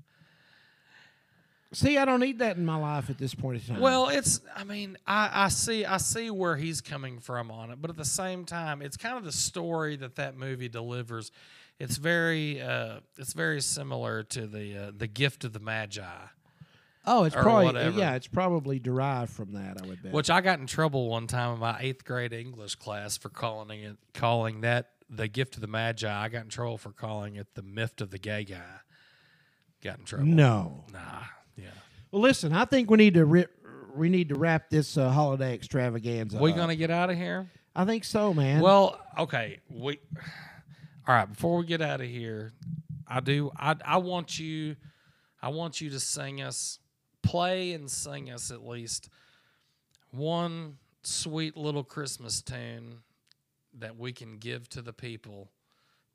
See, 1.73 1.97
I 1.97 2.03
don't 2.03 2.19
need 2.19 2.39
that 2.39 2.57
in 2.57 2.65
my 2.65 2.75
life 2.75 3.09
at 3.09 3.17
this 3.17 3.33
point 3.33 3.61
in 3.61 3.75
time. 3.75 3.81
Well, 3.81 4.09
it's. 4.09 4.41
I 4.55 4.65
mean, 4.65 4.97
I, 5.07 5.45
I 5.45 5.47
see. 5.47 5.85
I 5.85 5.97
see 5.97 6.29
where 6.29 6.57
he's 6.57 6.81
coming 6.81 7.19
from 7.19 7.49
on 7.49 7.71
it, 7.71 7.81
but 7.81 7.89
at 7.89 7.95
the 7.95 8.03
same 8.03 8.43
time, 8.43 8.81
it's 8.81 8.97
kind 8.97 9.17
of 9.17 9.23
the 9.23 9.31
story 9.31 9.95
that 9.97 10.15
that 10.15 10.35
movie 10.35 10.67
delivers. 10.67 11.31
It's 11.79 11.95
very. 11.95 12.61
Uh, 12.61 12.99
it's 13.17 13.31
very 13.31 13.61
similar 13.61 14.23
to 14.23 14.47
the 14.47 14.87
uh, 14.87 14.91
the 14.95 15.07
Gift 15.07 15.45
of 15.45 15.53
the 15.53 15.61
Magi, 15.61 16.03
oh, 17.05 17.23
it's 17.23 17.35
probably 17.35 17.65
whatever. 17.65 17.97
yeah, 17.99 18.15
it's 18.15 18.27
probably 18.27 18.79
derived 18.79 19.31
from 19.31 19.53
that. 19.53 19.77
I 19.81 19.85
would 19.85 20.03
bet. 20.03 20.11
which 20.13 20.29
I 20.29 20.41
got 20.41 20.59
in 20.59 20.67
trouble 20.67 21.09
one 21.09 21.27
time 21.27 21.53
in 21.53 21.59
my 21.59 21.77
eighth 21.79 22.03
grade 22.05 22.33
English 22.33 22.75
class 22.75 23.17
for 23.17 23.29
calling 23.29 23.81
it 23.81 23.97
calling 24.13 24.61
that 24.61 24.89
the 25.09 25.27
Gift 25.27 25.55
of 25.55 25.61
the 25.61 25.67
Magi. 25.67 26.09
I 26.09 26.29
got 26.29 26.43
in 26.43 26.49
trouble 26.49 26.77
for 26.77 26.91
calling 26.91 27.35
it 27.35 27.47
the 27.55 27.63
Myth 27.63 27.99
of 28.01 28.11
the 28.11 28.17
Gay 28.19 28.43
Guy. 28.45 28.61
Got 29.83 29.99
in 29.99 30.05
trouble. 30.05 30.25
no. 30.27 30.85
Nah. 30.93 30.99
Yeah. 31.57 31.65
Well, 32.11 32.21
listen, 32.21 32.53
I 32.53 32.65
think 32.65 32.89
we 32.89 32.97
need 32.97 33.15
to 33.15 33.25
ri- 33.25 33.47
we 33.95 34.09
need 34.09 34.29
to 34.29 34.35
wrap 34.35 34.69
this 34.69 34.97
uh, 34.97 35.09
holiday 35.09 35.53
extravaganza. 35.53 36.37
We 36.39 36.51
up. 36.51 36.57
gonna 36.57 36.75
get 36.75 36.91
out 36.91 37.09
of 37.09 37.17
here? 37.17 37.49
I 37.75 37.85
think 37.85 38.03
so, 38.03 38.33
man. 38.33 38.61
Well, 38.61 38.99
okay. 39.17 39.59
We 39.69 39.99
all 41.07 41.15
right. 41.15 41.25
Before 41.29 41.57
we 41.57 41.65
get 41.65 41.81
out 41.81 41.99
of 42.01 42.07
here, 42.07 42.51
I 43.07 43.21
do. 43.21 43.51
I 43.57 43.75
I 43.83 43.97
want 43.97 44.37
you. 44.39 44.75
I 45.41 45.49
want 45.49 45.81
you 45.81 45.89
to 45.89 45.99
sing 45.99 46.41
us, 46.41 46.77
play 47.21 47.73
and 47.73 47.89
sing 47.89 48.29
us 48.31 48.51
at 48.51 48.65
least 48.65 49.09
one 50.11 50.77
sweet 51.03 51.57
little 51.57 51.83
Christmas 51.83 52.41
tune 52.41 52.99
that 53.79 53.97
we 53.97 54.11
can 54.11 54.37
give 54.37 54.69
to 54.69 54.81
the 54.81 54.93
people 54.93 55.49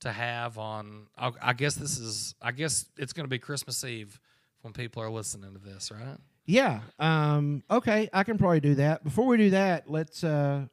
to 0.01 0.13
have 0.13 0.59
on. 0.59 1.07
I, 1.17 1.33
I 1.41 1.53
guess 1.53 1.75
this 1.75 1.99
is. 1.99 2.35
I 2.41 2.53
guess 2.53 2.87
it's 2.97 3.13
going 3.13 3.25
to 3.25 3.31
be 3.31 3.39
Christmas 3.39 3.83
Eve 3.85 4.21
when 4.63 4.73
people 4.73 5.03
are 5.03 5.11
listening 5.11 5.53
to 5.55 5.59
this, 5.59 5.91
right? 5.91 6.19
Yeah. 6.45 6.81
Um, 6.99 7.63
okay, 7.71 8.09
I 8.13 8.23
can 8.23 8.39
probably 8.39 8.61
do 8.61 8.77
that. 8.77 9.03
Before 9.03 9.27
we 9.27 9.37
do 9.37 9.51
that, 9.51 9.91
let's. 9.91 10.23
Uh, 10.23 10.67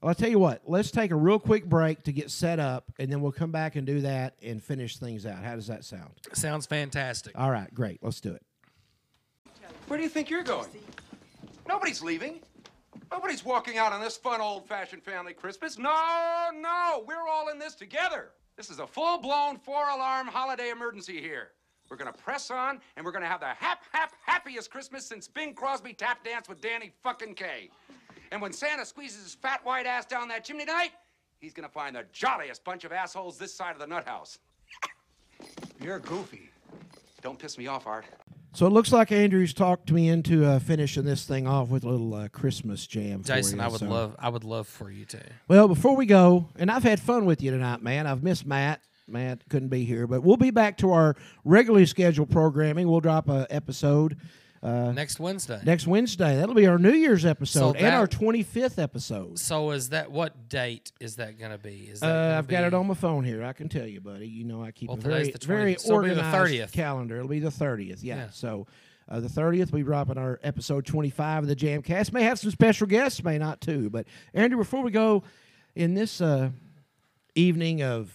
well, 0.00 0.10
I'll 0.10 0.14
tell 0.14 0.28
you 0.28 0.38
what. 0.38 0.62
Let's 0.66 0.90
take 0.90 1.10
a 1.10 1.16
real 1.16 1.38
quick 1.38 1.64
break 1.64 2.02
to 2.04 2.12
get 2.12 2.30
set 2.30 2.60
up, 2.60 2.92
and 2.98 3.10
then 3.10 3.20
we'll 3.20 3.32
come 3.32 3.50
back 3.50 3.76
and 3.76 3.86
do 3.86 4.02
that 4.02 4.34
and 4.42 4.62
finish 4.62 4.98
things 4.98 5.24
out. 5.26 5.42
How 5.42 5.54
does 5.54 5.66
that 5.68 5.84
sound? 5.84 6.12
Sounds 6.32 6.66
fantastic. 6.66 7.32
All 7.38 7.50
right, 7.50 7.72
great. 7.74 8.02
Let's 8.02 8.20
do 8.20 8.32
it. 8.32 8.42
Where 9.86 9.98
do 9.98 10.02
you 10.02 10.08
think 10.08 10.30
you're 10.30 10.42
going? 10.42 10.68
Nobody's 11.68 12.02
leaving. 12.02 12.40
Nobody's 13.10 13.44
walking 13.44 13.78
out 13.78 13.92
on 13.92 14.00
this 14.00 14.16
fun 14.16 14.40
old-fashioned 14.40 15.02
family 15.02 15.34
Christmas. 15.34 15.78
No, 15.78 16.48
no, 16.54 17.04
we're 17.06 17.28
all 17.28 17.48
in 17.48 17.58
this 17.58 17.74
together. 17.74 18.30
This 18.56 18.70
is 18.70 18.78
a 18.78 18.86
full-blown 18.86 19.58
four-alarm 19.58 20.26
holiday 20.26 20.70
emergency 20.70 21.20
here. 21.20 21.50
We're 21.90 21.98
gonna 21.98 22.12
press 22.12 22.50
on, 22.50 22.80
and 22.96 23.04
we're 23.04 23.12
gonna 23.12 23.26
have 23.26 23.40
the 23.40 23.46
hap 23.46 23.84
hap 23.92 24.14
happiest 24.24 24.70
Christmas 24.70 25.06
since 25.06 25.28
Bing 25.28 25.52
Crosby 25.54 25.92
tap 25.92 26.24
danced 26.24 26.48
with 26.48 26.60
Danny 26.60 26.92
fucking 27.02 27.34
Kaye. 27.34 27.70
And 28.32 28.40
when 28.40 28.52
Santa 28.52 28.86
squeezes 28.86 29.22
his 29.22 29.34
fat 29.34 29.64
white 29.64 29.86
ass 29.86 30.06
down 30.06 30.26
that 30.28 30.44
chimney 30.44 30.64
tonight, 30.64 30.92
he's 31.40 31.52
gonna 31.52 31.68
find 31.68 31.94
the 31.94 32.06
jolliest 32.10 32.64
bunch 32.64 32.84
of 32.84 32.92
assholes 32.92 33.38
this 33.38 33.54
side 33.54 33.72
of 33.72 33.80
the 33.80 33.86
nut 33.86 34.06
house. 34.08 34.38
You're 35.80 35.98
goofy. 35.98 36.48
Don't 37.20 37.38
piss 37.38 37.58
me 37.58 37.66
off, 37.66 37.86
Art. 37.86 38.06
So 38.54 38.66
it 38.66 38.70
looks 38.72 38.92
like 38.92 39.10
Andrew's 39.10 39.52
talked 39.52 39.90
me 39.90 40.08
into 40.08 40.44
uh, 40.44 40.60
finishing 40.60 41.04
this 41.04 41.24
thing 41.26 41.46
off 41.46 41.68
with 41.68 41.82
a 41.82 41.88
little 41.88 42.14
uh, 42.14 42.28
Christmas 42.28 42.86
jam. 42.86 43.22
for 43.22 43.28
Jason, 43.28 43.58
you, 43.58 43.64
I 43.64 43.68
would 43.68 43.80
so- 43.80 43.88
love. 43.88 44.14
I 44.18 44.28
would 44.28 44.44
love 44.44 44.68
for 44.68 44.90
you 44.90 45.04
to. 45.06 45.20
Well, 45.48 45.66
before 45.66 45.96
we 45.96 46.06
go, 46.06 46.48
and 46.56 46.70
I've 46.70 46.84
had 46.84 47.00
fun 47.00 47.26
with 47.26 47.42
you 47.42 47.50
tonight, 47.50 47.82
man. 47.82 48.06
I've 48.06 48.22
missed 48.22 48.46
Matt. 48.46 48.80
Matt 49.06 49.40
couldn't 49.50 49.68
be 49.68 49.84
here, 49.84 50.06
but 50.06 50.22
we'll 50.22 50.36
be 50.38 50.50
back 50.50 50.78
to 50.78 50.92
our 50.92 51.14
regularly 51.44 51.84
scheduled 51.84 52.30
programming. 52.30 52.88
We'll 52.88 53.00
drop 53.00 53.28
a 53.28 53.46
episode 53.50 54.16
uh, 54.64 54.92
Next 54.92 55.20
Wednesday. 55.20 55.60
next 55.62 55.86
Wednesday. 55.86 56.36
That'll 56.36 56.54
be 56.54 56.66
our 56.66 56.78
New 56.78 56.94
Year's 56.94 57.26
episode 57.26 57.76
and 57.76 57.84
that- 57.84 57.94
our 57.94 58.06
25th 58.08 58.78
episode. 58.82 59.38
So 59.38 59.72
is 59.72 59.90
that 59.90 60.10
what 60.10 60.48
date 60.48 60.90
is 61.00 61.16
that 61.16 61.38
going 61.38 61.50
to 61.52 61.58
be? 61.58 61.88
Is 61.92 62.00
that 62.00 62.34
Uh, 62.34 62.38
I've 62.38 62.48
got 62.48 62.64
it 62.64 62.72
on 62.72 62.86
my 62.86 62.94
phone 62.94 63.24
here. 63.24 63.44
I 63.44 63.52
can 63.52 63.68
tell 63.68 63.86
you, 63.86 64.00
buddy. 64.00 64.26
You 64.26 64.44
know, 64.44 64.62
I 64.64 64.70
keep 64.70 64.88
Well, 64.88 64.96
a 64.98 65.00
very, 65.00 65.30
the 65.30 65.46
very 65.46 65.74
20th, 65.74 65.80
so 65.80 65.88
it'll 65.88 66.02
be 66.02 66.08
the 66.08 66.14
organized 66.24 66.52
30th. 66.54 66.72
calendar. 66.72 67.16
It'll 67.16 67.28
be 67.28 67.40
the 67.40 67.50
30th. 67.50 67.98
Yeah. 68.02 68.16
Yeah. 68.16 68.30
So 68.30 68.66
uh, 69.06 69.20
the 69.20 69.28
30th, 69.28 69.70
we'll 69.70 69.80
be 69.80 69.82
dropping 69.82 70.16
our 70.16 70.40
episode 70.42 70.86
25 70.86 71.42
of 71.42 71.48
the 71.48 71.54
Jamcast. 71.56 72.12
May 72.14 72.22
have 72.22 72.38
some 72.38 72.50
special 72.50 72.86
guests, 72.86 73.22
may 73.22 73.36
not 73.36 73.60
too. 73.60 73.90
But 73.90 74.06
Andrew, 74.32 74.56
before 74.58 74.82
we 74.82 74.90
go, 74.90 75.24
in 75.74 75.92
this 75.92 76.22
uh, 76.22 76.48
evening 77.34 77.82
of 77.82 78.10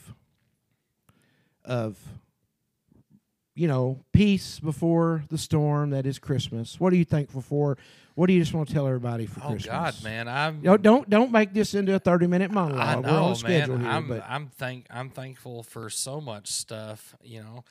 of 1.66 1.98
you 3.60 3.68
know 3.68 4.00
peace 4.14 4.58
before 4.60 5.26
the 5.28 5.38
storm 5.38 5.90
that 5.90 6.06
is 6.06 6.18
Christmas, 6.18 6.80
what 6.80 6.94
are 6.94 6.96
you 6.96 7.04
thankful 7.04 7.42
for? 7.42 7.78
What 8.16 8.28
do 8.28 8.34
you 8.34 8.40
just 8.40 8.54
want 8.54 8.70
to 8.70 8.74
tell 8.74 8.88
everybody 8.88 9.26
for 9.26 9.42
Oh 9.44 9.50
Christmas? 9.50 9.66
God, 9.66 10.04
man! 10.04 10.28
I'm. 10.30 10.58
You 10.58 10.64
know, 10.72 10.78
don't 10.78 11.10
don't 11.10 11.30
make 11.32 11.54
this 11.54 11.74
into 11.74 11.94
a 11.94 12.00
30 12.00 12.28
minute 12.28 12.52
monologue. 12.52 12.88
I 12.88 12.96
We're 12.96 13.02
know, 13.02 13.24
on 13.26 13.36
schedule 13.36 13.76
man. 13.76 13.82
here, 13.86 13.92
I'm. 13.92 14.08
but 14.08 14.26
I'm 14.28 14.48
thank. 14.48 14.86
I'm 14.90 15.10
thankful 15.10 15.64
for 15.64 15.90
so 15.90 16.22
much 16.22 16.48
stuff. 16.48 17.16
You 17.22 17.42
know, 17.42 17.66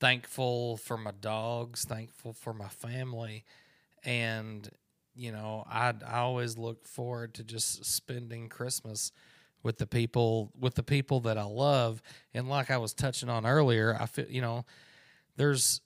thankful 0.00 0.78
for 0.78 0.96
my 0.96 1.12
dogs. 1.20 1.84
Thankful 1.84 2.32
for 2.32 2.54
my 2.54 2.68
family, 2.68 3.44
and 4.04 4.66
you 5.14 5.30
know, 5.30 5.64
I 5.70 5.92
I 6.06 6.20
always 6.20 6.56
look 6.56 6.86
forward 6.86 7.34
to 7.34 7.44
just 7.44 7.84
spending 7.84 8.48
Christmas 8.48 9.12
with 9.62 9.76
the 9.76 9.86
people 9.86 10.52
with 10.58 10.74
the 10.74 10.82
people 10.82 11.20
that 11.20 11.36
I 11.36 11.44
love. 11.44 12.00
And 12.32 12.48
like 12.48 12.70
I 12.70 12.78
was 12.78 12.94
touching 12.94 13.28
on 13.28 13.44
earlier, 13.44 13.94
I 14.00 14.06
feel 14.06 14.26
you 14.28 14.40
know, 14.40 14.64
there's 15.38 15.80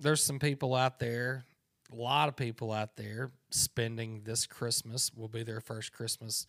there's 0.00 0.22
some 0.22 0.38
people 0.38 0.74
out 0.74 0.98
there, 0.98 1.44
a 1.90 1.96
lot 1.96 2.28
of 2.28 2.36
people 2.36 2.72
out 2.72 2.96
there 2.96 3.30
spending 3.50 4.22
this 4.24 4.46
Christmas 4.46 5.10
will 5.16 5.28
be 5.28 5.42
their 5.42 5.60
first 5.60 5.92
Christmas 5.92 6.46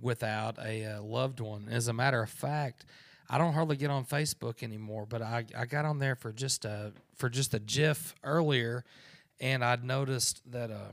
without 0.00 0.58
a 0.58 0.84
uh, 0.84 1.02
loved 1.02 1.40
one. 1.40 1.68
As 1.70 1.88
a 1.88 1.92
matter 1.92 2.22
of 2.22 2.30
fact, 2.30 2.86
I 3.28 3.38
don't 3.38 3.52
hardly 3.52 3.76
get 3.76 3.90
on 3.90 4.04
Facebook 4.04 4.62
anymore, 4.62 5.04
but 5.06 5.20
I, 5.20 5.44
I 5.56 5.66
got 5.66 5.84
on 5.84 5.98
there 5.98 6.14
for 6.14 6.32
just 6.32 6.64
a 6.64 6.92
for 7.16 7.28
just 7.28 7.54
a 7.54 7.58
GIF 7.58 8.14
earlier, 8.24 8.84
and 9.40 9.64
I'd 9.64 9.84
noticed 9.84 10.40
that 10.50 10.70
uh, 10.70 10.92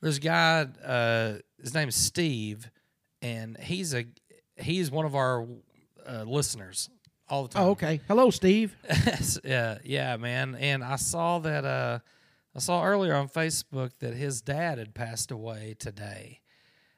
there's 0.00 0.18
a 0.18 0.20
guy. 0.20 0.66
Uh, 0.84 1.38
his 1.60 1.74
name's 1.74 1.96
Steve, 1.96 2.70
and 3.22 3.56
he's 3.56 3.94
a 3.94 4.04
he's 4.56 4.90
one 4.90 5.06
of 5.06 5.14
our 5.14 5.46
uh, 6.06 6.24
listeners 6.24 6.90
all 7.28 7.42
the 7.44 7.48
time. 7.48 7.62
oh, 7.64 7.70
okay. 7.70 8.00
Hello, 8.08 8.30
Steve. 8.30 8.76
yeah, 9.44 9.78
yeah, 9.84 10.16
man. 10.16 10.54
And 10.54 10.82
I 10.82 10.96
saw 10.96 11.38
that 11.40 11.64
uh 11.64 11.98
I 12.54 12.58
saw 12.60 12.84
earlier 12.84 13.14
on 13.14 13.28
Facebook 13.28 13.90
that 14.00 14.14
his 14.14 14.40
dad 14.40 14.78
had 14.78 14.94
passed 14.94 15.30
away 15.30 15.76
today. 15.78 16.40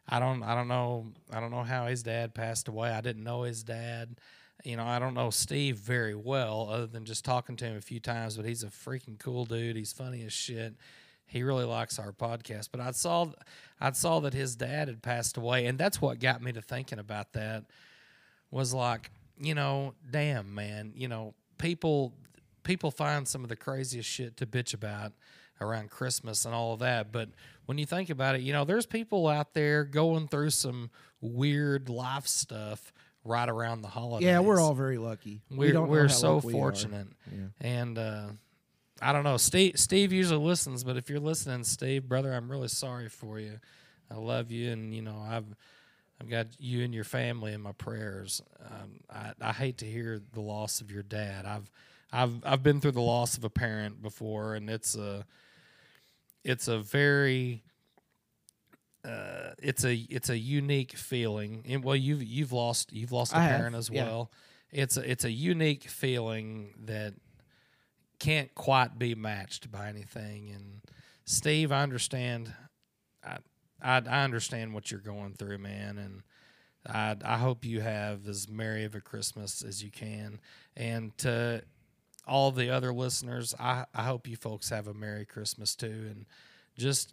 I 0.09 0.19
don't 0.19 0.43
I 0.43 0.55
don't 0.55 0.69
know 0.69 1.13
I 1.33 1.41
don't 1.41 1.51
know 1.51 1.63
how 1.63 1.87
his 1.87 2.03
dad 2.03 2.35
passed 2.35 2.69
away. 2.69 2.91
I 2.91 3.01
didn't 3.01 3.25
know 3.25 3.43
his 3.43 3.63
dad. 3.63 4.17
You 4.65 4.77
know, 4.77 4.85
I 4.85 4.99
don't 4.99 5.15
know 5.15 5.31
Steve 5.31 5.79
very 5.79 6.15
well 6.15 6.69
other 6.71 6.87
than 6.87 7.05
just 7.05 7.25
talking 7.25 7.57
to 7.57 7.65
him 7.65 7.77
a 7.77 7.81
few 7.81 7.99
times, 7.99 8.37
but 8.37 8.45
he's 8.45 8.63
a 8.63 8.67
freaking 8.67 9.19
cool 9.19 9.47
dude. 9.47 9.77
He's 9.77 9.93
funny 9.93 10.23
as 10.25 10.35
shit. 10.35 10.75
He 11.27 11.43
really 11.43 11.65
likes 11.65 11.99
our 11.99 12.13
podcast. 12.13 12.69
But 12.71 12.81
I 12.81 12.91
saw 12.91 13.33
I 13.81 13.93
saw 13.93 14.21
that 14.21 14.35
his 14.35 14.57
dad 14.57 14.89
had 14.89 15.03
passed 15.03 15.37
away 15.37 15.67
and 15.67 15.79
that's 15.79 16.01
what 16.01 16.21
got 16.21 16.43
me 16.43 16.53
to 16.53 16.63
thinking 16.63 16.99
about 16.99 17.33
that 17.33 17.65
was 18.51 18.75
like, 18.75 19.11
you 19.41 19.55
know, 19.55 19.95
damn 20.11 20.55
man, 20.55 20.93
you 20.95 21.09
know, 21.09 21.35
people 21.59 22.15
people 22.63 22.91
find 22.91 23.27
some 23.27 23.43
of 23.43 23.49
the 23.49 23.57
craziest 23.57 24.09
shit 24.09 24.37
to 24.37 24.47
bitch 24.47 24.75
about 24.75 25.13
around 25.61 25.91
Christmas 25.91 26.45
and 26.45 26.55
all 26.55 26.75
of 26.75 26.81
that. 26.81 27.13
But 27.13 27.31
when 27.67 27.79
you 27.79 27.87
think 27.87 28.11
about 28.11 28.35
it, 28.35 28.43
you 28.43 28.53
know, 28.53 28.65
there's 28.65 28.87
people 28.87 29.29
out 29.29 29.55
there 29.55 29.85
going 29.85 30.29
through 30.29 30.51
some 30.51 30.91
weird 31.21 31.89
life 31.89 32.27
stuff 32.27 32.93
right 33.25 33.49
around 33.49 33.83
the 33.83 33.89
holidays. 33.89 34.27
Yeah, 34.27 34.41
we're 34.41 34.61
all 34.61 34.75
very 34.75 34.99
lucky. 34.99 35.43
we 35.51 35.59
We're, 35.59 35.73
don't 35.73 35.89
we're 35.89 36.09
so 36.09 36.41
we 36.43 36.53
fortunate. 36.53 37.09
Yeah. 37.31 37.47
And 37.61 37.99
uh, 37.99 38.29
I 39.03 39.13
don't 39.13 39.25
know. 39.25 39.37
Steve, 39.37 39.79
Steve 39.79 40.13
usually 40.13 40.45
listens, 40.45 40.85
but 40.85 40.97
if 40.97 41.11
you're 41.11 41.21
listening, 41.21 41.65
Steve, 41.65 42.09
brother, 42.09 42.33
I'm 42.33 42.51
really 42.51 42.69
sorry 42.69 43.09
for 43.09 43.39
you. 43.39 43.61
I 44.11 44.17
love 44.17 44.51
you, 44.51 44.73
and 44.73 44.93
you 44.95 45.03
know 45.03 45.25
I've 45.25 45.47
I've 46.21 46.29
got 46.29 46.47
you 46.59 46.85
and 46.85 46.95
your 46.95 47.05
family 47.05 47.55
in 47.55 47.63
my 47.63 47.73
prayers. 47.73 48.43
Um, 48.65 49.01
I, 49.11 49.33
I 49.41 49.53
hate 49.53 49.79
to 49.79 49.87
hear 49.87 50.21
the 50.33 50.41
loss 50.41 50.81
of 50.81 50.91
your 50.91 51.03
dad. 51.03 51.47
I've 51.47 51.71
I've 52.13 52.45
I've 52.45 52.63
been 52.63 52.81
through 52.81 52.93
the 52.93 53.01
loss 53.01 53.39
of 53.39 53.45
a 53.45 53.51
parent 53.51 54.03
before, 54.03 54.55
and 54.55 54.69
it's 54.69 54.97
a 54.97 55.25
it's 56.45 56.69
a 56.69 56.79
very 56.79 57.63
uh, 59.05 59.53
it's 59.63 59.85
a 59.85 59.95
it's 59.95 60.29
a 60.29 60.37
unique 60.37 60.97
feeling. 60.97 61.65
And 61.69 61.83
well, 61.83 61.97
you've 61.97 62.23
you've 62.23 62.53
lost 62.53 62.93
you've 62.93 63.13
lost 63.13 63.33
a 63.33 63.39
I 63.39 63.43
have, 63.45 63.57
parent 63.59 63.77
as 63.77 63.89
yeah. 63.91 64.05
well. 64.05 64.31
It's 64.71 64.97
a 64.97 65.11
it's 65.11 65.25
a 65.25 65.31
unique 65.31 65.85
feeling 65.85 66.75
that 66.85 67.15
can't 68.19 68.55
quite 68.55 68.99
be 68.99 69.15
matched 69.15 69.73
by 69.73 69.89
anything. 69.89 70.51
And 70.55 70.83
Steve, 71.25 71.73
I 71.73 71.83
understand. 71.83 72.53
I 73.25 73.39
I, 73.83 73.97
I 73.99 74.25
understand 74.25 74.75
what 74.75 74.91
you're 74.91 75.01
going 75.01 75.35
through, 75.35 75.59
man, 75.59 75.99
and 75.99 76.23
I 76.87 77.17
I 77.25 77.39
hope 77.39 77.65
you 77.65 77.81
have 77.81 78.27
as 78.29 78.49
merry 78.49 78.85
of 78.85 78.95
a 78.95 79.01
Christmas 79.01 79.63
as 79.63 79.83
you 79.83 79.91
can. 79.91 80.41
And 80.77 81.17
to 81.19 81.63
all 82.27 82.51
the 82.53 82.71
other 82.71 82.93
listeners, 82.93 83.55
I 83.59 83.85
I 83.95 84.05
hope 84.05 84.27
you 84.29 84.37
folks 84.37 84.71
have 84.71 84.87
a 84.87 84.95
merry 84.95 85.27
Christmas 85.27 85.75
too, 85.75 86.07
and 86.11 86.27
just 86.77 87.13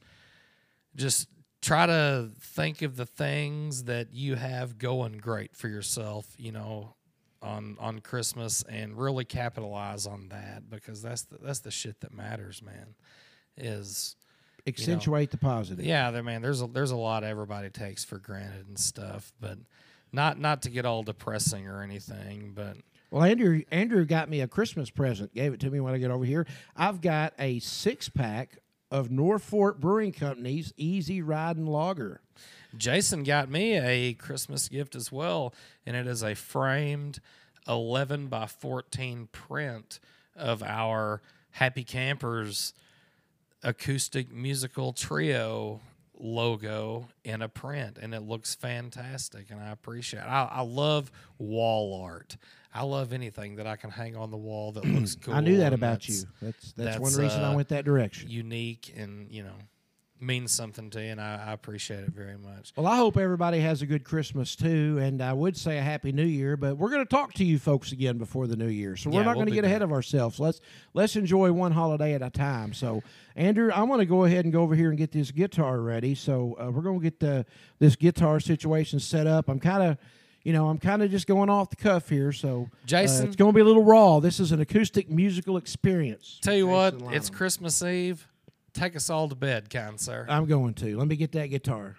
just 0.95 1.27
try 1.61 1.85
to 1.85 2.29
think 2.39 2.81
of 2.81 2.95
the 2.95 3.05
things 3.05 3.83
that 3.85 4.13
you 4.13 4.35
have 4.35 4.77
going 4.77 5.17
great 5.17 5.55
for 5.55 5.67
yourself 5.67 6.27
you 6.37 6.51
know 6.51 6.95
on 7.41 7.75
on 7.79 7.99
christmas 7.99 8.63
and 8.69 8.97
really 8.97 9.25
capitalize 9.25 10.05
on 10.05 10.29
that 10.29 10.69
because 10.69 11.01
that's 11.01 11.23
the, 11.23 11.37
that's 11.41 11.59
the 11.59 11.71
shit 11.71 11.99
that 12.01 12.13
matters 12.13 12.61
man 12.61 12.95
is 13.55 14.15
Accentuate 14.67 15.31
the 15.31 15.37
positive. 15.37 15.85
yeah 15.85 16.11
there 16.11 16.23
man 16.23 16.41
there's 16.41 16.61
a 16.61 16.67
there's 16.67 16.91
a 16.91 16.95
lot 16.95 17.23
everybody 17.23 17.69
takes 17.69 18.03
for 18.03 18.17
granted 18.17 18.67
and 18.67 18.77
stuff 18.77 19.31
but 19.39 19.57
not 20.11 20.39
not 20.39 20.61
to 20.63 20.69
get 20.69 20.85
all 20.85 21.03
depressing 21.03 21.67
or 21.67 21.81
anything 21.81 22.51
but 22.53 22.77
Well, 23.09 23.23
Andrew 23.23 23.61
Andrew 23.71 24.05
got 24.05 24.29
me 24.29 24.41
a 24.41 24.47
Christmas 24.47 24.89
present. 24.89 25.33
Gave 25.33 25.53
it 25.53 25.59
to 25.61 25.69
me 25.69 25.79
when 25.79 25.93
I 25.93 25.97
get 25.97 26.11
over 26.11 26.25
here. 26.25 26.45
I've 26.75 26.99
got 27.01 27.33
a 27.39 27.59
six 27.59 28.09
pack 28.09 28.57
of 28.91 29.09
Norfolk 29.11 29.79
Brewing 29.79 30.11
Company's 30.13 30.73
Easy 30.77 31.21
Riding 31.21 31.65
Lager. 31.67 32.21
Jason 32.75 33.23
got 33.23 33.49
me 33.49 33.77
a 33.77 34.13
Christmas 34.13 34.67
gift 34.69 34.95
as 34.95 35.11
well, 35.11 35.53
and 35.85 35.95
it 35.95 36.05
is 36.07 36.23
a 36.23 36.35
framed 36.35 37.19
11 37.67 38.27
by 38.27 38.45
14 38.45 39.27
print 39.31 39.99
of 40.35 40.61
our 40.63 41.21
Happy 41.51 41.83
Campers 41.83 42.73
acoustic 43.63 44.31
musical 44.31 44.93
trio 44.93 45.81
logo 46.19 47.07
in 47.23 47.41
a 47.41 47.49
print, 47.49 47.97
and 48.01 48.13
it 48.13 48.21
looks 48.21 48.55
fantastic, 48.55 49.49
and 49.51 49.59
I 49.59 49.69
appreciate 49.71 50.21
it. 50.21 50.25
I, 50.25 50.45
I 50.51 50.61
love 50.61 51.11
wall 51.37 52.01
art. 52.03 52.37
I 52.73 52.83
love 52.83 53.13
anything 53.13 53.55
that 53.55 53.67
I 53.67 53.75
can 53.75 53.89
hang 53.89 54.15
on 54.15 54.29
the 54.31 54.37
wall 54.37 54.71
that 54.73 54.85
looks 54.85 55.15
cool. 55.15 55.33
I 55.35 55.41
knew 55.41 55.57
that 55.57 55.73
about 55.73 56.07
you. 56.07 56.15
that's- 56.15 56.25
That's 56.41 56.73
that's, 56.73 56.99
one 56.99 57.11
that's, 57.11 57.17
reason 57.17 57.41
I 57.43 57.51
uh, 57.53 57.55
went 57.55 57.69
that 57.69 57.85
direction. 57.85 58.29
unique 58.29 58.93
and 58.95 59.31
you 59.31 59.43
know 59.43 59.55
means 60.19 60.51
something 60.51 60.89
to 60.91 61.01
you, 61.01 61.11
and 61.11 61.21
I, 61.21 61.45
I 61.47 61.53
appreciate 61.53 61.99
it 61.99 62.09
very 62.09 62.37
much. 62.37 62.73
Well, 62.75 62.87
I 62.87 62.97
hope 62.97 63.17
everybody 63.17 63.59
has 63.59 63.81
a 63.81 63.85
good 63.85 64.03
Christmas 64.03 64.55
too, 64.55 64.97
and 65.01 65.21
I 65.21 65.33
would 65.33 65.55
say 65.55 65.77
a 65.77 65.81
happy 65.81 66.11
New 66.11 66.25
Year. 66.25 66.57
But 66.57 66.77
we're 66.77 66.89
going 66.89 67.03
to 67.05 67.09
talk 67.09 67.33
to 67.35 67.43
you 67.45 67.59
folks 67.59 67.91
again 67.91 68.17
before 68.17 68.47
the 68.47 68.55
New 68.55 68.67
Year, 68.67 68.95
so 68.95 69.09
we're 69.09 69.19
Yeah, 69.19 69.25
not 69.25 69.35
we'll 69.35 69.35
going 69.35 69.45
to 69.47 69.51
be 69.51 69.55
get 69.55 69.65
ahead 69.65 69.81
of 69.81 69.91
ourselves. 69.91 70.39
Let's 70.39 70.59
let's 70.93 71.15
enjoy 71.15 71.51
one 71.51 71.71
holiday 71.71 72.13
at 72.13 72.21
a 72.21 72.29
time. 72.29 72.73
So, 72.73 73.03
Andrew, 73.35 73.71
I'm 73.73 73.87
going 73.87 73.99
to 73.99 74.05
go 74.05 74.23
ahead 74.23 74.45
and 74.45 74.51
go 74.51 74.61
over 74.63 74.75
here 74.75 74.89
and 74.89 74.97
get 74.97 75.11
this 75.11 75.31
guitar 75.31 75.79
ready. 75.79 76.15
So 76.15 76.57
uh, 76.59 76.71
we're 76.71 76.81
going 76.81 76.99
to 76.99 77.03
get 77.03 77.19
the 77.19 77.45
this 77.79 77.95
guitar 77.95 78.39
situation 78.39 78.99
set 78.99 79.27
up. 79.27 79.49
I'm 79.49 79.59
kind 79.59 79.83
of. 79.83 79.97
You 80.43 80.53
know, 80.53 80.69
I'm 80.69 80.77
kind 80.77 81.03
of 81.03 81.11
just 81.11 81.27
going 81.27 81.49
off 81.49 81.71
the 81.71 81.75
cuff 81.75 82.07
here, 82.07 82.31
so 82.31 82.69
uh, 82.71 82.75
Jason? 82.85 83.27
it's 83.27 83.35
going 83.35 83.51
to 83.51 83.55
be 83.55 83.59
a 83.59 83.65
little 83.65 83.83
raw. 83.83 84.21
This 84.21 84.39
is 84.39 84.53
an 84.53 84.61
acoustic 84.61 85.09
musical 85.09 85.57
experience. 85.57 86.39
Tell 86.41 86.53
you 86.53 86.67
what, 86.67 86.97
Jason 86.97 87.13
it's 87.13 87.29
Christmas 87.29 87.83
Eve. 87.83 88.25
Take 88.77 88.95
us 88.95 89.09
all 89.09 89.27
to 89.27 89.35
bed, 89.35 89.69
kind 89.69 89.99
sir. 89.99 90.25
I'm 90.29 90.45
going 90.45 90.75
to. 90.75 90.97
Let 90.97 91.07
me 91.07 91.15
get 91.15 91.31
that 91.33 91.47
guitar. 91.47 91.95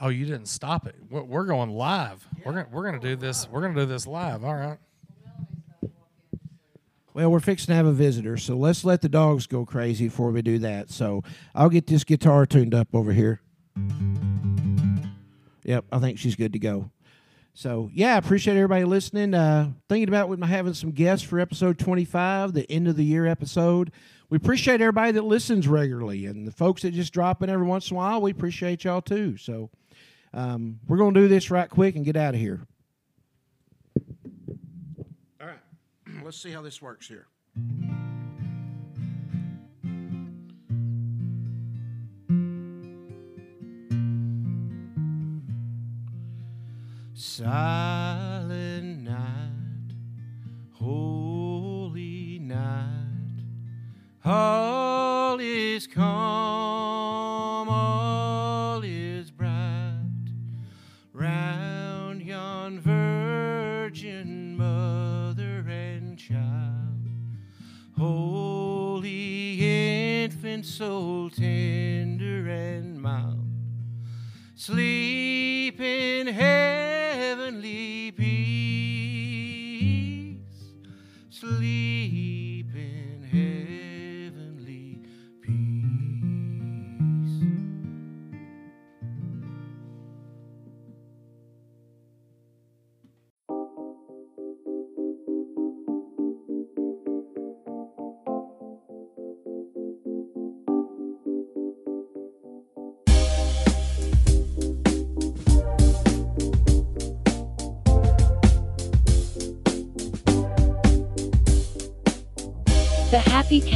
oh, 0.00 0.08
you 0.08 0.24
didn't 0.24 0.46
stop 0.46 0.86
it. 0.86 0.96
We're, 1.08 1.22
we're 1.22 1.44
going 1.44 1.70
live. 1.70 2.26
We're 2.44 2.52
gonna 2.52 2.68
we're 2.70 2.84
gonna 2.84 3.00
do 3.00 3.16
this. 3.16 3.48
We're 3.48 3.60
gonna 3.60 3.74
do 3.74 3.86
this 3.86 4.06
live. 4.06 4.44
All 4.44 4.54
right. 4.54 4.78
Well, 7.12 7.30
we're 7.30 7.40
fixing 7.40 7.72
to 7.72 7.74
have 7.74 7.86
a 7.86 7.92
visitor, 7.92 8.36
so 8.36 8.56
let's 8.56 8.84
let 8.84 9.02
the 9.02 9.08
dogs 9.08 9.46
go 9.46 9.66
crazy 9.66 10.06
before 10.06 10.30
we 10.30 10.42
do 10.42 10.58
that. 10.60 10.90
So 10.90 11.24
I'll 11.54 11.68
get 11.68 11.86
this 11.88 12.04
guitar 12.04 12.46
tuned 12.46 12.74
up 12.74 12.88
over 12.94 13.12
here. 13.12 13.40
Yep, 15.64 15.86
I 15.90 15.98
think 15.98 16.18
she's 16.18 16.36
good 16.36 16.52
to 16.52 16.58
go. 16.58 16.90
So 17.60 17.90
yeah, 17.92 18.14
I 18.14 18.16
appreciate 18.16 18.56
everybody 18.56 18.84
listening. 18.84 19.34
Uh, 19.34 19.72
thinking 19.86 20.08
about 20.08 20.30
with 20.30 20.38
my 20.38 20.46
having 20.46 20.72
some 20.72 20.92
guests 20.92 21.26
for 21.26 21.38
episode 21.38 21.78
twenty 21.78 22.06
five, 22.06 22.54
the 22.54 22.64
end 22.72 22.88
of 22.88 22.96
the 22.96 23.04
year 23.04 23.26
episode. 23.26 23.92
We 24.30 24.38
appreciate 24.38 24.80
everybody 24.80 25.12
that 25.12 25.24
listens 25.24 25.68
regularly, 25.68 26.24
and 26.24 26.46
the 26.48 26.52
folks 26.52 26.80
that 26.82 26.94
just 26.94 27.12
drop 27.12 27.42
in 27.42 27.50
every 27.50 27.66
once 27.66 27.90
in 27.90 27.96
a 27.96 27.98
while. 27.98 28.22
We 28.22 28.30
appreciate 28.30 28.84
y'all 28.84 29.02
too. 29.02 29.36
So 29.36 29.68
um, 30.32 30.80
we're 30.88 30.96
gonna 30.96 31.12
do 31.20 31.28
this 31.28 31.50
right 31.50 31.68
quick 31.68 31.96
and 31.96 32.04
get 32.06 32.16
out 32.16 32.32
of 32.32 32.40
here. 32.40 32.66
All 35.38 35.46
right, 35.46 35.58
let's 36.24 36.38
see 36.40 36.52
how 36.52 36.62
this 36.62 36.80
works 36.80 37.08
here. 37.08 37.26
Silent 47.22 49.02
night, 49.02 49.94
holy 50.72 52.38
night, 52.38 53.44
all 54.24 55.38
is 55.38 55.86
calm, 55.86 57.68
all 57.68 58.82
is 58.82 59.30
bright, 59.30 60.00
round 61.12 62.22
yon 62.22 62.80
virgin 62.80 64.56
mother 64.56 65.66
and 65.68 66.18
child, 66.18 67.06
holy 67.98 69.58
infant, 70.22 70.64
soul 70.64 71.28
tender 71.28 72.48
and 72.48 72.98
mild. 72.98 73.44
Sleep 74.54 75.78
in 75.80 76.26
heavenly 76.26 76.79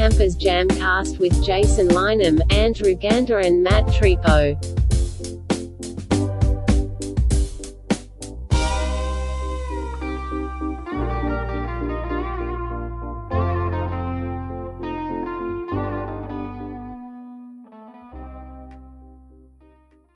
Campers 0.05 0.37
Jamcast 0.37 1.19
with 1.19 1.43
Jason 1.43 1.89
Lynham, 1.89 2.43
Andrew 2.53 2.95
Gander 2.95 3.39
and 3.39 3.63
Matt 3.63 3.87
Tripo. 3.87 4.84